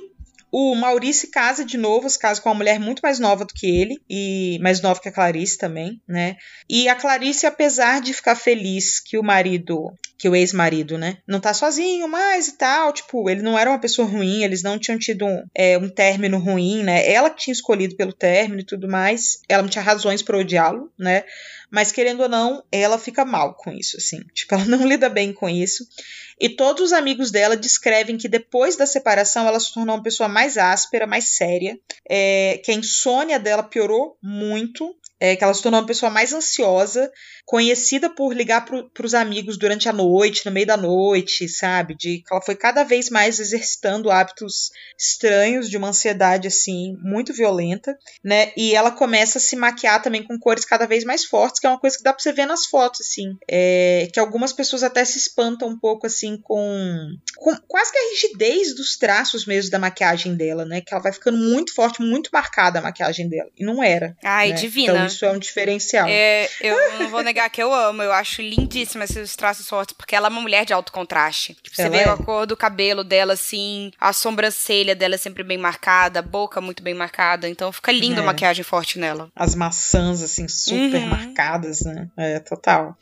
o 0.52 0.74
Maurício 0.74 1.30
casa 1.30 1.64
de 1.64 1.78
novo, 1.78 2.10
se 2.10 2.18
casa 2.18 2.42
com 2.42 2.50
uma 2.50 2.56
mulher 2.56 2.80
muito 2.80 3.02
mais 3.02 3.20
nova 3.20 3.46
do 3.46 3.54
que 3.54 3.68
ele, 3.68 4.02
e 4.10 4.58
mais 4.62 4.82
nova 4.82 5.00
que 5.00 5.10
a 5.10 5.12
Clarice 5.12 5.58
também, 5.58 6.02
né? 6.08 6.38
E 6.68 6.90
a 6.90 6.96
Clarice, 6.96 7.46
apesar 7.46 8.02
de 8.02 8.14
ficar 8.14 8.36
feliz 8.36 9.00
que 9.00 9.18
o 9.18 9.24
marido, 9.24 9.94
que 10.18 10.28
o 10.28 10.36
ex-marido, 10.36 10.98
né, 10.98 11.18
não 11.28 11.40
tá 11.40 11.54
sozinho 11.54 12.08
mais 12.08 12.48
e 12.48 12.58
tal, 12.58 12.94
tipo, 12.94 13.30
ele 13.30 13.42
não 13.42 13.60
era 13.60 13.70
uma 13.70 13.80
pessoa 13.80 14.08
ruim, 14.08 14.44
eles 14.44 14.64
não 14.64 14.80
tinham 14.80 14.98
tido 14.98 15.26
um, 15.26 15.44
é, 15.54 15.78
um 15.78 15.90
término 15.90 16.40
ruim, 16.40 16.84
né? 16.84 17.08
Ela 17.12 17.30
que 17.30 17.44
tinha 17.44 17.54
escolhido 17.54 17.96
pelo 17.96 18.14
término 18.14 18.62
e 18.62 18.66
tudo 18.66 18.88
mais, 18.88 19.40
ela 19.48 19.62
não 19.62 19.70
tinha 19.70 19.84
razões 19.84 20.22
para 20.24 20.38
odiá-lo, 20.38 20.90
né? 20.98 21.26
Mas 21.72 21.92
querendo 21.92 22.22
ou 22.22 22.30
não, 22.30 22.64
ela 22.72 22.98
fica 22.98 23.26
mal 23.26 23.56
com 23.56 23.72
isso, 23.72 23.98
assim. 23.98 24.20
Tipo, 24.34 24.56
ela 24.56 24.66
não 24.66 24.88
lida 24.88 25.10
bem 25.10 25.34
com 25.34 25.50
isso. 25.50 25.88
E 26.40 26.50
todos 26.50 26.86
os 26.86 26.94
amigos 26.94 27.32
dela 27.32 27.56
descrevem 27.56 28.18
que 28.18 28.28
depois 28.28 28.76
da 28.76 28.86
separação 28.86 29.48
ela 29.48 29.60
se 29.60 29.74
tornou 29.74 29.96
uma 29.96 30.04
pessoa 30.04 30.28
mais 30.28 30.58
áspera, 30.58 31.08
mais 31.08 31.30
séria, 31.30 31.80
é, 32.10 32.60
que 32.64 32.72
a 32.72 32.76
insônia 32.76 33.40
dela 33.40 33.64
piorou 33.64 34.18
muito, 34.22 34.94
é, 35.20 35.36
que 35.36 35.44
ela 35.44 35.54
se 35.54 35.62
tornou 35.62 35.80
uma 35.80 35.88
pessoa 35.88 36.10
mais 36.10 36.34
ansiosa, 36.34 37.10
conhecida 37.46 38.10
por 38.10 38.34
ligar 38.34 38.66
para 38.66 39.06
os 39.06 39.14
amigos 39.14 39.56
durante 39.58 39.88
a 39.88 39.94
noite, 39.94 40.46
no 40.46 40.52
meio 40.52 40.66
da 40.66 40.76
noite, 40.76 41.48
sabe? 41.48 41.96
De 41.96 42.20
que 42.20 42.34
ela 42.34 42.42
foi 42.42 42.56
cada 42.56 42.84
vez 42.84 43.10
mais 43.10 43.40
exercitando 43.40 44.10
hábitos 44.10 44.72
estranhos 44.98 45.70
de 45.70 45.78
uma 45.78 45.90
ansiedade 45.90 46.48
assim 46.48 46.98
muito 47.02 47.34
violenta, 47.34 47.96
né? 48.24 48.52
E 48.58 48.74
ela 48.74 48.90
começa 48.90 49.38
a 49.38 49.42
se 49.42 49.56
maquiar 49.56 50.02
também 50.02 50.24
com 50.24 50.40
cores 50.40 50.66
cada 50.66 50.88
vez 50.88 51.04
mais 51.04 51.24
fortes, 51.24 51.60
que 51.60 51.68
é 51.68 51.70
uma 51.70 51.80
coisa 51.80 51.96
que 51.96 52.04
dá 52.04 52.12
para 52.12 52.22
você 52.22 52.34
ver 52.34 52.48
nas 52.48 52.66
fotos, 52.66 53.02
assim, 53.02 53.38
é, 53.48 54.10
que 54.12 54.20
algumas 54.20 54.52
pessoas 54.52 54.82
até 54.82 55.06
se 55.06 55.20
espantam 55.20 55.70
um 55.70 55.78
pouco 55.78 56.08
assim 56.08 56.38
com, 56.42 57.16
com 57.38 57.56
quase 57.68 57.92
que 57.92 57.98
a 57.98 58.10
rigidez 58.10 58.74
dos 58.74 58.98
traços 58.98 59.46
mesmo 59.46 59.70
da 59.70 59.78
maquiagem 59.78 60.36
dela, 60.36 60.66
né? 60.66 60.82
Que 60.82 60.94
ela 60.94 61.04
vai 61.04 61.14
ficando 61.14 61.38
muito 61.38 61.76
forte, 61.76 62.02
muito 62.02 62.32
marcada 62.34 62.80
a 62.80 62.82
maquiagem 62.82 63.30
dela. 63.30 63.52
E 63.56 63.64
não 63.64 63.84
era. 63.84 64.18
Ai, 64.24 64.50
né? 64.50 64.56
divina. 64.56 64.94
Então 64.94 65.06
isso 65.06 65.26
é 65.26 65.32
um 65.32 65.38
diferencial. 65.38 66.08
É, 66.08 66.50
eu 66.60 66.76
não 66.98 67.10
vou 67.10 67.22
negar 67.22 67.35
que 67.50 67.62
eu 67.62 67.74
amo, 67.74 68.02
eu 68.02 68.12
acho 68.12 68.42
lindíssima 68.42 69.04
esses 69.04 69.36
traços 69.36 69.68
fortes, 69.68 69.96
porque 69.96 70.16
ela 70.16 70.28
é 70.28 70.30
uma 70.30 70.42
mulher 70.42 70.66
de 70.66 70.74
alto 70.74 70.92
contraste. 70.92 71.56
Tipo, 71.62 71.76
você 71.76 71.90
vê 71.90 71.98
é. 72.00 72.10
a 72.10 72.18
cor 72.18 72.46
do 72.48 72.56
cabelo 72.58 73.04
dela, 73.04 73.34
assim, 73.34 73.92
a 74.00 74.12
sobrancelha 74.14 74.96
dela 74.96 75.16
é 75.16 75.18
sempre 75.18 75.44
bem 75.44 75.58
marcada, 75.58 76.20
a 76.20 76.22
boca 76.24 76.60
muito 76.62 76.82
bem 76.82 76.94
marcada, 76.94 77.48
então 77.50 77.72
fica 77.72 77.92
linda 77.92 78.22
a 78.22 78.24
É. 78.24 78.26
maquiagem 78.26 78.64
forte 78.64 78.98
nela. 79.00 79.30
as 79.36 79.54
maçãs 79.56 80.22
assim 80.22 80.48
super 80.48 81.02
Uhum. 81.02 81.08
marcadas, 81.08 81.82
né? 81.82 82.08
É, 82.18 82.40
total. 82.40 82.98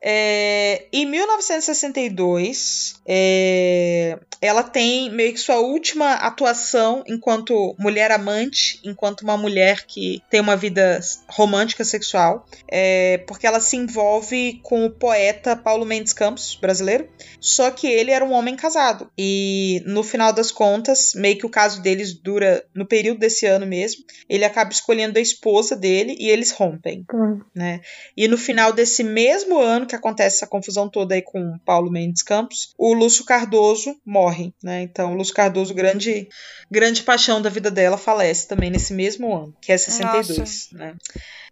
É, 0.00 0.86
em 0.92 1.04
1962, 1.06 3.00
é, 3.06 4.18
ela 4.40 4.62
tem 4.62 5.10
meio 5.10 5.32
que 5.32 5.40
sua 5.40 5.56
última 5.56 6.12
atuação 6.14 7.02
enquanto 7.06 7.74
mulher 7.78 8.10
amante, 8.12 8.80
enquanto 8.84 9.22
uma 9.22 9.36
mulher 9.36 9.84
que 9.86 10.22
tem 10.30 10.40
uma 10.40 10.56
vida 10.56 11.00
romântica 11.28 11.84
sexual, 11.84 12.46
é, 12.70 13.18
porque 13.26 13.46
ela 13.46 13.60
se 13.68 13.76
envolve 13.76 14.60
com 14.62 14.84
o 14.86 14.90
poeta 14.90 15.54
Paulo 15.56 15.84
Mendes 15.84 16.12
Campos, 16.12 16.56
brasileiro. 16.60 17.08
Só 17.40 17.70
que 17.70 17.86
ele 17.86 18.10
era 18.10 18.24
um 18.24 18.32
homem 18.32 18.56
casado. 18.56 19.10
E 19.16 19.82
no 19.86 20.02
final 20.02 20.32
das 20.32 20.50
contas, 20.50 21.12
meio 21.14 21.38
que 21.38 21.46
o 21.46 21.50
caso 21.50 21.82
deles 21.82 22.12
dura 22.12 22.64
no 22.74 22.86
período 22.86 23.18
desse 23.18 23.46
ano 23.46 23.66
mesmo. 23.66 24.04
Ele 24.28 24.44
acaba 24.44 24.70
escolhendo 24.70 25.18
a 25.18 25.22
esposa 25.22 25.76
dele 25.76 26.16
e 26.18 26.28
eles 26.28 26.50
rompem, 26.50 27.04
Hum. 27.12 27.40
né? 27.54 27.80
E 28.16 28.26
no 28.26 28.38
final 28.38 28.72
desse 28.72 29.04
mesmo 29.04 29.58
ano 29.58 29.86
que 29.86 29.94
acontece 29.94 30.36
essa 30.36 30.46
confusão 30.46 30.88
toda 30.88 31.14
aí 31.14 31.22
com 31.22 31.40
o 31.40 31.58
Paulo 31.60 31.90
Mendes 31.90 32.22
Campos, 32.22 32.72
o 32.78 32.92
Lúcio 32.92 33.24
Cardoso 33.24 33.96
morre, 34.04 34.52
né? 34.62 34.82
Então, 34.82 35.12
o 35.12 35.14
Lúcio 35.14 35.34
Cardoso, 35.34 35.74
grande 35.74 36.28
grande 36.70 37.02
paixão 37.02 37.40
da 37.40 37.48
vida 37.48 37.70
dela, 37.70 37.96
falece 37.96 38.46
também 38.46 38.70
nesse 38.70 38.92
mesmo 38.92 39.34
ano, 39.34 39.54
que 39.60 39.72
é 39.72 39.78
62, 39.78 40.68
né? 40.72 40.94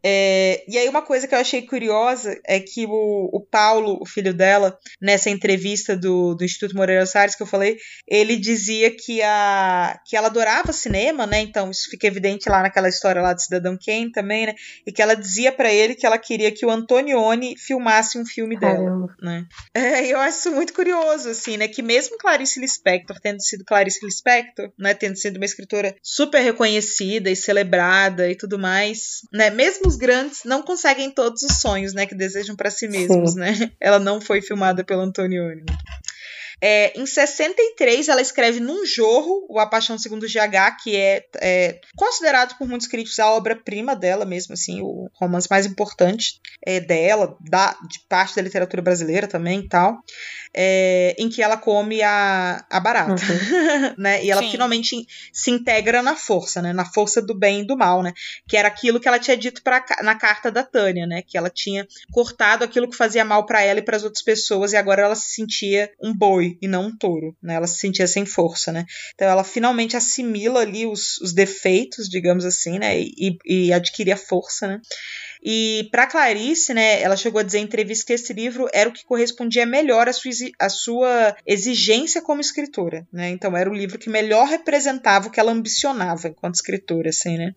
É, 0.03 0.63
e 0.69 0.79
aí 0.79 0.89
uma 0.89 1.03
coisa 1.03 1.27
que 1.27 1.35
eu 1.35 1.39
achei 1.39 1.63
curiosa 1.63 2.06
é 2.45 2.61
que 2.61 2.87
o, 2.87 3.31
o 3.33 3.41
Paulo, 3.41 3.99
o 4.01 4.07
filho 4.07 4.33
dela, 4.33 4.78
nessa 5.01 5.31
entrevista 5.31 5.97
do, 5.97 6.35
do 6.35 6.45
Instituto 6.45 6.77
Moreira 6.77 7.07
Salles 7.07 7.35
que 7.35 7.43
eu 7.43 7.47
falei, 7.47 7.78
ele 8.07 8.37
dizia 8.37 8.91
que, 8.91 9.23
a, 9.23 9.99
que 10.07 10.16
ela 10.16 10.28
adorava 10.28 10.73
cinema, 10.73 11.27
né? 11.27 11.41
Então 11.41 11.70
isso 11.70 11.91
fica 11.91 12.07
evidente 12.07 12.49
lá 12.49 12.62
naquela 12.62 12.89
história 12.89 13.23
lá 13.23 13.33
do 13.33 13.41
Cidadão 13.41 13.78
Kane 13.83 14.12
também, 14.12 14.47
né? 14.47 14.55
E 14.87 14.93
que 14.93 15.03
ela 15.03 15.15
dizia 15.15 15.53
pra 15.53 15.73
ele 15.73 15.95
que 15.95 16.07
ela 16.07 16.19
queria 16.19 16.53
que 16.53 16.65
o 16.65 16.70
Antonioni 16.70 17.57
filmasse 17.59 18.19
um 18.19 18.24
filme 18.24 18.59
dela, 18.59 18.77
Caramba. 18.77 19.16
né? 19.20 19.47
É, 19.74 20.07
eu 20.07 20.19
acho 20.19 20.39
isso 20.39 20.51
muito 20.53 20.73
curioso, 20.73 21.28
assim, 21.28 21.57
né? 21.57 21.69
Que 21.69 21.83
mesmo 21.83 22.19
Clarice 22.19 22.61
Lispector, 22.61 23.19
tendo 23.20 23.43
sido 23.43 23.65
Clarice 23.65 24.05
Lispector, 24.05 24.70
né? 24.78 24.95
Tendo 24.95 25.16
sido 25.16 25.37
uma 25.37 25.45
escritora 25.45 25.95
super 26.03 26.41
reconhecida 26.41 27.31
e 27.31 27.37
celebrada 27.37 28.31
e 28.31 28.37
tudo 28.37 28.59
mais, 28.59 29.20
né? 29.33 29.51
Mesmo 29.51 29.87
os 29.87 29.97
grandes 29.97 30.41
não 30.45 30.62
conseguem 30.62 31.11
todos 31.11 31.43
os 31.43 31.61
sonhos, 31.61 31.95
né? 31.97 32.06
Que 32.06 32.14
desejam 32.14 32.55
pra 32.55 32.70
si 32.70 32.86
mesmos, 32.86 33.32
Sim. 33.32 33.40
né? 33.40 33.73
Ela 33.81 33.98
não 33.98 34.20
foi 34.20 34.40
filmada 34.40 34.85
pelo 34.85 35.01
Antonioni. 35.01 35.64
É, 36.61 36.99
em 36.99 37.05
63, 37.05 38.09
ela 38.09 38.23
escreve 38.23 38.61
num 38.61 38.87
jorro 38.87 39.47
o 39.49 39.59
A 39.59 39.66
Paixão 39.66 39.99
Segundo 39.99 40.27
GH, 40.27 40.83
que 40.83 40.97
é, 40.97 41.24
é 41.41 41.81
considerado 41.95 42.57
por 42.57 42.66
muitos 42.66 42.87
críticos 42.87 43.19
a 43.19 43.31
obra-prima 43.31 43.95
dela 43.95 44.24
mesmo, 44.24 44.55
assim, 44.55 44.81
o 44.81 45.11
romance 45.15 45.49
mais 45.51 45.66
importante 45.66 46.41
é, 46.65 46.81
dela, 46.81 47.37
da, 47.41 47.77
de 47.89 48.01
parte 48.09 48.37
da 48.37 48.43
literatura 48.43 48.81
brasileira 48.81 49.27
também 49.27 49.61
e 49.61 49.69
tal, 49.69 49.99
é, 50.55 51.15
em 51.19 51.28
que 51.28 51.43
ela 51.43 51.59
come 51.59 52.03
a, 52.03 52.65
a 52.70 52.81
barata, 52.81 53.23
né? 53.99 54.24
E 54.24 54.31
ela 54.31 54.43
Sim. 54.43 54.53
finalmente 54.53 55.07
se 55.33 55.51
integra 55.51 56.03
na 56.03 56.16
força, 56.16 56.62
né? 56.62 56.73
Na 56.73 56.87
força 56.87 57.20
do 57.20 57.35
bem 57.39 57.61
e 57.61 57.66
do 57.66 57.77
mal, 57.77 58.03
né? 58.03 58.15
Que 58.49 58.57
era 58.57 58.69
aquilo 58.69 58.99
que 58.99 59.07
ela 59.07 59.19
tinha 59.19 59.37
dito 59.37 59.62
pra, 59.62 59.85
na 60.03 60.15
carta 60.15 60.51
da 60.51 60.62
Tânia, 60.62 61.07
né? 61.07 61.20
Que 61.20 61.37
ela 61.37 61.51
tinha 61.51 61.87
cortado 62.11 62.65
aquilo 62.65 62.89
que 62.89 62.97
fazia 62.97 63.24
mal 63.24 63.45
pra 63.45 63.61
ela 63.61 63.81
e 63.81 63.83
para 63.83 63.97
as 63.97 64.05
outras 64.05 64.23
pessoas 64.23 64.73
e 64.73 64.77
agora 64.77 65.03
ela 65.03 65.15
se 65.15 65.35
sentia 65.35 65.91
um 66.03 66.15
boi 66.15 66.45
e 66.60 66.68
não 66.68 66.86
um 66.86 66.97
touro, 66.97 67.36
né? 67.43 67.55
Ela 67.55 67.66
se 67.66 67.78
sentia 67.78 68.06
sem 68.06 68.24
força, 68.24 68.73
né? 68.73 68.85
Então 69.14 69.28
ela 69.28 69.44
finalmente 69.44 69.97
assimila 69.97 70.60
ali 70.60 70.86
os, 70.86 71.18
os 71.20 71.32
defeitos, 71.32 72.09
digamos 72.09 72.44
assim, 72.44 72.78
né? 72.78 73.01
E, 73.01 73.39
e 73.44 73.73
adquire 73.73 74.12
a 74.12 74.16
força, 74.16 74.66
né? 74.66 74.81
E 75.48 75.89
para 75.93 76.09
Clarice, 76.09 76.74
né, 76.74 77.01
ela 77.01 77.16
chegou 77.16 77.39
a 77.39 77.44
dizer 77.44 77.60
em 77.60 77.62
entrevista 77.62 78.05
que 78.05 78.12
esse 78.14 78.32
livro 78.32 78.68
era 78.74 78.89
o 78.89 78.93
que 78.93 79.05
correspondia 79.05 79.64
melhor 79.64 80.09
à 80.09 80.12
sua, 80.12 80.32
à 80.59 80.68
sua 80.68 81.36
exigência 81.47 82.20
como 82.20 82.40
escritora, 82.40 83.06
né? 83.12 83.31
Então 83.31 83.56
era 83.56 83.70
o 83.70 83.74
livro 83.74 83.97
que 83.97 84.10
melhor 84.10 84.48
representava 84.48 85.28
o 85.28 85.31
que 85.31 85.39
ela 85.39 85.52
ambicionava 85.52 86.27
enquanto 86.27 86.56
escritora, 86.56 87.10
assim, 87.10 87.39
né? 87.39 87.52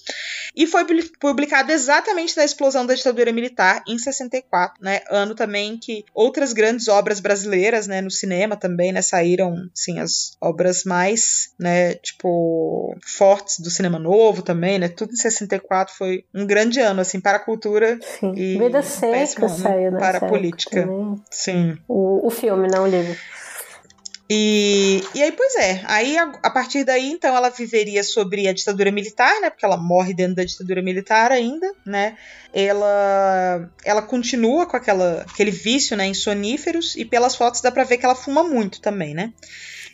E 0.55 0.67
foi 0.67 0.85
publi- 0.85 1.11
publicado 1.19 1.71
exatamente 1.71 2.37
na 2.37 2.45
explosão 2.45 2.85
da 2.85 2.93
ditadura 2.93 3.31
militar 3.31 3.81
em 3.87 3.97
64, 3.97 4.83
né? 4.83 5.01
Ano 5.09 5.33
também 5.33 5.75
que 5.75 6.05
outras 6.13 6.53
grandes 6.53 6.87
obras 6.87 7.19
brasileiras, 7.19 7.87
né, 7.87 8.01
no 8.01 8.11
cinema 8.11 8.55
também, 8.55 8.91
né, 8.91 9.01
saíram, 9.01 9.67
assim, 9.75 9.97
as 9.99 10.33
obras 10.39 10.83
mais, 10.83 11.53
né, 11.57 11.95
tipo, 11.95 12.95
fortes 13.03 13.59
do 13.59 13.71
cinema 13.71 13.97
novo 13.97 14.43
também, 14.43 14.77
né? 14.77 14.89
Tudo 14.89 15.13
em 15.13 15.15
64 15.15 15.95
foi 15.95 16.23
um 16.35 16.45
grande 16.45 16.79
ano 16.79 17.01
assim 17.01 17.19
para 17.19 17.37
a 17.37 17.43
cultura 17.43 17.78
Sim. 18.01 18.34
e 18.35 18.57
Vida 18.57 18.81
Seca 18.81 19.47
saiu 19.47 19.91
para 19.97 20.18
a 20.19 20.30
política. 20.30 20.81
também. 20.81 21.15
Sim. 21.30 21.77
O, 21.88 22.27
o 22.27 22.30
filme, 22.30 22.68
não 22.68 22.84
o 22.84 22.88
livro. 22.88 23.15
E, 24.31 25.03
e 25.15 25.23
aí, 25.23 25.31
pois 25.31 25.56
é, 25.56 25.81
aí 25.85 26.15
a, 26.15 26.31
a 26.43 26.51
partir 26.51 26.84
daí, 26.84 27.10
então, 27.10 27.35
ela 27.35 27.49
viveria 27.49 28.03
sobre 28.03 28.47
a 28.47 28.53
ditadura 28.53 28.91
militar, 28.91 29.41
né? 29.41 29.49
Porque 29.49 29.65
ela 29.65 29.76
morre 29.76 30.14
dentro 30.14 30.35
da 30.35 30.43
ditadura 30.43 30.84
militar 30.84 31.31
ainda, 31.31 31.73
né? 31.84 32.15
Ela, 32.53 33.68
ela 33.84 34.03
continua 34.03 34.68
com 34.68 34.77
aquela, 34.77 35.26
aquele 35.27 35.49
vício, 35.49 35.97
né? 35.97 36.06
Em 36.06 36.14
soníferos, 36.14 36.95
e 36.95 37.03
pelas 37.03 37.35
fotos 37.35 37.61
dá 37.61 37.72
pra 37.72 37.84
ver 37.84 37.97
que 37.97 38.06
ela 38.06 38.14
fuma 38.14 38.43
muito 38.43 38.80
também, 38.81 39.15
né? 39.15 39.34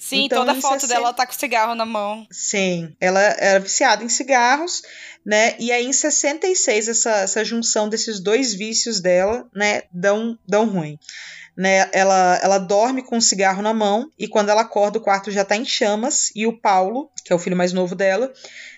Sim, 0.05 0.25
Então, 0.25 0.45
toda 0.45 0.55
em 0.55 0.61
foto 0.61 0.81
60 0.81 0.93
dela 0.93 1.13
tá 1.13 1.25
com 1.25 1.33
cigarro 1.33 1.73
na 1.73 1.83
mão. 1.83 2.27
Sim, 2.29 2.95
ela 3.01 3.19
era 3.19 3.59
viciada 3.59 4.03
em 4.03 4.09
cigarros, 4.09 4.83
né? 5.25 5.55
E 5.57 5.71
aí 5.71 5.83
em 5.83 5.93
66 5.93 6.87
essa, 6.87 7.09
essa 7.21 7.43
junção 7.43 7.89
desses 7.89 8.19
dois 8.19 8.53
vícios 8.53 8.99
dela, 8.99 9.49
né, 9.55 9.81
dão, 9.91 10.37
dão 10.47 10.67
ruim. 10.69 10.99
Né, 11.57 11.89
ela, 11.93 12.37
ela 12.43 12.57
dorme 12.57 13.01
com 13.01 13.15
um 13.15 13.21
cigarro 13.21 13.61
na 13.61 13.73
mão 13.73 14.11
e 14.19 14.27
quando 14.27 14.49
ela 14.49 14.61
acorda 14.61 14.97
o 14.97 15.01
quarto 15.01 15.31
já 15.31 15.45
tá 15.45 15.55
em 15.55 15.63
chamas 15.63 16.29
e 16.35 16.45
o 16.45 16.59
Paulo, 16.59 17.09
que 17.23 17.31
é 17.31 17.35
o 17.35 17.39
filho 17.39 17.55
mais 17.55 17.71
novo 17.71 17.95
dela, 17.95 18.31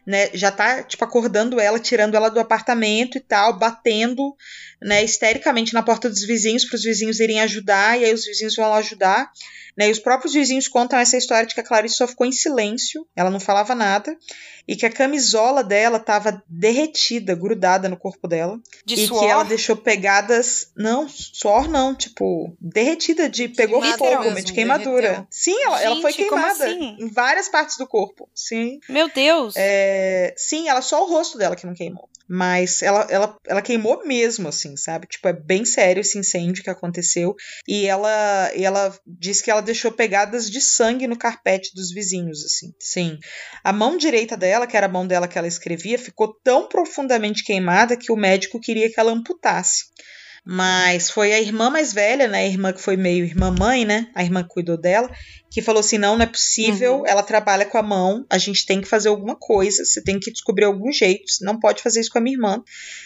né, 0.08 0.30
já 0.34 0.50
tá 0.50 0.82
tipo 0.84 1.04
acordando 1.04 1.60
ela, 1.60 1.78
tirando 1.78 2.16
ela 2.16 2.30
do 2.30 2.40
apartamento 2.40 3.18
e 3.18 3.20
tal, 3.20 3.60
batendo, 3.60 4.34
né, 4.82 5.04
histericamente 5.04 5.74
na 5.74 5.84
porta 5.84 6.10
dos 6.10 6.24
vizinhos 6.24 6.64
para 6.64 6.78
os 6.78 6.84
vizinhos 6.84 7.20
irem 7.20 7.42
ajudar 7.42 8.00
e 8.00 8.06
aí 8.06 8.14
os 8.14 8.26
vizinhos 8.26 8.56
vão 8.56 8.70
lá 8.70 8.78
ajudar. 8.78 9.30
Né, 9.78 9.90
e 9.90 9.92
os 9.92 10.00
próprios 10.00 10.34
vizinhos 10.34 10.68
contam 10.68 10.98
essa 10.98 11.18
história 11.18 11.46
de 11.46 11.54
que 11.54 11.60
a 11.60 11.64
Clarice 11.64 11.98
só 11.98 12.08
ficou 12.08 12.26
em 12.26 12.32
silêncio, 12.32 13.06
ela 13.16 13.30
não 13.30 13.40
falava 13.40 13.76
nada, 13.76 14.18
e 14.68 14.76
que 14.76 14.86
a 14.86 14.92
camisola 14.92 15.64
dela 15.64 15.98
estava 15.98 16.44
derretida, 16.48 17.34
grudada 17.34 17.88
no 17.88 17.96
corpo 17.96 18.28
dela. 18.28 18.60
De 18.86 18.96
e 18.96 19.08
suor? 19.08 19.20
que 19.22 19.26
ela 19.26 19.44
deixou 19.44 19.78
pegadas. 19.78 20.72
Não, 20.76 21.08
suor 21.08 21.70
não, 21.70 21.96
tipo, 21.96 22.54
derretida 22.60 23.30
de. 23.30 23.48
pegou 23.48 23.82
fogo, 23.82 24.24
mesmo, 24.26 24.44
de 24.44 24.54
queimadura. 24.54 25.02
derreteu. 25.02 25.28
Sim, 25.30 25.64
ela, 25.64 25.82
ela 25.82 26.02
foi 26.02 26.12
Gente, 26.12 26.28
queimada 26.28 26.66
assim? 26.66 26.98
em 27.00 27.08
várias 27.08 27.48
partes 27.48 27.78
do 27.78 27.88
corpo. 27.88 28.28
Sim. 28.36 28.80
Meu 28.90 29.10
Deus. 29.10 29.54
É, 29.56 29.97
sim, 30.36 30.70
ela 30.70 30.82
só 30.82 31.04
o 31.04 31.10
rosto 31.10 31.38
dela 31.38 31.56
que 31.56 31.66
não 31.66 31.74
queimou. 31.74 32.10
Mas 32.30 32.82
ela, 32.82 33.08
ela, 33.10 33.38
ela 33.48 33.62
queimou 33.62 34.06
mesmo, 34.06 34.50
assim, 34.50 34.76
sabe? 34.76 35.08
Tipo, 35.08 35.30
é 35.30 35.34
bem 35.34 35.64
sério 35.64 36.02
esse 36.02 36.18
incêndio 36.18 36.64
que 36.64 36.70
aconteceu. 36.70 37.34
E 37.66 37.86
ela, 37.86 38.52
e 38.54 38.66
ela 38.66 38.94
disse 39.06 39.42
que 39.42 39.50
ela 39.50 39.62
deixou 39.62 39.92
pegadas 39.92 40.50
de 40.52 40.60
sangue 40.60 41.08
no 41.08 41.18
carpete 41.18 41.74
dos 41.74 41.92
vizinhos, 41.92 42.44
assim. 42.44 42.74
Sim. 42.80 43.18
A 43.64 43.72
mão 43.72 43.98
direita 43.98 44.36
dela, 44.36 44.68
que 44.68 44.76
era 44.76 44.88
a 44.88 44.90
mão 44.90 45.08
dela 45.08 45.28
que 45.28 45.38
ela 45.38 45.48
escrevia, 45.48 45.98
ficou 45.98 46.34
tão 46.44 46.68
profundamente 46.68 47.46
queimada 47.46 47.96
que 47.96 48.12
o 48.12 48.18
médico 48.18 48.60
queria 48.60 48.92
que 48.92 49.00
ela 49.00 49.14
amputasse. 49.14 49.86
Mas 50.50 51.10
foi 51.10 51.34
a 51.34 51.42
irmã 51.42 51.70
mais 51.70 51.92
velha, 51.92 52.26
né? 52.26 52.44
A 52.44 52.48
irmã 52.48 52.72
que 52.72 52.82
foi 52.82 52.96
meio 52.96 53.26
irmã-mãe, 53.26 53.84
né? 53.84 54.10
A 54.16 54.24
irmã 54.24 54.44
que 54.44 54.50
cuidou 54.50 54.80
dela, 54.80 55.10
que 55.50 55.62
falou 55.62 55.80
assim: 55.80 55.98
não, 55.98 56.16
não 56.16 56.24
é 56.24 56.28
possível, 56.28 57.04
ela 57.06 57.24
trabalha 57.24 57.66
com 57.66 57.78
a 57.78 57.84
mão, 57.84 58.26
a 58.30 58.38
gente 58.38 58.66
tem 58.66 58.82
que 58.82 58.88
fazer 58.88 59.10
alguma 59.10 59.36
coisa, 59.36 59.86
você 59.86 60.02
tem 60.02 60.20
que 60.20 60.32
descobrir 60.32 60.66
algum 60.66 60.92
jeito, 60.92 61.32
você 61.32 61.44
não 61.44 61.60
pode 61.60 61.82
fazer 61.82 62.02
isso 62.02 62.12
com 62.12 62.18
a 62.18 62.22
minha 62.22 62.36
irmã, 62.36 62.64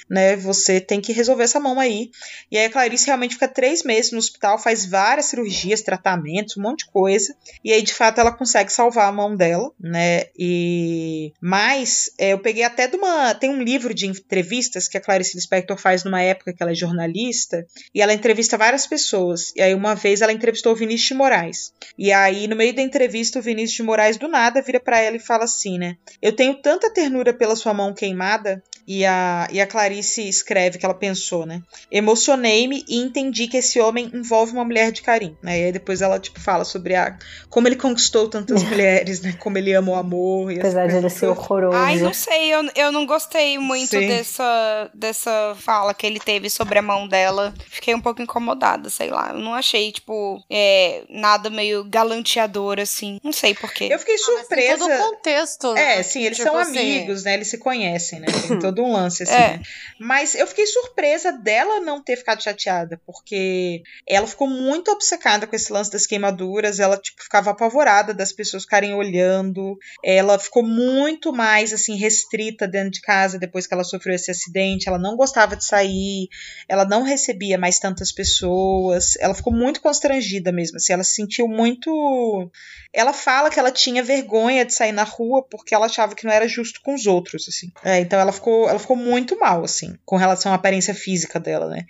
né? 0.09 0.35
Você 0.37 0.79
tem 0.79 0.99
que 0.99 1.13
resolver 1.13 1.43
essa 1.43 1.59
mão 1.59 1.79
aí. 1.79 2.11
E 2.51 2.57
aí 2.57 2.65
a 2.65 2.69
Clarice 2.69 3.05
realmente 3.05 3.35
fica 3.35 3.47
três 3.47 3.83
meses 3.83 4.11
no 4.11 4.17
hospital, 4.17 4.57
faz 4.57 4.85
várias 4.85 5.27
cirurgias, 5.27 5.81
tratamentos, 5.81 6.57
um 6.57 6.61
monte 6.61 6.79
de 6.79 6.91
coisa, 6.91 7.35
e 7.63 7.71
aí 7.71 7.81
de 7.81 7.93
fato 7.93 8.19
ela 8.19 8.31
consegue 8.31 8.71
salvar 8.71 9.07
a 9.07 9.11
mão 9.11 9.35
dela, 9.35 9.71
né? 9.79 10.25
E. 10.37 11.33
Mas 11.39 12.11
é, 12.17 12.33
eu 12.33 12.39
peguei 12.39 12.63
até 12.63 12.87
de 12.87 12.95
uma. 12.95 13.33
Tem 13.33 13.49
um 13.49 13.61
livro 13.61 13.93
de 13.93 14.07
entrevistas 14.07 14.87
que 14.87 14.97
a 14.97 15.01
Clarice 15.01 15.35
Lispector 15.35 15.77
faz 15.77 16.03
numa 16.03 16.21
época 16.21 16.53
que 16.53 16.61
ela 16.61 16.71
é 16.71 16.75
jornalista, 16.75 17.65
e 17.93 18.01
ela 18.01 18.13
entrevista 18.13 18.57
várias 18.57 18.87
pessoas. 18.87 19.53
E 19.55 19.61
aí 19.61 19.73
uma 19.73 19.95
vez 19.95 20.21
ela 20.21 20.33
entrevistou 20.33 20.73
o 20.73 20.75
Vinícius 20.75 21.09
de 21.09 21.13
Moraes. 21.13 21.73
E 21.97 22.11
aí 22.11 22.30
no 22.47 22.55
meio 22.55 22.75
da 22.75 22.81
entrevista 22.81 23.39
o 23.39 23.41
Vinícius 23.41 23.77
de 23.77 23.83
Moraes 23.83 24.17
do 24.17 24.27
nada 24.27 24.61
vira 24.61 24.79
para 24.79 24.99
ela 24.99 25.15
e 25.15 25.19
fala 25.19 25.43
assim, 25.43 25.77
né? 25.77 25.97
Eu 26.21 26.35
tenho 26.35 26.61
tanta 26.61 26.91
ternura 26.91 27.33
pela 27.33 27.55
sua 27.55 27.73
mão 27.73 27.93
queimada. 27.93 28.63
E 28.87 29.05
a, 29.05 29.47
e 29.51 29.61
a 29.61 29.67
Clarice 29.67 30.27
escreve 30.27 30.77
que 30.77 30.85
ela 30.85 30.93
pensou, 30.93 31.45
né? 31.45 31.61
Emocionei-me 31.91 32.83
e 32.87 32.97
entendi 32.97 33.47
que 33.47 33.57
esse 33.57 33.79
homem 33.79 34.09
envolve 34.13 34.51
uma 34.53 34.65
mulher 34.65 34.91
de 34.91 35.01
carinho, 35.01 35.37
né? 35.41 35.59
E 35.59 35.65
aí 35.65 35.71
depois 35.71 36.01
ela, 36.01 36.19
tipo, 36.19 36.39
fala 36.39 36.65
sobre 36.65 36.95
a, 36.95 37.17
como 37.49 37.67
ele 37.67 37.75
conquistou 37.75 38.27
tantas 38.27 38.63
mulheres, 38.65 39.21
né? 39.21 39.33
Como 39.39 39.57
ele 39.57 39.73
ama 39.73 39.91
o 39.91 39.95
amor. 39.95 40.51
E 40.51 40.59
Apesar 40.59 40.87
de 40.87 40.95
ele 40.95 41.09
ser 41.09 41.27
horroroso. 41.27 41.77
Ai, 41.77 41.97
não 41.97 42.13
sei, 42.13 42.53
eu, 42.53 42.63
eu 42.75 42.91
não 42.91 43.05
gostei 43.05 43.57
muito 43.57 43.91
Sim. 43.91 44.07
dessa, 44.07 44.89
dessa 44.93 45.55
fala 45.59 45.93
que 45.93 46.05
ele 46.05 46.19
teve 46.19 46.49
sobre 46.49 46.79
a 46.79 46.81
mão 46.81 47.07
dela. 47.07 47.53
Fiquei 47.69 47.93
um 47.93 48.01
pouco 48.01 48.21
incomodada, 48.21 48.89
sei 48.89 49.09
lá. 49.09 49.29
Eu 49.33 49.39
não 49.39 49.53
achei, 49.53 49.91
tipo, 49.91 50.43
é, 50.49 51.03
nada 51.09 51.49
meio 51.49 51.83
galanteador, 51.83 52.79
assim. 52.79 53.19
Não 53.23 53.31
sei 53.31 53.53
porquê. 53.53 53.89
Eu 53.91 53.99
fiquei 53.99 54.15
Tem 54.15 54.25
surpresa. 54.25 54.77
todo 54.79 54.91
o 54.91 54.97
contexto. 55.11 55.73
né? 55.73 55.99
É, 55.99 56.03
sim, 56.03 56.23
eles 56.23 56.37
Tipo 56.37 56.49
são 56.49 56.59
assim, 56.59 56.79
amigos, 56.79 57.23
né? 57.23 57.33
Eles 57.35 57.47
se 57.49 57.57
conhecem, 57.57 58.19
né? 58.19 58.27
Tem 58.47 58.59
todo 58.59 58.70
todo 58.71 58.83
um 58.83 58.91
lance, 58.91 59.23
assim, 59.23 59.33
É. 59.33 59.57
né? 59.57 59.61
Mas 59.99 60.35
eu 60.35 60.47
fiquei 60.47 60.65
surpresa 60.65 61.31
dela 61.31 61.79
não 61.79 62.01
ter 62.01 62.15
ficado 62.15 62.41
chateada, 62.41 62.99
porque 63.05 63.83
ela 64.07 64.25
ficou 64.25 64.47
muito 64.47 64.91
obcecada 64.91 65.45
com 65.45 65.55
esse 65.55 65.71
lance 65.71 65.91
das 65.91 66.07
queimaduras, 66.07 66.79
ela, 66.79 66.97
tipo, 66.97 67.21
ficava 67.23 67.51
apavorada 67.51 68.13
das 68.13 68.31
pessoas 68.31 68.63
ficarem 68.63 68.93
olhando, 68.93 69.77
ela 70.03 70.39
ficou 70.39 70.63
muito 70.63 71.31
mais, 71.31 71.73
assim, 71.73 71.95
restrita 71.95 72.67
dentro 72.67 72.91
de 72.91 73.01
casa 73.01 73.37
depois 73.37 73.67
que 73.67 73.73
ela 73.73 73.83
sofreu 73.83 74.15
esse 74.15 74.31
acidente, 74.31 74.87
ela 74.87 74.97
não 74.97 75.15
gostava 75.15 75.55
de 75.55 75.65
sair, 75.65 76.27
ela 76.67 76.85
não 76.85 77.03
recebia 77.03 77.57
mais 77.57 77.79
tantas 77.79 78.11
pessoas, 78.11 79.15
ela 79.19 79.33
ficou 79.33 79.53
muito 79.53 79.81
constrangida 79.81 80.51
mesmo, 80.51 80.77
assim, 80.77 80.93
ela 80.93 81.03
se 81.03 81.15
sentiu 81.15 81.47
muito... 81.47 82.49
Ela 82.93 83.13
fala 83.13 83.49
que 83.49 83.57
ela 83.57 83.71
tinha 83.71 84.03
vergonha 84.03 84.65
de 84.65 84.73
sair 84.73 84.91
na 84.91 85.03
rua 85.03 85.41
porque 85.49 85.73
ela 85.73 85.85
achava 85.85 86.13
que 86.13 86.25
não 86.25 86.33
era 86.33 86.45
justo 86.45 86.81
com 86.81 86.93
os 86.93 87.07
outros, 87.07 87.47
assim. 87.47 87.71
É, 87.85 87.99
então 87.99 88.19
ela 88.19 88.33
ficou, 88.33 88.60
ela 88.69 88.79
ficou 88.79 88.95
muito 88.95 89.37
mal, 89.39 89.63
assim, 89.63 89.95
com 90.05 90.15
relação 90.15 90.51
à 90.51 90.55
aparência 90.55 90.93
física 90.93 91.39
dela, 91.39 91.67
né? 91.67 91.85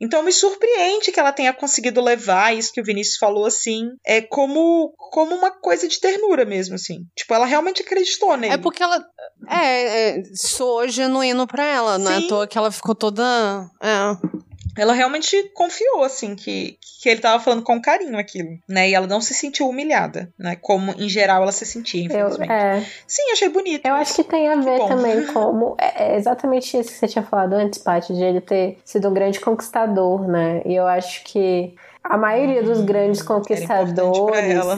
Então 0.00 0.22
me 0.22 0.32
surpreende 0.32 1.12
que 1.12 1.20
ela 1.20 1.32
tenha 1.32 1.52
conseguido 1.52 2.00
levar 2.00 2.56
isso 2.56 2.72
que 2.72 2.80
o 2.80 2.84
Vinícius 2.84 3.18
falou, 3.18 3.44
assim, 3.44 3.90
é 4.04 4.22
como, 4.22 4.94
como 4.96 5.34
uma 5.34 5.50
coisa 5.50 5.86
de 5.86 6.00
ternura 6.00 6.44
mesmo, 6.44 6.74
assim. 6.74 7.06
Tipo, 7.14 7.34
ela 7.34 7.44
realmente 7.44 7.82
acreditou 7.82 8.34
nele. 8.36 8.54
É 8.54 8.56
porque 8.56 8.82
ela. 8.82 9.04
É, 9.48 10.18
é 10.18 10.22
soou 10.34 10.88
genuíno 10.88 11.46
pra 11.46 11.64
ela, 11.64 11.98
não 11.98 12.10
é 12.10 12.16
à 12.16 12.28
toa 12.28 12.46
que 12.46 12.56
ela 12.56 12.70
ficou 12.70 12.94
toda. 12.94 13.22
É. 13.82 14.49
Ela 14.76 14.92
realmente 14.92 15.50
confiou, 15.54 16.04
assim, 16.04 16.34
que, 16.34 16.78
que 17.00 17.08
ele 17.08 17.20
tava 17.20 17.42
falando 17.42 17.62
com 17.62 17.80
carinho 17.80 18.18
aquilo, 18.18 18.58
né? 18.68 18.88
E 18.88 18.94
ela 18.94 19.06
não 19.06 19.20
se 19.20 19.34
sentiu 19.34 19.68
humilhada, 19.68 20.32
né? 20.38 20.56
Como, 20.60 20.92
em 20.92 21.08
geral, 21.08 21.42
ela 21.42 21.52
se 21.52 21.66
sentia, 21.66 22.02
Eu, 22.02 22.06
infelizmente. 22.06 22.52
é, 22.52 22.84
Sim, 23.06 23.32
achei 23.32 23.48
bonito. 23.48 23.86
eu 23.86 23.94
acho 23.94 24.14
que 24.14 24.24
tem 24.24 24.48
a 24.48 24.56
ver 24.56 24.78
também 24.86 25.26
como. 25.32 25.76
É, 25.78 26.12
é 26.12 26.16
exatamente 26.16 26.76
isso 26.78 26.90
que 26.90 26.96
você 26.98 27.08
tinha 27.08 27.24
falado 27.24 27.54
antes, 27.54 27.78
Paty, 27.78 28.14
de 28.14 28.22
ele 28.22 28.40
ter 28.40 28.78
sido 28.84 29.08
um 29.08 29.14
grande 29.14 29.40
conquistador, 29.40 30.26
né? 30.28 30.62
E 30.64 30.74
eu 30.74 30.86
acho 30.86 31.24
que. 31.24 31.74
A 32.02 32.16
maioria 32.16 32.62
dos 32.62 32.80
grandes 32.80 33.22
conquistadores. 33.22 33.92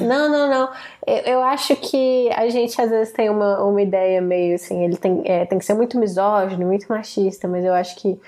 Não, 0.01 0.29
não, 0.29 0.51
não. 0.51 0.69
Eu, 1.07 1.17
eu 1.35 1.43
acho 1.43 1.77
que 1.77 2.29
a 2.33 2.49
gente 2.49 2.81
às 2.81 2.91
vezes 2.91 3.13
tem 3.13 3.31
uma, 3.31 3.63
uma 3.63 3.81
ideia 3.81 4.21
meio 4.21 4.57
assim, 4.57 4.85
ele 4.85 4.97
tem, 4.97 5.23
é, 5.25 5.45
tem 5.47 5.59
que 5.59 5.65
ser 5.65 5.75
muito 5.75 5.99
misógino, 5.99 6.67
muito 6.67 6.87
machista, 6.89 7.47
mas 7.47 7.65
eu 7.65 7.73
acho 7.73 7.97
que 7.97 8.21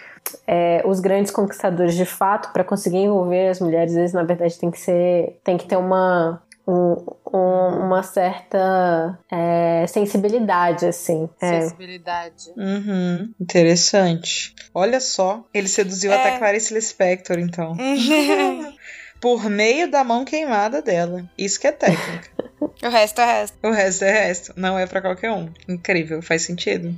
é, 0.47 0.83
os 0.85 1.01
grandes 1.01 1.31
conquistadores 1.31 1.95
de 1.95 2.05
fato, 2.05 2.53
para 2.53 2.65
conseguir 2.65 2.99
envolver 2.99 3.49
as 3.49 3.61
mulheres, 3.61 3.93
às 3.93 3.97
vezes, 3.97 4.13
na 4.15 4.23
verdade, 4.23 4.59
tem 4.59 4.71
que 4.71 4.79
ser. 4.79 5.39
tem 5.45 5.57
que 5.57 5.67
ter 5.67 5.77
uma. 5.77 6.41
Um- 6.67 7.05
um- 7.33 7.87
uma 7.87 8.03
certa 8.03 9.19
é, 9.31 9.87
sensibilidade, 9.89 10.87
assim. 10.87 11.29
É. 11.41 11.61
Sensibilidade. 11.61 12.51
Uhum, 12.57 13.33
interessante. 13.41 14.55
Olha 14.75 15.01
só, 15.01 15.45
ele 15.53 15.69
seduziu 15.69 16.13
É. 16.13 16.17
até 16.17 16.39
Clarice 16.39 16.73
Lispector, 16.75 17.39
então. 17.39 17.77
Por 19.21 19.49
meio 19.49 19.91
da 19.91 20.05
mão 20.05 20.25
queimada 20.25 20.83
dela. 20.83 21.25
Isso 21.39 21.59
que 21.59 21.67
é 21.67 21.73
técnica. 21.73 22.29
o 22.85 22.89
resto 22.91 23.21
é 23.23 23.25
resto. 23.25 23.57
O 23.63 23.71
resto 23.71 24.05
é 24.05 24.11
resto. 24.27 24.53
Não 24.57 24.79
é 24.79 24.87
pra 24.87 25.01
qualquer 25.01 25.31
um. 25.33 25.51
Incrível, 25.67 26.21
faz 26.21 26.43
sentido. 26.43 26.95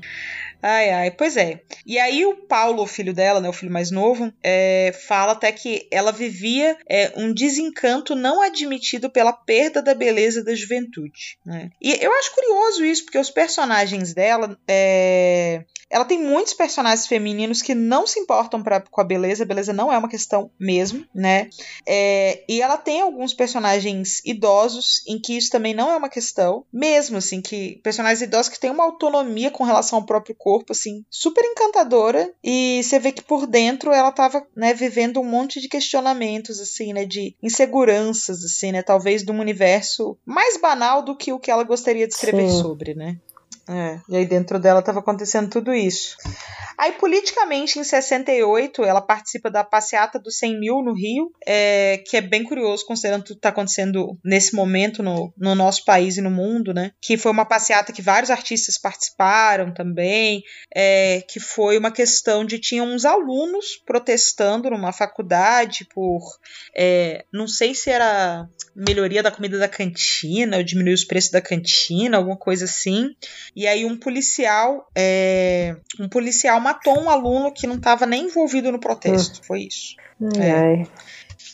Ai, 0.68 0.90
ai, 0.90 1.10
pois 1.12 1.36
é. 1.36 1.60
E 1.86 1.96
aí 1.96 2.26
o 2.26 2.34
Paulo, 2.34 2.82
o 2.82 2.88
filho 2.88 3.14
dela, 3.14 3.40
né, 3.40 3.48
o 3.48 3.52
filho 3.52 3.70
mais 3.70 3.92
novo, 3.92 4.32
é, 4.42 4.92
fala 5.06 5.30
até 5.30 5.52
que 5.52 5.86
ela 5.92 6.10
vivia 6.10 6.76
é, 6.88 7.12
um 7.14 7.32
desencanto 7.32 8.16
não 8.16 8.42
admitido 8.42 9.08
pela 9.08 9.32
perda 9.32 9.80
da 9.80 9.94
beleza 9.94 10.42
da 10.42 10.56
juventude. 10.56 11.38
Né? 11.46 11.70
E 11.80 11.92
eu 12.04 12.12
acho 12.12 12.34
curioso 12.34 12.84
isso, 12.84 13.04
porque 13.04 13.16
os 13.16 13.30
personagens 13.30 14.12
dela, 14.12 14.58
é, 14.66 15.64
ela 15.88 16.04
tem 16.04 16.20
muitos 16.20 16.52
personagens 16.52 17.06
femininos 17.06 17.62
que 17.62 17.74
não 17.74 18.06
se 18.06 18.18
importam 18.18 18.62
pra, 18.62 18.80
com 18.80 19.00
a 19.00 19.04
beleza, 19.04 19.44
a 19.44 19.46
beleza 19.46 19.72
não 19.72 19.92
é 19.92 19.96
uma 19.96 20.08
questão 20.08 20.50
mesmo, 20.58 21.06
né? 21.14 21.48
É, 21.86 22.44
e 22.48 22.60
ela 22.60 22.76
tem 22.76 23.00
alguns 23.00 23.32
personagens 23.32 24.20
idosos 24.24 25.02
em 25.06 25.18
que 25.18 25.36
isso 25.36 25.50
também 25.50 25.74
não 25.74 25.90
é 25.90 25.96
uma 25.96 26.08
questão, 26.08 26.64
mesmo 26.72 27.18
assim, 27.18 27.40
que 27.40 27.80
personagens 27.84 28.20
idosos 28.20 28.52
que 28.52 28.58
têm 28.58 28.70
uma 28.70 28.84
autonomia 28.84 29.50
com 29.50 29.62
relação 29.62 30.00
ao 30.00 30.06
próprio 30.06 30.34
corpo, 30.34 30.55
assim, 30.72 31.04
super 31.10 31.44
encantadora. 31.44 32.32
E 32.42 32.80
você 32.82 32.98
vê 32.98 33.12
que 33.12 33.22
por 33.22 33.46
dentro 33.46 33.92
ela 33.92 34.12
tava, 34.12 34.46
né, 34.56 34.72
vivendo 34.74 35.20
um 35.20 35.24
monte 35.24 35.60
de 35.60 35.68
questionamentos, 35.68 36.60
assim, 36.60 36.92
né, 36.92 37.04
de 37.04 37.34
inseguranças, 37.42 38.44
assim, 38.44 38.72
né, 38.72 38.82
talvez 38.82 39.22
de 39.22 39.32
um 39.32 39.40
universo 39.40 40.16
mais 40.24 40.56
banal 40.56 41.02
do 41.02 41.16
que 41.16 41.32
o 41.32 41.38
que 41.38 41.50
ela 41.50 41.64
gostaria 41.64 42.06
de 42.06 42.14
escrever 42.14 42.48
Sim. 42.48 42.60
sobre, 42.62 42.94
né? 42.94 43.18
É, 43.68 43.98
e 44.08 44.16
aí 44.16 44.26
dentro 44.26 44.58
dela 44.58 44.80
estava 44.80 45.00
acontecendo 45.00 45.50
tudo 45.50 45.74
isso. 45.74 46.16
Aí, 46.78 46.92
politicamente, 46.92 47.78
em 47.78 47.84
68, 47.84 48.84
ela 48.84 49.00
participa 49.00 49.50
da 49.50 49.64
passeata 49.64 50.18
dos 50.18 50.38
100 50.38 50.60
mil 50.60 50.82
no 50.82 50.92
Rio, 50.92 51.32
é, 51.46 52.02
que 52.06 52.18
é 52.18 52.20
bem 52.20 52.44
curioso, 52.44 52.84
considerando 52.84 53.22
tudo 53.22 53.36
que 53.36 53.38
está 53.38 53.48
acontecendo 53.48 54.18
nesse 54.22 54.54
momento 54.54 55.02
no, 55.02 55.32
no 55.38 55.54
nosso 55.54 55.84
país 55.86 56.18
e 56.18 56.20
no 56.20 56.30
mundo, 56.30 56.74
né? 56.74 56.92
Que 57.00 57.16
foi 57.16 57.32
uma 57.32 57.46
passeata 57.46 57.92
que 57.92 58.02
vários 58.02 58.30
artistas 58.30 58.76
participaram 58.76 59.72
também, 59.72 60.42
é, 60.74 61.22
que 61.26 61.40
foi 61.40 61.78
uma 61.78 61.90
questão 61.90 62.44
de 62.44 62.58
tinham 62.58 62.86
uns 62.86 63.06
alunos 63.06 63.80
protestando 63.86 64.68
numa 64.68 64.92
faculdade 64.92 65.86
por, 65.94 66.20
é, 66.76 67.24
não 67.32 67.48
sei 67.48 67.74
se 67.74 67.88
era 67.88 68.46
melhoria 68.74 69.22
da 69.22 69.30
comida 69.30 69.58
da 69.58 69.68
cantina, 69.68 70.58
ou 70.58 70.62
diminuir 70.62 70.92
os 70.92 71.04
preços 71.04 71.30
da 71.30 71.40
cantina, 71.40 72.18
alguma 72.18 72.36
coisa 72.36 72.66
assim. 72.66 73.16
E 73.56 73.66
aí 73.66 73.86
um 73.86 73.96
policial, 73.96 74.86
é, 74.94 75.74
um 75.98 76.10
policial 76.10 76.60
matou 76.60 77.00
um 77.00 77.08
aluno 77.08 77.50
que 77.50 77.66
não 77.66 77.76
estava 77.76 78.04
nem 78.04 78.26
envolvido 78.26 78.70
no 78.70 78.78
protesto. 78.78 79.42
Foi 79.46 79.62
isso. 79.62 79.96
Ai. 80.38 80.86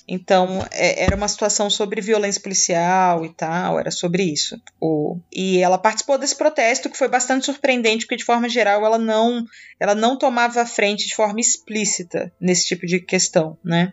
Então, 0.07 0.67
é- 0.71 1.05
era 1.05 1.17
uma 1.17 1.29
situação 1.29 1.71
sobre 1.71 2.01
violência 2.01 2.41
policial 2.41 3.25
e 3.25 3.33
tal, 3.33 3.79
era 3.79 3.91
sobre 3.91 4.25
isso. 4.25 4.61
O, 4.81 5.19
e 5.33 5.59
ela 5.59 5.79
participou 5.79 6.19
desse 6.19 6.37
protesto, 6.37 6.91
que 6.91 6.99
foi 6.99 7.09
bastante 7.09 7.47
surpreendente, 7.47 8.05
porque, 8.05 8.17
de 8.17 8.25
forma 8.25 8.49
geral, 8.49 8.85
ela 8.85 8.99
não, 8.99 9.45
ela 9.79 9.95
não 9.95 10.19
tomava 10.19 10.67
frente 10.67 11.07
de 11.07 11.15
forma 11.15 11.41
explícita 11.41 12.33
nesse 12.41 12.67
tipo 12.67 12.87
de 12.87 13.01
questão, 13.01 13.57
né? 13.65 13.93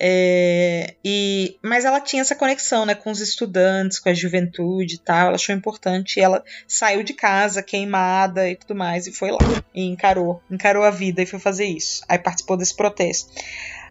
É, 0.00 0.94
e, 1.04 1.58
mas 1.62 1.84
ela 1.84 2.00
tinha 2.00 2.22
essa 2.22 2.34
conexão, 2.34 2.84
né, 2.86 2.94
com 2.94 3.10
os 3.10 3.20
estudantes, 3.20 3.98
com 3.98 4.08
a 4.08 4.14
juventude 4.14 4.96
e 4.96 4.98
tal, 4.98 5.28
ela 5.28 5.36
achou 5.36 5.54
importante, 5.54 6.20
ela 6.20 6.42
saiu 6.66 7.02
de 7.02 7.12
casa 7.14 7.62
queimada 7.62 8.48
e 8.48 8.56
tudo 8.56 8.74
mais, 8.74 9.06
e 9.06 9.12
foi 9.12 9.30
lá, 9.30 9.38
e 9.74 9.84
encarou, 9.84 10.42
encarou 10.50 10.82
a 10.82 10.90
vida 10.90 11.22
e 11.22 11.26
foi 11.26 11.38
fazer 11.38 11.66
isso. 11.66 12.00
Aí 12.08 12.18
participou 12.18 12.56
desse 12.56 12.74
protesto. 12.74 13.30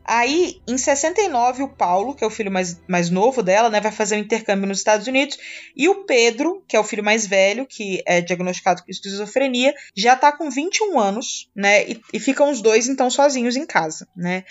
Aí, 0.03 0.61
em 0.67 0.77
69, 0.77 1.63
o 1.63 1.67
Paulo, 1.67 2.15
que 2.15 2.23
é 2.23 2.27
o 2.27 2.31
filho 2.31 2.51
mais, 2.51 2.79
mais 2.87 3.09
novo 3.09 3.43
dela, 3.43 3.69
né, 3.69 3.79
vai 3.79 3.91
fazer 3.91 4.15
um 4.15 4.19
intercâmbio 4.19 4.67
nos 4.67 4.79
Estados 4.79 5.07
Unidos, 5.07 5.37
e 5.75 5.87
o 5.87 6.03
Pedro, 6.05 6.63
que 6.67 6.75
é 6.75 6.79
o 6.79 6.83
filho 6.83 7.03
mais 7.03 7.27
velho, 7.27 7.65
que 7.65 8.01
é 8.05 8.19
diagnosticado 8.19 8.83
com 8.83 8.91
esquizofrenia, 8.91 9.73
já 9.95 10.15
tá 10.15 10.31
com 10.31 10.49
21 10.49 10.99
anos, 10.99 11.49
né, 11.55 11.89
e, 11.89 12.01
e 12.13 12.19
ficam 12.19 12.49
os 12.49 12.61
dois, 12.61 12.87
então, 12.87 13.09
sozinhos 13.09 13.55
em 13.55 13.65
casa, 13.65 14.07
né. 14.15 14.43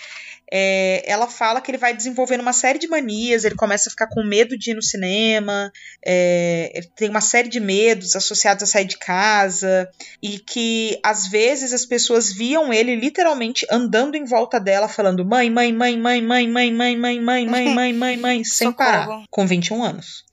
É, 0.51 1.03
ela 1.09 1.27
fala 1.27 1.61
que 1.61 1.71
ele 1.71 1.77
vai 1.77 1.93
desenvolvendo 1.93 2.41
uma 2.41 2.51
série 2.51 2.77
de 2.77 2.87
manias, 2.87 3.45
ele 3.45 3.55
começa 3.55 3.87
a 3.87 3.91
ficar 3.91 4.07
com 4.07 4.21
medo 4.21 4.57
de 4.57 4.71
ir 4.71 4.73
no 4.73 4.83
cinema, 4.83 5.71
é, 6.05 6.71
ele 6.75 6.87
tem 6.93 7.09
uma 7.09 7.21
série 7.21 7.47
de 7.47 7.59
medos 7.59 8.15
associados 8.15 8.63
a 8.63 8.65
sair 8.65 8.85
de 8.85 8.97
casa, 8.97 9.89
e 10.21 10.39
que 10.39 10.99
às 11.03 11.27
vezes 11.27 11.71
as 11.71 11.85
pessoas 11.85 12.33
viam 12.33 12.73
ele 12.73 12.95
literalmente 12.95 13.65
andando 13.71 14.15
em 14.15 14.25
volta 14.25 14.59
dela, 14.59 14.89
falando 14.89 15.23
mãe, 15.23 15.49
mãe, 15.49 15.71
mãe, 15.71 15.97
mãe, 15.97 16.21
mãe, 16.21 16.47
mãe, 16.47 16.73
mãe, 16.73 16.97
mãe, 16.97 17.19
mãe, 17.19 17.47
mãe, 17.47 17.73
mãe, 17.73 17.93
mãe, 17.93 18.17
mãe, 18.17 18.43
sem 18.43 18.71
parar, 18.73 19.23
com 19.29 19.47
21 19.47 19.83
anos. 19.83 20.30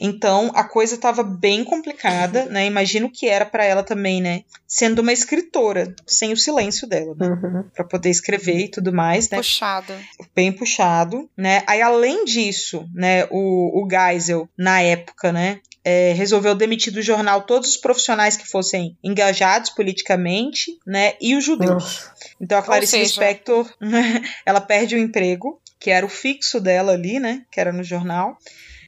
Então 0.00 0.50
a 0.54 0.64
coisa 0.64 0.94
estava 0.94 1.22
bem 1.22 1.62
complicada, 1.62 2.46
né? 2.46 2.66
Imagino 2.66 3.10
que 3.10 3.28
era 3.28 3.44
para 3.44 3.64
ela 3.64 3.82
também, 3.82 4.20
né? 4.20 4.42
Sendo 4.66 5.00
uma 5.02 5.12
escritora, 5.12 5.94
sem 6.06 6.32
o 6.32 6.36
silêncio 6.36 6.88
dela, 6.88 7.14
né? 7.18 7.28
Uhum. 7.28 7.64
Para 7.74 7.84
poder 7.84 8.08
escrever 8.08 8.58
e 8.58 8.68
tudo 8.70 8.92
mais, 8.92 9.28
né? 9.28 9.36
Puxado. 9.38 9.92
bem 10.34 10.50
puxado, 10.52 11.28
né? 11.36 11.62
Aí, 11.66 11.82
além 11.82 12.24
disso, 12.24 12.88
né, 12.94 13.26
o, 13.30 13.84
o 13.84 13.88
Geisel, 13.90 14.48
na 14.56 14.80
época, 14.80 15.32
né, 15.32 15.60
é, 15.84 16.12
resolveu 16.12 16.54
demitir 16.54 16.92
do 16.92 17.02
jornal 17.02 17.42
todos 17.42 17.70
os 17.70 17.76
profissionais 17.76 18.36
que 18.36 18.46
fossem 18.48 18.96
engajados 19.02 19.70
politicamente, 19.70 20.78
né, 20.86 21.14
e 21.20 21.34
os 21.34 21.44
judeus. 21.44 21.70
Nossa. 21.70 22.12
Então, 22.40 22.58
a 22.58 22.62
Clarice 22.62 22.92
seja- 22.92 23.02
Lispector, 23.04 23.68
ela 24.46 24.60
perde 24.60 24.94
o 24.94 24.98
emprego, 24.98 25.60
que 25.78 25.90
era 25.90 26.04
o 26.04 26.08
fixo 26.08 26.60
dela 26.60 26.92
ali, 26.92 27.18
né, 27.18 27.42
que 27.50 27.58
era 27.60 27.72
no 27.72 27.82
jornal, 27.82 28.36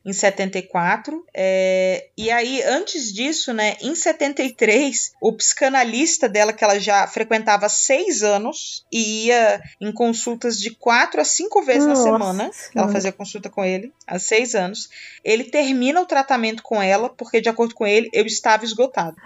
em 0.05 0.13
74. 0.13 1.25
É, 1.35 2.09
e 2.17 2.31
aí, 2.31 2.63
antes 2.63 3.13
disso, 3.13 3.53
né, 3.53 3.77
em 3.81 3.95
73, 3.95 5.13
o 5.21 5.33
psicanalista 5.33 6.29
dela, 6.29 6.53
que 6.53 6.65
ela 6.65 6.79
já 6.79 7.07
frequentava 7.07 7.67
há 7.67 7.69
seis 7.69 8.23
anos, 8.23 8.85
e 8.91 9.27
ia 9.27 9.63
em 9.81 9.93
consultas 9.93 10.59
de 10.59 10.71
quatro 10.71 11.21
a 11.21 11.25
cinco 11.25 11.63
vezes 11.63 11.87
Nossa 11.87 12.11
na 12.11 12.19
semana. 12.19 12.51
Ela 12.75 12.89
fazia 12.89 13.13
consulta 13.13 13.49
com 13.49 13.65
ele 13.65 13.93
há 14.07 14.19
seis 14.19 14.55
anos. 14.55 14.89
Ele 15.25 15.45
termina 15.45 16.01
o 16.01 16.07
tratamento 16.07 16.63
com 16.63 16.83
ela, 16.83 17.09
porque, 17.09 17.41
de 17.41 17.49
acordo 17.49 17.75
com 17.75 17.87
ele, 17.87 18.11
eu 18.13 18.27
estava 18.27 18.65
esgotado. 18.65 19.17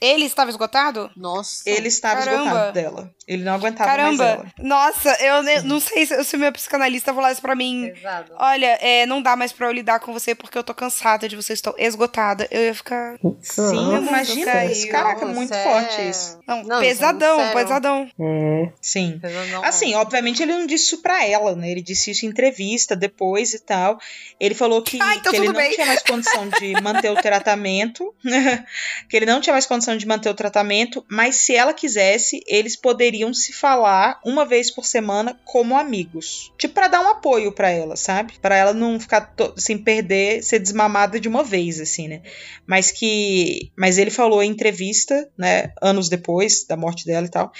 Ele 0.00 0.24
estava 0.24 0.50
esgotado? 0.50 1.10
Nossa. 1.16 1.68
Ele 1.68 1.88
estava 1.88 2.20
Caramba. 2.20 2.42
esgotado 2.44 2.72
dela. 2.72 3.14
Ele 3.26 3.44
não 3.44 3.54
aguentava 3.54 3.88
mais 3.96 4.18
Caramba, 4.18 4.24
ela. 4.24 4.52
nossa, 4.58 5.16
eu 5.22 5.64
não 5.64 5.78
sei 5.78 6.04
se, 6.04 6.24
se 6.24 6.36
o 6.36 6.38
meu 6.38 6.52
psicanalista 6.52 7.14
falasse 7.14 7.40
pra 7.40 7.54
mim. 7.54 7.92
Olha, 8.36 8.78
é, 8.80 9.06
não 9.06 9.22
dá 9.22 9.36
mais 9.36 9.52
pra 9.52 9.68
eu 9.68 9.72
lidar 9.72 10.00
com 10.00 10.12
você 10.12 10.19
porque 10.36 10.56
eu 10.58 10.62
tô 10.64 10.74
cansada 10.74 11.28
de 11.28 11.36
você, 11.36 11.52
estou 11.52 11.74
esgotada. 11.78 12.46
Eu 12.50 12.62
ia 12.64 12.74
ficar. 12.74 13.16
Sim, 13.40 13.60
Nossa, 13.74 14.06
imagina. 14.08 14.64
isso. 14.66 14.88
Caraca, 14.88 15.22
Nossa, 15.26 15.34
muito 15.38 15.54
é- 15.54 15.64
forte 15.64 16.08
isso. 16.08 16.38
Não, 16.46 16.62
Não, 16.64 16.80
pesadão, 16.80 17.38
sério. 17.38 17.54
pesadão. 17.54 18.10
É. 18.20 18.72
Sim. 18.80 19.20
Não, 19.50 19.64
Assim, 19.64 19.94
obviamente 19.94 20.42
ele 20.42 20.52
não 20.52 20.66
disse 20.66 20.84
isso 20.86 21.02
pra 21.02 21.24
ela, 21.26 21.54
né? 21.54 21.70
Ele 21.70 21.82
disse 21.82 22.10
isso 22.10 22.26
em 22.26 22.28
entrevista 22.28 22.94
depois 22.96 23.54
e 23.54 23.58
tal. 23.58 23.98
Ele 24.38 24.54
falou 24.54 24.82
que, 24.82 24.98
Ah, 25.00 25.14
então 25.16 25.30
que 25.32 25.38
ele 25.38 25.46
não 25.46 25.54
bem. 25.54 25.70
tinha 25.72 25.86
mais 25.86 26.02
condição 26.02 26.48
de 26.48 26.72
manter 26.82 27.10
o 27.10 27.14
tratamento. 27.20 28.14
que 29.08 29.16
ele 29.16 29.26
não 29.26 29.40
tinha 29.40 29.52
mais 29.52 29.66
condição 29.66 29.96
de 29.96 30.06
manter 30.06 30.28
o 30.28 30.34
tratamento, 30.34 31.04
mas 31.08 31.36
se 31.36 31.54
ela 31.54 31.72
quisesse, 31.72 32.42
eles 32.46 32.76
poderiam 32.76 33.32
se 33.34 33.52
falar 33.52 34.20
uma 34.24 34.44
vez 34.44 34.70
por 34.70 34.84
semana 34.84 35.38
como 35.44 35.76
amigos. 35.76 36.52
Tipo, 36.58 36.74
pra 36.74 36.88
dar 36.88 37.00
um 37.00 37.08
apoio 37.08 37.52
pra 37.52 37.70
ela, 37.70 37.96
sabe? 37.96 38.34
Pra 38.40 38.56
ela 38.56 38.72
não 38.72 38.98
ficar 38.98 39.20
to- 39.34 39.54
sem 39.56 39.76
perder, 40.10 40.42
ser 40.42 40.58
desmamada 40.58 41.20
de 41.20 41.28
uma 41.28 41.44
vez, 41.44 41.80
assim, 41.80 42.08
né? 42.08 42.22
Mas 42.66 42.90
que. 42.90 43.70
Mas 43.76 43.96
ele 43.96 44.10
falou 44.10 44.42
em 44.42 44.50
entrevista, 44.50 45.28
né? 45.38 45.72
Anos 45.80 46.08
depois 46.08 46.66
da 46.66 46.76
morte 46.76 47.06
dela 47.06 47.26
e 47.26 47.30
tal 47.30 47.52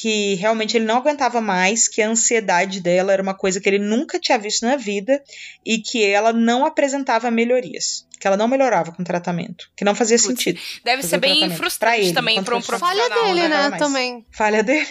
que 0.00 0.34
realmente 0.34 0.76
ele 0.76 0.84
não 0.84 0.98
aguentava 0.98 1.40
mais, 1.40 1.88
que 1.88 2.00
a 2.00 2.08
ansiedade 2.08 2.80
dela 2.80 3.12
era 3.12 3.20
uma 3.20 3.34
coisa 3.34 3.60
que 3.60 3.68
ele 3.68 3.80
nunca 3.80 4.16
tinha 4.20 4.38
visto 4.38 4.64
na 4.64 4.76
vida 4.76 5.20
e 5.66 5.78
que 5.78 6.04
ela 6.04 6.32
não 6.32 6.64
apresentava 6.64 7.32
melhorias, 7.32 8.06
que 8.20 8.24
ela 8.24 8.36
não 8.36 8.46
melhorava 8.46 8.92
com 8.92 9.02
o 9.02 9.04
tratamento, 9.04 9.68
que 9.76 9.84
não 9.84 9.96
fazia 9.96 10.16
sentido. 10.16 10.60
Deve 10.84 11.02
ser 11.02 11.18
bem. 11.18 11.48
Pra 11.48 11.56
frustrante 11.56 12.00
ele, 12.00 12.12
também 12.12 12.40
pra 12.44 12.56
um 12.56 12.62
profissional. 12.62 13.08
Falha 13.08 13.22
dele, 13.22 13.48
não 13.48 13.48
né? 13.48 13.68
mais. 13.70 13.82
Também. 13.82 14.26
Falha 14.30 14.62
dele? 14.62 14.86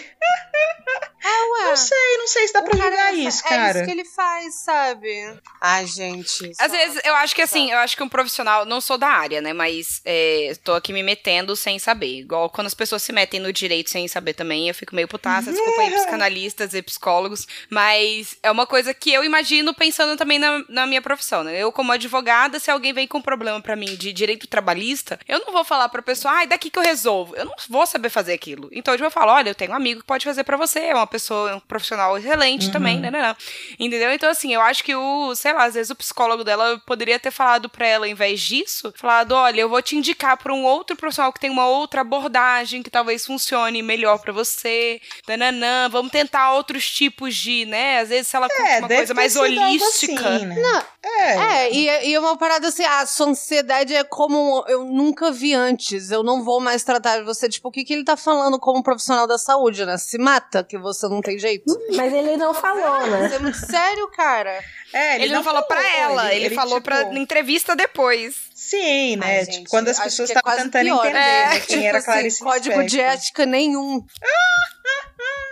É, 1.22 1.28
ué. 1.62 1.68
Não 1.68 1.76
sei, 1.76 2.16
não 2.18 2.26
sei 2.28 2.46
se 2.46 2.52
dá 2.52 2.62
pra 2.62 2.76
cara 2.78 2.90
julgar 2.90 3.12
é- 3.12 3.16
isso, 3.16 3.46
É 3.46 3.48
cara. 3.48 3.78
isso 3.78 3.84
que 3.86 3.90
ele 3.90 4.04
faz, 4.04 4.54
sabe? 4.54 5.38
Ai, 5.60 5.86
gente. 5.86 6.52
Às 6.58 6.70
vezes, 6.72 7.00
eu 7.04 7.14
acho 7.16 7.34
que 7.34 7.42
assim, 7.42 7.70
eu 7.72 7.78
acho 7.78 7.96
que 7.96 8.02
um 8.02 8.08
profissional, 8.08 8.64
não 8.64 8.80
sou 8.80 8.96
da 8.96 9.08
área, 9.08 9.40
né? 9.40 9.52
Mas 9.52 10.00
é, 10.04 10.52
tô 10.62 10.74
aqui 10.74 10.92
me 10.92 11.02
metendo 11.02 11.56
sem 11.56 11.78
saber. 11.78 12.20
Igual 12.20 12.48
quando 12.50 12.66
as 12.68 12.74
pessoas 12.74 13.02
se 13.02 13.12
metem 13.12 13.40
no 13.40 13.52
direito 13.52 13.90
sem 13.90 14.06
saber 14.08 14.34
também, 14.34 14.68
eu 14.68 14.74
fico 14.74 14.94
meio 14.94 15.08
putaça, 15.08 15.50
desculpa 15.50 15.80
aí, 15.82 15.90
psicanalistas 15.92 16.74
e 16.74 16.82
psicólogos. 16.82 17.46
Mas 17.68 18.36
é 18.42 18.50
uma 18.50 18.66
coisa 18.66 18.94
que 18.94 19.12
eu 19.12 19.24
imagino 19.24 19.74
pensando 19.74 20.16
também 20.16 20.38
na, 20.38 20.64
na 20.68 20.86
minha 20.86 21.02
profissão, 21.02 21.42
né? 21.42 21.58
Eu, 21.58 21.72
como 21.72 21.90
advogada, 21.92 22.60
se 22.60 22.70
alguém 22.70 22.92
vem 22.92 23.06
com 23.08 23.18
um 23.18 23.22
problema 23.22 23.60
pra 23.60 23.74
mim 23.76 23.96
de 23.96 24.12
direito 24.12 24.46
trabalhista, 24.46 25.18
eu 25.26 25.40
não 25.40 25.52
vou 25.52 25.64
falar 25.64 25.88
pra 25.88 26.00
pessoa, 26.02 26.32
ai, 26.34 26.46
daqui 26.46 26.70
que 26.70 26.78
eu 26.78 26.82
resolvo. 26.82 27.34
Eu 27.36 27.44
não 27.46 27.54
vou 27.68 27.86
saber 27.86 28.08
fazer 28.08 28.32
aquilo. 28.34 28.68
Então 28.72 28.94
eu 28.94 29.00
vou 29.00 29.10
falar, 29.10 29.34
olha, 29.34 29.50
eu 29.50 29.54
tenho 29.54 29.72
um 29.72 29.74
amigo 29.76 30.00
que 30.00 30.06
pode 30.06 30.24
fazer 30.24 30.44
pra 30.44 30.56
você, 30.56 30.80
é 30.80 30.94
uma 30.94 31.06
pessoa, 31.08 31.56
um 31.56 31.60
profissional 31.60 32.16
excelente 32.18 32.66
Uhum. 32.66 32.72
também, 32.72 33.00
né, 33.00 33.10
né, 33.10 33.20
né? 33.22 33.36
Entendeu? 33.78 34.12
Então, 34.12 34.28
assim, 34.30 34.54
eu 34.54 34.60
acho 34.60 34.84
que 34.84 34.94
o, 34.94 35.34
sei 35.34 35.52
lá, 35.52 35.64
às 35.64 35.74
vezes 35.74 35.90
o 35.90 35.96
psicólogo 35.96 36.44
dela 36.44 36.80
poderia 36.86 37.18
ter 37.18 37.30
falado 37.30 37.68
pra 37.68 37.86
ela, 37.86 38.06
ao 38.06 38.10
invés 38.10 38.40
disso, 38.40 38.92
falado: 38.96 39.32
olha, 39.32 39.60
eu 39.60 39.68
vou 39.68 39.80
te 39.82 39.96
indicar 39.96 40.36
pra 40.36 40.52
um 40.54 40.64
outro 40.64 40.96
profissional 40.96 41.32
que 41.32 41.40
tem 41.40 41.50
uma 41.50 41.66
outra 41.66 42.02
abordagem 42.02 42.82
que 42.82 42.90
talvez 42.90 43.24
funcione 43.26 43.82
melhor 43.82 44.18
pra 44.18 44.32
você. 44.32 45.00
Nananã, 45.26 45.88
vamos 45.88 46.10
tentar 46.12 46.52
outros 46.52 46.88
tipos 46.90 47.34
de, 47.36 47.64
né? 47.66 48.00
Às 48.00 48.08
vezes, 48.08 48.28
se 48.28 48.36
ela 48.36 48.46
É, 48.50 48.78
uma 48.78 48.88
coisa 48.88 49.14
mais 49.14 49.36
holística. 49.36 50.28
assim, 50.36 50.46
né? 50.46 50.54
Não, 50.56 50.84
É, 51.02 51.64
É, 51.66 51.72
e, 51.72 52.10
e 52.10 52.18
uma 52.18 52.36
parada 52.36 52.68
assim, 52.68 52.84
a 52.84 53.06
sua 53.06 53.28
ansiedade 53.28 53.94
é 53.94 54.04
como 54.04 54.64
eu 54.68 54.84
nunca 54.84 55.30
vi 55.30 55.54
antes, 55.54 56.10
eu 56.10 56.22
não 56.22 56.42
vou 56.44 56.60
mais 56.60 56.82
tratar 56.82 57.18
de 57.18 57.24
você. 57.24 57.48
Tipo, 57.48 57.68
o 57.68 57.72
que, 57.72 57.84
que 57.84 57.92
ele 57.92 58.04
tá 58.04 58.16
falando 58.16 58.58
como 58.58 58.82
profissional 58.82 59.26
da 59.26 59.38
saúde, 59.38 59.84
né? 59.84 59.96
Se 59.96 60.18
mata, 60.18 60.62
que 60.64 60.76
você 60.78 60.97
não 61.06 61.20
tem 61.20 61.38
jeito. 61.38 61.78
Mas 61.94 62.12
ele 62.12 62.36
não 62.38 62.54
falou, 62.54 63.06
né? 63.06 63.30
é 63.34 63.38
muito 63.38 63.58
sério, 63.58 64.08
cara. 64.08 64.64
é, 64.92 65.16
Ele, 65.16 65.34
não 65.34 65.44
falou 65.44 65.62
pra 65.64 65.86
ela, 65.98 66.34
ele, 66.34 66.54
falou 66.54 66.80
pra 66.80 67.00
tipo, 67.00 67.12
na 67.12 67.20
entrevista 67.20 67.76
depois. 67.76 68.34
Sim, 68.54 69.16
né? 69.16 69.38
Ai, 69.38 69.40
tipo, 69.40 69.52
gente, 69.52 69.68
quando 69.68 69.88
as 69.88 69.98
pessoas 69.98 70.30
é 70.30 70.32
estavam 70.32 70.50
quase 70.50 70.64
tentando 70.64 70.84
pior. 70.84 71.04
entender 71.04 71.18
É, 71.18 71.46
né, 71.46 71.60
quem 71.60 71.76
tipo 71.76 71.86
era 71.86 71.98
assim, 71.98 72.06
Clarice 72.06 72.42
Código 72.42 72.84
de 72.84 73.00
ética 73.00 73.46
nenhum. 73.46 74.04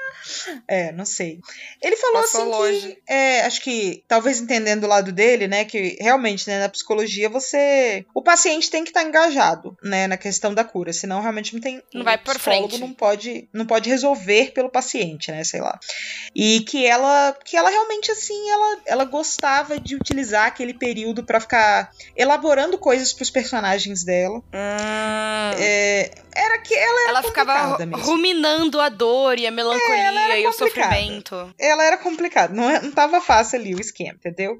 É, 0.66 0.92
não 0.92 1.04
sei. 1.04 1.40
Ele 1.82 1.96
falou 1.96 2.22
Passou 2.22 2.40
assim 2.42 2.50
longe. 2.50 2.80
que, 3.06 3.12
é, 3.12 3.42
acho 3.42 3.60
que, 3.62 4.02
talvez 4.08 4.40
entendendo 4.40 4.84
o 4.84 4.88
lado 4.88 5.12
dele, 5.12 5.46
né, 5.46 5.64
que 5.64 5.96
realmente, 6.00 6.48
né, 6.48 6.58
na 6.60 6.68
psicologia 6.68 7.28
você, 7.28 8.04
o 8.14 8.22
paciente 8.22 8.70
tem 8.70 8.82
que 8.82 8.90
estar 8.90 9.02
engajado, 9.04 9.76
né, 9.82 10.06
na 10.06 10.16
questão 10.16 10.52
da 10.52 10.64
cura, 10.64 10.92
senão 10.92 11.20
realmente 11.20 11.54
não 11.54 11.60
tem, 11.60 11.82
Não 11.94 12.04
vai 12.04 12.18
por 12.18 12.34
psicólogo 12.36 12.68
frente. 12.70 12.80
não 12.80 12.92
pode, 12.92 13.48
não 13.52 13.66
pode 13.66 13.88
resolver 13.88 14.52
pelo 14.52 14.68
paciente, 14.70 15.30
né, 15.30 15.44
sei 15.44 15.60
lá. 15.60 15.78
E 16.34 16.60
que 16.60 16.84
ela, 16.86 17.36
que 17.44 17.56
ela 17.56 17.70
realmente 17.70 18.10
assim, 18.10 18.50
ela, 18.50 18.78
ela 18.86 19.04
gostava 19.04 19.78
de 19.78 19.94
utilizar 19.94 20.46
aquele 20.46 20.74
período 20.74 21.24
pra 21.24 21.40
ficar 21.40 21.90
elaborando 22.16 22.78
coisas 22.78 23.12
pros 23.12 23.30
personagens 23.30 24.02
dela. 24.04 24.42
É, 25.58 26.10
era 26.36 26.58
que 26.58 26.74
ela 26.74 27.00
era 27.02 27.10
Ela 27.10 27.22
ficava 27.22 27.78
mesmo. 27.78 27.96
ruminando 27.98 28.80
a 28.80 28.88
dor 28.88 29.38
e 29.38 29.46
a 29.46 29.50
melancolia 29.50 29.96
ela 30.08 30.20
era 30.20 30.38
e 30.38 30.46
o 30.46 30.52
sofrimento. 30.52 31.54
ela 31.58 31.84
era 31.84 31.96
complicada, 31.96 32.52
não, 32.54 32.68
é- 32.70 32.80
não 32.80 32.90
tava 32.92 33.20
fácil 33.20 33.58
ali 33.58 33.74
o 33.74 33.80
esquema, 33.80 34.14
entendeu? 34.18 34.58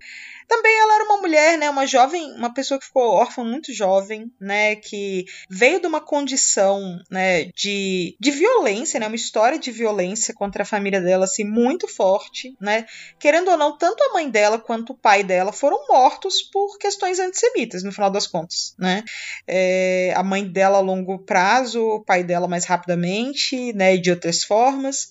Também 0.48 0.78
ela 0.78 0.94
era 0.94 1.04
uma 1.04 1.16
mulher, 1.18 1.58
né, 1.58 1.68
uma 1.68 1.86
jovem, 1.86 2.32
uma 2.34 2.52
pessoa 2.54 2.78
que 2.78 2.86
ficou 2.86 3.02
órfã 3.02 3.42
muito 3.42 3.72
jovem, 3.72 4.30
né, 4.40 4.76
que 4.76 5.24
veio 5.50 5.80
de 5.80 5.86
uma 5.86 6.00
condição, 6.00 6.98
né, 7.10 7.44
de, 7.54 8.16
de 8.20 8.30
violência, 8.30 9.00
né, 9.00 9.06
uma 9.06 9.16
história 9.16 9.58
de 9.58 9.70
violência 9.72 10.32
contra 10.34 10.62
a 10.62 10.66
família 10.66 11.00
dela, 11.00 11.24
assim, 11.24 11.44
muito 11.44 11.88
forte, 11.88 12.54
né, 12.60 12.86
querendo 13.18 13.50
ou 13.50 13.56
não, 13.56 13.76
tanto 13.76 14.02
a 14.04 14.12
mãe 14.12 14.30
dela 14.30 14.58
quanto 14.58 14.92
o 14.92 14.98
pai 14.98 15.24
dela 15.24 15.52
foram 15.52 15.86
mortos 15.88 16.42
por 16.42 16.78
questões 16.78 17.18
antissemitas, 17.18 17.82
no 17.82 17.92
final 17.92 18.10
das 18.10 18.26
contas, 18.26 18.74
né, 18.78 19.02
É, 19.48 20.12
a 20.16 20.22
mãe 20.22 20.44
dela 20.44 20.78
a 20.78 20.80
longo 20.80 21.18
prazo, 21.18 21.80
o 21.82 22.04
pai 22.04 22.22
dela 22.22 22.48
mais 22.48 22.64
rapidamente, 22.64 23.72
né, 23.72 23.96
de 23.96 24.10
outras 24.10 24.44
formas, 24.44 25.08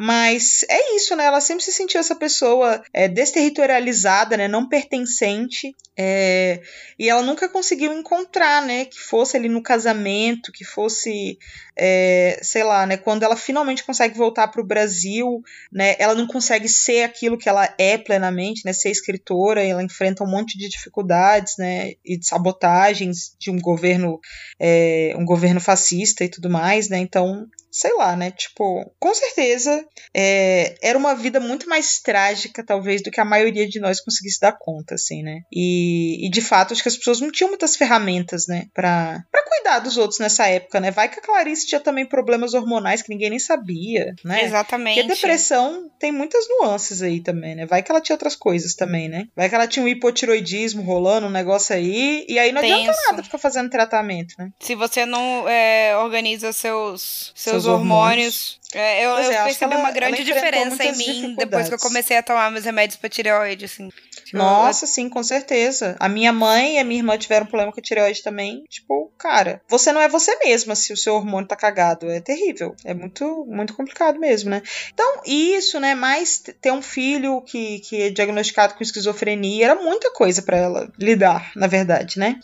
mas 0.00 0.64
é 0.70 0.94
isso, 0.94 1.16
né? 1.16 1.24
Ela 1.24 1.40
sempre 1.40 1.64
se 1.64 1.72
sentiu 1.72 1.98
essa 1.98 2.14
pessoa 2.14 2.80
é, 2.94 3.08
desterritorializada, 3.08 4.36
né? 4.36 4.46
Não 4.46 4.68
pertencente. 4.68 5.74
é, 5.98 6.62
e 6.96 7.08
ela 7.08 7.20
nunca 7.20 7.48
conseguiu 7.48 7.92
encontrar, 7.92 8.64
né? 8.64 8.84
Que 8.84 9.00
fosse 9.00 9.36
ali 9.36 9.48
no 9.48 9.60
casamento, 9.60 10.52
que 10.52 10.64
fosse, 10.64 11.36
é, 11.76 12.38
sei 12.40 12.62
lá, 12.62 12.86
né? 12.86 12.96
Quando 12.96 13.24
ela 13.24 13.34
finalmente 13.34 13.82
consegue 13.82 14.16
voltar 14.16 14.46
para 14.46 14.60
o 14.60 14.66
Brasil, 14.66 15.42
né? 15.72 15.96
Ela 15.98 16.14
não 16.14 16.28
consegue 16.28 16.68
ser 16.68 17.02
aquilo 17.02 17.36
que 17.36 17.48
ela 17.48 17.68
é 17.76 17.98
plenamente, 17.98 18.62
né? 18.64 18.72
Ser 18.72 18.90
escritora, 18.90 19.66
ela 19.66 19.82
enfrenta 19.82 20.22
um 20.22 20.30
monte 20.30 20.56
de 20.56 20.68
dificuldades, 20.68 21.56
né? 21.58 21.94
E 22.04 22.16
de 22.16 22.24
sabotagens 22.24 23.34
de 23.36 23.50
um 23.50 23.58
governo, 23.58 24.20
é, 24.60 25.12
um 25.18 25.24
governo 25.24 25.60
fascista 25.60 26.22
e 26.22 26.28
tudo 26.28 26.48
mais, 26.48 26.88
né? 26.88 26.98
Então 26.98 27.48
sei 27.78 27.94
lá, 27.94 28.16
né? 28.16 28.32
Tipo, 28.32 28.90
com 28.98 29.14
certeza 29.14 29.84
é, 30.12 30.74
era 30.82 30.98
uma 30.98 31.14
vida 31.14 31.38
muito 31.38 31.68
mais 31.68 32.00
trágica, 32.00 32.64
talvez, 32.64 33.02
do 33.02 33.10
que 33.10 33.20
a 33.20 33.24
maioria 33.24 33.68
de 33.68 33.78
nós 33.78 34.00
conseguisse 34.00 34.40
dar 34.40 34.52
conta, 34.52 34.96
assim, 34.96 35.22
né? 35.22 35.42
E, 35.52 36.26
e 36.26 36.30
de 36.30 36.40
fato, 36.40 36.72
acho 36.72 36.82
que 36.82 36.88
as 36.88 36.96
pessoas 36.96 37.20
não 37.20 37.30
tinham 37.30 37.48
muitas 37.48 37.76
ferramentas, 37.76 38.48
né? 38.48 38.66
Pra, 38.74 39.22
pra 39.30 39.44
cuidar 39.44 39.78
dos 39.78 39.96
outros 39.96 40.18
nessa 40.18 40.48
época, 40.48 40.80
né? 40.80 40.90
Vai 40.90 41.08
que 41.08 41.20
a 41.20 41.22
Clarice 41.22 41.68
tinha 41.68 41.80
também 41.80 42.04
problemas 42.04 42.52
hormonais 42.52 43.00
que 43.00 43.10
ninguém 43.10 43.30
nem 43.30 43.38
sabia, 43.38 44.12
né? 44.24 44.44
Exatamente. 44.44 45.00
Porque 45.00 45.14
depressão 45.14 45.88
tem 46.00 46.10
muitas 46.10 46.44
nuances 46.48 47.00
aí 47.00 47.20
também, 47.20 47.54
né? 47.54 47.64
Vai 47.64 47.82
que 47.82 47.92
ela 47.92 48.00
tinha 48.00 48.14
outras 48.14 48.34
coisas 48.34 48.74
também, 48.74 49.08
né? 49.08 49.28
Vai 49.36 49.48
que 49.48 49.54
ela 49.54 49.68
tinha 49.68 49.84
um 49.84 49.88
hipotiroidismo 49.88 50.82
rolando, 50.82 51.28
um 51.28 51.30
negócio 51.30 51.76
aí, 51.76 52.26
e 52.28 52.38
aí 52.40 52.50
não 52.50 52.60
adianta 52.60 52.86
Tenso. 52.86 52.98
nada 53.06 53.22
ficar 53.22 53.38
fazendo 53.38 53.70
tratamento, 53.70 54.34
né? 54.36 54.50
Se 54.58 54.74
você 54.74 55.06
não 55.06 55.48
é, 55.48 55.96
organiza 55.96 56.52
seus, 56.52 57.32
seus, 57.36 57.62
Seus 57.62 57.67
hormônios. 57.68 58.58
É, 58.74 59.02
eu, 59.04 59.10
eu 59.10 59.32
é, 59.32 59.44
percebi 59.44 59.72
ela- 59.72 59.82
uma 59.82 59.90
grande 59.90 60.22
diferença 60.24 60.84
em 60.84 60.96
mim 60.96 61.34
depois 61.36 61.68
que 61.68 61.74
eu 61.74 61.78
comecei 61.78 62.16
a 62.18 62.22
tomar 62.22 62.50
meus 62.50 62.64
remédios 62.66 62.98
pra 62.98 63.08
tireoide, 63.08 63.64
assim. 63.64 63.88
Tipo, 64.24 64.36
Nossa, 64.36 64.86
sim, 64.86 65.08
com 65.08 65.22
certeza. 65.22 65.96
A 65.98 66.06
minha 66.06 66.34
mãe 66.34 66.74
e 66.76 66.78
a 66.78 66.84
minha 66.84 67.00
irmã 67.00 67.16
tiveram 67.16 67.46
problema 67.46 67.72
com 67.72 67.80
a 67.80 67.82
tireoide 67.82 68.22
também. 68.22 68.62
Tipo, 68.68 69.10
cara, 69.16 69.62
você 69.66 69.90
não 69.90 70.02
é 70.02 70.08
você 70.08 70.36
mesma 70.44 70.74
se 70.74 70.92
o 70.92 70.96
seu 70.98 71.14
hormônio 71.14 71.48
tá 71.48 71.56
cagado. 71.56 72.10
É 72.10 72.20
terrível. 72.20 72.74
É 72.84 72.92
muito, 72.92 73.46
muito 73.48 73.72
complicado 73.74 74.18
mesmo, 74.20 74.50
né? 74.50 74.60
Então, 74.92 75.22
isso, 75.24 75.80
né? 75.80 75.94
Mais 75.94 76.42
ter 76.60 76.70
um 76.72 76.82
filho 76.82 77.40
que, 77.40 77.78
que 77.80 78.02
é 78.02 78.10
diagnosticado 78.10 78.74
com 78.74 78.82
esquizofrenia 78.82 79.64
era 79.64 79.74
muita 79.76 80.10
coisa 80.12 80.42
pra 80.42 80.58
ela 80.58 80.92
lidar, 80.98 81.50
na 81.56 81.66
verdade, 81.66 82.18
né? 82.18 82.38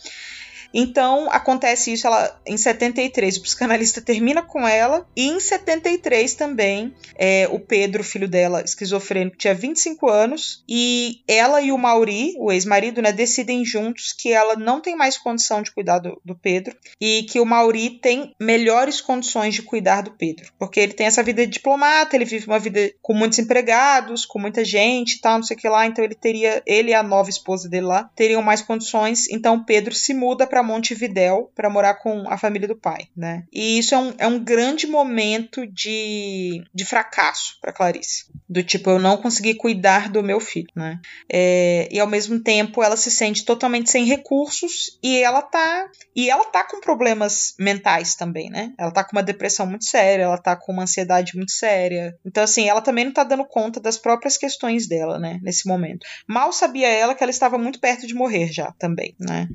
Então, 0.73 1.27
acontece 1.31 1.93
isso 1.93 2.07
ela, 2.07 2.39
em 2.45 2.57
73, 2.57 3.37
o 3.37 3.41
psicanalista 3.41 4.01
termina 4.01 4.41
com 4.41 4.67
ela, 4.67 5.07
e 5.15 5.27
em 5.27 5.39
73 5.39 6.33
também, 6.35 6.93
é, 7.15 7.47
o 7.51 7.59
Pedro, 7.59 8.03
filho 8.03 8.27
dela, 8.27 8.61
esquizofrênico, 8.61 9.37
tinha 9.37 9.53
25 9.53 10.09
anos, 10.09 10.63
e 10.67 11.21
ela 11.27 11.61
e 11.61 11.71
o 11.71 11.77
Mauri, 11.77 12.33
o 12.37 12.51
ex-marido, 12.51 13.01
né, 13.01 13.11
decidem 13.11 13.65
juntos 13.65 14.13
que 14.13 14.31
ela 14.31 14.55
não 14.55 14.81
tem 14.81 14.95
mais 14.95 15.17
condição 15.17 15.61
de 15.61 15.71
cuidar 15.71 15.99
do, 15.99 16.19
do 16.23 16.35
Pedro, 16.35 16.75
e 16.99 17.23
que 17.23 17.39
o 17.39 17.45
Mauri 17.45 17.89
tem 17.89 18.33
melhores 18.39 19.01
condições 19.01 19.53
de 19.53 19.61
cuidar 19.61 20.01
do 20.01 20.11
Pedro, 20.11 20.51
porque 20.57 20.79
ele 20.79 20.93
tem 20.93 21.07
essa 21.07 21.23
vida 21.23 21.45
de 21.45 21.53
diplomata, 21.53 22.15
ele 22.15 22.25
vive 22.25 22.47
uma 22.47 22.59
vida 22.59 22.91
com 23.01 23.13
muitos 23.13 23.39
empregados, 23.39 24.25
com 24.25 24.39
muita 24.39 24.63
gente 24.63 25.19
tal, 25.19 25.37
não 25.37 25.43
sei 25.43 25.55
o 25.55 25.59
que 25.59 25.69
lá, 25.69 25.85
então 25.85 26.03
ele 26.03 26.15
teria, 26.15 26.61
ele 26.65 26.91
e 26.91 26.93
a 26.93 27.03
nova 27.03 27.29
esposa 27.29 27.67
dele 27.69 27.85
lá, 27.85 28.09
teriam 28.15 28.41
mais 28.41 28.61
condições, 28.61 29.29
então 29.29 29.63
Pedro 29.63 29.93
se 29.93 30.13
muda 30.13 30.47
para 30.55 30.63
Montevidéu 30.63 31.51
para 31.53 31.69
morar 31.69 31.95
com 31.95 32.23
a 32.29 32.37
família 32.37 32.65
do 32.65 32.77
pai, 32.77 33.09
né? 33.13 33.43
E 33.51 33.77
isso 33.77 33.93
é 33.93 33.97
um, 33.97 34.13
é 34.19 34.25
um 34.25 34.41
grande 34.41 34.87
momento 34.87 35.67
de, 35.67 36.63
de 36.73 36.85
fracasso 36.85 37.57
para 37.59 37.73
Clarice. 37.73 38.27
Do 38.47 38.63
tipo, 38.63 38.89
eu 38.89 38.97
não 38.97 39.17
consegui 39.17 39.53
cuidar 39.53 40.07
do 40.07 40.23
meu 40.23 40.39
filho, 40.39 40.69
né? 40.73 41.01
É, 41.29 41.89
e 41.91 41.99
ao 41.99 42.07
mesmo 42.07 42.39
tempo 42.39 42.81
ela 42.81 42.95
se 42.95 43.11
sente 43.11 43.43
totalmente 43.43 43.89
sem 43.89 44.05
recursos 44.05 44.97
e 45.03 45.17
ela 45.17 45.41
tá 45.41 45.89
e 46.15 46.29
ela 46.29 46.45
tá 46.45 46.63
com 46.63 46.79
problemas 46.79 47.53
mentais 47.59 48.15
também, 48.15 48.49
né? 48.49 48.71
Ela 48.79 48.91
tá 48.91 49.03
com 49.03 49.11
uma 49.11 49.23
depressão 49.23 49.65
muito 49.65 49.83
séria, 49.83 50.23
ela 50.23 50.37
tá 50.37 50.55
com 50.55 50.71
uma 50.71 50.83
ansiedade 50.83 51.35
muito 51.35 51.51
séria. 51.51 52.17
Então 52.25 52.41
assim, 52.41 52.69
ela 52.69 52.79
também 52.79 53.03
não 53.03 53.11
tá 53.11 53.25
dando 53.25 53.43
conta 53.43 53.81
das 53.81 53.97
próprias 53.97 54.37
questões 54.37 54.87
dela, 54.87 55.19
né, 55.19 55.37
nesse 55.43 55.67
momento. 55.67 56.05
Mal 56.25 56.53
sabia 56.53 56.87
ela 56.87 57.13
que 57.13 57.21
ela 57.21 57.31
estava 57.31 57.57
muito 57.57 57.77
perto 57.81 58.07
de 58.07 58.13
morrer 58.13 58.53
já 58.53 58.71
também, 58.79 59.13
né? 59.19 59.49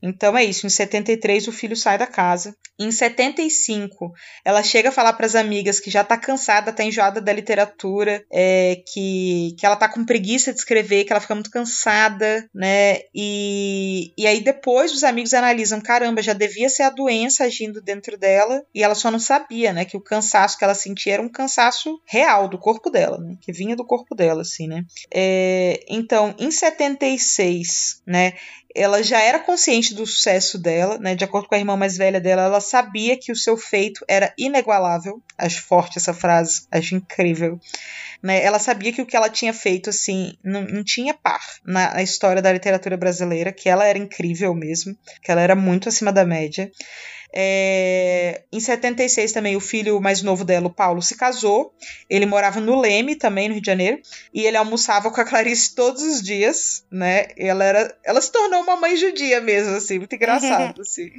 Então 0.00 0.37
é 0.38 0.44
isso, 0.44 0.66
em 0.66 0.70
73 0.70 1.48
o 1.48 1.52
filho 1.52 1.76
sai 1.76 1.98
da 1.98 2.06
casa. 2.06 2.54
Em 2.80 2.92
75, 2.92 4.12
ela 4.44 4.62
chega 4.62 4.90
a 4.90 4.92
falar 4.92 5.12
para 5.14 5.26
as 5.26 5.34
amigas 5.34 5.80
que 5.80 5.90
já 5.90 6.04
tá 6.04 6.16
cansada, 6.16 6.72
tá 6.72 6.84
enjoada 6.84 7.20
da 7.20 7.32
literatura, 7.32 8.24
é, 8.32 8.80
que, 8.86 9.56
que 9.58 9.66
ela 9.66 9.74
tá 9.74 9.88
com 9.88 10.04
preguiça 10.04 10.52
de 10.52 10.60
escrever, 10.60 11.04
que 11.04 11.12
ela 11.12 11.20
fica 11.20 11.34
muito 11.34 11.50
cansada, 11.50 12.48
né? 12.54 13.00
E, 13.12 14.12
e 14.16 14.26
aí 14.26 14.40
depois 14.40 14.92
os 14.92 15.02
amigos 15.02 15.34
analisam, 15.34 15.80
caramba, 15.80 16.22
já 16.22 16.32
devia 16.32 16.68
ser 16.68 16.84
a 16.84 16.90
doença 16.90 17.44
agindo 17.44 17.82
dentro 17.82 18.16
dela, 18.16 18.64
e 18.72 18.82
ela 18.82 18.94
só 18.94 19.10
não 19.10 19.18
sabia, 19.18 19.72
né, 19.72 19.84
que 19.84 19.96
o 19.96 20.00
cansaço 20.00 20.56
que 20.56 20.64
ela 20.64 20.74
sentia 20.74 21.14
era 21.14 21.22
um 21.22 21.28
cansaço 21.28 22.00
real 22.06 22.48
do 22.48 22.58
corpo 22.58 22.90
dela, 22.90 23.18
né, 23.18 23.36
que 23.40 23.52
vinha 23.52 23.74
do 23.74 23.84
corpo 23.84 24.14
dela, 24.14 24.42
assim, 24.42 24.68
né? 24.68 24.84
É, 25.12 25.80
então, 25.88 26.34
em 26.38 26.50
76, 26.50 28.02
né, 28.06 28.34
ela 28.74 29.02
já 29.02 29.20
era 29.20 29.38
consciente 29.38 29.94
do 29.94 30.06
sucesso 30.06 30.58
dela, 30.58 30.98
né? 30.98 31.14
De 31.14 31.24
acordo 31.24 31.48
com 31.48 31.54
a 31.54 31.58
irmã 31.58 31.76
mais 31.76 31.96
velha 31.96 32.20
dela, 32.20 32.42
ela 32.42 32.60
sabia 32.60 33.16
que 33.18 33.32
o 33.32 33.36
seu 33.36 33.56
feito 33.56 34.04
era 34.08 34.32
inigualável. 34.38 35.22
Acho 35.36 35.62
forte 35.62 35.98
essa 35.98 36.12
frase, 36.12 36.66
acho 36.70 36.94
incrível. 36.94 37.58
Né? 38.22 38.42
Ela 38.42 38.58
sabia 38.58 38.92
que 38.92 39.00
o 39.00 39.06
que 39.06 39.16
ela 39.16 39.30
tinha 39.30 39.52
feito, 39.52 39.90
assim, 39.90 40.36
não, 40.44 40.62
não 40.62 40.84
tinha 40.84 41.14
par 41.14 41.40
na, 41.64 41.94
na 41.94 42.02
história 42.02 42.42
da 42.42 42.52
literatura 42.52 42.96
brasileira, 42.96 43.52
que 43.52 43.68
ela 43.68 43.86
era 43.86 43.98
incrível 43.98 44.54
mesmo, 44.54 44.96
que 45.22 45.30
ela 45.30 45.40
era 45.40 45.54
muito 45.54 45.88
acima 45.88 46.12
da 46.12 46.24
média. 46.24 46.70
É, 47.32 48.42
em 48.52 48.60
76 48.60 49.32
também 49.32 49.56
o 49.56 49.60
filho 49.60 50.00
mais 50.00 50.22
novo 50.22 50.44
dela, 50.44 50.66
o 50.66 50.72
Paulo, 50.72 51.02
se 51.02 51.16
casou. 51.16 51.74
Ele 52.08 52.26
morava 52.26 52.60
no 52.60 52.80
Leme, 52.80 53.16
também 53.16 53.48
no 53.48 53.54
Rio 53.54 53.62
de 53.62 53.66
Janeiro, 53.66 54.00
e 54.32 54.46
ele 54.46 54.56
almoçava 54.56 55.10
com 55.10 55.20
a 55.20 55.24
Clarice 55.24 55.74
todos 55.74 56.02
os 56.02 56.22
dias, 56.22 56.84
né? 56.90 57.28
Ela 57.36 57.64
era, 57.64 57.96
ela 58.04 58.20
se 58.20 58.32
tornou 58.32 58.62
uma 58.62 58.76
mãe 58.76 58.96
judia 58.96 59.40
mesmo, 59.40 59.76
assim, 59.76 59.98
muito 59.98 60.14
engraçado, 60.14 60.80
assim. 60.82 61.10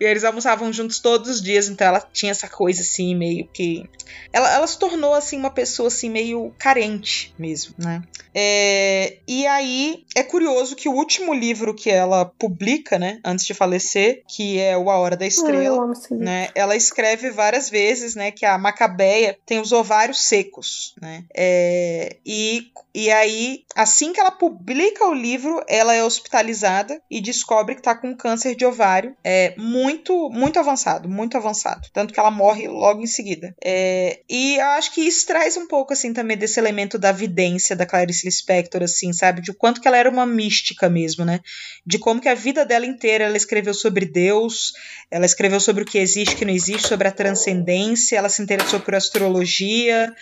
E 0.00 0.04
eles 0.04 0.24
almoçavam 0.24 0.72
juntos 0.72 0.98
todos 0.98 1.28
os 1.28 1.42
dias, 1.42 1.68
então 1.68 1.86
ela 1.86 2.00
tinha 2.12 2.32
essa 2.32 2.48
coisa 2.48 2.80
assim, 2.82 3.14
meio 3.14 3.48
que 3.52 3.88
ela, 4.32 4.52
ela 4.52 4.66
se 4.66 4.78
tornou 4.78 5.14
assim 5.14 5.36
uma 5.36 5.50
pessoa 5.50 5.88
assim 5.88 6.08
meio 6.08 6.52
carente 6.58 7.34
mesmo, 7.38 7.74
né? 7.78 8.02
É, 8.34 9.18
e 9.26 9.46
aí 9.46 10.04
é 10.14 10.22
curioso 10.22 10.76
que 10.76 10.88
o 10.88 10.92
último 10.92 11.34
livro 11.34 11.74
que 11.74 11.90
ela 11.90 12.24
publica, 12.24 12.98
né, 12.98 13.20
antes 13.24 13.44
de 13.44 13.54
falecer, 13.54 14.22
que 14.28 14.58
é 14.58 14.76
o 14.76 14.88
A 14.88 14.98
Hora 14.98 15.09
da 15.16 15.24
Ah, 15.24 15.26
eu 15.26 15.28
Estrela, 15.28 15.86
livro. 15.86 16.16
né? 16.24 16.48
Ela 16.54 16.76
escreve 16.76 17.30
várias 17.30 17.68
vezes, 17.70 18.14
né, 18.14 18.30
que 18.30 18.44
a 18.44 18.56
Macabeia 18.58 19.36
tem 19.46 19.60
os 19.60 19.72
ovários 19.72 20.22
secos, 20.24 20.94
né? 21.00 21.24
É, 21.34 22.16
e, 22.24 22.68
e 22.94 23.10
aí, 23.10 23.64
assim 23.74 24.12
que 24.12 24.20
ela 24.20 24.30
publica 24.30 25.06
o 25.06 25.14
livro, 25.14 25.62
ela 25.68 25.94
é 25.94 26.02
hospitalizada 26.04 27.00
e 27.10 27.20
descobre 27.20 27.74
que 27.74 27.82
tá 27.82 27.94
com 27.94 28.14
câncer 28.16 28.54
de 28.54 28.64
ovário, 28.64 29.14
é 29.24 29.54
muito, 29.56 30.28
muito 30.30 30.58
avançado, 30.58 31.08
muito 31.08 31.36
avançado, 31.36 31.88
tanto 31.92 32.12
que 32.14 32.20
ela 32.20 32.30
morre 32.30 32.68
logo 32.68 33.02
em 33.02 33.06
seguida. 33.06 33.54
É, 33.64 34.20
e 34.28 34.56
eu 34.56 34.66
acho 34.70 34.92
que 34.92 35.00
isso 35.00 35.26
traz 35.26 35.56
um 35.56 35.66
pouco 35.66 35.92
assim 35.92 36.12
também 36.12 36.36
desse 36.36 36.58
elemento 36.58 36.98
da 36.98 37.12
vidência 37.12 37.74
da 37.76 37.86
Clarice 37.86 38.26
Lispector, 38.26 38.82
assim, 38.82 39.12
sabe, 39.12 39.40
de 39.40 39.52
quanto 39.52 39.80
que 39.80 39.88
ela 39.88 39.96
era 39.96 40.10
uma 40.10 40.26
mística 40.26 40.88
mesmo, 40.88 41.24
né? 41.24 41.40
De 41.86 41.98
como 41.98 42.20
que 42.20 42.28
a 42.28 42.34
vida 42.34 42.64
dela 42.64 42.86
inteira 42.86 43.24
ela 43.24 43.36
escreveu 43.36 43.74
sobre 43.74 44.06
Deus, 44.06 44.72
ela 45.10 45.26
escreveu 45.26 45.58
sobre 45.60 45.82
o 45.82 45.86
que 45.86 45.98
existe 45.98 46.32
e 46.32 46.34
o 46.34 46.38
que 46.38 46.44
não 46.44 46.52
existe, 46.54 46.86
sobre 46.88 47.08
a 47.08 47.12
transcendência, 47.12 48.16
ela 48.16 48.28
se 48.28 48.40
interessou 48.42 48.78
por 48.80 48.94
astrologia, 48.94 50.14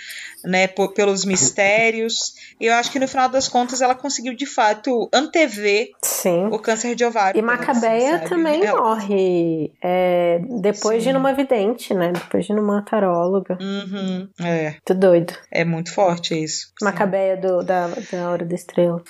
né, 0.45 0.67
por- 0.67 0.95
pelos 0.95 1.25
mistérios. 1.25 2.35
E 2.61 2.67
eu 2.67 2.75
acho 2.75 2.91
que 2.91 2.99
no 2.99 3.07
final 3.09 3.29
das 3.29 3.49
contas 3.49 3.81
ela 3.83 3.95
conseguiu 3.95 4.35
de 4.35 4.47
fato 4.47 5.09
antever 5.13 5.89
Sim. 6.03 6.47
o 6.47 6.59
câncer 6.59 6.95
de 6.95 7.05
ovário. 7.05 7.37
E 7.39 7.41
assim, 7.41 7.47
Macabeia 7.47 8.13
sabe? 8.19 8.29
também 8.29 8.65
Ela- 8.65 8.81
morre 8.81 9.73
é, 9.83 10.41
depois 10.61 11.03
de 11.03 11.09
Sim. 11.11 11.13
numa 11.15 11.35
vidente, 11.35 11.93
né? 11.93 12.13
Depois 12.13 12.47
de 12.47 12.53
numa 12.55 12.83
taróloga. 12.83 13.59
Uhum, 13.61 14.29
é, 14.41 14.71
Muito 14.71 14.95
doido. 14.95 15.35
é 15.51 15.65
muito 15.65 15.93
forte 15.93 16.41
isso. 16.43 16.73
Macabeia 16.81 17.37
do, 17.37 17.63
da, 17.63 17.89
da 18.11 18.31
Hora 18.31 18.45
da 18.45 18.55
Estrela. 18.55 19.03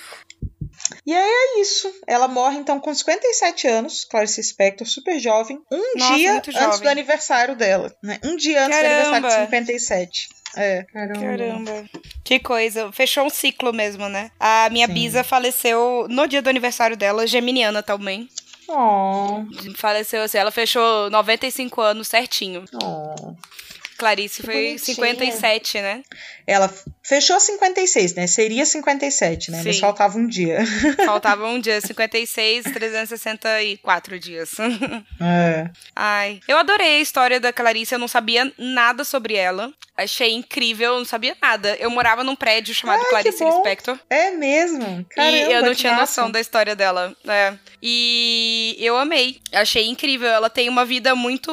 E 1.05 1.13
aí 1.13 1.29
é 1.57 1.61
isso. 1.61 1.91
Ela 2.07 2.27
morre 2.27 2.57
então 2.57 2.79
com 2.79 2.93
57 2.93 3.67
anos, 3.67 4.05
Clarice 4.05 4.43
Spector, 4.43 4.87
super 4.87 5.19
jovem, 5.19 5.59
um 5.71 5.97
Nossa, 5.97 6.15
dia 6.15 6.33
antes 6.33 6.53
jovem. 6.53 6.79
do 6.81 6.89
aniversário 6.89 7.55
dela, 7.55 7.93
né? 8.03 8.19
Um 8.23 8.35
dia 8.35 8.65
antes 8.65 8.77
do 8.79 8.85
aniversário 8.85 9.15
de 9.15 9.21
Caramba. 9.29 9.45
57. 9.45 10.29
É. 10.57 10.83
Caramba. 10.91 11.85
Que 12.23 12.39
coisa. 12.39 12.91
Fechou 12.91 13.25
um 13.25 13.29
ciclo 13.29 13.71
mesmo, 13.71 14.09
né? 14.09 14.31
A 14.39 14.69
minha 14.71 14.87
Sim. 14.87 14.93
bisa 14.93 15.23
faleceu 15.23 16.07
no 16.09 16.27
dia 16.27 16.41
do 16.41 16.49
aniversário 16.49 16.97
dela, 16.97 17.27
geminiana 17.27 17.83
também. 17.83 18.27
Oh, 18.71 19.43
Faleceu 19.77 20.21
assim, 20.21 20.37
ela 20.37 20.51
fechou 20.51 21.09
95 21.09 21.81
anos 21.81 22.07
certinho. 22.07 22.65
oh. 22.83 23.33
Clarice 23.99 24.41
foi 24.41 24.53
bonitinha. 24.55 24.95
57, 24.95 25.81
né? 25.81 26.01
Ela 26.47 26.73
fechou 27.03 27.39
56, 27.39 28.15
né? 28.15 28.25
Seria 28.25 28.65
57, 28.65 29.51
né? 29.51 29.61
Mas 29.63 29.75
Sim. 29.75 29.81
faltava 29.81 30.17
um 30.17 30.25
dia. 30.25 30.59
Faltava 31.05 31.45
um 31.45 31.59
dia, 31.59 31.79
56, 31.81 32.63
364 32.63 34.19
dias. 34.19 34.51
É. 35.21 35.69
Ai, 35.95 36.39
eu 36.47 36.57
adorei 36.57 36.97
a 36.97 37.01
história 37.01 37.39
da 37.41 37.51
Clarice, 37.51 37.93
eu 37.93 37.99
não 37.99 38.07
sabia 38.07 38.51
nada 38.57 39.03
sobre 39.03 39.35
ela. 39.35 39.71
Achei 39.97 40.33
incrível, 40.33 40.93
eu 40.93 40.99
não 40.99 41.05
sabia 41.05 41.35
nada. 41.41 41.75
Eu 41.75 41.89
morava 41.89 42.23
num 42.23 42.35
prédio 42.35 42.73
chamado 42.73 43.01
Ai, 43.01 43.09
Clarice. 43.09 43.43
Lispector. 43.43 43.99
É 44.09 44.31
mesmo? 44.31 45.05
Caramba, 45.09 45.37
e 45.37 45.51
eu 45.51 45.61
não 45.61 45.75
tinha 45.75 45.91
massa. 45.91 46.21
noção 46.21 46.31
da 46.31 46.39
história 46.39 46.73
dela. 46.73 47.13
É. 47.27 47.53
E 47.83 48.77
eu 48.79 48.97
amei. 48.97 49.41
Achei 49.51 49.87
incrível. 49.87 50.29
Ela 50.29 50.49
tem 50.49 50.69
uma 50.69 50.85
vida 50.85 51.13
muito. 51.15 51.51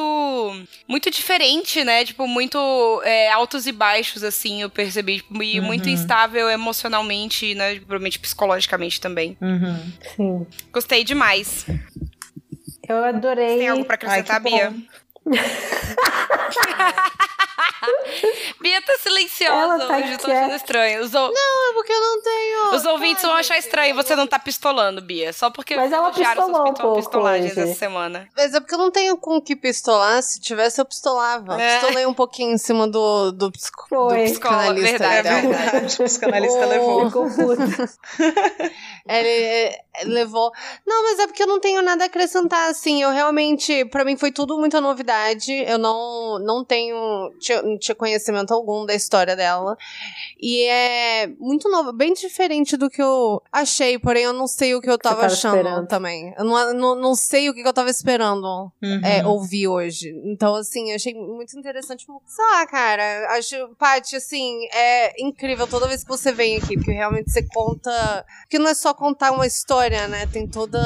Muito 0.87 1.11
diferente, 1.11 1.83
né? 1.83 2.05
Tipo, 2.05 2.25
muito 2.37 3.01
é, 3.03 3.31
altos 3.31 3.65
e 3.65 3.71
baixos, 3.71 4.23
assim, 4.23 4.61
eu 4.61 4.69
percebi. 4.69 5.17
Tipo, 5.17 5.41
E 5.41 5.59
muito 5.59 5.87
Uhum. 5.87 5.93
instável 5.93 6.47
emocionalmente, 6.49 7.55
né? 7.55 7.75
Provavelmente 7.79 8.19
psicologicamente 8.19 9.01
também. 9.01 9.35
Uhum. 9.41 9.91
Sim. 10.15 10.47
Gostei 10.71 11.03
demais. 11.03 11.65
Eu 12.87 13.03
adorei. 13.03 13.57
Tem 13.57 13.67
algo 13.69 13.85
pra 13.85 13.95
acrescentar, 13.95 14.35
Ai, 14.35 14.41
Bia? 14.43 14.73
Bia 18.61 18.81
tá 18.81 18.97
silenciosa 18.99 19.53
Ela 19.53 19.87
tá 19.87 19.97
hoje, 19.97 20.11
eu 20.13 20.17
tô 20.17 20.31
achando 20.31 20.55
estranho. 20.55 21.01
Os, 21.03 21.13
ou- 21.13 21.31
Não, 21.33 21.69
é 21.69 21.73
porque 21.73 21.91
eu 21.91 21.99
não 21.99 22.21
tenho. 22.21 22.75
os 22.75 22.85
ouvintes 22.85 23.23
vão 23.23 23.33
achar 23.33 23.57
estranho 23.57 23.95
você 23.95 24.15
não 24.15 24.27
tá 24.27 24.37
pistolando, 24.39 25.01
Bia. 25.01 25.33
Só 25.33 25.49
porque 25.49 25.75
Mas 25.75 25.91
ela 25.91 26.11
pistolou 26.11 26.69
um 26.69 26.73
pouco 26.73 26.95
pistolagens 26.97 27.51
hoje. 27.51 27.61
essa 27.61 27.75
semana. 27.79 28.27
Mas 28.35 28.53
é 28.53 28.59
porque 28.59 28.75
eu 28.75 28.79
não 28.79 28.91
tenho 28.91 29.17
com 29.17 29.37
o 29.37 29.41
que 29.41 29.55
pistolar. 29.55 30.21
Se 30.21 30.39
tivesse, 30.39 30.79
eu 30.79 30.85
pistolava. 30.85 31.61
É. 31.61 31.79
Pistolei 31.79 32.05
um 32.05 32.13
pouquinho 32.13 32.51
em 32.53 32.57
cima 32.57 32.87
do, 32.87 33.31
do, 33.31 33.51
psico, 33.51 33.87
do 33.89 34.07
psicanalista. 34.15 34.97
Verdade, 34.97 35.27
é 35.27 35.41
verdade. 35.41 36.01
O 36.01 36.03
psicanalista 36.03 36.65
levou. 36.65 37.05
Ficou 37.07 37.29
puta. 37.29 37.89
Ele 39.07 39.29
eh, 39.29 39.81
levou. 40.03 40.51
Não, 40.85 41.03
mas 41.03 41.19
é 41.19 41.27
porque 41.27 41.43
eu 41.43 41.47
não 41.47 41.59
tenho 41.59 41.81
nada 41.81 42.03
a 42.03 42.07
acrescentar, 42.07 42.69
assim. 42.69 43.01
Eu 43.01 43.11
realmente. 43.11 43.85
Pra 43.85 44.03
mim 44.03 44.17
foi 44.17 44.31
tudo 44.31 44.57
muita 44.59 44.81
novidade. 44.81 45.51
Eu 45.53 45.77
não, 45.77 46.39
não 46.39 46.63
tenho. 46.63 47.31
Tinha, 47.39 47.56
não 47.63 47.77
tinha 47.77 47.95
conhecimento 47.95 48.53
algum 48.53 48.85
da 48.85 48.93
história 48.93 49.35
dela. 49.35 49.77
E 50.39 50.63
é 50.63 51.27
muito 51.39 51.69
novo, 51.69 51.91
bem 51.93 52.13
diferente 52.13 52.77
do 52.77 52.89
que 52.89 53.01
eu 53.01 53.41
achei, 53.51 53.97
porém 53.99 54.23
eu 54.23 54.33
não 54.33 54.47
sei 54.47 54.75
o 54.75 54.81
que 54.81 54.89
eu 54.89 54.97
tava, 54.97 55.15
tava 55.21 55.27
achando 55.27 55.57
esperando. 55.57 55.87
também. 55.87 56.33
Eu 56.37 56.43
não, 56.45 56.73
não, 56.73 56.95
não 56.95 57.15
sei 57.15 57.49
o 57.49 57.53
que 57.53 57.61
eu 57.61 57.73
tava 57.73 57.89
esperando 57.89 58.37
Uhum. 58.81 59.01
é, 59.03 59.25
ouvir 59.25 59.67
hoje. 59.67 60.09
Então, 60.25 60.55
assim, 60.55 60.89
eu 60.89 60.95
achei 60.95 61.13
muito 61.13 61.57
interessante. 61.57 61.99
Tipo, 62.01 62.21
sei 62.25 62.45
lá, 62.45 62.65
cara. 62.67 63.27
Acho, 63.37 63.55
Paty, 63.77 64.15
assim, 64.15 64.65
é 64.73 65.21
incrível 65.21 65.67
toda 65.67 65.87
vez 65.87 66.03
que 66.03 66.09
você 66.09 66.31
vem 66.31 66.57
aqui, 66.57 66.75
porque 66.75 66.91
realmente 66.91 67.31
você 67.31 67.41
conta. 67.43 68.25
Porque 68.41 68.59
não 68.59 68.69
é 68.69 68.73
só 68.73 68.93
contar 68.93 69.31
uma 69.31 69.45
história, 69.47 70.07
né? 70.07 70.27
Tem 70.27 70.47
toda 70.47 70.79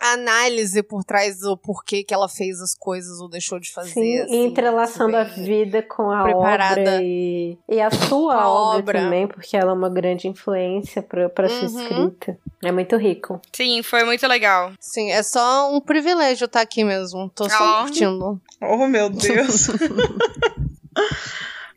a 0.00 0.12
análise 0.12 0.82
por 0.82 1.04
trás 1.04 1.38
do 1.38 1.56
porquê 1.56 2.02
que 2.04 2.12
ela 2.14 2.28
fez 2.28 2.60
as 2.60 2.74
coisas 2.74 3.20
ou 3.20 3.28
deixou 3.28 3.58
de 3.58 3.72
fazer. 3.72 3.90
Sim, 3.90 4.18
assim, 4.20 4.44
entrelaçando 4.44 5.16
a 5.16 5.24
bem 5.24 5.53
vida 5.54 5.82
com 5.82 6.10
a 6.10 6.22
preparada. 6.24 6.80
obra 6.80 7.02
e, 7.02 7.58
e 7.68 7.80
a 7.80 7.90
sua 7.90 8.34
A 8.36 8.48
obra, 8.48 8.78
obra. 8.78 9.00
também, 9.00 9.26
porque 9.26 9.56
ela 9.56 9.70
é 9.70 9.74
uma 9.74 9.88
grande 9.90 10.26
influência 10.28 11.02
pra, 11.02 11.28
pra 11.28 11.48
sua 11.48 11.68
Uhum. 11.68 11.82
escrita. 11.82 12.38
É 12.62 12.72
muito 12.72 12.96
rico. 12.96 13.40
Sim, 13.52 13.82
foi 13.82 14.04
muito 14.04 14.26
legal. 14.26 14.72
Sim, 14.80 15.10
é 15.12 15.22
só 15.22 15.70
um 15.74 15.80
privilégio 15.80 16.46
estar 16.46 16.60
aqui 16.62 16.82
mesmo. 16.84 17.30
Tô 17.34 17.48
só 17.48 17.56
Ah. 17.80 17.82
curtindo. 17.82 18.40
Oh, 18.60 18.86
meu 18.86 19.08
Deus. 19.10 19.68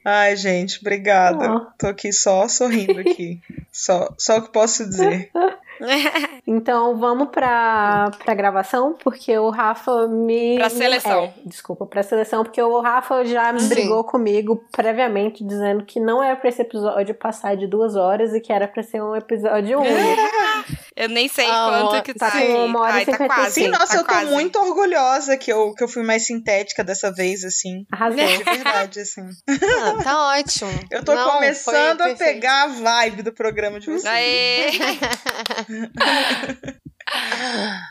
Ai, 0.05 0.35
gente, 0.37 0.79
obrigada. 0.79 1.51
Ó. 1.51 1.59
Tô 1.77 1.87
aqui 1.87 2.13
só 2.13 2.47
sorrindo 2.47 2.99
aqui. 2.99 3.41
Só, 3.71 4.13
só 4.17 4.37
o 4.37 4.41
que 4.43 4.51
posso 4.51 4.85
dizer. 4.87 5.29
Então 6.49 6.97
vamos 6.97 7.27
pra, 7.27 8.09
pra 8.23 8.33
gravação, 8.33 8.95
porque 9.03 9.37
o 9.37 9.49
Rafa 9.49 10.07
me. 10.07 10.55
Pra 10.57 10.69
seleção. 10.69 11.25
É, 11.25 11.33
desculpa, 11.45 11.85
pra 11.85 12.01
seleção, 12.01 12.43
porque 12.43 12.61
o 12.61 12.79
Rafa 12.79 13.25
já 13.25 13.51
me 13.51 13.59
Sim. 13.59 13.69
brigou 13.69 14.01
comigo 14.05 14.63
previamente, 14.71 15.43
dizendo 15.43 15.83
que 15.83 15.99
não 15.99 16.23
era 16.23 16.37
pra 16.37 16.47
esse 16.47 16.61
episódio 16.61 17.13
passar 17.13 17.57
de 17.57 17.67
duas 17.67 17.97
horas 17.97 18.33
e 18.33 18.39
que 18.39 18.53
era 18.53 18.65
pra 18.65 18.81
ser 18.81 19.03
um 19.03 19.13
episódio 19.13 19.79
único. 19.81 20.86
Eu 20.99 21.07
nem 21.10 21.28
sei 21.28 21.45
Ah, 21.48 21.69
quanto 21.90 22.03
que 22.03 22.14
tá 22.15 22.32
sim, 22.32 22.38
aqui. 22.40 22.52
uma 22.53 22.80
hora 22.82 22.94
Ai, 22.94 23.06
tá 23.06 23.11
55. 23.11 23.36
quase. 23.36 23.53
Sim, 23.53 23.68
nossa, 23.68 23.88
tá 23.88 23.95
eu 23.98 24.03
tô 24.03 24.10
quase. 24.14 24.32
muito 24.32 24.57
orgulhosa 24.60 25.38
que 25.38 25.53
eu, 25.53 25.72
que 25.76 25.84
eu 25.84 25.88
fui 25.88 26.02
mais 26.02 26.26
sintética 26.26 26.84
dessa 26.84 27.11
vez, 27.14 27.44
assim. 27.45 27.86
Arrasou. 27.91 28.18
De 28.18 28.44
verdade, 28.44 28.99
assim. 29.02 29.30
Ah, 29.48 30.03
tá 30.03 30.28
ótimo. 30.40 30.72
Eu 30.90 31.06
tô 31.06 31.14
Não, 31.14 31.34
começando 31.34 32.02
a 32.02 32.15
pegar 32.15 32.64
a 32.64 32.68
vibe 32.68 33.22
do 33.22 33.32
programa 33.32 33.80
de 33.80 33.86
vocês. 33.86 34.06
Aê! 34.06 34.72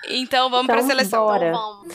então 0.08 0.50
vamos 0.50 0.66
pra 0.66 0.76
Então, 0.78 0.88
seleção. 0.88 1.24
bora. 1.24 1.48
Então 1.48 1.60
vamos. 1.84 1.94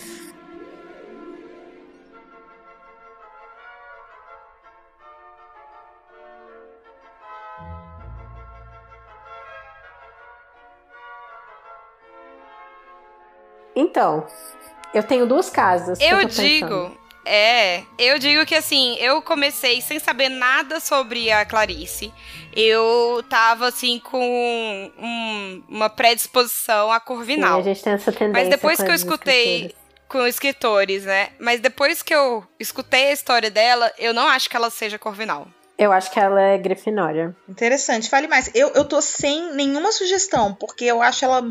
Então, 13.76 14.26
eu 14.94 15.04
tenho 15.04 15.26
duas 15.26 15.50
casas. 15.50 15.98
que 16.00 16.04
Eu 16.06 16.18
pensando. 16.20 16.44
digo, 16.46 16.98
é, 17.26 17.84
eu 17.98 18.20
digo 18.20 18.46
que 18.46 18.56
assim, 18.56 18.96
eu 19.00 19.22
comecei 19.22 19.82
sem 19.82 20.00
saber 20.00 20.30
nada 20.30 20.80
sobre 20.80 21.32
a 21.32 21.46
Clarice. 21.46 22.12
Eu 22.54 23.24
tava 23.30 23.68
assim 23.68 24.00
com 24.00 24.20
um- 24.98 25.64
uma 25.70 25.90
predisposição 25.90 26.92
a 26.92 27.00
Sim, 27.00 27.06
Corvinal. 27.06 27.60
a 27.60 27.64
gente 27.64 27.82
tem 27.84 27.94
essa 27.94 28.12
tendência. 28.12 28.34
Mas 28.42 28.50
depois 28.50 28.78
com 28.78 28.86
que 28.86 28.92
eu 28.92 28.96
escutei 28.96 29.76
com 30.10 30.28
escritores, 30.28 31.06
né? 31.06 31.30
Mas 31.40 31.62
depois 31.62 32.02
que 32.02 32.14
eu 32.14 32.44
escutei 32.60 33.08
a 33.08 33.14
história 33.14 33.50
dela, 33.50 33.90
eu 33.98 34.14
não 34.14 34.28
acho 34.28 34.50
que 34.50 34.58
ela 34.58 34.70
seja 34.70 35.00
Corvinal. 35.00 35.48
Eu 35.78 35.92
acho 35.94 36.12
que 36.12 36.20
ela 36.20 36.40
é 36.40 36.58
Grifinória. 36.60 37.34
Interessante, 37.48 38.10
fale 38.10 38.28
mais. 38.28 38.52
Eu, 38.54 38.70
eu 38.76 38.84
tô 38.86 39.02
sem 39.02 39.54
nenhuma 39.56 39.92
sugestão, 39.92 40.54
porque 40.54 40.84
eu 40.86 41.02
acho 41.02 41.24
ela, 41.26 41.42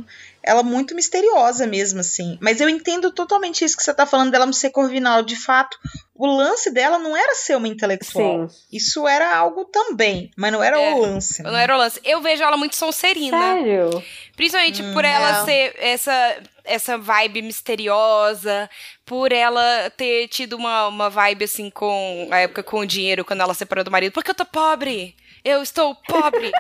ela 0.43 0.63
muito 0.63 0.95
misteriosa 0.95 1.67
mesmo, 1.67 2.01
assim. 2.01 2.39
Mas 2.41 2.61
eu 2.61 2.69
entendo 2.69 3.11
totalmente 3.11 3.65
isso 3.65 3.77
que 3.77 3.83
você 3.83 3.93
tá 3.95 4.07
falando 4.07 4.31
dela 4.31 4.47
não 4.47 4.53
ser 4.53 4.71
corvinal. 4.71 5.23
De 5.23 5.37
fato, 5.37 5.77
o 6.15 6.27
lance 6.27 6.71
dela 6.71 6.99
não 6.99 7.17
era 7.17 7.35
ser 7.35 7.57
uma 7.57 7.69
intelectual. 7.69 8.49
Sim. 8.49 8.57
Isso 8.73 9.07
era 9.07 9.37
algo 9.37 9.65
também, 9.67 10.31
mas 10.37 10.53
não 10.53 10.63
era 10.63 10.81
É, 10.81 10.95
o 10.95 10.99
lance. 11.01 11.43
né? 11.43 11.51
Não 11.51 11.59
era 11.59 11.75
o 11.75 11.79
lance. 11.79 12.01
Eu 12.05 12.21
vejo 12.21 12.43
ela 12.43 12.57
muito 12.57 12.77
sonserina. 12.77 13.39
Sério? 13.39 14.03
Principalmente 14.37 14.83
Hum, 14.83 14.93
por 14.95 15.05
ela 15.05 15.43
é. 15.43 15.45
ser 15.45 15.75
essa, 15.79 16.37
essa 16.65 16.97
vibe 16.99 17.43
misteriosa, 17.43 18.69
por 19.05 19.33
ela 19.33 19.91
ter 19.97 20.29
tido 20.29 20.57
uma, 20.57 20.89
uma 20.89 21.11
vibe 21.11 21.45
assim 21.45 21.69
com 21.71 22.29
a 22.31 22.39
época 22.39 22.63
com 22.63 22.81
o 22.81 22.87
dinheiro 22.87 23.25
quando 23.25 23.41
ela 23.43 23.55
separou 23.55 23.85
do 23.85 23.91
marido. 23.91 24.13
Porque 24.13 24.31
eu 24.31 24.35
tô 24.35 24.45
pobre! 24.45 25.15
Eu 25.45 25.63
estou 25.63 25.95
pobre! 25.95 26.51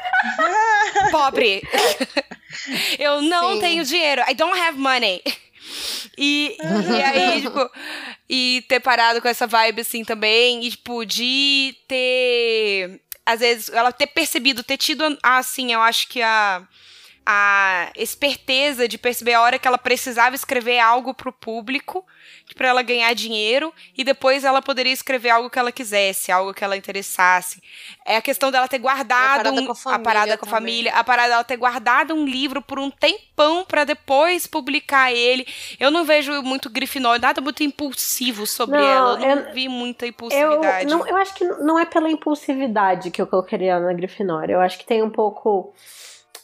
pobre! 1.10 1.62
eu 2.98 3.22
não 3.22 3.54
Sim. 3.54 3.60
tenho 3.60 3.84
dinheiro. 3.84 4.22
I 4.28 4.34
don't 4.34 4.58
have 4.58 4.78
money. 4.78 5.22
E, 6.16 6.56
e 6.58 7.02
aí, 7.02 7.40
tipo, 7.42 7.70
e 8.28 8.64
ter 8.68 8.80
parado 8.80 9.20
com 9.20 9.28
essa 9.28 9.46
vibe 9.46 9.82
assim 9.82 10.04
também, 10.04 10.64
e 10.64 10.70
tipo, 10.70 11.04
de 11.04 11.74
ter. 11.86 13.00
Às 13.24 13.40
vezes, 13.40 13.68
ela 13.68 13.92
ter 13.92 14.08
percebido, 14.08 14.64
ter 14.64 14.76
tido, 14.76 15.04
assim, 15.22 15.72
eu 15.72 15.80
acho 15.80 16.08
que 16.08 16.20
a 16.20 16.66
a 17.24 17.90
esperteza 17.94 18.88
de 18.88 18.98
perceber 18.98 19.34
a 19.34 19.42
hora 19.42 19.58
que 19.58 19.68
ela 19.68 19.78
precisava 19.78 20.34
escrever 20.34 20.78
algo 20.78 21.14
pro 21.14 21.32
público, 21.32 22.04
para 22.56 22.66
ela 22.68 22.82
ganhar 22.82 23.14
dinheiro, 23.14 23.72
e 23.96 24.02
depois 24.02 24.42
ela 24.42 24.60
poderia 24.60 24.92
escrever 24.92 25.30
algo 25.30 25.48
que 25.48 25.58
ela 25.58 25.70
quisesse, 25.70 26.32
algo 26.32 26.52
que 26.52 26.64
ela 26.64 26.76
interessasse. 26.76 27.62
É 28.04 28.16
a 28.16 28.22
questão 28.22 28.50
dela 28.50 28.66
ter 28.66 28.78
guardado 28.78 29.44
parada 29.44 29.52
um- 29.52 29.66
com 29.66 29.72
a 29.72 29.74
família 29.76 30.02
parada 30.04 30.38
com 30.38 30.44
a 30.46 30.48
também. 30.48 30.60
família, 30.60 30.94
a 30.94 31.04
parada 31.04 31.28
dela 31.28 31.44
ter 31.44 31.56
guardado 31.56 32.12
um 32.14 32.24
livro 32.26 32.60
por 32.60 32.78
um 32.80 32.90
tempão 32.90 33.64
para 33.64 33.84
depois 33.84 34.46
publicar 34.48 35.12
ele. 35.12 35.46
Eu 35.78 35.90
não 35.92 36.04
vejo 36.04 36.42
muito 36.42 36.68
Grifinória, 36.68 37.20
nada 37.20 37.40
muito 37.40 37.62
impulsivo 37.62 38.46
sobre 38.46 38.78
Não, 38.78 38.84
ela. 38.84 39.20
Eu 39.22 39.36
não 39.36 39.42
eu- 39.46 39.54
vi 39.54 39.68
muita 39.68 40.06
Eu, 40.06 40.10
impulsividade. 40.10 40.86
não, 40.86 41.06
eu 41.06 41.16
acho 41.16 41.34
que 41.34 41.44
não 41.44 41.78
é 41.78 41.84
pela 41.86 42.10
impulsividade 42.10 43.10
que 43.12 43.22
eu 43.22 43.26
colocaria 43.28 43.72
ela 43.72 43.86
na 43.86 43.92
Grifinória. 43.92 44.54
Eu 44.54 44.60
acho 44.60 44.76
que 44.78 44.84
tem 44.86 45.02
um 45.02 45.10
pouco 45.10 45.72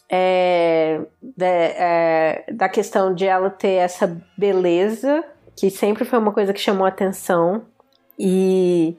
é, 0.09 1.01
da, 1.37 1.47
é, 1.47 2.45
da 2.53 2.69
questão 2.69 3.15
de 3.15 3.27
ela 3.27 3.51
ter 3.51 3.75
essa 3.75 4.21
beleza, 4.37 5.25
que 5.57 5.71
sempre 5.71 6.05
foi 6.05 6.19
uma 6.19 6.33
coisa 6.33 6.53
que 6.53 6.61
chamou 6.61 6.87
atenção. 6.87 7.63
E 8.19 8.97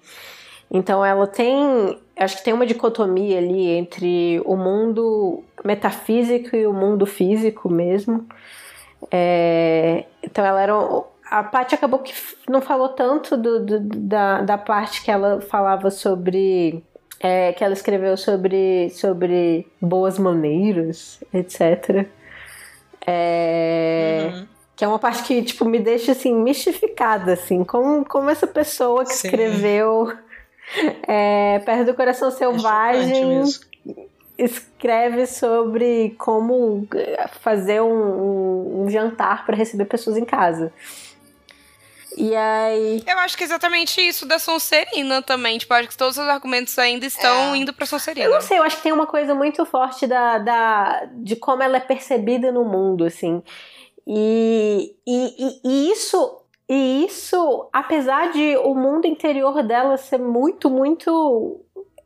então 0.69 1.03
ela 1.03 1.25
tem. 1.27 1.97
Acho 2.19 2.37
que 2.37 2.43
tem 2.43 2.53
uma 2.53 2.65
dicotomia 2.65 3.37
ali 3.37 3.69
entre 3.69 4.41
o 4.45 4.55
mundo 4.55 5.43
metafísico 5.63 6.55
e 6.55 6.65
o 6.67 6.73
mundo 6.73 7.05
físico 7.05 7.69
mesmo. 7.69 8.27
É, 9.11 10.05
então 10.23 10.45
ela 10.45 10.61
era. 10.61 10.73
A 11.29 11.43
Paty 11.43 11.75
acabou 11.75 11.99
que 11.99 12.13
não 12.49 12.61
falou 12.61 12.89
tanto 12.89 13.35
do, 13.35 13.65
do- 13.65 13.79
da, 13.81 14.41
da 14.41 14.57
parte 14.57 15.03
que 15.03 15.11
ela 15.11 15.41
falava 15.41 15.89
sobre. 15.91 16.83
É, 17.19 17.51
que 17.53 17.63
ela 17.63 17.73
escreveu 17.73 18.15
sobre, 18.17 18.89
sobre 18.91 19.65
boas 19.81 20.17
maneiras, 20.19 21.19
etc. 21.33 22.05
É, 23.05 24.31
Uhum. 24.33 24.47
Que 24.75 24.85
é 24.85 24.87
uma 24.87 24.99
parte 24.99 25.23
que, 25.23 25.41
tipo, 25.41 25.65
me 25.65 25.79
deixa, 25.79 26.11
assim, 26.11 26.35
mistificada, 26.35 27.33
assim. 27.33 27.63
Como, 27.63 28.05
como 28.05 28.29
essa 28.29 28.45
pessoa 28.45 29.03
que 29.05 29.13
Sim. 29.13 29.27
escreveu 29.27 30.13
é, 31.07 31.59
Perto 31.65 31.85
do 31.85 31.93
Coração 31.95 32.27
É 32.27 32.31
Selvagem 32.31 33.43
escreve 34.37 35.25
sobre 35.25 36.13
como 36.19 36.87
fazer 37.41 37.81
um, 37.81 37.87
um- 37.89 38.83
um 38.83 38.89
jantar 38.89 39.47
para 39.47 39.55
receber 39.55 39.85
pessoas 39.85 40.15
em 40.15 40.25
casa. 40.25 40.71
E 42.19 42.35
aí. 42.35 43.03
Eu 43.07 43.19
acho 43.19 43.37
que 43.37 43.43
é 43.43 43.45
exatamente 43.45 44.01
isso 44.01 44.25
da 44.25 44.39
Sonserina 44.39 45.21
também. 45.21 45.57
Tipo, 45.59 45.73
acho 45.75 45.89
que 45.89 45.95
todos 45.97 46.17
os 46.17 46.27
argumentos 46.27 46.77
ainda 46.79 47.05
estão 47.05 47.53
É. 47.53 47.57
indo 47.57 47.71
pra 47.71 47.83
Eu 47.83 47.87
Sonserina. 47.87 48.27
não 48.27 48.41
sei, 48.41 48.57
eu 48.57 48.63
acho 48.63 48.77
que 48.77 48.83
tem 48.83 48.91
uma 48.91 49.05
coisa 49.05 49.35
muito 49.35 49.63
forte 49.67 50.07
da, 50.07 50.39
da, 50.39 51.05
de 51.13 51.35
como 51.35 51.61
ela 51.61 51.77
é 51.77 51.79
percebida 51.79 52.51
no 52.51 52.65
mundo, 52.65 53.05
assim. 53.05 53.43
E, 54.05 54.95
e, 55.05 55.61
e- 55.63 55.91
isso, 55.91 56.41
e 56.67 57.05
isso 57.05 57.69
apesar 57.71 58.31
de 58.31 58.57
o 58.57 58.73
mundo 58.73 59.05
interior 59.05 59.61
dela 59.63 59.95
ser 59.97 60.17
muito, 60.17 60.69
muito 60.69 61.59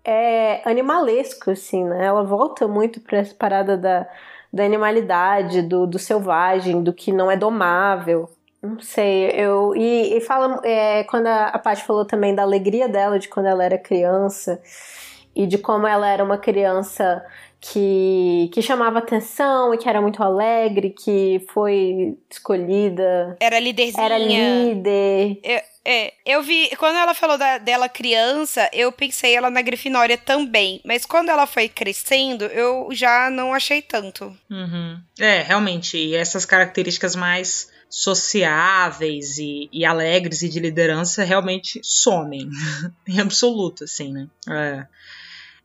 é, 0.04 0.62
animalesco, 0.70 1.52
assim, 1.52 1.84
né? 1.86 2.06
Ela 2.08 2.24
volta 2.24 2.68
muito 2.68 3.00
pra 3.00 3.20
essa 3.20 3.34
parada 3.36 3.78
da, 3.78 4.08
da 4.52 4.64
animalidade, 4.66 5.62
do, 5.62 5.86
do 5.88 5.98
selvagem, 6.00 6.84
do 6.84 6.92
que 6.92 7.12
não 7.14 7.30
é 7.32 7.38
domável. 7.38 8.28
Não 8.62 8.80
sei, 8.80 9.32
eu. 9.32 9.76
E, 9.76 10.18
e 10.18 10.22
fala. 10.22 10.60
É, 10.64 11.04
quando 11.06 11.28
a, 11.28 11.46
a 11.48 11.58
Paty 11.60 11.84
falou 11.84 12.06
também 12.06 12.36
da 12.36 12.44
alegria 12.44 12.88
dela 12.88 13.18
de 13.18 13.28
quando 13.28 13.48
ela 13.48 13.64
era 13.64 13.78
criança 13.78 14.62
e 15.36 15.48
de 15.48 15.58
como 15.58 15.88
ela 15.88 16.08
era 16.08 16.24
uma 16.24 16.38
criança 16.38 17.26
que, 17.60 18.50
que 18.54 18.62
chamava 18.62 19.00
atenção 19.00 19.74
e 19.74 19.78
que 19.78 19.88
era 19.88 20.02
muito 20.02 20.22
alegre, 20.22 20.90
que 20.92 21.44
foi 21.54 22.18
escolhida. 22.30 23.38
Era 23.40 23.60
líderzinha. 23.60 24.04
Era 24.06 24.18
líder. 24.18 25.40
Eu, 25.44 25.62
é, 25.86 26.14
eu 26.26 26.44
vi. 26.44 26.70
Quando 26.78 26.98
ela 26.98 27.14
falou 27.14 27.38
da- 27.38 27.58
dela 27.58 27.88
criança, 27.90 28.70
eu 28.74 28.92
pensei 28.92 29.36
ela 29.36 29.50
na 29.50 29.62
Grifinória 29.62 30.18
também. 30.18 30.82
Mas 30.86 31.06
quando 31.06 31.30
ela 31.30 31.48
foi 31.48 31.68
crescendo, 31.70 32.46
eu 32.46 32.90
já 32.92 33.30
não 33.30 33.54
achei 33.54 33.82
tanto. 33.82 34.36
Uhum. 34.50 35.00
É, 35.20 35.42
realmente, 35.42 35.98
e 35.98 36.16
essas 36.16 36.46
características 36.46 37.16
mais 37.16 37.71
sociáveis 37.92 39.38
e, 39.38 39.70
e 39.70 39.84
alegres 39.84 40.42
e 40.42 40.48
de 40.48 40.62
liderança 40.62 41.26
realmente 41.26 41.82
somem. 41.84 42.50
em 43.06 43.20
absoluto, 43.20 43.84
assim, 43.84 44.14
né? 44.14 44.28
É. 44.50 44.88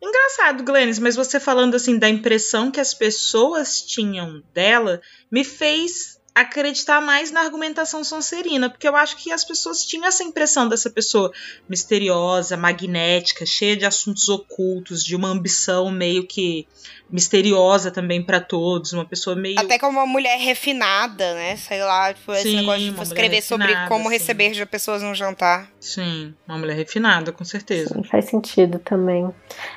Engraçado, 0.02 0.64
Glennis, 0.64 0.98
mas 0.98 1.14
você 1.14 1.38
falando 1.38 1.76
assim 1.76 1.98
da 1.98 2.08
impressão 2.08 2.70
que 2.70 2.80
as 2.80 2.92
pessoas 2.92 3.80
tinham 3.80 4.42
dela, 4.52 5.00
me 5.30 5.44
fez 5.44 6.20
acreditar 6.36 7.00
mais 7.00 7.30
na 7.30 7.40
argumentação 7.40 8.04
Sonserina, 8.04 8.68
porque 8.68 8.86
eu 8.86 8.94
acho 8.94 9.16
que 9.16 9.32
as 9.32 9.42
pessoas 9.42 9.82
tinham 9.82 10.04
essa 10.04 10.22
impressão 10.22 10.68
dessa 10.68 10.90
pessoa 10.90 11.32
misteriosa, 11.66 12.58
magnética, 12.58 13.46
cheia 13.46 13.74
de 13.74 13.86
assuntos 13.86 14.28
ocultos, 14.28 15.02
de 15.02 15.16
uma 15.16 15.28
ambição 15.28 15.90
meio 15.90 16.26
que 16.26 16.68
misteriosa 17.10 17.90
também 17.90 18.22
pra 18.22 18.38
todos, 18.38 18.92
uma 18.92 19.06
pessoa 19.06 19.34
meio 19.34 19.58
Até 19.58 19.78
como 19.78 19.98
uma 19.98 20.06
mulher 20.06 20.38
refinada, 20.38 21.32
né? 21.32 21.56
Sei 21.56 21.80
lá, 21.80 22.12
tipo, 22.12 22.30
esse 22.32 22.50
Sim, 22.50 22.56
negócio 22.56 22.92
de 22.92 23.02
escrever 23.02 23.42
sobre 23.42 23.74
como 23.88 24.04
sim. 24.04 24.10
receber 24.10 24.50
de 24.50 24.66
pessoas 24.66 25.02
num 25.02 25.14
jantar. 25.14 25.70
Sim, 25.80 26.34
uma 26.46 26.58
mulher 26.58 26.76
refinada, 26.76 27.32
com 27.32 27.46
certeza. 27.46 27.94
Sim, 27.94 28.04
faz 28.04 28.26
sentido 28.26 28.78
também. 28.80 29.24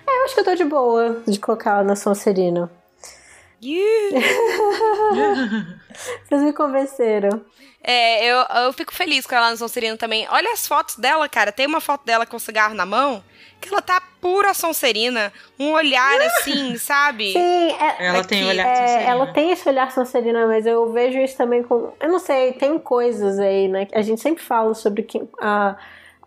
É, 0.06 0.20
eu 0.20 0.26
acho 0.26 0.34
que 0.34 0.42
eu 0.42 0.46
tô 0.46 0.56
de 0.56 0.66
boa 0.66 1.24
de 1.26 1.40
colocar 1.40 1.72
ela 1.72 1.84
na 1.86 1.96
Sonserina. 1.96 2.70
Vocês 6.28 6.42
me 6.42 6.54
convenceram. 6.54 7.42
É, 7.84 8.26
eu, 8.26 8.46
eu 8.66 8.74
fico 8.74 8.94
feliz 8.94 9.26
com 9.26 9.36
ela 9.36 9.52
no 9.52 9.58
Sonserina 9.58 9.98
também. 9.98 10.28
Olha 10.30 10.52
as 10.54 10.68
fotos 10.68 10.96
dela, 10.96 11.28
cara. 11.30 11.52
Tem 11.52 11.66
uma 11.66 11.82
foto 11.82 12.06
dela 12.06 12.26
com 12.26 12.38
cigarro 12.38 12.74
na 12.74 12.86
mão, 12.86 13.24
que 13.60 13.70
ela 13.70 13.82
tá 13.82 14.02
pura 14.22 14.54
Sonserina. 14.54 15.32
Um 15.58 15.72
olhar 15.72 16.20
assim, 16.22 16.78
sabe? 16.78 17.34
Sim, 17.34 17.72
é, 17.72 18.08
Ela 18.08 18.24
tem 18.24 18.46
olhar 18.46 18.68
é, 18.68 18.76
Sonserina. 18.76 19.10
ela 19.10 19.28
tem 19.28 19.52
esse 19.52 19.70
olhar 19.70 19.92
Sonserina, 19.92 20.48
mas 20.48 20.66
eu 20.66 20.92
vejo 20.92 21.20
isso 21.20 21.38
também 21.38 21.64
com. 21.64 21.94
Eu 22.00 22.10
não 22.10 22.20
sei, 22.20 22.54
tem 22.54 22.78
coisas 22.78 23.40
aí, 23.40 23.68
né? 23.68 23.88
A 23.94 24.02
gente 24.02 24.22
sempre 24.22 24.44
fala 24.44 24.74
sobre 24.74 25.04
que, 25.04 25.22
ah, 25.42 25.76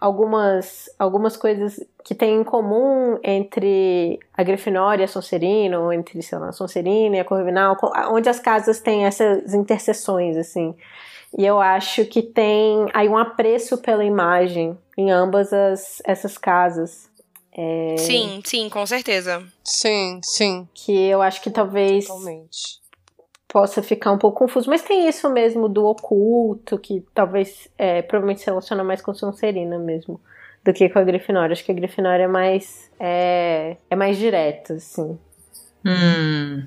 algumas, 0.03 0.91
algumas 0.99 1.37
coisas 1.37 1.79
que 2.05 2.13
tem 2.15 2.41
em 2.41 2.45
comum 2.45 3.19
entre 3.23 4.19
a 4.37 4.43
Grifinória 4.43 5.03
e 5.03 5.05
a 5.05 5.09
Sonserina, 5.09 5.79
ou 5.79 5.93
entre, 5.93 6.21
sei 6.23 6.39
lá, 6.39 6.49
a 6.49 6.53
Sonserina 6.53 7.17
e 7.17 7.21
a 7.21 7.25
Corvinal, 7.25 7.77
co- 7.77 7.93
onde 8.11 8.29
as 8.29 8.41
casas 8.41 8.81
têm 8.81 9.07
essas 9.07 9.55
interseções, 9.55 10.37
assim. 10.37 10.75
E 11.39 11.47
eu 11.47 11.61
acho 11.61 12.05
que 12.07 12.21
tem 12.21 12.87
aí 12.93 13.09
um 13.09 13.17
apreço 13.17 13.79
pela 13.79 14.05
imagem 14.05 14.77
em 14.99 15.11
ambas 15.13 15.53
as, 15.53 16.03
essas 16.05 16.37
casas. 16.37 17.09
É, 17.57 17.95
Sim, 17.97 18.43
sim, 18.45 18.69
com 18.69 18.85
certeza. 18.85 19.43
Sim, 19.63 20.21
sim. 20.25 20.69
Que 20.75 21.07
eu 21.07 21.23
acho 21.23 21.41
que 21.41 21.51
talvez 21.51 22.07
Totalmente. 22.09 22.82
Possa 23.53 23.83
ficar 23.83 24.11
um 24.11 24.17
pouco 24.19 24.39
confuso. 24.39 24.71
Mas 24.71 24.81
tem 24.83 25.07
isso 25.07 25.29
mesmo 25.29 25.69
do 25.69 25.85
oculto, 25.85 26.79
que 26.79 27.05
talvez 27.15 27.69
é, 27.77 28.01
provavelmente 28.01 28.41
se 28.41 28.47
relaciona 28.47 28.83
mais 28.83 29.03
com 29.03 29.13
Sonserina 29.13 29.79
mesmo, 29.79 30.19
do 30.65 30.73
que 30.73 30.89
com 30.89 30.99
a 30.99 31.05
Grifinória. 31.05 31.53
Acho 31.53 31.63
que 31.63 31.71
a 31.71 31.75
Grifinória 31.75 32.25
é 32.25 32.29
mais. 32.29 32.91
É, 32.99 33.77
é 33.91 33.95
mais 33.95 34.17
direto, 34.17 34.73
assim. 34.73 35.19
Hum. 35.85 36.63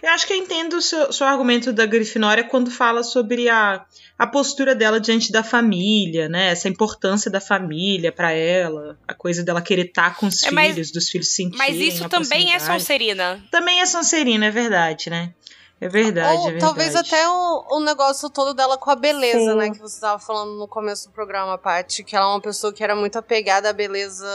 Eu 0.00 0.10
acho 0.10 0.26
que 0.28 0.32
eu 0.32 0.36
entendo 0.36 0.74
o 0.74 0.80
seu, 0.80 1.12
seu 1.12 1.26
argumento 1.26 1.72
da 1.72 1.84
Grifinória 1.86 2.44
quando 2.44 2.70
fala 2.70 3.02
sobre 3.02 3.48
a, 3.48 3.84
a 4.16 4.26
postura 4.28 4.76
dela 4.76 5.00
diante 5.00 5.32
da 5.32 5.42
família, 5.42 6.28
né? 6.28 6.50
Essa 6.50 6.68
importância 6.68 7.28
da 7.30 7.40
família 7.40 8.12
pra 8.12 8.30
ela, 8.32 8.96
a 9.08 9.12
coisa 9.12 9.42
dela 9.42 9.60
querer 9.60 9.86
estar 9.86 10.16
com 10.16 10.26
os 10.26 10.44
É, 10.44 10.50
mas- 10.52 10.72
filhos, 10.72 10.92
dos 10.92 11.08
filhos 11.08 11.28
sentirem 11.28 11.58
Mas 11.58 11.76
isso 11.78 12.04
a 12.04 12.08
também 12.08 12.54
é. 12.54 12.58
Sonserina. 12.60 13.42
Também 13.50 13.80
é 13.80 13.86
Sonserina, 13.86 14.46
é 14.46 14.50
verdade, 14.50 15.10
né? 15.10 15.34
É 15.80 15.88
verdade, 15.88 16.36
Ou 16.36 16.48
é 16.48 16.50
verdade. 16.52 16.60
talvez 16.60 16.94
até 16.94 17.26
o, 17.26 17.64
o 17.70 17.80
negócio 17.80 18.28
todo 18.28 18.52
dela 18.52 18.76
com 18.76 18.90
a 18.90 18.96
beleza, 18.96 19.52
Sim. 19.52 19.56
né? 19.56 19.70
Que 19.70 19.78
você 19.78 19.98
tava 19.98 20.18
falando 20.18 20.58
no 20.58 20.68
começo 20.68 21.08
do 21.08 21.12
programa, 21.12 21.56
Paty. 21.56 22.04
Que 22.04 22.14
ela 22.14 22.26
é 22.26 22.28
uma 22.28 22.40
pessoa 22.40 22.72
que 22.72 22.84
era 22.84 22.94
muito 22.94 23.16
apegada 23.18 23.70
à 23.70 23.72
beleza. 23.72 24.26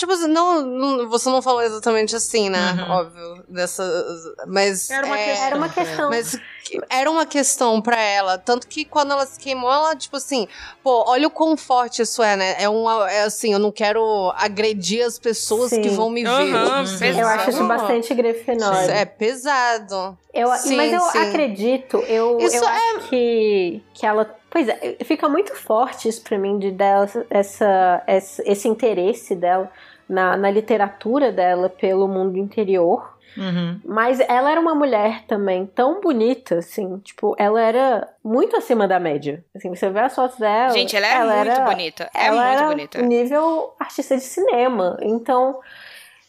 Tipo 0.00 0.12
assim, 0.14 0.28
não, 0.28 0.62
não- 0.62 1.08
você 1.10 1.28
não 1.28 1.42
falou 1.42 1.60
exatamente 1.60 2.16
assim, 2.16 2.48
né? 2.48 2.72
Uhum. 2.72 2.90
Óbvio. 2.90 3.44
Dessa, 3.46 3.84
mas 4.46 4.88
Era 4.88 5.06
uma 5.06 5.18
é, 5.18 5.24
questão. 5.26 5.46
Era 5.46 5.56
uma 5.56 5.68
pra 5.68 5.84
questão. 5.84 6.08
Mas 6.08 6.40
era 6.88 7.10
uma 7.10 7.26
questão 7.26 7.82
pra 7.82 8.00
ela. 8.00 8.38
Tanto 8.38 8.66
que 8.66 8.84
quando 8.86 9.12
ela 9.12 9.26
se 9.26 9.38
queimou, 9.38 9.70
ela, 9.70 9.94
tipo 9.94 10.16
assim, 10.16 10.48
pô, 10.82 11.04
olha 11.06 11.26
o 11.26 11.30
quão 11.30 11.54
forte 11.54 12.00
isso 12.00 12.22
é, 12.22 12.34
né? 12.34 12.56
É 12.62 12.66
uma. 12.66 13.10
É 13.10 13.24
assim, 13.24 13.52
eu 13.52 13.58
não 13.58 13.70
quero 13.70 14.32
agredir 14.38 15.04
as 15.04 15.18
pessoas 15.18 15.68
Sim. 15.68 15.82
que 15.82 15.90
vão 15.90 16.08
me 16.08 16.22
ver. 16.24 16.30
Tipo, 16.30 16.98
pesado. 16.98 17.18
Eu 17.20 17.26
acho 17.28 17.50
isso 17.50 17.62
é 17.62 17.66
bastante 17.66 18.14
Grifinória. 18.14 18.92
É 18.92 19.04
pesado. 19.04 20.16
Eu, 20.32 20.50
Sim, 20.54 20.76
mas 20.76 20.92
eu 20.94 21.00
sim. 21.00 21.18
acredito, 21.18 21.98
eu, 22.08 22.38
Isso 22.38 22.56
eu 22.56 22.64
é- 22.64 22.96
acho 22.96 23.08
que, 23.10 23.82
que 23.92 24.06
ela. 24.06 24.34
Pois 24.48 24.66
é, 24.66 24.96
fica 25.04 25.28
muito 25.28 25.54
forte 25.54 26.08
isso 26.08 26.22
pra 26.22 26.36
mim 26.38 26.58
de 26.58 26.70
dela, 26.72 27.08
essa, 27.28 28.02
essa, 28.06 28.42
esse 28.44 28.66
interesse 28.66 29.34
dela 29.36 29.70
na, 30.10 30.36
na 30.36 30.50
literatura 30.50 31.30
dela 31.32 31.68
pelo 31.68 32.06
mundo 32.08 32.36
interior. 32.36 33.18
Uhum. 33.36 33.80
Mas 33.84 34.18
ela 34.18 34.50
era 34.50 34.60
uma 34.60 34.74
mulher 34.74 35.22
também 35.28 35.64
tão 35.64 36.00
bonita, 36.00 36.58
assim, 36.58 36.98
tipo, 36.98 37.36
ela 37.38 37.62
era 37.62 38.08
muito 38.24 38.56
acima 38.56 38.88
da 38.88 38.98
média. 38.98 39.44
Assim, 39.54 39.68
você 39.72 39.88
vê 39.88 40.00
as 40.00 40.14
fotos 40.16 40.36
dela. 40.36 40.70
Gente, 40.70 40.96
ela 40.96 41.06
é 41.06 41.24
muito 41.36 41.50
era- 41.52 41.64
bonita. 41.64 42.10
É 42.12 42.26
ela 42.26 42.36
muito 42.44 42.58
era 42.58 42.66
bonita. 42.66 43.02
nível 43.02 43.72
artista 43.78 44.16
de 44.16 44.22
cinema. 44.24 44.98
Então, 45.00 45.60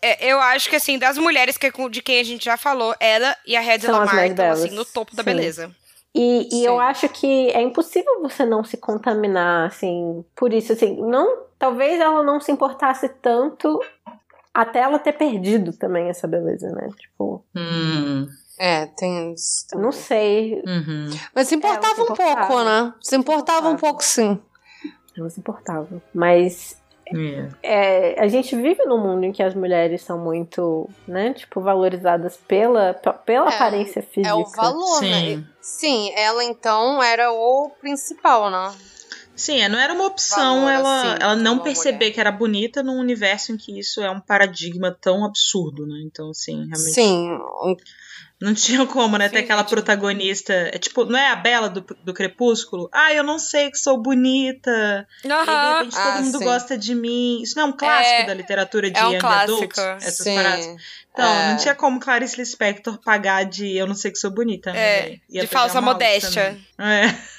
É, 0.04 0.26
eu 0.32 0.40
acho 0.40 0.70
que, 0.70 0.76
assim, 0.76 0.98
das 0.98 1.18
mulheres 1.18 1.58
que, 1.58 1.72
de 1.90 2.02
quem 2.02 2.20
a 2.20 2.24
gente 2.24 2.46
já 2.46 2.58
falou, 2.58 2.96
ela 3.00 3.36
e 3.46 3.56
a 3.56 3.62
Red 3.62 3.80
Lamar 3.88 4.16
mais 4.16 4.30
estão, 4.32 4.52
assim, 4.52 4.70
no 4.72 4.84
topo 4.86 5.16
da 5.16 5.24
Sim. 5.24 5.26
beleza. 5.30 5.72
E, 6.14 6.50
e 6.52 6.66
eu 6.66 6.80
acho 6.80 7.08
que 7.10 7.50
é 7.52 7.62
impossível 7.62 8.22
você 8.22 8.46
não 8.46 8.64
se 8.64 8.76
contaminar, 8.78 9.68
assim, 9.68 10.26
por 10.36 10.52
isso, 10.54 10.74
assim, 10.74 10.98
não, 11.02 11.44
talvez 11.58 12.00
ela 12.00 12.22
não 12.22 12.40
se 12.42 12.52
importasse 12.52 13.08
tanto 13.22 13.80
até 14.54 14.80
ela 14.80 15.00
ter 15.00 15.14
perdido 15.14 15.72
também 15.72 16.10
essa 16.10 16.28
beleza, 16.28 16.70
né? 16.72 16.90
Tipo, 16.98 17.44
Hum. 17.56 18.28
É, 18.60 18.86
tem 18.88 19.34
não 19.74 19.92
sei, 19.92 20.62
Uhum. 20.68 21.10
Mas 21.34 21.48
se 21.48 21.56
importava 21.56 21.88
Ela 21.88 21.96
se 21.96 22.02
um 22.02 22.06
pouco, 22.06 22.22
importava. 22.22 22.64
né? 22.66 22.94
Se 23.02 23.16
importava 23.16 23.68
um 23.70 23.72
importava. 23.74 23.78
pouco, 23.80 24.04
sim. 24.04 24.40
não 25.18 25.30
se 25.30 25.40
importava. 25.40 25.88
Mas 26.14 26.81
É. 27.14 28.16
é, 28.16 28.22
a 28.22 28.28
gente 28.28 28.56
vive 28.56 28.84
num 28.86 28.98
mundo 28.98 29.24
em 29.26 29.32
que 29.32 29.44
as 29.44 29.54
mulheres 29.54 30.02
são 30.02 30.18
muito, 30.18 30.90
né, 31.08 31.34
tipo, 31.34 31.62
valorizadas 31.62 32.38
pela, 32.38 32.94
pela 32.94 33.52
É, 33.52 33.56
aparência 33.56 34.02
física. 34.02 34.30
É 34.30 34.34
o 34.34 34.46
valor, 34.46 35.00
Sim. 35.00 35.38
né? 35.38 35.44
Sim, 35.62 36.12
ela 36.16 36.44
então 36.44 37.02
era 37.02 37.32
o 37.32 37.70
principal, 37.80 38.50
né? 38.50 38.72
Sim, 39.36 39.62
é, 39.62 39.70
não 39.70 39.80
era 39.80 39.94
uma 39.94 40.06
opção 40.06 40.62
Valor, 40.66 40.72
ela, 40.72 41.02
assim, 41.02 41.24
ela 41.24 41.36
não 41.36 41.60
perceber 41.60 41.98
mulher. 41.98 42.12
que 42.12 42.20
era 42.20 42.32
bonita 42.32 42.84
num 42.84 43.00
universo 43.00 43.52
em 43.52 43.58
que 43.58 43.80
isso 43.80 44.02
é 44.02 44.12
um 44.12 44.20
paradigma 44.20 44.96
tão 45.02 45.26
absurdo, 45.26 45.88
né? 45.88 46.02
Então, 46.06 46.30
assim, 46.30 46.58
realmente. 46.58 46.94
Sim, 46.94 47.40
Não 48.42 48.54
tinha 48.56 48.86
como, 48.88 49.18
né? 49.18 49.30
ter 49.30 49.38
Sim, 49.38 49.44
aquela 49.44 49.62
gente. 49.62 49.70
protagonista. 49.70 50.52
É 50.54 50.78
tipo, 50.80 51.06
não 51.06 51.18
é 51.20 51.30
a 51.30 51.36
Bela 51.36 51.70
do, 51.70 51.82
do 52.04 52.14
Crepúsculo? 52.14 52.90
Ah, 52.92 53.14
eu 53.14 53.24
não 53.24 53.38
sei 53.38 53.70
que 53.70 53.78
sou 53.78 53.98
bonita. 54.02 55.08
E 55.24 55.28
de 55.28 55.34
repente 55.34 55.96
Ah, 55.98 56.12
todo 56.14 56.24
mundo 56.26 56.38
sim. 56.40 56.44
gosta 56.44 56.78
de 56.78 56.96
mim. 56.96 57.42
Isso 57.44 57.56
não 57.56 57.64
é 57.64 57.68
um 57.68 57.72
clássico 57.78 58.22
É- 58.22 58.26
da 58.26 58.34
literatura 58.34 58.90
de 58.90 59.00
é 59.00 59.06
um 59.06 59.12
young 59.12 59.20
clássico. 59.20 59.54
adult? 59.54 59.78
Essas 60.04 60.18
sim. 60.26 60.36
paradas. 60.36 60.66
Então, 61.14 61.26
É. 61.26 61.50
não 61.52 61.58
tinha 61.58 61.76
como 61.76 62.00
Clarice 62.00 62.38
Lispector 62.38 62.98
pagar 63.04 63.44
de 63.46 63.76
eu 63.78 63.86
não 63.86 63.94
sei 63.96 64.10
que 64.12 64.18
sou 64.18 64.32
bonita. 64.32 64.72
né, 64.74 64.80
É? 64.80 65.20
Ia 65.30 65.42
de 65.42 65.48
falsa 65.48 65.80
modéstia. 65.82 66.58
também. 66.78 67.06
É. 67.06 67.32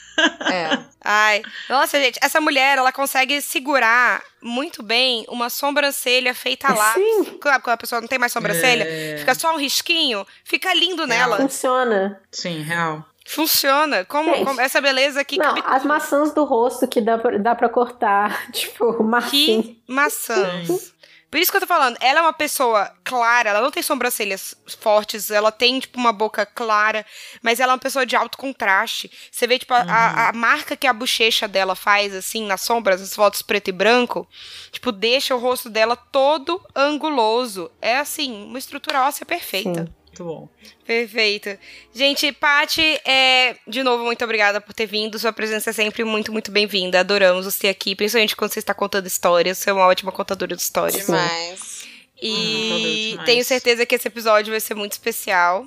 É. 0.53 0.79
Ai, 1.03 1.43
nossa, 1.71 1.99
gente, 1.99 2.19
essa 2.23 2.41
mulher, 2.41 2.77
ela 2.79 2.93
consegue 2.93 3.41
segurar 3.41 4.23
muito 4.43 4.83
bem 4.83 5.25
uma 5.29 5.49
sobrancelha 5.49 6.35
feita 6.35 6.73
lápis. 6.73 7.03
Sim. 7.03 7.25
Claro, 7.41 7.63
quando 7.63 7.75
a 7.75 7.79
pessoa 7.79 8.01
não 8.01 8.09
tem 8.09 8.19
mais 8.19 8.33
sobrancelha, 8.33 8.85
É. 8.85 9.17
fica 9.19 9.35
só 9.35 9.55
um 9.55 9.59
risquinho, 9.59 10.27
fica 10.45 10.73
lindo 10.75 11.07
nela. 11.07 11.37
Funciona. 11.37 12.21
Sim, 12.31 12.63
real. 12.63 13.05
Funciona. 13.25 14.05
Como, 14.05 14.35
Gente, 14.35 14.45
como 14.45 14.61
essa 14.61 14.81
beleza 14.81 15.21
aqui. 15.21 15.39
Não, 15.39 15.55
cabe 15.55 15.63
as 15.65 15.85
maçãs 15.85 16.35
do 16.35 16.45
rosto 16.45 16.89
que 16.89 17.01
dá 17.01 17.17
pra, 17.17 17.39
dá 17.39 17.55
pra 17.55 17.69
cortar, 17.69 18.51
tipo, 18.53 19.03
marfim. 19.03 19.63
Que 19.63 19.83
maçãs. 19.93 20.92
Por 21.33 21.41
isso 21.41 21.51
que 21.51 21.57
eu 21.57 21.63
tô 21.63 21.67
falando, 21.67 21.97
ela 21.99 22.19
é 22.19 22.23
uma 22.23 22.33
pessoa 22.35 22.93
clara, 23.03 23.49
ela 23.49 23.63
não 23.63 23.71
tem 23.71 23.83
sobrancelhas 23.83 24.55
fortes, 24.79 25.31
ela 25.31 25.51
tem, 25.51 25.81
tipo, 25.81 25.99
uma 25.99 26.13
boca 26.13 26.45
clara, 26.45 27.07
mas 27.41 27.59
ela 27.59 27.73
é 27.73 27.75
uma 27.75 27.79
pessoa 27.81 28.05
de 28.05 28.15
alto 28.15 28.37
contraste. 28.37 29.11
Você 29.31 29.47
vê, 29.47 29.59
tipo, 29.59 29.73
a, 29.73 29.79
a- 29.81 30.29
a 30.29 30.33
marca 30.35 30.77
que 30.77 30.87
a 30.87 30.93
bochecha 30.93 31.49
dela 31.49 31.75
faz, 31.75 32.15
assim, 32.15 32.45
nas 32.45 32.61
sombras, 32.61 33.01
nas 33.01 33.15
fotos 33.15 33.41
preto 33.41 33.69
e 33.69 33.73
branco, 33.73 34.29
tipo, 34.71 34.93
deixa 34.93 35.35
o 35.35 35.39
rosto 35.39 35.71
dela 35.71 35.97
todo 35.97 36.63
anguloso. 36.77 37.71
É, 37.81 37.97
assim, 37.97 38.45
uma 38.45 38.59
estrutura 38.59 39.01
óssea 39.03 39.25
perfeita. 39.25 39.91
Muito 40.13 40.25
bom. 40.25 40.49
Perfeito. 40.87 41.59
Gente, 41.95 42.31
Paty, 42.33 43.01
é, 43.05 43.57
de 43.67 43.83
novo, 43.83 44.05
muito 44.05 44.23
obrigada 44.23 44.61
por 44.61 44.75
ter 44.75 44.85
vindo. 44.85 45.19
Sua 45.19 45.33
presença 45.33 45.71
é 45.71 45.73
sempre 45.73 46.05
muito, 46.05 46.31
muito 46.31 46.51
bem-vinda. 46.51 47.01
Adoramos 47.01 47.47
você 47.47 47.69
aqui, 47.69 47.97
principalmente 47.97 48.37
quando 48.37 48.53
você 48.53 48.59
está 48.59 48.75
contando 48.75 49.07
histórias. 49.07 49.59
Você 49.59 49.71
é 49.71 49.73
uma 49.73 49.87
ótima 49.87 50.13
contadora 50.13 50.55
de 50.55 50.61
histórias. 50.61 51.07
Demais. 51.07 51.85
E 52.21 53.11
demais. 53.13 53.27
tenho 53.27 53.45
certeza 53.45 53.87
que 53.87 53.95
esse 53.95 54.07
episódio 54.07 54.51
vai 54.51 54.61
ser 54.61 54.75
muito 54.75 54.93
especial. 54.93 55.67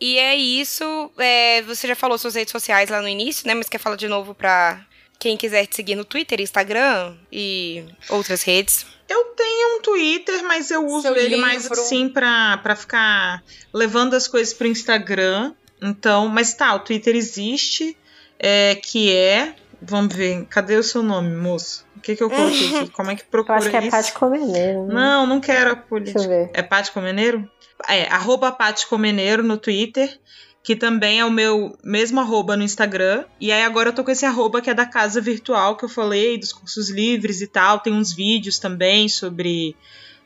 E 0.00 0.18
é 0.18 0.34
isso. 0.34 1.12
é, 1.16 1.62
você 1.62 1.86
já 1.86 1.94
falou 1.94 2.18
suas 2.18 2.34
redes 2.34 2.50
sociais 2.50 2.90
lá 2.90 3.00
no 3.00 3.08
início, 3.08 3.46
né? 3.46 3.54
Mas 3.54 3.68
quer 3.68 3.78
falar 3.78 3.96
de 3.96 4.08
novo 4.08 4.34
pra 4.34 4.84
quem 5.16 5.36
quiser 5.36 5.64
te 5.66 5.76
seguir 5.76 5.94
no 5.94 6.04
Twitter, 6.04 6.40
Instagram 6.40 7.14
e 7.30 7.84
outras 8.10 8.42
redes. 8.42 8.84
Eu 9.08 9.24
tenho 9.36 9.78
um 9.78 9.82
Twitter, 9.82 10.42
mas 10.44 10.70
eu 10.70 10.84
uso 10.86 11.02
Seu 11.02 11.16
ele 11.16 11.36
mais 11.36 11.62
livro. 11.64 11.80
assim 11.80 12.08
pra, 12.08 12.58
pra 12.58 12.74
ficar 12.74 13.42
levando 13.72 14.14
as 14.14 14.26
coisas 14.26 14.52
pro 14.52 14.66
Instagram. 14.66 15.52
Então, 15.80 16.28
mas 16.28 16.54
tá, 16.54 16.74
o 16.74 16.80
Twitter 16.80 17.14
existe, 17.14 17.96
é, 18.38 18.74
que 18.76 19.14
é. 19.14 19.54
Vamos 19.80 20.14
ver, 20.16 20.46
cadê 20.46 20.74
o 20.76 20.82
seu 20.82 21.02
nome, 21.02 21.36
moço? 21.36 21.84
O 21.96 22.00
que, 22.00 22.16
que 22.16 22.22
eu 22.22 22.30
coloquei 22.30 22.76
aqui? 22.78 22.90
Como 22.96 23.10
é 23.10 23.14
que 23.14 23.22
Eu 23.22 23.26
procura 23.30 23.58
acho 23.58 23.68
que 23.70 23.76
é 23.76 23.80
isso? 23.82 23.90
Paty 23.90 24.12
Comeneiro. 24.14 24.86
né? 24.86 24.94
Não, 24.94 25.26
não 25.26 25.38
quero 25.40 25.70
a 25.72 25.74
Deixa 25.74 25.84
eu 25.84 25.88
política. 25.88 26.26
ver. 26.28 26.50
É 26.54 26.62
Paty 26.62 26.90
Comeneiro? 26.92 27.48
É, 27.88 28.04
arroba 28.08 28.50
Paty 28.50 28.86
Comeneiro 28.86 29.42
no 29.42 29.58
Twitter, 29.58 30.18
que 30.66 30.74
também 30.74 31.20
é 31.20 31.24
o 31.24 31.30
meu 31.30 31.78
mesmo 31.84 32.18
arroba 32.18 32.56
no 32.56 32.64
Instagram. 32.64 33.24
E 33.40 33.52
aí 33.52 33.62
agora 33.62 33.90
eu 33.90 33.92
tô 33.94 34.02
com 34.02 34.10
esse 34.10 34.26
arroba 34.26 34.60
que 34.60 34.68
é 34.68 34.74
da 34.74 34.84
casa 34.84 35.20
virtual 35.20 35.76
que 35.76 35.84
eu 35.84 35.88
falei, 35.88 36.36
dos 36.36 36.52
cursos 36.52 36.90
livres 36.90 37.40
e 37.40 37.46
tal. 37.46 37.78
Tem 37.78 37.92
uns 37.92 38.12
vídeos 38.12 38.58
também 38.58 39.08
sobre, 39.08 39.76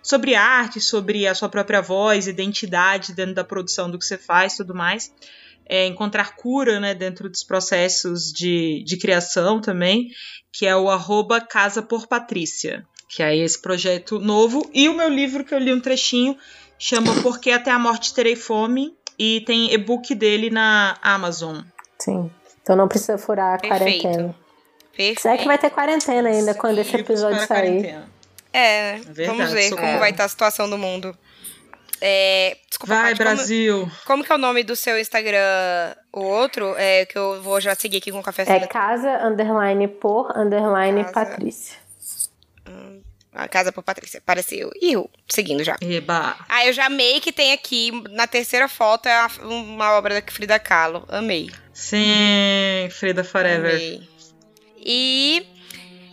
sobre 0.03 0.35
arte, 0.35 0.81
sobre 0.81 1.27
a 1.27 1.35
sua 1.35 1.51
própria 1.51 1.83
voz, 1.83 2.27
identidade 2.27 3.13
dentro 3.13 3.35
da 3.35 3.45
produção 3.45 3.91
do 3.91 3.99
que 3.99 4.05
você 4.07 4.17
faz 4.17 4.57
tudo 4.57 4.75
mais. 4.75 5.13
É, 5.67 5.87
encontrar 5.87 6.35
cura 6.37 6.81
né, 6.81 6.95
dentro 6.95 7.29
dos 7.29 7.45
processos 7.45 8.33
de, 8.33 8.83
de 8.83 8.97
criação 8.97 9.61
também, 9.61 10.09
que 10.51 10.65
é 10.65 10.75
o 10.75 10.89
arroba 10.89 11.43
Casa 11.43 11.83
por 11.83 12.07
Patrícia, 12.07 12.87
que 13.11 13.23
é 13.23 13.37
esse 13.37 13.61
projeto 13.61 14.19
novo. 14.19 14.71
E 14.73 14.89
o 14.89 14.97
meu 14.97 15.11
livro 15.11 15.45
que 15.45 15.55
eu 15.55 15.59
li 15.59 15.71
um 15.71 15.81
trechinho 15.81 16.35
chama 16.79 17.15
Porque 17.23 17.51
Até 17.51 17.71
a 17.71 17.79
Morte 17.79 18.15
Terei 18.15 18.35
Fome, 18.35 18.99
e 19.23 19.43
tem 19.43 19.71
e-book 19.71 20.15
dele 20.15 20.49
na 20.49 20.97
Amazon. 21.03 21.59
Sim. 21.99 22.31
Então 22.63 22.75
não 22.75 22.89
precisa 22.89 23.19
furar 23.19 23.57
a 23.57 23.59
Perfeito. 23.59 24.03
quarentena. 24.03 24.35
Perfeito. 24.97 25.21
Será 25.21 25.37
que 25.37 25.45
vai 25.47 25.59
ter 25.59 25.69
quarentena 25.71 26.29
ainda 26.31 26.55
quando 26.55 26.79
esse 26.79 26.97
episódio 26.97 27.37
sair? 27.47 27.47
quarentena. 27.49 28.09
É, 28.51 28.95
Verdade, 28.97 29.27
vamos 29.29 29.53
ver 29.53 29.71
como 29.71 29.99
vai 29.99 30.11
estar 30.11 30.25
a 30.25 30.29
situação 30.29 30.69
do 30.71 30.79
mundo. 30.79 31.15
É, 32.01 32.57
desculpa, 32.69 32.95
Vai, 32.95 33.03
Paty, 33.13 33.19
como- 33.19 33.37
Brasil! 33.37 33.91
Como 34.07 34.25
que 34.25 34.33
é 34.33 34.35
o 34.35 34.39
nome 34.39 34.63
do 34.65 34.75
seu 34.75 34.99
Instagram? 34.99 35.95
O 36.13 36.21
outro? 36.23 36.75
É 36.79 37.05
que 37.05 37.19
eu 37.19 37.43
vou 37.43 37.61
já 37.61 37.75
seguir 37.75 37.99
aqui 37.99 38.11
com 38.11 38.21
o 38.21 38.23
café 38.23 38.43
É 38.49 38.67
casa, 38.67 39.19
underline 39.27 39.87
por, 39.87 40.33
underline 40.35 41.05
Casa. 41.05 41.13
Patrícia. 41.13 41.77
A 43.33 43.47
Casa 43.47 43.71
por 43.71 43.83
Patrícia. 43.83 44.19
Apareceu. 44.19 44.71
Ih, 44.81 44.93
eu, 44.93 45.11
seguindo 45.29 45.63
já. 45.63 45.77
Eba! 45.81 46.37
Ah, 46.49 46.67
eu 46.67 46.73
já 46.73 46.87
amei 46.87 47.21
que 47.21 47.33
tem 47.33 47.53
aqui, 47.53 47.93
na 48.11 48.27
terceira 48.27 48.69
foto, 48.69 49.09
é 49.09 49.27
uma 49.43 49.93
obra 49.93 50.21
da 50.21 50.33
Frida 50.33 50.59
Kahlo. 50.59 51.05
Amei. 51.09 51.51
Sim, 51.73 52.89
Frida 52.91 53.23
Forever. 53.23 53.75
Amei. 53.75 54.09
E. 54.79 55.47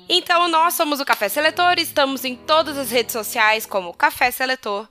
Então, 0.09 0.47
nós 0.47 0.73
somos 0.73 1.01
o 1.01 1.05
Café 1.05 1.27
Seletor, 1.27 1.75
estamos 1.77 2.23
em 2.23 2.35
todas 2.35 2.77
as 2.77 2.91
redes 2.91 3.11
sociais 3.11 3.65
como 3.65 3.93
Café 3.93 4.31
Seletor. 4.31 4.87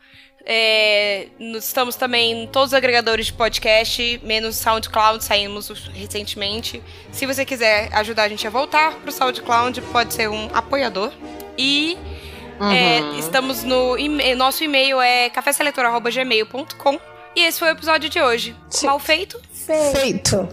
É, 0.48 1.28
estamos 1.40 1.96
também 1.96 2.44
em 2.44 2.46
todos 2.46 2.68
os 2.68 2.74
agregadores 2.74 3.26
de 3.26 3.32
podcast, 3.32 4.20
menos 4.22 4.56
SoundCloud, 4.56 5.24
saímos 5.24 5.68
recentemente. 5.92 6.80
Se 7.10 7.26
você 7.26 7.44
quiser 7.44 7.92
ajudar 7.94 8.24
a 8.24 8.28
gente 8.28 8.46
a 8.46 8.50
voltar 8.50 8.94
pro 9.00 9.10
SoundCloud, 9.10 9.80
pode 9.90 10.14
ser 10.14 10.28
um 10.28 10.48
apoiador. 10.54 11.12
E 11.58 11.96
é, 12.60 13.18
estamos 13.18 13.62
no 13.64 13.96
nosso 14.36 14.64
e-mail 14.64 15.00
é 15.00 15.30
caféseletor@gmail.com. 15.30 16.98
E 17.34 17.40
esse 17.40 17.58
foi 17.58 17.68
o 17.68 17.72
episódio 17.72 18.08
de 18.08 18.20
hoje. 18.20 18.56
Sim. 18.70 18.86
Mal 18.86 18.98
feito? 18.98 19.40
Feito. 19.52 20.48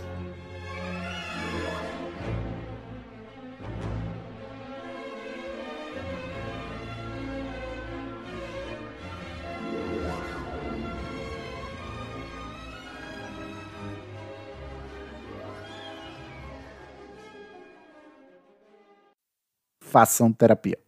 Façam 19.80 20.34
terapia. 20.34 20.80